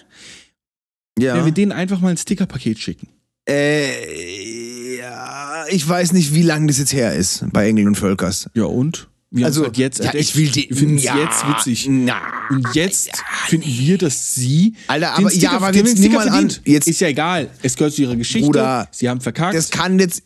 ja. 1.19 1.35
Wenn 1.35 1.45
wir 1.45 1.51
denen 1.51 1.71
einfach 1.71 1.99
mal 1.99 2.09
ein 2.09 2.17
Stickerpaket 2.17 2.79
schicken. 2.79 3.07
Äh, 3.47 4.97
ja, 4.97 5.65
ich 5.69 5.87
weiß 5.87 6.13
nicht, 6.13 6.33
wie 6.33 6.41
lange 6.41 6.67
das 6.67 6.79
jetzt 6.79 6.93
her 6.93 7.13
ist 7.13 7.45
bei 7.51 7.67
Engel 7.67 7.87
und 7.87 7.95
Völkers. 7.95 8.49
Ja 8.53 8.65
und? 8.65 9.07
Wir 9.35 9.47
Also, 9.47 9.63
halt 9.63 9.77
jetzt 9.77 10.01
ja, 10.01 10.13
ich 10.13 10.33
will 10.37 10.47
die- 10.49 10.69
finden 10.73 10.97
ja, 10.97 11.17
jetzt 11.17 11.45
witzig. 11.45 11.87
na, 11.89 12.21
Und 12.49 12.65
jetzt 12.73 13.09
finden 13.47 13.67
wir, 13.67 13.97
dass 13.97 14.33
sie. 14.33 14.73
Alter, 14.87 15.13
aber- 15.17 15.29
Sticker, 15.29 15.43
ja, 15.43 15.51
aber 15.51 15.73
jetzt 15.75 15.99
nimm 15.99 16.13
mal 16.13 16.29
an, 16.29 16.53
jetzt- 16.63 16.87
ist 16.87 17.01
ja 17.01 17.09
egal. 17.09 17.49
Es 17.61 17.75
gehört 17.75 17.93
zu 17.93 18.03
ihrer 18.03 18.15
Geschichte. 18.15 18.45
Bruder, 18.45 18.87
sie 18.91 19.09
haben 19.09 19.19
verkackt. 19.19 19.55
Das 19.55 19.69
kann 19.69 19.99
jetzt. 19.99 20.21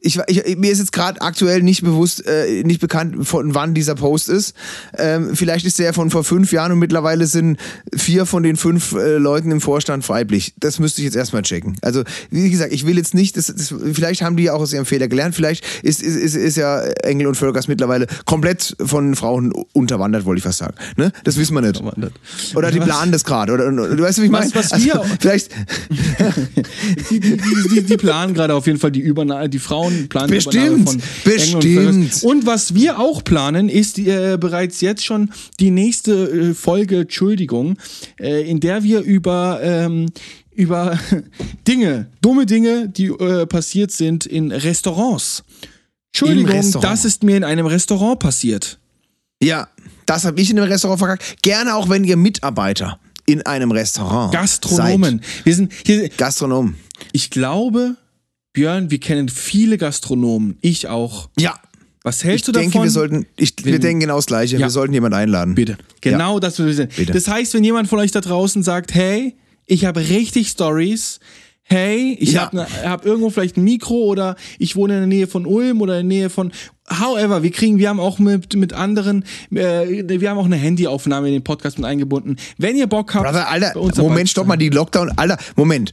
Ich, 0.00 0.18
ich, 0.28 0.56
mir 0.56 0.70
ist 0.70 0.78
jetzt 0.78 0.92
gerade 0.92 1.20
aktuell 1.20 1.62
nicht 1.62 1.82
bewusst, 1.82 2.24
äh, 2.26 2.62
nicht 2.64 2.80
bekannt, 2.80 3.26
von 3.26 3.54
wann 3.54 3.74
dieser 3.74 3.94
Post 3.94 4.28
ist. 4.28 4.54
Ähm, 4.96 5.34
vielleicht 5.34 5.64
ist 5.66 5.78
der 5.78 5.86
ja 5.86 5.92
von 5.92 6.10
vor 6.10 6.24
fünf 6.24 6.52
Jahren 6.52 6.72
und 6.72 6.78
mittlerweile 6.78 7.26
sind 7.26 7.58
vier 7.94 8.26
von 8.26 8.42
den 8.42 8.56
fünf 8.56 8.92
äh, 8.92 9.16
Leuten 9.16 9.50
im 9.50 9.60
Vorstand 9.60 10.08
weiblich. 10.08 10.54
Das 10.60 10.78
müsste 10.78 11.00
ich 11.00 11.06
jetzt 11.06 11.16
erstmal 11.16 11.42
checken. 11.42 11.76
Also, 11.82 12.04
wie 12.30 12.48
gesagt, 12.50 12.72
ich 12.72 12.86
will 12.86 12.96
jetzt 12.96 13.14
nicht, 13.14 13.36
das, 13.36 13.46
das, 13.46 13.74
vielleicht 13.92 14.22
haben 14.22 14.36
die 14.36 14.44
ja 14.44 14.52
auch 14.54 14.60
aus 14.60 14.72
ihrem 14.72 14.86
Fehler 14.86 15.08
gelernt. 15.08 15.34
Vielleicht 15.34 15.64
ist, 15.82 16.02
ist, 16.02 16.16
ist, 16.16 16.34
ist 16.34 16.56
ja 16.56 16.80
Engel 17.02 17.26
und 17.26 17.34
Völkers 17.36 17.68
mittlerweile 17.68 18.06
komplett 18.24 18.76
von 18.84 19.14
Frauen 19.16 19.52
unterwandert, 19.72 20.24
wollte 20.24 20.38
ich 20.38 20.44
fast 20.44 20.58
sagen. 20.58 20.74
Ne? 20.96 21.12
Das 21.24 21.36
wissen 21.36 21.54
wir 21.54 21.60
nicht. 21.60 21.82
Oder 22.54 22.70
die 22.70 22.80
planen 22.80 23.12
das 23.12 23.24
gerade. 23.24 23.52
Oder, 23.52 23.70
du 23.70 23.98
weißt, 24.02 24.20
wie 24.20 24.24
ich 24.26 24.30
meine? 24.30 24.54
Was- 24.54 24.70
was 24.72 24.84
wir- 24.84 25.02
vielleicht. 25.20 25.50
die, 27.10 27.20
die, 27.20 27.36
die, 27.36 27.68
die, 27.74 27.82
die 27.82 27.96
planen 27.96 28.34
gerade 28.34 28.54
auf 28.54 28.66
jeden 28.66 28.78
Fall 28.78 28.90
die 28.92 29.00
Übernahme, 29.00 29.48
die 29.48 29.58
Frauen 29.58 29.87
planen 30.08 30.30
Bestimmt, 30.30 30.88
von 30.88 30.96
und 30.96 31.24
bestimmt. 31.24 31.64
Völkers. 31.64 32.22
Und 32.22 32.46
was 32.46 32.74
wir 32.74 32.98
auch 32.98 33.24
planen, 33.24 33.68
ist 33.68 33.98
äh, 33.98 34.36
bereits 34.38 34.80
jetzt 34.80 35.04
schon 35.04 35.30
die 35.60 35.70
nächste 35.70 36.12
äh, 36.12 36.54
Folge, 36.54 37.00
Entschuldigung, 37.00 37.76
äh, 38.20 38.48
in 38.48 38.60
der 38.60 38.82
wir 38.82 39.00
über 39.00 39.60
ähm, 39.62 40.06
über 40.54 40.98
Dinge, 41.68 42.06
dumme 42.20 42.44
Dinge, 42.44 42.88
die 42.88 43.06
äh, 43.06 43.46
passiert 43.46 43.92
sind 43.92 44.26
in 44.26 44.50
Restaurants. 44.50 45.44
Entschuldigung, 46.12 46.50
Restaurant. 46.50 46.92
das 46.92 47.04
ist 47.04 47.22
mir 47.22 47.36
in 47.36 47.44
einem 47.44 47.66
Restaurant 47.66 48.18
passiert. 48.18 48.78
Ja, 49.40 49.68
das 50.04 50.24
habe 50.24 50.40
ich 50.40 50.50
in 50.50 50.58
einem 50.58 50.70
Restaurant 50.70 50.98
verkackt. 50.98 51.42
Gerne 51.42 51.76
auch, 51.76 51.88
wenn 51.88 52.02
ihr 52.02 52.16
Mitarbeiter 52.16 52.98
in 53.26 53.42
einem 53.42 53.70
Restaurant 53.70 54.32
Gastronomen. 54.32 55.20
Wir 55.44 55.54
sind 55.54 55.72
hier, 55.84 56.00
seid. 56.00 56.18
Gastronomen. 56.18 56.76
ich 57.12 57.30
glaube, 57.30 57.96
Björn, 58.58 58.90
wir 58.90 58.98
kennen 58.98 59.28
viele 59.28 59.78
Gastronomen. 59.78 60.58
Ich 60.62 60.88
auch. 60.88 61.28
Ja. 61.38 61.54
Was 62.02 62.18
Ich 62.18 62.24
hältst 62.24 62.48
du 62.48 62.52
denke, 62.52 62.70
davon? 62.72 62.82
wir 62.84 62.90
sollten, 62.90 63.26
ich, 63.36 63.54
wir 63.62 63.74
wenn- 63.74 63.80
denken 63.80 64.00
genau 64.00 64.16
das 64.16 64.26
Gleiche. 64.26 64.56
Ja. 64.56 64.62
Wir 64.66 64.70
sollten 64.70 64.92
jemanden 64.94 65.16
einladen. 65.16 65.54
Bitte. 65.54 65.78
Genau 66.00 66.40
das 66.40 66.58
will 66.58 66.66
wir 66.66 66.74
sehen. 66.74 66.88
Bitte. 66.96 67.12
Das 67.12 67.28
heißt, 67.28 67.54
wenn 67.54 67.62
jemand 67.62 67.88
von 67.88 68.00
euch 68.00 68.10
da 68.10 68.20
draußen 68.20 68.64
sagt, 68.64 68.94
hey, 68.94 69.36
ich 69.66 69.84
habe 69.84 70.00
richtig 70.08 70.48
Stories, 70.48 71.20
hey, 71.68 72.16
ich 72.18 72.32
Ja. 72.32 72.42
habe 72.46 72.56
ne, 72.56 72.66
hab 72.84 73.04
irgendwo 73.04 73.30
vielleicht 73.30 73.56
ein 73.56 73.64
Mikro 73.64 74.04
oder 74.04 74.36
ich 74.58 74.74
wohne 74.76 74.94
in 74.94 75.00
der 75.00 75.06
Nähe 75.06 75.26
von 75.26 75.46
Ulm 75.46 75.80
oder 75.80 76.00
in 76.00 76.08
der 76.08 76.18
Nähe 76.18 76.30
von 76.30 76.52
However, 76.90 77.42
wir 77.42 77.50
kriegen, 77.50 77.78
wir 77.78 77.90
haben 77.90 78.00
auch 78.00 78.18
mit, 78.18 78.54
mit 78.54 78.72
anderen, 78.72 79.22
äh, 79.50 80.04
wir 80.08 80.30
haben 80.30 80.38
auch 80.38 80.46
eine 80.46 80.56
Handyaufnahme 80.56 81.26
in 81.28 81.34
den 81.34 81.44
Podcast 81.44 81.76
mit 81.78 81.86
eingebunden. 81.86 82.36
Wenn 82.56 82.76
ihr 82.76 82.86
Bock 82.86 83.14
habt, 83.14 83.26
Brother, 83.26 83.46
Alter, 83.50 83.74
Moment, 84.02 84.30
stopp 84.30 84.46
mal, 84.46 84.56
die 84.56 84.70
Lockdown, 84.70 85.12
Alter, 85.16 85.36
Moment. 85.54 85.92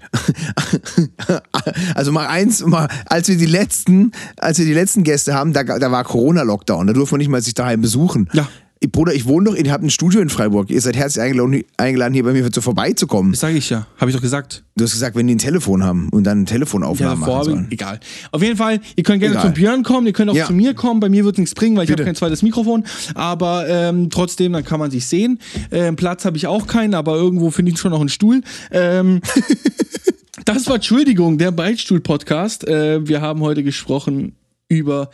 also 1.96 2.14
mal 2.14 2.28
eins, 2.28 2.66
mal, 2.66 2.88
als 3.08 3.28
wir 3.28 3.36
die 3.36 3.46
letzten, 3.46 4.14
als 4.38 4.58
wir 4.58 4.66
die 4.66 4.74
letzten 4.74 5.04
Gäste 5.04 5.34
haben, 5.34 5.52
da, 5.52 5.64
da 5.64 5.92
war 5.92 6.06
Corona-Lockdown, 6.06 6.88
da 6.88 6.94
durfte 6.94 7.16
man 7.16 7.20
nicht 7.20 7.30
mal 7.30 7.42
sich 7.42 7.56
daheim 7.56 7.82
besuchen. 7.82 8.30
Ja. 8.32 8.48
Bruder, 8.88 9.14
ich 9.14 9.26
wohne 9.26 9.50
doch, 9.50 9.56
ihr 9.56 9.72
habt 9.72 9.84
ein 9.84 9.90
Studio 9.90 10.22
in 10.22 10.30
Freiburg, 10.30 10.70
ihr 10.70 10.82
seid 10.82 10.96
herzlich 10.96 11.24
eingeladen, 11.24 11.64
eingeladen 11.78 12.14
hier 12.14 12.24
bei 12.24 12.34
mir 12.34 12.52
zu 12.52 12.62
vorbeizukommen. 12.62 13.32
Das 13.34 13.42
sage 13.42 13.58
ich 13.58 13.70
ja, 13.70 13.88
habe 13.98 14.10
ich 14.12 14.16
doch 14.16 14.22
gesagt. 14.22 14.64
Du 14.78 14.84
hast 14.84 14.92
gesagt, 14.92 15.16
wenn 15.16 15.28
die 15.28 15.36
ein 15.36 15.40
Telefon 15.40 15.84
haben 15.84 16.10
und 16.10 16.24
dann 16.26 16.40
Ja, 16.40 16.46
Telefonaufnahmen 16.46 17.20
davor, 17.22 17.38
machen 17.40 17.46
sollen. 17.46 17.68
egal. 17.72 18.00
Auf 18.32 18.42
jeden 18.44 18.58
Fall, 18.58 18.82
ihr 18.96 19.04
könnt 19.04 19.22
gerne 19.22 19.36
Egal. 19.36 19.46
zum 19.46 19.54
Björn 19.54 19.84
kommen, 19.84 20.08
ihr 20.08 20.14
könnt 20.14 20.30
auch 20.32 20.36
Ja. 20.36 20.46
zu 20.48 20.54
mir 20.54 20.74
kommen. 20.74 21.00
Bei 21.00 21.10
mir 21.10 21.24
wird 21.24 21.38
nichts 21.38 21.56
bringen, 21.56 21.78
weil 21.78 21.86
ich 21.86 21.92
habe 21.92 22.04
kein 22.04 22.16
zweites 22.16 22.42
Mikrofon. 22.42 22.84
Aber 23.14 23.68
ähm, 23.70 24.10
trotzdem, 24.10 24.52
dann 24.54 24.66
kann 24.66 24.80
man 24.80 24.92
sich 24.92 25.06
sehen. 25.08 25.40
Ähm, 25.72 25.96
Platz 25.96 26.26
habe 26.26 26.36
ich 26.38 26.48
auch 26.48 26.68
keinen, 26.68 26.94
aber 26.94 27.16
irgendwo 27.16 27.52
finde 27.52 27.72
ich 27.72 27.80
schon 27.80 27.92
noch 27.92 28.00
einen 28.02 28.10
Stuhl. 28.10 28.42
Ähm, 28.72 29.22
das 30.46 30.68
war 30.68 30.76
Entschuldigung, 30.76 31.38
der 31.38 31.52
Beichtstuhl-Podcast. 31.52 32.68
Äh, 32.68 33.08
wir 33.08 33.22
haben 33.22 33.40
heute 33.42 33.64
gesprochen 33.64 34.36
über 34.68 35.10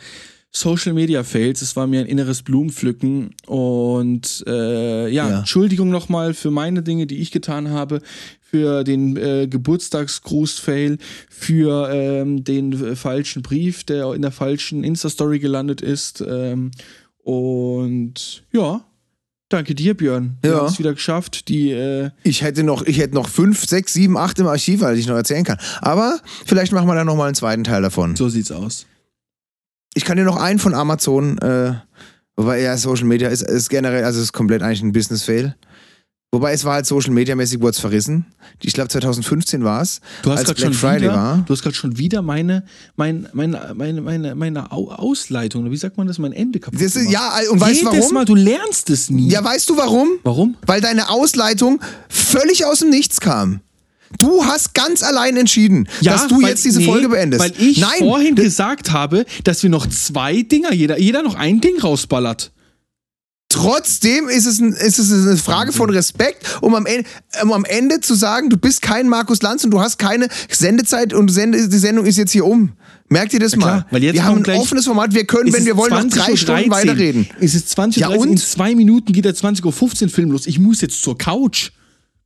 Social 0.54 0.92
Media 0.92 1.24
Fails. 1.24 1.62
Es 1.62 1.76
war 1.76 1.86
mir 1.86 2.00
ein 2.00 2.06
inneres 2.06 2.42
Blumenpflücken. 2.42 3.34
Und 3.46 4.44
äh, 4.46 5.08
ja, 5.08 5.28
Ja. 5.30 5.38
Entschuldigung 5.40 5.88
nochmal 5.90 6.34
für 6.34 6.50
meine 6.50 6.82
Dinge, 6.82 7.06
die 7.06 7.16
ich 7.18 7.30
getan 7.30 7.70
habe, 7.70 8.00
für 8.40 8.84
den 8.84 9.16
äh, 9.16 9.46
Geburtstagsgruß-Fail, 9.48 10.98
für 11.30 11.88
ähm, 11.90 12.44
den 12.44 12.72
äh, 12.72 12.96
falschen 12.96 13.40
Brief, 13.42 13.84
der 13.84 14.12
in 14.12 14.20
der 14.22 14.30
falschen 14.30 14.84
Insta-Story 14.84 15.38
gelandet 15.38 15.80
ist. 15.80 16.22
Ähm, 16.26 16.70
und 17.24 18.42
ja, 18.52 18.84
danke 19.48 19.74
dir, 19.74 19.94
Björn. 19.96 20.36
Wir 20.42 20.50
Ja. 20.50 20.56
haben 20.58 20.66
es 20.66 20.78
wieder 20.78 20.92
geschafft, 20.92 21.48
die 21.48 21.70
äh, 21.70 22.10
Ich 22.24 22.42
hätte 22.42 22.62
noch, 22.62 22.82
ich 22.84 22.98
hätte 22.98 23.14
noch 23.14 23.28
fünf, 23.28 23.64
sechs, 23.66 23.94
sieben, 23.94 24.18
acht 24.18 24.38
im 24.38 24.46
Archiv, 24.48 24.82
weil 24.82 24.98
ich 24.98 25.06
noch 25.06 25.16
erzählen 25.16 25.44
kann. 25.44 25.58
Aber 25.80 26.20
vielleicht 26.44 26.72
machen 26.72 26.86
wir 26.88 26.94
dann 26.94 27.06
noch 27.06 27.16
mal 27.16 27.26
einen 27.26 27.34
zweiten 27.34 27.64
Teil 27.64 27.80
davon. 27.80 28.16
so 28.16 28.28
sieht's 28.28 28.52
aus. 28.52 28.84
Ich 29.94 30.04
kann 30.04 30.16
dir 30.16 30.24
noch 30.24 30.36
einen 30.36 30.58
von 30.58 30.74
Amazon, 30.74 31.38
äh, 31.38 31.74
wobei 32.36 32.60
ja 32.60 32.76
Social 32.76 33.04
Media 33.04 33.28
ist, 33.28 33.42
ist 33.42 33.68
generell, 33.68 34.04
also 34.04 34.20
ist 34.20 34.32
komplett 34.32 34.62
eigentlich 34.62 34.82
ein 34.82 34.92
Business-Fail. 34.92 35.54
Wobei 36.34 36.54
es 36.54 36.64
war 36.64 36.72
halt 36.74 36.86
Social 36.86 37.10
Media 37.12 37.36
mäßig 37.36 37.60
wurde 37.60 37.72
es 37.72 37.78
verrissen. 37.78 38.24
Ich 38.62 38.72
glaube 38.72 38.88
2015 38.88 39.64
war 39.64 39.82
es. 39.82 40.00
Du 40.22 40.30
hast 40.30 40.44
gerade 40.46 40.54
Black 40.54 40.64
schon 40.64 40.72
Friday 40.72 41.02
wieder, 41.02 41.12
war. 41.14 41.44
du 41.46 41.52
hast 41.52 41.62
gerade 41.62 41.74
schon 41.76 41.98
wieder 41.98 42.22
meine, 42.22 42.64
mein, 42.96 43.28
meine, 43.34 43.72
meine, 43.74 44.00
meine, 44.00 44.34
meine 44.34 44.72
Au- 44.72 44.90
Ausleitung, 44.92 45.70
wie 45.70 45.76
sagt 45.76 45.98
man 45.98 46.06
das, 46.06 46.16
mein 46.18 46.32
Ende 46.32 46.58
kaputt 46.58 46.80
ist, 46.80 46.96
ja, 47.10 47.34
und 47.50 47.60
weißt 47.60 47.82
du 47.82 47.86
Jedes 47.90 48.00
warum? 48.00 48.14
Mal, 48.14 48.24
du 48.24 48.34
lernst 48.34 48.88
es 48.88 49.10
nie. 49.10 49.28
Ja, 49.28 49.44
weißt 49.44 49.68
du 49.68 49.76
warum? 49.76 50.08
Warum? 50.22 50.56
Weil 50.64 50.80
deine 50.80 51.10
Ausleitung 51.10 51.80
völlig 52.08 52.64
aus 52.64 52.78
dem 52.78 52.88
Nichts 52.88 53.20
kam. 53.20 53.60
Du 54.18 54.44
hast 54.44 54.74
ganz 54.74 55.02
allein 55.02 55.36
entschieden, 55.36 55.88
dass 56.02 56.28
du 56.28 56.40
weil- 56.42 56.50
jetzt 56.50 56.64
diese 56.64 56.80
nee, 56.80 56.86
Folge 56.86 57.08
beendest. 57.08 57.42
Weil 57.42 57.52
ich 57.58 57.78
Nein, 57.78 57.98
vorhin 57.98 58.34
gesagt 58.34 58.92
habe, 58.92 59.24
dass 59.44 59.62
wir 59.62 59.70
noch 59.70 59.86
zwei 59.88 60.42
Dinger, 60.42 60.72
jeder, 60.72 60.98
jeder 60.98 61.22
noch 61.22 61.34
ein 61.34 61.60
Ding 61.60 61.78
rausballert. 61.80 62.52
Trotzdem 63.52 64.30
ist 64.30 64.46
es, 64.46 64.60
ein, 64.60 64.72
ist 64.72 64.98
es 64.98 65.12
eine 65.12 65.36
Frage 65.36 65.72
von 65.72 65.90
Respekt, 65.90 66.58
um 66.62 66.74
am, 66.74 66.86
Ende, 66.86 67.06
um 67.42 67.52
am 67.52 67.66
Ende 67.66 68.00
zu 68.00 68.14
sagen, 68.14 68.48
du 68.48 68.56
bist 68.56 68.80
kein 68.80 69.10
Markus 69.10 69.42
Lanz 69.42 69.62
und 69.62 69.70
du 69.72 69.80
hast 69.80 69.98
keine 69.98 70.28
Sendezeit 70.50 71.12
und 71.12 71.28
Sende, 71.28 71.68
die 71.68 71.78
Sendung 71.78 72.06
ist 72.06 72.16
jetzt 72.16 72.32
hier 72.32 72.46
um. 72.46 72.72
Merkt 73.10 73.34
ihr 73.34 73.40
das 73.40 73.52
klar, 73.52 73.80
mal? 73.80 73.86
weil 73.90 74.04
jetzt 74.04 74.14
wir 74.14 74.24
haben 74.24 74.42
ein 74.42 74.56
offenes 74.58 74.86
Format, 74.86 75.12
wir 75.12 75.26
können, 75.26 75.52
wenn 75.52 75.66
wir 75.66 75.76
wollen, 75.76 75.92
noch 75.92 76.16
drei 76.16 76.32
20.13 76.32 76.36
Stunden 76.38 76.70
weiterreden. 76.70 77.28
Es 77.40 77.54
ist 77.54 77.78
20.13 77.78 77.98
Ja, 78.00 78.08
Uhr, 78.08 78.18
und? 78.20 78.30
in 78.30 78.36
zwei 78.38 78.74
Minuten 78.74 79.12
geht 79.12 79.26
der 79.26 79.34
20.15 79.34 80.04
Uhr 80.04 80.08
Film 80.08 80.30
los. 80.30 80.46
Ich 80.46 80.58
muss 80.58 80.80
jetzt 80.80 81.02
zur 81.02 81.18
Couch. 81.18 81.72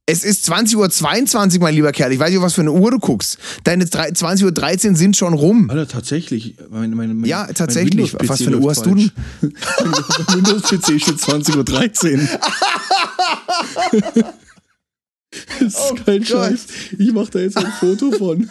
Es 0.08 0.22
ist 0.22 0.48
20.22 0.48 1.54
Uhr, 1.56 1.60
mein 1.62 1.74
lieber 1.74 1.90
Kerl. 1.90 2.12
Ich 2.12 2.18
weiß 2.20 2.30
nicht, 2.30 2.40
was 2.40 2.54
für 2.54 2.60
eine 2.60 2.70
Uhr 2.70 2.92
du 2.92 2.98
guckst. 3.00 3.38
Deine 3.64 3.86
drei- 3.86 4.10
20.13 4.10 4.90
Uhr 4.90 4.96
sind 4.96 5.16
schon 5.16 5.34
rum. 5.34 5.68
Alter, 5.68 5.88
tatsächlich. 5.88 6.54
Meine, 6.70 6.94
meine, 6.94 7.12
mein, 7.12 7.28
Ja, 7.28 7.46
tatsächlich. 7.52 8.14
Was 8.14 8.40
für 8.40 8.46
eine 8.48 8.58
Uhr 8.58 8.70
hast 8.70 8.86
du 8.86 8.94
denn? 8.94 9.10
Windows-PC 9.40 11.00
steht 11.02 11.16
20.13 11.16 12.20
Uhr. 12.22 12.28
das 15.60 15.74
ist 15.74 15.74
kein 15.74 15.74
Oh 15.74 15.94
Gott. 16.04 16.26
Scheiß. 16.26 16.66
Ich 16.98 17.12
mach 17.12 17.28
da 17.28 17.40
jetzt 17.40 17.56
ein 17.56 17.72
Foto 17.80 18.12
von. 18.12 18.48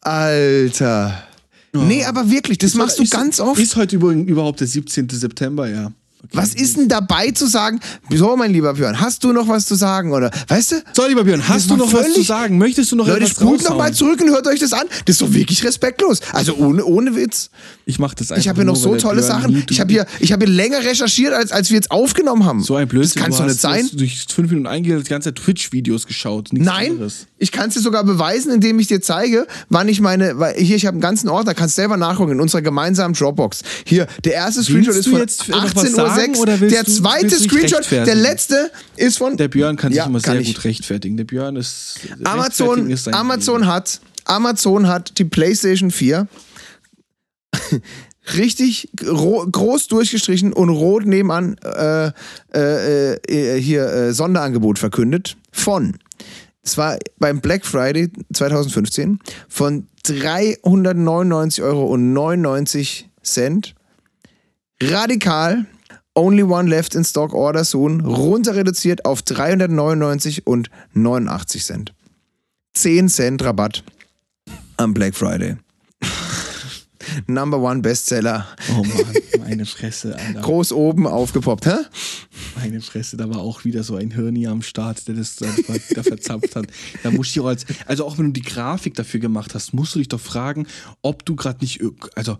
Alter. 0.00 1.26
Nee, 1.72 2.04
aber 2.04 2.30
wirklich, 2.30 2.58
das 2.58 2.74
machst 2.74 3.00
du 3.00 3.02
Ist- 3.02 3.10
ganz 3.10 3.40
oft. 3.40 3.58
Ist 3.60 3.74
heute 3.74 3.96
übrigens 3.96 4.28
überhaupt 4.30 4.60
der 4.60 4.68
17. 4.68 5.08
September, 5.08 5.68
ja. 5.68 5.90
Was 6.32 6.54
ist 6.54 6.76
denn 6.76 6.88
dabei 6.88 7.30
zu 7.30 7.46
sagen? 7.46 7.80
So, 8.10 8.36
mein 8.36 8.52
lieber 8.52 8.74
Björn, 8.74 9.00
hast 9.00 9.24
du 9.24 9.32
noch 9.32 9.48
was 9.48 9.66
zu 9.66 9.74
sagen? 9.74 10.12
Oder 10.12 10.30
weißt 10.48 10.72
du? 10.72 10.76
So, 10.92 11.06
lieber 11.06 11.24
Björn, 11.24 11.46
hast 11.48 11.68
du 11.70 11.76
noch 11.76 11.92
was 11.92 12.12
zu 12.14 12.22
sagen? 12.22 12.58
Möchtest 12.58 12.92
du 12.92 12.96
noch 12.96 13.06
Leute, 13.06 13.24
etwas 13.24 13.30
spult 13.32 13.64
noch 13.64 13.76
mal 13.76 13.92
zurück 13.92 14.20
und 14.20 14.30
hört 14.30 14.46
euch 14.46 14.60
das 14.60 14.72
an. 14.72 14.86
Das 15.04 15.14
ist 15.14 15.22
doch 15.22 15.32
wirklich 15.32 15.64
respektlos. 15.64 16.20
Also 16.32 16.54
ohne, 16.54 16.84
ohne 16.84 17.16
Witz. 17.16 17.50
Ich 17.84 17.98
mach 17.98 18.14
das 18.14 18.30
einfach 18.30 18.40
Ich 18.40 18.48
habe 18.48 18.60
hier 18.60 18.64
noch 18.64 18.76
so 18.76 18.96
tolle 18.96 19.20
Björn 19.20 19.42
Sachen. 19.42 19.64
Ich 19.68 19.80
habe 19.80 19.92
hier, 19.92 20.06
ich 20.20 20.32
habe 20.32 20.46
hier 20.46 20.54
länger 20.54 20.82
recherchiert, 20.84 21.32
als, 21.32 21.50
als 21.52 21.70
wir 21.70 21.74
jetzt 21.76 21.90
aufgenommen 21.90 22.44
haben. 22.44 22.62
so 22.62 22.76
ein 22.76 22.88
Blödsinn. 22.88 23.14
Das 23.14 23.22
kannst 23.22 23.38
du 23.38 23.42
doch 23.42 23.48
nicht 23.48 23.60
sein. 23.60 23.80
Du 23.80 23.84
hast 23.86 24.00
durch 24.00 24.26
fünf 24.28 24.50
Minuten 24.50 24.66
eingehört, 24.66 25.06
die 25.06 25.10
ganze 25.10 25.34
Zeit 25.34 25.42
Twitch-Videos 25.42 26.06
geschaut. 26.06 26.50
Nein, 26.52 26.92
anderes. 26.92 27.26
ich 27.38 27.52
kann 27.52 27.68
es 27.68 27.74
dir 27.74 27.80
sogar 27.80 28.04
beweisen, 28.04 28.52
indem 28.52 28.78
ich 28.78 28.86
dir 28.86 29.00
zeige, 29.00 29.46
wann 29.68 29.88
ich 29.88 30.00
meine, 30.00 30.38
weil 30.38 30.54
hier, 30.54 30.76
ich 30.76 30.86
habe 30.86 30.94
einen 30.94 31.00
ganzen 31.00 31.28
Ordner, 31.28 31.54
kannst 31.54 31.76
selber 31.76 31.96
nachgucken 31.96 32.32
in 32.32 32.40
unserer 32.40 32.62
gemeinsamen 32.62 33.14
Dropbox. 33.14 33.62
Hier, 33.84 34.06
der 34.24 34.34
erste 34.34 34.62
Screenshot 34.62 34.94
ist 34.94 35.06
du 35.06 35.10
von 35.10 35.20
jetzt 35.20 35.48
noch 35.48 35.62
was 35.64 35.72
sagen, 35.72 35.88
18.06 35.88 35.94
oder 35.94 36.04
Uhr. 36.04 36.11
Willst 36.60 36.74
Der 36.74 36.84
du- 36.84 36.92
zweite 36.92 37.36
Screenshot, 37.38 37.90
der 37.90 38.14
letzte 38.14 38.70
ist 38.96 39.18
von... 39.18 39.36
Der 39.36 39.48
Björn 39.48 39.76
kann 39.76 39.90
sich 39.92 39.98
Ja, 39.98 40.06
immer 40.06 40.20
kann 40.20 40.32
sehr 40.34 40.40
ich. 40.42 40.54
gut 40.54 40.64
rechtfertigen. 40.64 41.16
Der 41.16 41.24
Björn 41.24 41.56
ist. 41.56 42.00
Amazon, 42.24 42.90
ist 42.90 43.08
Amazon 43.12 43.60
Leben. 43.62 43.72
hat, 43.72 44.00
Amazon 44.24 44.88
hat 44.88 45.18
die 45.18 45.24
PlayStation 45.24 45.90
4 45.90 46.26
richtig 48.36 48.88
gro 48.96 49.46
groß 49.50 49.88
durchgestrichen 49.88 50.52
und 50.52 50.68
rot 50.68 51.06
nebenan 51.06 51.56
äh, 51.58 52.12
äh, 52.54 53.14
äh, 53.14 53.60
hier 53.60 53.86
äh, 53.86 54.12
Sonderangebot 54.14 54.78
verkündet 54.78 55.36
von, 55.50 55.96
es 56.62 56.78
war 56.78 56.98
beim 57.18 57.40
Black 57.40 57.66
Friday 57.66 58.10
2015, 58.32 59.18
von 59.48 59.88
399,99 60.06 61.62
Euro 61.62 61.96
radikal. 64.82 65.66
Only 66.14 66.42
one 66.42 66.68
left 66.68 66.94
in 66.94 67.04
stock 67.04 67.32
order 67.32 67.64
soon. 67.64 68.02
Runter 68.02 68.54
reduziert 68.54 69.04
auf 69.06 69.22
399 69.22 70.46
und 70.46 70.68
89 70.92 71.64
Cent. 71.64 71.94
10 72.74 73.08
Cent 73.08 73.42
Rabatt 73.42 73.82
am 74.76 74.92
Black 74.92 75.14
Friday. 75.14 75.56
Number 77.26 77.58
one 77.58 77.80
Bestseller. 77.80 78.46
Oh 78.70 78.82
Mann, 78.82 79.14
meine 79.38 79.66
Fresse, 79.66 80.16
Alter. 80.18 80.40
Groß 80.40 80.72
oben 80.72 81.06
aufgepoppt, 81.06 81.66
hä? 81.66 81.76
Meine 82.56 82.80
Fresse, 82.80 83.16
da 83.16 83.28
war 83.28 83.38
auch 83.38 83.64
wieder 83.64 83.82
so 83.82 83.96
ein 83.96 84.10
Hirni 84.10 84.46
am 84.46 84.62
Start, 84.62 85.08
der 85.08 85.14
das 85.14 85.40
einfach 85.42 85.76
da 85.94 86.02
verzapft 86.02 86.56
hat. 86.56 86.66
Da 87.02 87.10
musst 87.10 87.34
du 87.34 87.42
auch 87.42 87.48
als, 87.48 87.64
also 87.86 88.04
auch 88.04 88.18
wenn 88.18 88.26
du 88.26 88.32
die 88.32 88.42
Grafik 88.42 88.94
dafür 88.94 89.20
gemacht 89.20 89.54
hast, 89.54 89.72
musst 89.72 89.94
du 89.94 89.98
dich 89.98 90.08
doch 90.08 90.20
fragen, 90.20 90.66
ob 91.00 91.24
du 91.24 91.36
gerade 91.36 91.58
nicht, 91.60 91.80
also 92.14 92.38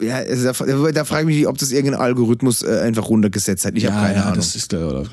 Ja, 0.00 0.16
also 0.16 0.52
da, 0.52 0.92
da 0.92 1.04
frage 1.04 1.30
ich 1.30 1.38
mich, 1.38 1.46
ob 1.46 1.58
das 1.58 1.70
irgendein 1.70 2.00
Algorithmus 2.00 2.62
äh, 2.62 2.80
einfach 2.80 3.08
runtergesetzt 3.08 3.64
hat. 3.64 3.76
Ich 3.76 3.86
habe 3.86 3.96
keine 3.96 4.24
Ahnung. 4.24 4.36
das 4.36 4.56
ist 4.56 4.72
der, 4.72 4.88
oder, 4.88 5.04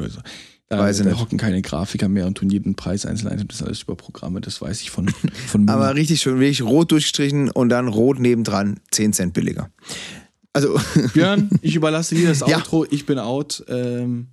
da, 0.67 0.79
Weiß 0.79 0.97
da 1.03 1.19
hocken 1.19 1.37
keine 1.37 1.61
Grafiker 1.61 2.09
mehr 2.09 2.25
und 2.25 2.39
tun 2.39 2.49
jeden 2.49 2.73
Preis 2.75 3.05
einzeln 3.05 3.29
ein. 3.29 3.47
Das 3.47 3.57
ist 3.57 3.63
alles 3.63 3.83
über 3.83 3.95
Programme, 3.95 4.41
das 4.41 4.61
weiß 4.61 4.81
ich 4.81 4.89
von, 4.89 5.09
von 5.47 5.65
mir. 5.65 5.71
Aber 5.71 5.93
richtig 5.93 6.21
schön, 6.21 6.39
wirklich 6.39 6.63
rot 6.63 6.91
durchgestrichen 6.91 7.51
und 7.51 7.69
dann 7.69 7.87
rot 7.87 8.19
nebendran, 8.19 8.79
10 8.89 9.13
Cent 9.13 9.33
billiger. 9.33 9.69
Also, 10.53 10.79
Björn, 11.13 11.49
ich 11.61 11.75
überlasse 11.75 12.15
dir 12.15 12.29
das 12.29 12.39
Ja. 12.47 12.57
Outro, 12.57 12.85
ich 12.89 13.05
bin 13.05 13.19
out. 13.19 13.63
Ähm, 13.67 14.27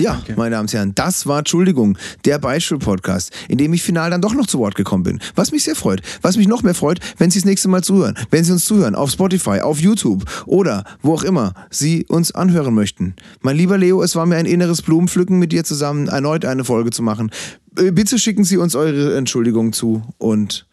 ja, 0.00 0.14
Danke. 0.14 0.34
meine 0.36 0.50
Damen 0.56 0.62
und 0.62 0.72
Herren, 0.72 0.94
das 0.94 1.26
war, 1.26 1.38
Entschuldigung, 1.40 1.96
der 2.24 2.38
Beispiel-Podcast, 2.38 3.32
in 3.48 3.58
dem 3.58 3.72
ich 3.72 3.82
final 3.82 4.10
dann 4.10 4.20
doch 4.20 4.34
noch 4.34 4.46
zu 4.46 4.58
Wort 4.58 4.74
gekommen 4.74 5.02
bin. 5.04 5.20
Was 5.34 5.52
mich 5.52 5.64
sehr 5.64 5.76
freut. 5.76 6.02
Was 6.22 6.36
mich 6.36 6.48
noch 6.48 6.62
mehr 6.62 6.74
freut, 6.74 7.00
wenn 7.18 7.30
Sie 7.30 7.38
das 7.38 7.44
nächste 7.44 7.68
Mal 7.68 7.82
zuhören. 7.82 8.14
Wenn 8.30 8.44
Sie 8.44 8.52
uns 8.52 8.64
zuhören, 8.64 8.94
auf 8.94 9.10
Spotify, 9.10 9.60
auf 9.60 9.78
YouTube 9.80 10.24
oder 10.46 10.84
wo 11.02 11.14
auch 11.14 11.22
immer 11.22 11.54
Sie 11.70 12.06
uns 12.08 12.32
anhören 12.32 12.74
möchten. 12.74 13.14
Mein 13.40 13.56
lieber 13.56 13.78
Leo, 13.78 14.02
es 14.02 14.16
war 14.16 14.26
mir 14.26 14.36
ein 14.36 14.46
inneres 14.46 14.82
Blumenpflücken 14.82 15.38
mit 15.38 15.52
dir 15.52 15.64
zusammen, 15.64 16.08
erneut 16.08 16.44
eine 16.44 16.64
Folge 16.64 16.90
zu 16.90 17.02
machen. 17.02 17.30
Äh, 17.76 17.92
Bitte 17.92 18.18
schicken 18.18 18.44
Sie 18.44 18.56
uns 18.56 18.74
eure 18.74 19.16
Entschuldigung 19.16 19.72
zu 19.72 20.02
und 20.18 20.66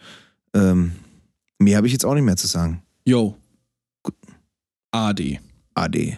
ähm, 0.53 0.93
mehr 1.59 1.77
habe 1.77 1.87
ich 1.87 1.93
jetzt 1.93 2.05
auch 2.05 2.13
nicht 2.15 2.23
mehr 2.23 2.37
zu 2.37 2.47
sagen. 2.47 2.81
yo. 3.05 3.35
AD. 4.91 5.39
Ade. 5.75 6.17